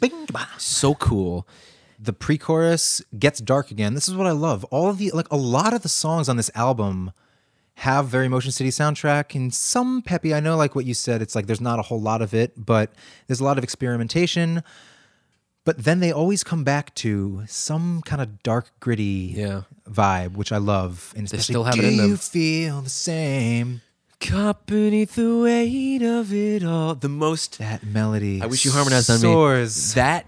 So 0.59 0.94
cool. 0.94 1.46
The 1.98 2.12
pre 2.12 2.36
chorus 2.38 3.00
gets 3.18 3.40
dark 3.40 3.70
again. 3.70 3.94
This 3.94 4.09
is 4.09 4.14
what 4.14 4.26
I 4.26 4.32
love. 4.32 4.64
All 4.64 4.88
of 4.88 4.98
the, 4.98 5.10
like, 5.12 5.30
a 5.30 5.36
lot 5.36 5.72
of 5.72 5.82
the 5.82 5.88
songs 5.88 6.28
on 6.28 6.36
this 6.36 6.50
album 6.54 7.12
have 7.76 8.06
very 8.09 8.28
Motion 8.28 8.50
City 8.52 8.70
soundtrack 8.70 9.34
and 9.34 9.52
some 9.54 10.02
peppy. 10.02 10.34
I 10.34 10.40
know, 10.40 10.56
like 10.56 10.74
what 10.74 10.84
you 10.84 10.94
said, 10.94 11.22
it's 11.22 11.34
like 11.34 11.46
there's 11.46 11.60
not 11.60 11.78
a 11.78 11.82
whole 11.82 12.00
lot 12.00 12.20
of 12.20 12.34
it, 12.34 12.52
but 12.56 12.92
there's 13.26 13.40
a 13.40 13.44
lot 13.44 13.56
of 13.56 13.64
experimentation. 13.64 14.62
But 15.64 15.84
then 15.84 16.00
they 16.00 16.10
always 16.10 16.42
come 16.42 16.64
back 16.64 16.92
to 16.96 17.44
some 17.46 18.02
kind 18.04 18.20
of 18.20 18.42
dark, 18.42 18.72
gritty 18.80 19.34
Yeah. 19.36 19.62
vibe, 19.88 20.32
which 20.32 20.50
I 20.50 20.56
love. 20.59 21.12
And 21.16 21.28
They 21.28 21.38
still 21.38 21.64
have 21.64 21.74
it 21.78 21.82
Do 21.82 21.86
in 21.88 21.96
them. 21.98 22.09
you 22.10 22.16
feel 22.16 22.82
the 22.82 22.90
same? 22.90 23.80
Caught 24.23 24.66
beneath 24.66 25.16
the 25.16 25.39
weight 25.39 26.03
of 26.03 26.32
it 26.32 26.62
all. 26.65 26.94
The 26.94 27.09
most 27.09 27.59
That 27.59 27.85
melody. 27.85 28.40
I 28.40 28.47
wish 28.47 28.65
you 28.65 28.70
harmonized 28.70 29.11
on 29.11 29.16
me. 29.16 29.23
soars. 29.23 29.94
That 29.94 30.27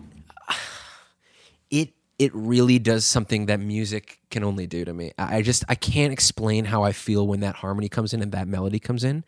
it 1.70 1.92
it 2.18 2.32
really 2.34 2.78
does 2.78 3.04
something 3.04 3.46
that 3.46 3.60
music 3.60 4.18
can 4.30 4.42
only 4.44 4.66
do 4.66 4.84
to 4.84 4.92
me. 4.92 5.12
I 5.16 5.36
I 5.36 5.42
just 5.42 5.64
I 5.68 5.74
can't 5.76 6.12
explain 6.12 6.64
how 6.66 6.82
I 6.82 6.92
feel 6.92 7.26
when 7.26 7.40
that 7.40 7.56
harmony 7.56 7.88
comes 7.88 8.12
in 8.12 8.20
and 8.20 8.32
that 8.32 8.48
melody 8.48 8.78
comes 8.80 9.04
in. 9.04 9.24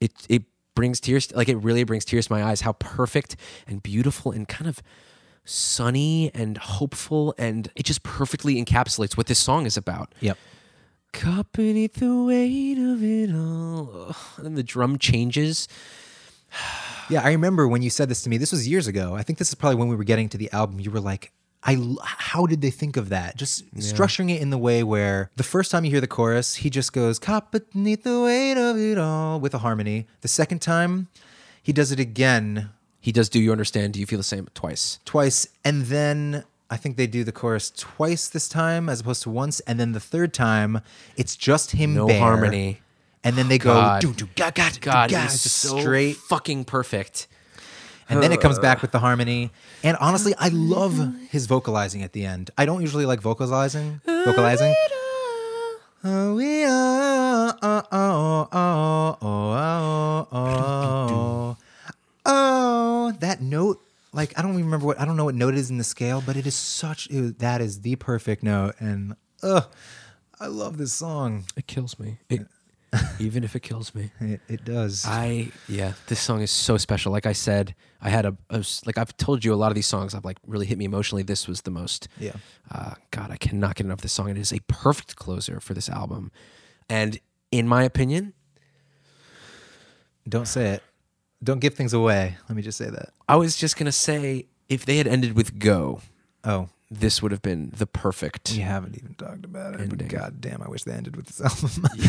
It 0.00 0.12
it 0.28 0.44
brings 0.74 1.00
tears 1.00 1.30
like 1.34 1.48
it 1.48 1.56
really 1.56 1.84
brings 1.84 2.04
tears 2.04 2.28
to 2.28 2.32
my 2.32 2.42
eyes 2.44 2.62
how 2.62 2.72
perfect 2.72 3.36
and 3.66 3.82
beautiful 3.82 4.32
and 4.32 4.46
kind 4.48 4.68
of 4.68 4.80
sunny 5.44 6.30
and 6.34 6.56
hopeful 6.56 7.34
and 7.36 7.70
it 7.74 7.84
just 7.84 8.02
perfectly 8.02 8.62
encapsulates 8.62 9.16
what 9.16 9.26
this 9.26 9.38
song 9.38 9.66
is 9.66 9.76
about. 9.76 10.14
Yep. 10.20 10.38
Caught 11.12 11.52
beneath 11.52 11.94
the 11.94 12.22
weight 12.24 12.78
of 12.78 13.02
it 13.02 13.34
all. 13.34 14.14
And 14.36 14.56
the 14.56 14.62
drum 14.62 14.98
changes. 14.98 15.68
Yeah, 17.10 17.22
I 17.22 17.30
remember 17.30 17.66
when 17.66 17.80
you 17.80 17.88
said 17.88 18.10
this 18.10 18.20
to 18.24 18.28
me. 18.28 18.36
This 18.36 18.52
was 18.52 18.68
years 18.68 18.86
ago. 18.86 19.14
I 19.14 19.22
think 19.22 19.38
this 19.38 19.48
is 19.48 19.54
probably 19.54 19.76
when 19.76 19.88
we 19.88 19.96
were 19.96 20.04
getting 20.04 20.28
to 20.28 20.36
the 20.36 20.52
album. 20.52 20.78
You 20.78 20.90
were 20.90 21.00
like, 21.00 21.32
I 21.62 21.82
how 22.04 22.44
did 22.44 22.60
they 22.60 22.70
think 22.70 22.98
of 22.98 23.08
that? 23.08 23.36
Just 23.38 23.64
structuring 23.76 24.30
it 24.30 24.42
in 24.42 24.50
the 24.50 24.58
way 24.58 24.82
where 24.82 25.30
the 25.36 25.42
first 25.42 25.70
time 25.70 25.86
you 25.86 25.90
hear 25.90 26.02
the 26.02 26.06
chorus, 26.06 26.56
he 26.56 26.68
just 26.68 26.92
goes 26.92 27.18
"caught 27.18 27.50
beneath 27.50 28.02
the 28.02 28.20
weight 28.20 28.58
of 28.58 28.76
it 28.76 28.98
all" 28.98 29.40
with 29.40 29.54
a 29.54 29.58
harmony. 29.58 30.06
The 30.20 30.28
second 30.28 30.60
time, 30.60 31.08
he 31.62 31.72
does 31.72 31.92
it 31.92 31.98
again 31.98 32.70
He 33.00 33.10
does. 33.10 33.30
Do 33.30 33.40
you 33.40 33.52
understand? 33.52 33.94
Do 33.94 34.00
you 34.00 34.06
feel 34.06 34.18
the 34.18 34.22
same 34.22 34.46
twice? 34.52 34.98
twice, 35.06 35.48
and 35.64 35.86
then 35.86 36.44
I 36.70 36.76
think 36.76 36.96
they 36.96 37.06
do 37.06 37.24
the 37.24 37.32
chorus 37.32 37.70
twice 37.70 38.28
this 38.28 38.48
time 38.48 38.88
as 38.88 39.00
opposed 39.00 39.22
to 39.22 39.30
once, 39.30 39.60
and 39.60 39.80
then 39.80 39.92
the 39.92 40.00
third 40.00 40.34
time 40.34 40.80
it's 41.16 41.34
just 41.36 41.70
him 41.72 41.94
No 41.94 42.06
bare, 42.06 42.18
harmony. 42.20 42.80
and 43.24 43.36
then 43.36 43.48
they 43.48 43.58
go 43.58 43.72
God. 43.74 44.02
"Doo, 44.02 44.12
doo, 44.12 44.28
ga, 44.36 44.50
ga, 44.50 44.70
God, 44.80 45.10
ga," 45.10 45.22
it 45.24 45.26
is 45.26 45.42
just 45.42 45.56
so 45.56 45.80
straight 45.80 46.16
fucking 46.16 46.64
perfect. 46.66 47.26
and 48.10 48.22
then 48.22 48.32
it 48.32 48.40
comes 48.40 48.58
back 48.58 48.80
with 48.82 48.90
the 48.92 48.98
harmony. 49.00 49.50
And 49.82 49.96
honestly, 49.98 50.34
I 50.38 50.48
love 50.48 51.14
his 51.30 51.46
vocalizing 51.46 52.02
at 52.02 52.12
the 52.12 52.24
end. 52.26 52.50
I 52.58 52.64
don't 52.66 52.80
usually 52.80 53.04
like 53.06 53.20
vocalizing. 53.20 54.00
Vocalizing. 54.06 54.74
Oh, 56.04 56.34
we 56.36 56.64
are, 56.64 57.56
oh, 57.60 57.82
oh, 57.92 58.48
oh, 58.52 59.18
oh, 59.22 60.28
oh, 60.28 60.28
oh, 60.32 61.56
oh. 62.26 63.12
That 63.20 63.42
note, 63.42 63.80
like 64.12 64.38
I 64.38 64.42
don't 64.42 64.52
even 64.52 64.64
remember 64.64 64.86
what 64.86 65.00
I 65.00 65.04
don't 65.04 65.16
know 65.16 65.24
what 65.24 65.34
note 65.34 65.54
it 65.54 65.58
is 65.58 65.70
in 65.70 65.78
the 65.78 65.84
scale, 65.84 66.22
but 66.24 66.36
it 66.36 66.46
is 66.46 66.54
such 66.54 67.08
it, 67.10 67.38
that 67.38 67.60
is 67.60 67.80
the 67.82 67.96
perfect 67.96 68.42
note. 68.42 68.74
And 68.78 69.16
ugh, 69.42 69.66
I 70.40 70.46
love 70.46 70.78
this 70.78 70.92
song. 70.92 71.44
It 71.56 71.66
kills 71.66 71.98
me. 71.98 72.18
It, 72.28 72.46
even 73.18 73.44
if 73.44 73.54
it 73.54 73.60
kills 73.60 73.94
me. 73.94 74.10
It, 74.20 74.40
it 74.48 74.64
does. 74.64 75.04
I 75.06 75.50
yeah, 75.68 75.92
this 76.06 76.20
song 76.20 76.40
is 76.40 76.50
so 76.50 76.76
special. 76.76 77.12
Like 77.12 77.26
I 77.26 77.32
said, 77.32 77.74
I 78.00 78.08
had 78.08 78.24
a, 78.24 78.36
a 78.50 78.64
like 78.86 78.96
I've 78.96 79.16
told 79.16 79.44
you 79.44 79.52
a 79.52 79.56
lot 79.56 79.70
of 79.70 79.74
these 79.74 79.86
songs 79.86 80.14
have 80.14 80.24
like 80.24 80.38
really 80.46 80.66
hit 80.66 80.78
me 80.78 80.84
emotionally. 80.84 81.22
This 81.22 81.46
was 81.46 81.62
the 81.62 81.70
most. 81.70 82.08
Yeah. 82.18 82.32
Uh, 82.70 82.94
God, 83.10 83.30
I 83.30 83.36
cannot 83.36 83.74
get 83.74 83.84
enough 83.84 83.98
of 83.98 84.02
this 84.02 84.12
song. 84.12 84.30
It 84.30 84.38
is 84.38 84.52
a 84.52 84.60
perfect 84.68 85.16
closer 85.16 85.60
for 85.60 85.74
this 85.74 85.88
album, 85.88 86.32
and 86.88 87.18
in 87.50 87.68
my 87.68 87.82
opinion, 87.82 88.32
don't 90.26 90.48
say 90.48 90.74
it. 90.74 90.82
Don't 91.42 91.60
give 91.60 91.74
things 91.74 91.92
away. 91.92 92.36
Let 92.48 92.56
me 92.56 92.62
just 92.62 92.78
say 92.78 92.90
that. 92.90 93.10
I 93.28 93.36
was 93.36 93.56
just 93.56 93.76
gonna 93.76 93.92
say 93.92 94.46
if 94.68 94.84
they 94.84 94.96
had 94.98 95.06
ended 95.06 95.34
with 95.36 95.58
"Go," 95.58 96.00
Oh, 96.44 96.68
this 96.90 97.22
would 97.22 97.32
have 97.32 97.42
been 97.42 97.70
the 97.76 97.86
perfect. 97.86 98.52
We 98.52 98.58
haven't 98.60 98.96
even 98.96 99.14
talked 99.14 99.44
about 99.44 99.80
it. 99.80 99.88
But 99.88 100.08
God 100.08 100.40
damn, 100.40 100.62
I 100.62 100.68
wish 100.68 100.84
they 100.84 100.92
ended 100.92 101.16
with 101.16 101.26
this 101.26 101.40
album. 101.64 101.84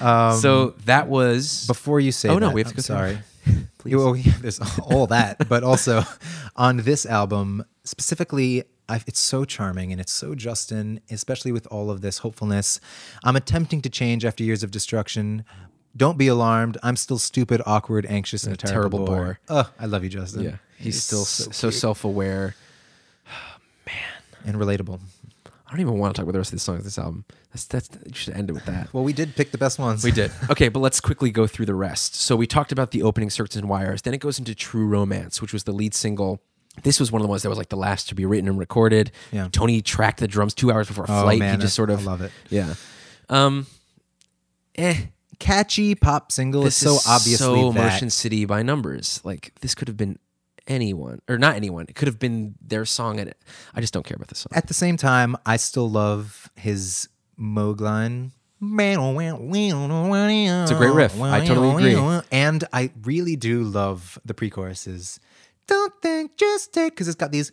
Um, 0.00 0.38
so 0.38 0.74
that 0.84 1.08
was 1.08 1.66
Before 1.66 1.98
you 1.98 2.12
say 2.12 2.28
Oh, 2.28 2.38
no, 2.38 2.46
that, 2.48 2.54
we 2.54 2.60
have 2.60 2.68
to 2.68 2.74
I'm 2.74 2.76
go 2.76 2.82
through- 2.82 2.94
sorry. 2.94 3.18
You- 3.84 3.98
well, 3.98 4.14
yeah, 4.16 4.32
there's 4.40 4.60
all 4.82 5.08
that, 5.08 5.48
but 5.48 5.64
also 5.64 6.02
on 6.54 6.76
this 6.78 7.04
album 7.06 7.64
specifically, 7.84 8.62
I, 8.88 9.00
it's 9.06 9.18
so 9.18 9.44
charming 9.44 9.90
and 9.90 10.00
it's 10.00 10.12
so 10.12 10.34
Justin, 10.36 11.00
especially 11.10 11.50
with 11.52 11.66
all 11.68 11.90
of 11.90 12.00
this 12.00 12.18
hopefulness. 12.18 12.78
I'm 13.24 13.34
attempting 13.34 13.80
to 13.82 13.88
change 13.90 14.24
after 14.24 14.44
years 14.44 14.62
of 14.62 14.70
destruction. 14.70 15.44
Don't 15.98 16.16
be 16.16 16.28
alarmed. 16.28 16.78
I'm 16.82 16.96
still 16.96 17.18
stupid, 17.18 17.60
awkward, 17.66 18.06
anxious, 18.08 18.44
and 18.44 18.54
a, 18.54 18.56
terrible, 18.56 19.00
terrible 19.00 19.06
bore. 19.06 19.16
bore. 19.16 19.38
Oh, 19.66 19.70
I 19.78 19.86
love 19.86 20.04
you, 20.04 20.08
Justin. 20.10 20.44
yeah. 20.44 20.56
He's 20.78 21.02
still 21.02 21.24
so, 21.24 21.50
so 21.50 21.70
self-aware. 21.70 22.54
Man, 23.86 23.96
and 24.46 24.56
relatable. 24.56 25.00
I 25.46 25.70
don't 25.72 25.80
even 25.80 25.98
want 25.98 26.14
to 26.14 26.18
talk 26.18 26.22
about 26.22 26.32
the 26.32 26.38
rest 26.38 26.52
of 26.52 26.56
the 26.58 26.60
songs 26.60 26.78
of 26.78 26.84
this 26.84 26.98
album. 26.98 27.24
That's 27.52 27.64
that's 27.66 27.90
you 28.06 28.14
should 28.14 28.34
end 28.34 28.48
it 28.48 28.52
with 28.54 28.64
that. 28.66 28.92
Well, 28.94 29.04
we 29.04 29.12
did 29.12 29.36
pick 29.36 29.50
the 29.50 29.58
best 29.58 29.78
ones. 29.78 30.02
We 30.02 30.12
did. 30.12 30.30
Okay, 30.48 30.68
but 30.68 30.78
let's 30.80 31.00
quickly 31.00 31.30
go 31.30 31.46
through 31.46 31.66
the 31.66 31.74
rest. 31.74 32.14
So 32.14 32.36
we 32.36 32.46
talked 32.46 32.72
about 32.72 32.92
the 32.92 33.02
opening 33.02 33.28
Circuits 33.28 33.56
and 33.56 33.68
Wires. 33.68 34.00
Then 34.02 34.14
it 34.14 34.20
goes 34.20 34.38
into 34.38 34.54
True 34.54 34.86
Romance, 34.86 35.42
which 35.42 35.52
was 35.52 35.64
the 35.64 35.72
lead 35.72 35.92
single. 35.94 36.40
This 36.84 37.00
was 37.00 37.10
one 37.12 37.20
of 37.20 37.24
the 37.24 37.28
ones 37.28 37.42
that 37.42 37.48
was 37.48 37.58
like 37.58 37.68
the 37.70 37.76
last 37.76 38.08
to 38.08 38.14
be 38.14 38.24
written 38.24 38.48
and 38.48 38.58
recorded. 38.58 39.10
Yeah. 39.32 39.48
Tony 39.52 39.82
tracked 39.82 40.20
the 40.20 40.28
drums 40.28 40.54
two 40.54 40.70
hours 40.70 40.86
before 40.86 41.04
Oh, 41.08 41.22
flight. 41.22 41.38
man, 41.40 41.56
he 41.58 41.62
just 41.62 41.74
sort 41.74 41.90
I 41.90 41.94
of 41.94 42.06
love 42.06 42.22
it. 42.22 42.30
Yeah. 42.50 42.74
Um. 43.28 43.66
Eh. 44.76 44.96
Catchy 45.38 45.94
pop 45.94 46.32
single. 46.32 46.62
This 46.62 46.82
it's 46.82 46.90
so 46.90 46.96
is 46.96 47.06
obviously 47.06 47.60
so 47.62 47.72
that. 47.72 47.92
Motion 47.92 48.10
City 48.10 48.44
by 48.44 48.62
numbers. 48.62 49.20
Like 49.24 49.52
this 49.60 49.74
could 49.74 49.88
have 49.88 49.96
been 49.96 50.18
anyone 50.66 51.20
or 51.28 51.38
not 51.38 51.56
anyone. 51.56 51.86
It 51.88 51.94
could 51.94 52.08
have 52.08 52.18
been 52.18 52.54
their 52.60 52.84
song. 52.84 53.18
And 53.20 53.32
I 53.74 53.80
just 53.80 53.92
don't 53.92 54.04
care 54.04 54.16
about 54.16 54.28
this 54.28 54.40
song. 54.40 54.50
At 54.52 54.68
the 54.68 54.74
same 54.74 54.96
time, 54.96 55.36
I 55.46 55.56
still 55.56 55.90
love 55.90 56.50
his 56.56 57.08
Moog 57.38 57.80
line. 57.80 58.32
It's 60.62 60.72
a 60.72 60.74
great 60.74 60.92
riff. 60.92 61.20
I 61.20 61.44
totally 61.46 61.92
agree. 61.92 62.20
And 62.32 62.64
I 62.72 62.90
really 63.02 63.36
do 63.36 63.62
love 63.62 64.18
the 64.24 64.34
pre-choruses. 64.34 65.20
Don't 65.68 65.92
think, 66.02 66.36
just 66.36 66.72
take, 66.72 66.94
because 66.94 67.06
it's 67.06 67.14
got 67.14 67.30
these. 67.30 67.52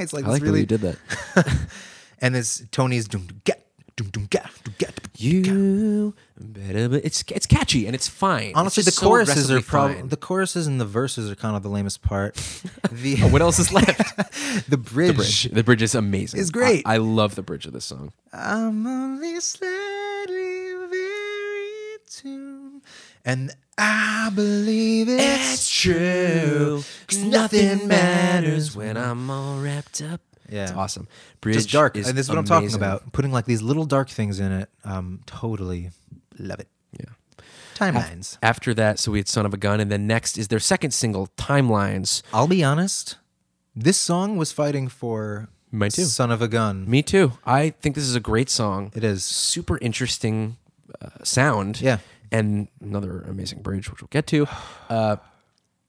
It's 0.00 0.12
like 0.12 0.24
I 0.24 0.28
like 0.28 0.42
the 0.42 0.46
way 0.46 0.50
really, 0.50 0.60
you 0.60 0.66
did 0.66 0.80
that. 0.82 0.96
and 2.20 2.34
this 2.34 2.64
Tony's 2.70 3.08
get 3.08 3.67
doom 3.98 4.08
doom 4.10 4.26
get 4.30 4.50
doom 4.64 4.74
get. 4.78 4.94
You 5.16 6.14
better, 6.40 6.88
but 6.88 7.04
it's 7.04 7.24
it's 7.28 7.46
catchy 7.46 7.86
and 7.86 7.94
it's 7.94 8.06
fine. 8.08 8.52
Honestly, 8.54 8.80
It's 8.82 8.86
the 8.86 8.90
just 8.92 8.98
so 9.00 9.06
choruses 9.08 9.50
are 9.50 9.60
probably 9.60 9.96
fine. 9.96 10.08
the 10.08 10.16
choruses 10.16 10.66
and 10.68 10.80
the 10.80 10.84
verses 10.86 11.28
are 11.30 11.34
kind 11.34 11.56
of 11.56 11.62
the 11.62 11.68
lamest 11.68 12.00
part. 12.02 12.36
The 12.92 13.18
oh, 13.22 13.28
What 13.28 13.42
else 13.42 13.58
is 13.58 13.72
left? 13.72 14.00
the 14.70 14.76
bridge, 14.78 15.08
the 15.08 15.14
bridge. 15.14 15.42
The 15.52 15.64
bridge 15.64 15.82
is 15.82 15.94
amazing. 15.94 16.40
It's 16.40 16.50
great. 16.50 16.82
I, 16.86 16.94
I 16.94 16.96
love 16.98 17.34
the 17.34 17.42
bridge 17.42 17.66
of 17.66 17.72
this 17.72 17.84
song. 17.84 18.12
I'm 18.32 18.86
only 18.86 19.38
slightly 19.40 20.72
very 20.90 21.98
tuned, 22.08 22.82
and 23.24 23.50
I 23.76 24.30
believe 24.34 25.08
it's, 25.08 25.68
true. 25.70 26.82
'cause 27.06 27.18
nothing 27.18 27.86
matters 27.88 28.74
when 28.76 28.96
I'm 28.96 29.28
all 29.30 29.58
wrapped 29.60 30.00
up. 30.02 30.20
Yeah. 30.48 30.62
it's 30.64 30.72
awesome. 30.72 31.08
Bridge 31.40 31.56
just 31.56 31.70
dark, 31.70 31.96
is 31.96 32.08
and 32.08 32.16
this 32.16 32.26
is 32.26 32.30
what 32.30 32.38
I'm 32.38 32.44
talking 32.44 32.64
amazing. 32.68 32.80
about. 32.82 33.12
Putting 33.12 33.32
like 33.32 33.44
these 33.44 33.62
little 33.62 33.84
dark 33.84 34.08
things 34.08 34.40
in 34.40 34.52
it. 34.52 34.68
Um, 34.84 35.20
totally 35.26 35.90
love 36.38 36.60
it. 36.60 36.68
Yeah. 36.92 37.06
Timelines. 37.74 38.38
After 38.42 38.74
that, 38.74 38.98
so 38.98 39.12
we 39.12 39.18
had 39.18 39.28
"Son 39.28 39.46
of 39.46 39.54
a 39.54 39.56
Gun," 39.56 39.78
and 39.80 39.90
then 39.90 40.06
next 40.06 40.36
is 40.38 40.48
their 40.48 40.58
second 40.58 40.92
single, 40.92 41.28
"Timelines." 41.36 42.22
I'll 42.32 42.48
be 42.48 42.64
honest. 42.64 43.16
This 43.76 43.96
song 43.96 44.36
was 44.36 44.50
fighting 44.50 44.88
for 44.88 45.48
Mine 45.70 45.90
too. 45.90 46.04
"Son 46.06 46.30
of 46.32 46.42
a 46.42 46.48
Gun." 46.48 46.88
Me 46.90 47.02
too. 47.02 47.32
I 47.46 47.70
think 47.70 47.94
this 47.94 48.04
is 48.04 48.16
a 48.16 48.20
great 48.20 48.50
song. 48.50 48.90
It 48.96 49.04
is. 49.04 49.22
super 49.24 49.78
interesting 49.78 50.56
uh, 51.00 51.10
sound. 51.22 51.80
Yeah. 51.80 51.98
and 52.32 52.68
another 52.82 53.20
amazing 53.28 53.62
bridge, 53.62 53.90
which 53.90 54.02
we'll 54.02 54.08
get 54.10 54.26
to. 54.28 54.46
Uh, 54.90 55.16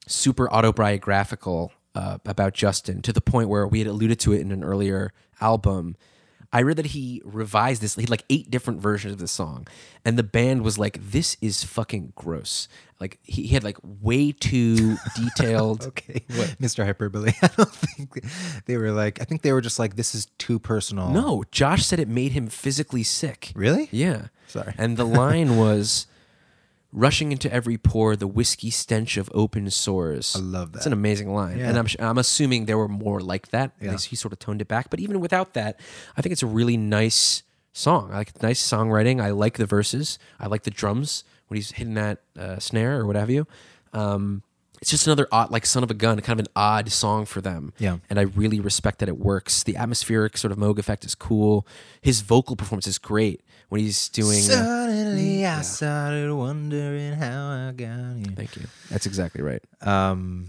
super 0.07 0.49
autobiographical 0.51 1.71
uh, 1.99 2.17
about 2.25 2.53
Justin 2.53 3.01
to 3.01 3.11
the 3.11 3.19
point 3.19 3.49
where 3.49 3.67
we 3.67 3.79
had 3.79 3.87
alluded 3.87 4.19
to 4.21 4.31
it 4.31 4.39
in 4.39 4.51
an 4.51 4.63
earlier 4.63 5.11
album. 5.41 5.97
I 6.51 6.61
read 6.61 6.77
that 6.77 6.87
he 6.87 7.21
revised 7.25 7.81
this. 7.81 7.95
He 7.95 8.01
had 8.03 8.09
like 8.09 8.23
eight 8.29 8.49
different 8.49 8.81
versions 8.81 9.13
of 9.13 9.19
the 9.19 9.27
song, 9.27 9.67
and 10.03 10.17
the 10.17 10.23
band 10.23 10.63
was 10.63 10.79
like, 10.79 10.97
"This 11.11 11.37
is 11.41 11.63
fucking 11.63 12.13
gross." 12.15 12.67
Like 12.99 13.19
he, 13.21 13.43
he 13.43 13.53
had 13.53 13.63
like 13.63 13.77
way 13.83 14.31
too 14.31 14.97
detailed. 15.15 15.85
Okay, 15.87 16.23
what? 16.29 16.55
Mr. 16.59 16.85
Hyperbole. 16.85 17.33
I 17.41 17.47
don't 17.55 17.69
think 17.69 18.23
they 18.65 18.77
were 18.77 18.91
like. 18.91 19.21
I 19.21 19.25
think 19.25 19.43
they 19.43 19.51
were 19.51 19.61
just 19.61 19.77
like, 19.77 19.95
"This 19.95 20.15
is 20.15 20.25
too 20.39 20.57
personal." 20.57 21.11
No, 21.11 21.43
Josh 21.51 21.85
said 21.85 21.99
it 21.99 22.07
made 22.07 22.31
him 22.31 22.47
physically 22.47 23.03
sick. 23.03 23.51
Really? 23.53 23.89
Yeah. 23.91 24.27
Sorry. 24.47 24.73
And 24.77 24.97
the 24.97 25.05
line 25.05 25.57
was 25.65 26.07
rushing 26.91 27.31
into 27.31 27.51
every 27.53 27.77
pore 27.77 28.15
the 28.15 28.27
whiskey 28.27 28.69
stench 28.71 29.15
of 29.17 29.29
open 29.33 29.69
sores. 29.69 30.35
I 30.35 30.39
love 30.39 30.71
that. 30.73 30.85
an 30.85 30.93
amazing 30.93 31.33
line. 31.33 31.59
And 31.59 31.77
I'm 31.77 31.87
I'm 31.99 32.17
assuming 32.17 32.65
there 32.65 32.77
were 32.77 32.87
more 32.87 33.19
like 33.21 33.49
that. 33.49 33.71
At 33.79 33.85
Yeah. 33.85 33.91
least 33.91 34.07
he 34.07 34.15
sort 34.15 34.33
of 34.33 34.39
toned 34.39 34.61
it 34.61 34.67
back. 34.67 34.89
But 34.89 34.99
even 34.99 35.19
without 35.19 35.53
that, 35.53 35.79
I 36.17 36.21
think 36.21 36.33
it's 36.33 36.43
a 36.43 36.47
really 36.47 36.77
nice 36.77 37.43
song. 37.73 38.09
I 38.11 38.17
like 38.17 38.41
nice 38.41 38.61
songwriting. 38.67 39.21
I 39.21 39.29
like 39.29 39.57
the 39.57 39.65
verses. 39.67 40.17
I 40.39 40.47
like 40.47 40.63
the 40.63 40.71
drums 40.71 41.23
when 41.47 41.55
he's 41.57 41.71
hitting 41.71 41.93
that 41.93 42.21
uh, 42.37 42.57
snare 42.59 42.99
or 42.99 43.05
what 43.05 43.15
have 43.15 43.29
you. 43.29 43.45
Um, 43.93 44.43
it's 44.81 44.89
just 44.91 45.07
another 45.07 45.27
odd, 45.31 45.51
like 45.51 45.65
"Son 45.65 45.83
of 45.83 45.91
a 45.91 45.93
Gun," 45.93 46.19
kind 46.21 46.39
of 46.39 46.45
an 46.45 46.51
odd 46.55 46.91
song 46.91 47.25
for 47.25 47.41
them. 47.41 47.73
Yeah. 47.79 47.97
and 48.09 48.19
I 48.19 48.23
really 48.23 48.59
respect 48.59 48.99
that 48.99 49.09
it 49.09 49.17
works. 49.17 49.63
The 49.63 49.75
atmospheric 49.75 50.37
sort 50.37 50.51
of 50.51 50.57
Moog 50.57 50.77
effect 50.79 51.03
is 51.05 51.15
cool. 51.15 51.65
His 52.01 52.21
vocal 52.21 52.55
performance 52.55 52.87
is 52.87 52.97
great 52.97 53.41
when 53.69 53.81
he's 53.81 54.09
doing. 54.09 54.39
uh, 54.39 54.41
Suddenly, 54.41 55.45
I 55.45 55.61
started 55.61 56.33
wondering 56.33 57.13
how 57.13 57.67
I 57.69 57.71
got 57.75 58.15
here. 58.17 58.33
thank 58.35 58.55
you. 58.55 58.63
That's 58.89 59.05
exactly 59.05 59.41
right. 59.41 59.61
Um, 59.81 60.47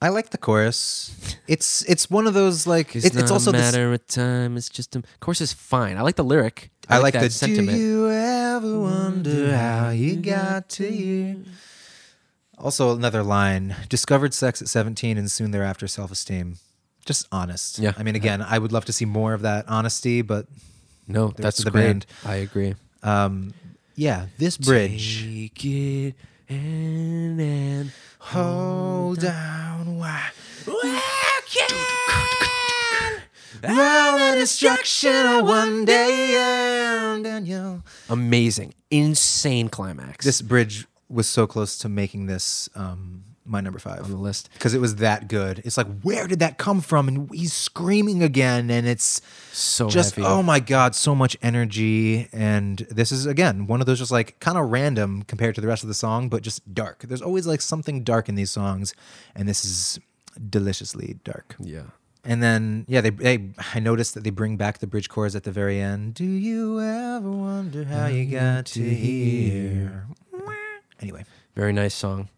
I 0.00 0.08
like 0.08 0.30
the 0.30 0.38
chorus. 0.38 1.14
It's 1.46 1.82
it's 1.88 2.10
one 2.10 2.26
of 2.26 2.34
those 2.34 2.66
like 2.66 2.96
It's, 2.96 3.06
it, 3.06 3.14
it's 3.16 3.30
also 3.30 3.50
a 3.50 3.52
this, 3.52 3.72
matter 3.72 3.92
of 3.92 4.04
time. 4.08 4.56
It's 4.56 4.68
just 4.68 4.96
a 4.96 5.02
chorus 5.20 5.40
is 5.40 5.52
fine. 5.52 5.96
I 5.96 6.02
like 6.02 6.16
the 6.16 6.24
lyric. 6.24 6.70
I 6.88 6.98
like 6.98 7.14
that 7.14 7.22
the 7.22 7.30
sentiment. 7.30 7.76
Do 7.78 7.82
you 7.82 8.10
ever 8.10 8.80
wonder 8.80 9.56
how 9.56 9.90
you 9.90 10.16
got 10.16 10.68
to 10.70 10.90
here? 10.90 11.36
Also, 12.62 12.94
another 12.94 13.22
line: 13.22 13.74
discovered 13.88 14.32
sex 14.32 14.62
at 14.62 14.68
seventeen, 14.68 15.18
and 15.18 15.30
soon 15.30 15.50
thereafter, 15.50 15.86
self-esteem. 15.88 16.56
Just 17.04 17.26
honest. 17.32 17.78
Yeah. 17.80 17.92
I 17.98 18.04
mean, 18.04 18.14
again, 18.14 18.40
I 18.40 18.58
would 18.58 18.70
love 18.70 18.84
to 18.84 18.92
see 18.92 19.04
more 19.04 19.34
of 19.34 19.42
that 19.42 19.64
honesty, 19.68 20.22
but 20.22 20.46
no, 21.08 21.34
that's 21.36 21.64
the 21.64 21.70
great. 21.72 21.82
band. 21.82 22.06
I 22.24 22.36
agree. 22.36 22.76
um, 23.02 23.52
yeah, 23.96 24.26
this 24.38 24.56
bridge. 24.56 25.22
Take 25.24 25.64
it 25.64 26.14
and 26.48 27.40
then 27.40 27.92
Hold 28.18 29.18
down, 29.18 29.98
why 29.98 30.30
All 33.64 34.18
the 34.18 34.36
destruction 34.38 35.26
of 35.26 35.44
one 35.46 35.84
day 35.84 36.34
and, 36.38 37.26
and 37.26 37.46
you. 37.46 37.82
Amazing, 38.08 38.74
insane 38.90 39.68
climax. 39.68 40.24
This 40.24 40.40
bridge 40.40 40.86
was 41.12 41.26
so 41.26 41.46
close 41.46 41.76
to 41.78 41.88
making 41.88 42.26
this 42.26 42.68
um, 42.74 43.24
my 43.44 43.60
number 43.60 43.78
five 43.80 44.04
on 44.04 44.10
the 44.10 44.16
list. 44.16 44.48
because 44.54 44.72
it 44.72 44.80
was 44.80 44.96
that 44.96 45.26
good. 45.28 45.60
It's 45.64 45.76
like, 45.76 45.88
where 46.02 46.26
did 46.28 46.38
that 46.38 46.58
come 46.58 46.80
from? 46.80 47.08
And 47.08 47.28
he's 47.34 47.52
screaming 47.52 48.22
again, 48.22 48.70
and 48.70 48.86
it's 48.86 49.20
So 49.52 49.88
just 49.88 50.14
heavy. 50.14 50.26
oh 50.26 50.42
my 50.42 50.60
god, 50.60 50.94
so 50.94 51.14
much 51.14 51.36
energy. 51.42 52.28
And 52.32 52.78
this 52.90 53.10
is 53.12 53.26
again 53.26 53.66
one 53.66 53.80
of 53.80 53.86
those 53.86 53.98
just 53.98 54.12
like 54.12 54.38
kind 54.40 54.56
of 54.56 54.70
random 54.70 55.22
compared 55.22 55.54
to 55.56 55.60
the 55.60 55.66
rest 55.66 55.82
of 55.82 55.88
the 55.88 55.94
song, 55.94 56.28
but 56.28 56.42
just 56.42 56.72
dark. 56.72 57.00
There's 57.08 57.22
always 57.22 57.46
like 57.46 57.60
something 57.60 58.04
dark 58.04 58.28
in 58.28 58.36
these 58.36 58.50
songs, 58.50 58.94
and 59.34 59.48
this 59.48 59.64
is 59.64 59.98
deliciously 60.48 61.18
dark. 61.24 61.56
Yeah. 61.58 61.82
And 62.24 62.40
then 62.40 62.84
yeah, 62.86 63.00
they, 63.00 63.10
they 63.10 63.50
I 63.74 63.80
noticed 63.80 64.14
that 64.14 64.22
they 64.22 64.30
bring 64.30 64.56
back 64.56 64.78
the 64.78 64.86
bridge 64.86 65.08
chorus 65.08 65.34
at 65.34 65.42
the 65.42 65.50
very 65.50 65.80
end. 65.80 66.14
Do 66.14 66.24
you 66.24 66.80
ever 66.80 67.28
wonder 67.28 67.82
how 67.84 68.06
you 68.06 68.24
got 68.26 68.66
to 68.66 68.88
here? 68.88 70.06
Anyway, 71.02 71.24
Very 71.56 71.72
nice 71.72 71.94
song. 71.94 72.28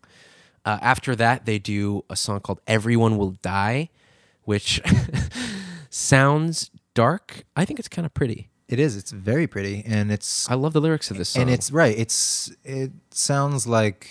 Uh, 0.65 0.79
after 0.81 1.15
that, 1.15 1.45
they 1.45 1.59
do 1.59 2.05
a 2.09 2.17
song 2.17 2.41
called 2.41 2.61
Everyone 2.67 3.19
Will 3.19 3.33
Die, 3.43 3.91
which 4.45 4.81
sounds 5.91 6.71
dark. 6.95 7.45
I 7.55 7.65
think 7.65 7.79
it's 7.79 7.89
kind 7.89 8.07
of 8.07 8.15
pretty. 8.15 8.49
it 8.69 8.79
is. 8.81 8.97
It's 8.97 9.11
very 9.13 9.47
pretty, 9.47 9.85
and 9.87 10.11
it's 10.11 10.49
I 10.51 10.55
love 10.55 10.73
the 10.73 10.81
lyrics 10.81 11.11
of 11.11 11.19
this 11.19 11.29
song. 11.31 11.43
and 11.43 11.51
it's 11.51 11.71
right. 11.71 11.97
It's 11.97 12.51
it 12.65 12.93
sounds 13.11 13.67
like 13.67 14.09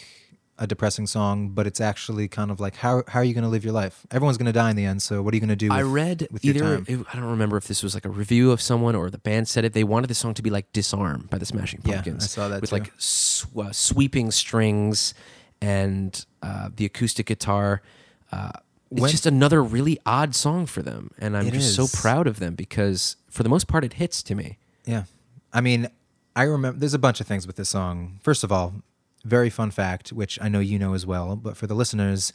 a 0.60 0.68
depressing 0.68 1.08
song, 1.08 1.50
but 1.50 1.66
it's 1.66 1.82
actually 1.82 2.28
kind 2.28 2.52
of 2.52 2.60
like 2.60 2.76
how 2.76 3.04
how 3.08 3.20
are 3.20 3.24
you 3.24 3.34
going 3.34 3.44
to 3.44 3.50
live 3.50 3.64
your 3.64 3.74
life? 3.74 4.06
Everyone's 4.12 4.38
going 4.38 4.46
to 4.46 4.52
die 4.54 4.70
in 4.70 4.76
the 4.76 4.86
end. 4.86 5.02
So 5.02 5.22
what 5.24 5.34
are 5.34 5.38
you 5.38 5.42
going 5.42 5.50
to 5.50 5.56
do? 5.56 5.70
With, 5.70 5.78
I 5.78 5.82
read 5.82 6.28
with 6.32 6.46
either 6.46 6.84
it- 6.88 7.06
I 7.12 7.16
don't 7.16 7.26
remember 7.32 7.58
if 7.58 7.68
this 7.68 7.82
was 7.82 7.94
like 7.96 8.06
a 8.06 8.10
review 8.10 8.52
of 8.52 8.62
someone 8.62 8.96
or 8.96 9.10
the 9.10 9.18
band 9.18 9.48
said 9.48 9.66
it. 9.66 9.74
They 9.74 9.84
wanted 9.84 10.08
the 10.10 10.16
song 10.16 10.34
to 10.36 10.42
be 10.44 10.50
like 10.52 10.72
"Disarm" 10.72 11.28
by 11.32 11.38
the 11.40 11.46
Smashing 11.46 11.82
Pumpkins. 11.82 12.24
Yeah, 12.24 12.26
I 12.26 12.28
saw 12.46 12.48
that 12.50 12.62
with 12.62 12.70
too. 12.70 12.76
like 12.76 12.92
sw- 12.98 13.46
uh, 13.58 13.72
sweeping 13.72 14.30
strings 14.32 15.14
and 15.62 16.26
uh, 16.42 16.70
the 16.76 16.86
acoustic 16.86 17.26
guitar. 17.26 17.82
Uh, 18.32 18.52
it's 18.92 19.02
When- 19.02 19.12
just 19.12 19.26
another 19.26 19.64
really 19.64 19.98
odd 20.06 20.36
song 20.36 20.68
for 20.68 20.82
them, 20.84 21.10
and 21.18 21.36
I'm 21.36 21.50
just 21.50 21.76
so 21.76 21.88
proud 21.88 22.28
of 22.28 22.38
them 22.40 22.54
because 22.54 23.16
for 23.30 23.42
the 23.42 23.50
most 23.50 23.68
part, 23.68 23.84
it 23.84 23.94
hits 23.94 24.22
to 24.24 24.36
me. 24.36 24.60
Yeah. 24.86 25.06
I 25.52 25.62
mean, 25.62 25.88
I 26.36 26.44
remember 26.44 26.80
there's 26.80 26.94
a 26.94 27.00
bunch 27.00 27.20
of 27.22 27.26
things 27.28 27.48
with 27.48 27.56
this 27.56 27.70
song. 27.70 28.20
First 28.22 28.44
of 28.44 28.52
all, 28.52 28.76
very 29.26 29.50
fun 29.50 29.72
fact, 29.72 30.12
which 30.12 30.40
I 30.42 30.50
know 30.50 30.60
you 30.60 30.78
know 30.78 30.94
as 30.94 31.06
well, 31.06 31.36
but 31.36 31.58
for 31.58 31.68
the 31.68 31.76
listeners, 31.76 32.34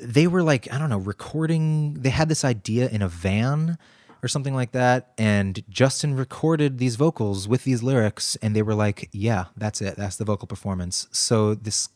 they 0.00 0.26
were 0.26 0.42
like, 0.42 0.72
I 0.72 0.78
don't 0.78 0.90
know, 0.90 0.98
recording, 0.98 1.94
they 1.94 2.10
had 2.10 2.28
this 2.28 2.44
idea 2.44 2.88
in 2.88 3.02
a 3.02 3.08
van 3.08 3.76
or 4.22 4.28
something 4.28 4.54
like 4.54 4.72
that. 4.72 5.12
And 5.18 5.64
Justin 5.68 6.14
recorded 6.14 6.78
these 6.78 6.96
vocals 6.96 7.48
with 7.48 7.64
these 7.64 7.82
lyrics, 7.82 8.36
and 8.36 8.54
they 8.54 8.62
were 8.62 8.74
like, 8.74 9.08
yeah, 9.12 9.46
that's 9.56 9.80
it. 9.80 9.96
That's 9.96 10.16
the 10.16 10.24
vocal 10.24 10.46
performance. 10.46 11.08
So 11.10 11.54
this, 11.54 11.88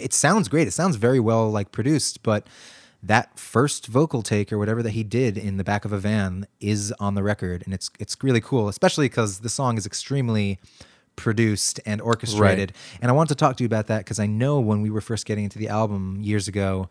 it 0.00 0.12
sounds 0.12 0.48
great. 0.48 0.68
It 0.68 0.72
sounds 0.72 0.96
very 0.96 1.20
well 1.20 1.50
like 1.50 1.72
produced, 1.72 2.22
but 2.22 2.46
that 3.02 3.38
first 3.38 3.86
vocal 3.86 4.22
take 4.22 4.52
or 4.52 4.58
whatever 4.58 4.82
that 4.82 4.90
he 4.90 5.04
did 5.04 5.38
in 5.38 5.56
the 5.56 5.64
back 5.64 5.84
of 5.84 5.92
a 5.92 5.98
van 5.98 6.46
is 6.60 6.92
on 6.98 7.14
the 7.14 7.22
record 7.22 7.62
and 7.64 7.72
it's 7.72 7.90
it's 8.00 8.16
really 8.24 8.40
cool 8.40 8.68
especially 8.68 9.08
because 9.08 9.38
the 9.38 9.48
song 9.48 9.78
is 9.78 9.86
extremely 9.86 10.58
produced 11.18 11.80
and 11.84 12.00
orchestrated 12.00 12.72
and 13.02 13.10
i 13.10 13.14
want 13.14 13.28
to 13.28 13.34
talk 13.34 13.56
to 13.56 13.64
you 13.64 13.66
about 13.66 13.86
that 13.88 13.98
because 13.98 14.18
i 14.18 14.26
know 14.26 14.60
when 14.60 14.80
we 14.82 14.88
were 14.90 15.00
first 15.00 15.26
getting 15.26 15.44
into 15.44 15.58
the 15.58 15.68
album 15.68 16.16
years 16.20 16.46
ago 16.48 16.88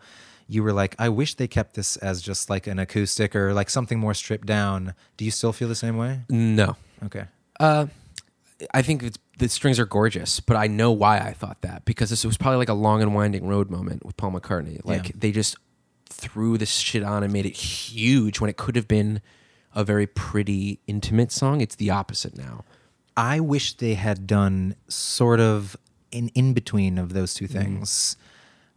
you 0.48 0.62
were 0.62 0.72
like 0.72 0.94
i 0.98 1.08
wish 1.08 1.34
they 1.34 1.48
kept 1.48 1.74
this 1.74 1.96
as 1.96 2.20
just 2.22 2.50
like 2.50 2.66
an 2.66 2.78
acoustic 2.78 3.34
or 3.34 3.54
like 3.54 3.70
something 3.70 3.98
more 3.98 4.14
stripped 4.14 4.46
down 4.46 4.94
do 5.16 5.24
you 5.24 5.30
still 5.30 5.52
feel 5.52 5.68
the 5.68 5.74
same 5.74 5.96
way 5.96 6.20
No, 6.28 6.76
okay 7.04 7.24
uh, 7.58 7.86
I 8.74 8.82
think 8.82 9.02
it's, 9.04 9.18
the 9.38 9.48
strings 9.48 9.78
are 9.78 9.86
gorgeous, 9.86 10.40
but 10.40 10.56
I 10.56 10.66
know 10.66 10.90
why 10.90 11.18
I 11.18 11.32
thought 11.32 11.60
that 11.62 11.84
because 11.84 12.10
this 12.10 12.24
was 12.24 12.36
probably 12.36 12.58
like 12.58 12.68
a 12.68 12.74
long 12.74 13.02
and 13.02 13.14
winding 13.14 13.46
road 13.46 13.70
moment 13.70 14.04
with 14.04 14.16
Paul 14.16 14.32
McCartney. 14.32 14.80
Like 14.84 15.06
Yeah. 15.08 15.12
they 15.16 15.30
just 15.32 15.56
threw 16.08 16.58
this 16.58 16.70
shit 16.70 17.04
on 17.04 17.22
and 17.22 17.32
made 17.32 17.46
it 17.46 17.54
huge 17.54 18.40
when 18.40 18.50
it 18.50 18.56
could 18.56 18.74
have 18.74 18.88
been 18.88 19.20
a 19.76 19.84
very 19.84 20.06
pretty, 20.08 20.80
intimate 20.88 21.30
song. 21.30 21.60
It's 21.60 21.76
the 21.76 21.90
opposite 21.90 22.36
now. 22.36 22.64
I 23.18 23.40
wish 23.40 23.74
they 23.74 23.94
had 23.94 24.26
done 24.26 24.76
sort 24.88 25.40
of 25.40 25.76
an 26.12 26.28
in 26.34 26.54
between 26.54 26.96
of 26.98 27.12
those 27.12 27.34
two 27.34 27.46
things. 27.48 28.16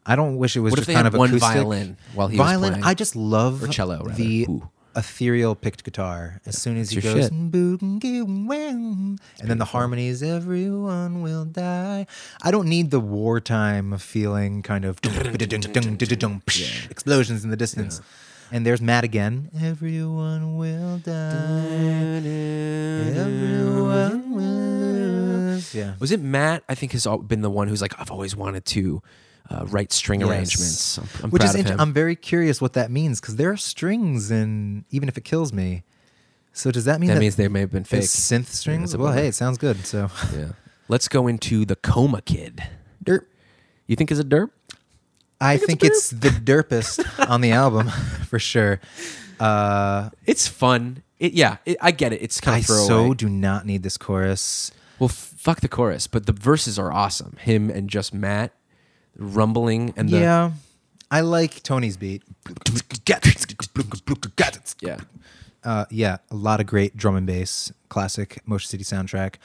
I 0.06 0.16
don't 0.16 0.38
wish 0.38 0.56
it 0.58 0.62
was 0.62 0.74
Mm. 0.74 0.78
What 0.78 0.86
just 0.86 0.96
kind 0.96 1.08
of 1.08 1.14
one 1.14 1.30
acoustic. 1.30 1.54
violin 1.54 1.98
while 2.16 2.28
he 2.28 2.38
was 2.40 2.48
violin. 2.48 2.72
playing? 2.74 2.86
I 2.86 2.94
just 2.96 3.16
love 3.16 3.62
Or 3.64 3.68
cello, 3.68 4.00
rather. 4.04 4.16
the 4.16 4.48
Ooh. 4.50 4.70
ethereal 4.96 5.54
picked 5.56 5.84
guitar. 5.84 6.42
As 6.48 6.58
soon 6.58 6.78
as 6.78 6.90
he 6.90 7.00
goes, 7.02 7.28
and 7.30 7.52
then 7.54 9.58
the 9.60 9.66
harmonies, 9.66 10.24
everyone 10.24 11.22
will 11.22 11.46
die. 11.46 12.08
I 12.42 12.50
don't 12.50 12.68
need 12.68 12.90
the 12.90 13.00
wartime 13.00 13.96
feeling 14.00 14.64
kind 14.64 14.86
of 14.86 14.98
explosions 16.90 17.44
in 17.44 17.52
the 17.52 17.58
distance. 17.58 18.02
And 18.54 18.66
there's 18.66 18.82
Matt 18.82 19.04
again. 19.06 19.50
Everyone 19.62 20.58
will 20.58 20.98
die. 20.98 22.22
Everyone 23.16 24.32
will 24.32 24.44
lose. 24.44 25.74
Yeah. 25.74 25.94
Was 26.00 26.12
it 26.12 26.20
Matt? 26.22 26.64
I 26.68 26.76
think 26.76 26.92
has 26.92 27.08
been 27.28 27.42
the 27.42 27.50
one 27.50 27.68
who's 27.68 27.82
like, 27.82 27.94
I've 28.00 28.12
always 28.12 28.36
wanted 28.36 28.66
to 28.66 29.02
uh, 29.50 29.66
write 29.68 29.92
string 29.94 30.20
Yes. 30.22 30.30
arrangements. 30.30 30.98
I'm, 30.98 31.08
I'm 31.24 31.30
Which 31.32 31.42
proud 31.42 31.50
is 31.50 31.56
of 31.56 31.60
int- 31.62 31.70
him. 31.70 31.80
I'm 31.80 31.94
very 31.94 32.16
curious 32.16 32.60
what 32.62 32.74
that 32.74 32.92
means 32.92 33.22
because 33.22 33.38
there 33.38 33.52
are 33.52 33.58
strings 33.58 34.32
in 34.32 34.86
even 34.90 35.08
if 35.08 35.18
it 35.18 35.24
kills 35.24 35.54
me. 35.54 35.84
So 36.54 36.72
does 36.72 36.84
that 36.86 37.00
mean 37.00 37.08
that 37.08 37.14
that, 37.16 37.20
means 37.22 37.38
they 37.38 37.48
may 37.48 37.62
have 37.62 37.72
been 37.72 37.86
fake. 37.86 38.02
synth 38.02 38.48
strings? 38.48 38.96
Well, 38.98 39.14
hey, 39.14 39.28
it 39.28 39.36
sounds 39.36 39.58
good. 39.58 39.86
So 39.86 40.10
Yeah. 40.36 40.50
Let's 40.90 41.08
go 41.08 41.28
into 41.28 41.64
the 41.64 41.78
Coma 41.78 42.22
Kid. 42.22 42.62
derp. 43.04 43.22
You 43.88 43.96
think 43.96 44.12
is 44.12 44.20
a 44.20 44.26
derp? 44.26 44.50
I 45.42 45.58
think 45.58 45.84
it's 45.84 46.10
the 46.12 46.30
derpest 46.30 47.28
on 47.30 47.42
the 47.42 47.52
album 47.52 47.90
for 48.30 48.40
sure. 48.40 48.80
Uh, 49.40 50.10
It's 50.26 50.48
fun. 50.48 51.04
It, 51.20 51.34
yeah, 51.34 51.58
it, 51.66 51.78
I 51.82 51.92
get 51.92 52.14
it. 52.14 52.22
It's 52.22 52.40
kind 52.40 52.56
I 52.56 52.60
of 52.60 52.66
throwaway. 52.66 52.88
so 52.88 53.14
do 53.14 53.28
not 53.30 53.66
need 53.66 53.84
this 53.84 53.98
chorus. 53.98 54.72
Well, 55.00 55.10
f- 55.10 55.34
fuck 55.38 55.62
the 55.62 55.68
chorus, 55.68 56.08
but 56.08 56.26
the 56.28 56.32
verses 56.32 56.78
are 56.80 56.92
awesome. 56.92 57.36
Him 57.40 57.70
and 57.70 57.90
just 57.90 58.14
Matt 58.14 58.54
rumbling 59.18 59.94
and 59.98 60.10
the 60.10 60.20
yeah, 60.20 60.52
I 61.10 61.22
like 61.22 61.62
Tony's 61.64 61.98
beat. 61.98 62.24
yeah. 64.82 64.98
uh, 65.64 65.86
yeah, 65.90 66.18
a 66.30 66.36
lot 66.36 66.60
of 66.60 66.66
great 66.68 66.96
drum 66.98 67.16
and 67.16 67.26
bass, 67.28 67.72
classic 67.90 68.40
Motion 68.46 68.70
City 68.70 68.84
soundtrack, 68.84 69.36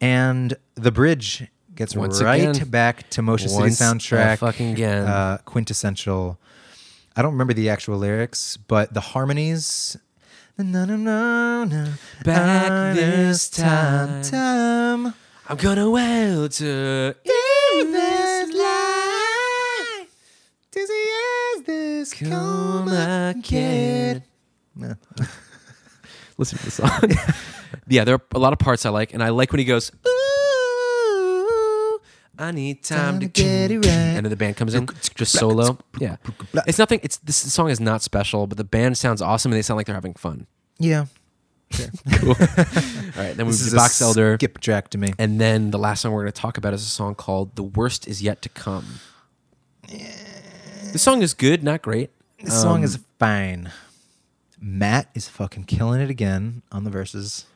and 0.00 0.54
the 0.74 0.90
bridge 0.92 1.44
gets 1.76 1.94
Once 1.96 2.22
right 2.22 2.48
again. 2.48 2.68
back 2.68 3.08
to 3.10 3.22
Motion 3.22 3.48
City 3.48 3.68
soundtrack. 3.70 4.38
fucking 4.38 4.72
again. 4.72 5.04
uh, 5.06 5.38
quintessential. 5.44 6.38
I 7.16 7.22
don't 7.22 7.32
remember 7.32 7.52
the 7.54 7.70
actual 7.70 7.98
lyrics, 7.98 8.56
but 8.56 8.92
the 8.94 9.00
harmonies. 9.00 9.96
No, 10.58 10.84
no, 10.84 10.96
no, 10.96 11.64
no. 11.64 11.92
Back 12.24 12.70
Ah, 12.70 12.92
this 12.94 13.48
time. 13.50 14.22
time. 14.22 15.14
I'm 15.48 15.56
gonna 15.58 15.90
welter 15.90 17.14
In 17.24 17.92
this 17.92 18.54
life, 18.54 20.08
dizzy 20.70 20.92
as 21.56 21.62
this 21.64 22.14
coma 22.14 23.34
kid. 23.42 24.22
No. 24.76 24.94
Listen 26.38 26.58
to 26.58 26.64
the 26.64 26.70
song. 26.70 27.00
yeah, 27.88 28.04
there 28.04 28.14
are 28.16 28.22
a 28.32 28.38
lot 28.38 28.52
of 28.52 28.58
parts 28.58 28.86
I 28.86 28.90
like, 28.90 29.12
and 29.14 29.22
I 29.22 29.28
like 29.28 29.52
when 29.52 29.58
he 29.60 29.64
goes. 29.64 29.92
Ooh, 30.06 30.43
I 32.38 32.50
need 32.50 32.82
time, 32.82 32.98
Time 32.98 33.20
to 33.20 33.26
to 33.28 33.32
get 33.32 33.70
it 33.70 33.78
right. 33.78 33.86
and 33.86 34.24
then 34.26 34.30
the 34.30 34.36
band 34.36 34.56
comes 34.56 34.74
in 34.74 34.88
just 35.14 35.32
solo. 35.32 35.78
Yeah, 36.00 36.16
it's 36.66 36.78
nothing. 36.78 37.00
It's 37.02 37.18
this 37.18 37.36
song 37.36 37.70
is 37.70 37.78
not 37.80 38.02
special, 38.02 38.46
but 38.46 38.58
the 38.58 38.64
band 38.64 38.98
sounds 38.98 39.22
awesome, 39.22 39.52
and 39.52 39.56
they 39.58 39.62
sound 39.62 39.76
like 39.76 39.86
they're 39.86 39.94
having 39.94 40.14
fun. 40.14 40.46
Yeah. 40.78 41.06
Cool. 42.20 42.30
All 42.40 43.22
right, 43.22 43.36
then 43.36 43.46
we 43.46 43.52
This 43.52 43.70
do 43.70 43.76
Box 43.76 44.00
Elder, 44.00 44.36
skip 44.38 44.58
track 44.60 44.90
to 44.90 44.98
me. 44.98 45.12
and 45.18 45.40
then 45.40 45.70
the 45.70 45.78
last 45.78 46.02
song 46.02 46.12
we're 46.12 46.22
going 46.22 46.32
to 46.32 46.40
talk 46.40 46.56
about 46.58 46.72
is 46.74 46.82
a 46.82 46.86
song 46.90 47.14
called 47.14 47.56
"The 47.56 47.62
Worst 47.64 48.06
Is 48.06 48.22
Yet 48.22 48.42
to 48.42 48.48
Come." 48.48 49.00
The 50.92 50.98
song 50.98 51.22
is 51.22 51.34
good, 51.34 51.62
not 51.64 51.82
great. 51.82 52.10
This 52.42 52.60
song 52.60 52.78
Um, 52.78 52.84
is 52.84 52.98
fine. 53.18 53.70
Matt 54.60 55.08
is 55.14 55.28
fucking 55.28 55.64
killing 55.64 56.00
it 56.00 56.10
again 56.10 56.62
on 56.70 56.84
the 56.84 56.90
verses. 56.90 57.46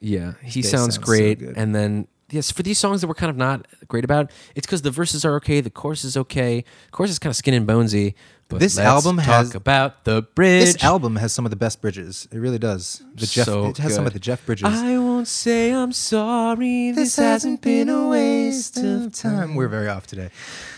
Yeah, 0.00 0.34
he 0.42 0.62
sounds 0.62 0.94
sounds 0.94 0.98
great. 0.98 1.38
good. 1.40 1.56
and 1.56 1.74
then 1.74 2.06
yes, 2.30 2.50
for 2.50 2.62
these 2.62 2.78
songs 2.78 3.00
that 3.00 3.06
we're 3.08 3.14
kind 3.14 3.30
of 3.30 3.36
not 3.36 3.66
great 3.88 4.04
about, 4.04 4.30
it's 4.54 4.66
because 4.66 4.82
the 4.82 4.90
verses 4.90 5.24
are 5.24 5.34
okay, 5.36 5.60
the 5.60 5.70
chorus 5.70 6.04
is 6.04 6.16
okay. 6.16 6.64
Chorus 6.90 7.10
is 7.10 7.18
kind 7.18 7.30
of 7.30 7.36
skin 7.36 7.54
and 7.54 7.66
bonesy. 7.66 8.14
But 8.48 8.58
This 8.58 8.78
album 8.78 9.16
talk 9.18 9.26
has- 9.26 9.54
about 9.54 10.02
the 10.04 10.22
bridge. 10.22 10.74
This 10.74 10.82
album 10.84 11.14
has 11.16 11.32
some 11.32 11.46
of 11.46 11.50
the 11.50 11.56
best 11.56 11.80
bridges. 11.80 12.26
It 12.32 12.38
really 12.38 12.58
does. 12.58 13.00
The 13.14 13.26
Jeff 13.26 13.46
So 13.46 13.66
it 13.66 13.76
has 13.78 13.94
some 13.94 14.06
of 14.08 14.12
the 14.12 14.18
Jeff 14.18 14.44
Bridges. 14.44 14.66
I 14.68 14.98
won't 14.98 15.28
say 15.28 15.70
I'm 15.72 15.92
sorry. 15.92 16.90
This, 16.90 17.14
hasn't 17.14 17.60
been 17.62 17.88
a 17.88 18.08
waste 18.08 18.76
of 18.78 19.14
time. 19.14 19.54
We're 19.54 19.68
very 19.68 19.86
off 19.88 20.08
today. 20.08 20.30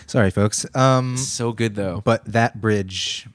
Sorry, 0.07 0.31
folks. 0.31 0.67
Um, 0.77 1.17
So 1.17 1.53
good 1.53 1.75
though. 1.75 2.03
but 2.05 2.25
that 2.27 2.61
bridge 2.61 3.27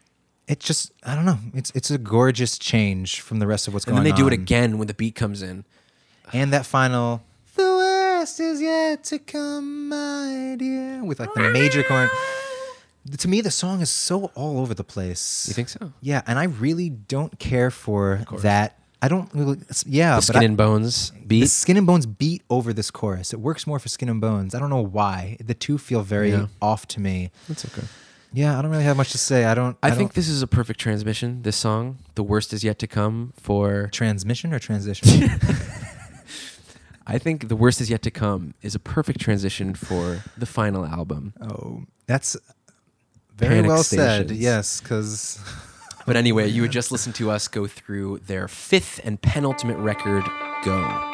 it 0.47 0.59
just 0.59 0.91
I 1.03 1.15
don't 1.15 1.25
know. 1.25 1.39
It's 1.55 1.71
it's 1.73 1.89
a 1.91 1.97
gorgeous 1.97 2.57
change 2.59 3.19
from 3.21 3.39
the 3.39 3.47
rest 3.47 3.67
of 3.67 3.73
what's 3.73 3.85
And 3.85 3.95
going 3.95 4.03
then 4.03 4.13
on. 4.13 4.17
they 4.17 4.21
do 4.21 4.27
it 4.27 4.33
again 4.33 4.77
when 4.77 4.87
the 4.87 4.93
beat 4.93 5.15
comes 5.15 5.41
in. 5.41 5.65
And 6.31 6.53
that 6.53 6.65
final 6.67 7.23
the 7.55 7.63
worst 8.17 8.39
is 8.39 8.61
yet 8.61 9.03
to 9.05 9.19
come, 9.19 9.89
my 9.89 10.55
dear, 10.57 11.03
with 11.03 11.19
like 11.19 11.33
the 11.33 11.49
major 11.51 11.83
chord. 11.83 12.09
To 13.19 13.27
me, 13.27 13.41
the 13.41 13.51
song 13.51 13.81
is 13.81 13.89
so 13.89 14.31
all 14.35 14.59
over 14.59 14.73
the 14.73 14.83
place. 14.83 15.45
You 15.47 15.53
think 15.53 15.69
so? 15.69 15.93
Yeah, 16.01 16.21
and 16.27 16.37
I 16.39 16.45
really 16.45 16.89
don't 16.89 17.37
care 17.39 17.71
for 17.71 18.21
that. 18.41 18.77
I 19.01 19.07
don't 19.07 19.29
really. 19.33 19.59
Yeah, 19.85 20.11
The 20.11 20.17
but 20.17 20.23
skin 20.23 20.41
I- 20.41 20.45
and 20.45 20.57
bones 20.57 21.11
the 21.11 21.25
beat. 21.27 21.49
Skin 21.49 21.77
and 21.77 21.85
Bones 21.85 22.05
beat 22.07 22.41
over 22.49 22.73
this 22.73 22.89
chorus. 22.89 23.31
It 23.33 23.39
works 23.39 23.67
more 23.67 23.77
for 23.79 23.87
Skin 23.89 24.09
and 24.09 24.19
Bones. 24.19 24.55
I 24.55 24.59
don't 24.59 24.71
know 24.71 24.81
why. 24.81 25.37
The 25.39 25.53
two 25.53 25.77
feel 25.77 26.01
very 26.01 26.31
Yeah. 26.31 26.47
off 26.61 26.87
to 26.87 26.99
me. 26.99 27.29
That's 27.47 27.63
okay. 27.65 27.85
Yeah, 28.33 28.57
I 28.57 28.61
don't 28.63 28.71
really 28.71 28.83
have 28.83 28.97
much 28.97 29.11
to 29.11 29.17
say. 29.19 29.45
I 29.45 29.53
don't. 29.53 29.77
I, 29.83 29.87
I, 29.87 29.91
think 29.91 30.09
don't- 30.09 30.15
this 30.15 30.27
is 30.27 30.41
a 30.41 30.47
perfect 30.47 30.79
transmission. 30.79 31.43
This 31.43 31.55
song, 31.55 31.99
"The 32.15 32.23
Worst 32.23 32.51
Is 32.53 32.63
Yet 32.63 32.79
to 32.79 32.87
Come," 32.87 33.33
for 33.39 33.87
transmission 33.93 34.51
or 34.53 34.59
transition. 34.59 35.29
I 37.09 37.17
think 37.17 37.47
"The 37.47 37.55
Worst 37.55 37.79
Is 37.79 37.89
Yet 37.89 38.01
to 38.01 38.11
Come" 38.11 38.53
is 38.61 38.75
a 38.75 38.79
perfect 38.79 39.21
transition 39.21 39.73
for 39.73 40.23
the 40.37 40.45
final 40.45 40.85
album. 40.85 41.33
oh, 41.41 41.83
that's 42.05 42.35
very 43.35 43.55
Panic 43.55 43.69
well 43.69 43.83
said. 43.83 44.31
Yes, 44.31 44.81
because 44.81 45.39
But 46.05 46.15
anyway, 46.17 46.47
you 46.47 46.61
would 46.63 46.71
just 46.79 46.91
listen 46.91 47.13
to 47.13 47.31
us 47.31 47.47
go 47.47 47.65
through 47.65 48.19
their 48.27 48.47
fifth 48.47 48.99
and 49.03 49.21
penultimate 49.21 49.77
record, 49.77 50.25
"Go." 50.63 51.13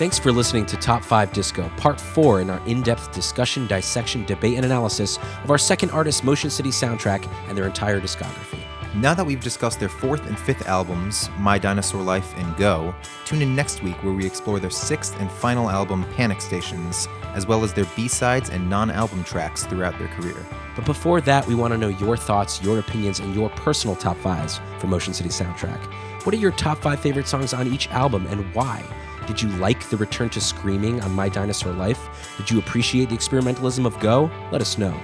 Thanks 0.00 0.18
for 0.18 0.32
listening 0.32 0.64
to 0.64 0.78
Top 0.78 1.04
5 1.04 1.30
Disco, 1.34 1.70
Part 1.76 2.00
4 2.00 2.40
in 2.40 2.48
our 2.48 2.66
in 2.66 2.80
depth 2.80 3.12
discussion, 3.12 3.66
dissection, 3.66 4.24
debate, 4.24 4.56
and 4.56 4.64
analysis 4.64 5.18
of 5.44 5.50
our 5.50 5.58
second 5.58 5.90
artist, 5.90 6.24
Motion 6.24 6.48
City 6.48 6.70
Soundtrack, 6.70 7.30
and 7.48 7.58
their 7.58 7.66
entire 7.66 8.00
discography. 8.00 8.60
Now 8.96 9.14
that 9.14 9.24
we've 9.24 9.40
discussed 9.40 9.78
their 9.78 9.88
fourth 9.88 10.26
and 10.26 10.36
fifth 10.36 10.66
albums, 10.66 11.30
My 11.38 11.58
Dinosaur 11.58 12.02
Life 12.02 12.34
and 12.36 12.56
Go, 12.56 12.92
tune 13.24 13.40
in 13.40 13.54
next 13.54 13.84
week 13.84 14.02
where 14.02 14.12
we 14.12 14.26
explore 14.26 14.58
their 14.58 14.68
sixth 14.68 15.14
and 15.20 15.30
final 15.30 15.70
album, 15.70 16.04
Panic 16.16 16.40
Stations, 16.40 17.06
as 17.34 17.46
well 17.46 17.62
as 17.62 17.72
their 17.72 17.84
B-sides 17.94 18.50
and 18.50 18.68
non-album 18.68 19.22
tracks 19.22 19.64
throughout 19.64 19.96
their 20.00 20.08
career. 20.08 20.44
But 20.74 20.86
before 20.86 21.20
that, 21.20 21.46
we 21.46 21.54
want 21.54 21.72
to 21.72 21.78
know 21.78 21.86
your 21.86 22.16
thoughts, 22.16 22.60
your 22.64 22.80
opinions, 22.80 23.20
and 23.20 23.32
your 23.32 23.48
personal 23.50 23.94
top 23.94 24.16
fives 24.16 24.60
for 24.80 24.88
Motion 24.88 25.14
City 25.14 25.28
Soundtrack. 25.28 25.80
What 26.26 26.34
are 26.34 26.38
your 26.38 26.50
top 26.50 26.78
five 26.78 26.98
favorite 26.98 27.28
songs 27.28 27.54
on 27.54 27.68
each 27.68 27.88
album 27.90 28.26
and 28.26 28.52
why? 28.56 28.82
Did 29.28 29.40
you 29.40 29.50
like 29.50 29.88
the 29.88 29.98
return 29.98 30.30
to 30.30 30.40
screaming 30.40 31.00
on 31.02 31.12
My 31.12 31.28
Dinosaur 31.28 31.72
Life? 31.72 32.34
Did 32.38 32.50
you 32.50 32.58
appreciate 32.58 33.10
the 33.10 33.16
experimentalism 33.16 33.86
of 33.86 34.00
Go? 34.00 34.28
Let 34.50 34.60
us 34.60 34.78
know. 34.78 35.00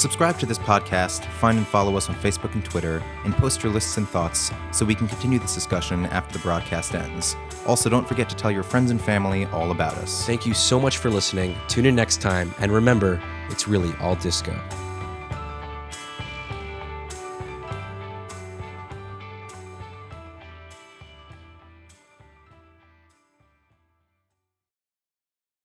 Subscribe 0.00 0.38
to 0.38 0.46
this 0.46 0.58
podcast, 0.58 1.26
find 1.32 1.58
and 1.58 1.66
follow 1.66 1.94
us 1.94 2.08
on 2.08 2.14
Facebook 2.14 2.54
and 2.54 2.64
Twitter, 2.64 3.02
and 3.26 3.34
post 3.34 3.62
your 3.62 3.70
lists 3.70 3.98
and 3.98 4.08
thoughts 4.08 4.50
so 4.72 4.86
we 4.86 4.94
can 4.94 5.06
continue 5.06 5.38
this 5.38 5.54
discussion 5.54 6.06
after 6.06 6.32
the 6.32 6.42
broadcast 6.42 6.94
ends. 6.94 7.36
Also, 7.66 7.90
don't 7.90 8.08
forget 8.08 8.26
to 8.30 8.34
tell 8.34 8.50
your 8.50 8.62
friends 8.62 8.90
and 8.90 8.98
family 8.98 9.44
all 9.52 9.72
about 9.72 9.92
us. 9.98 10.24
Thank 10.24 10.46
you 10.46 10.54
so 10.54 10.80
much 10.80 10.96
for 10.96 11.10
listening. 11.10 11.54
Tune 11.68 11.84
in 11.84 11.94
next 11.94 12.22
time, 12.22 12.54
and 12.60 12.72
remember, 12.72 13.22
it's 13.50 13.68
really 13.68 13.92
all 14.00 14.14
disco. 14.14 14.58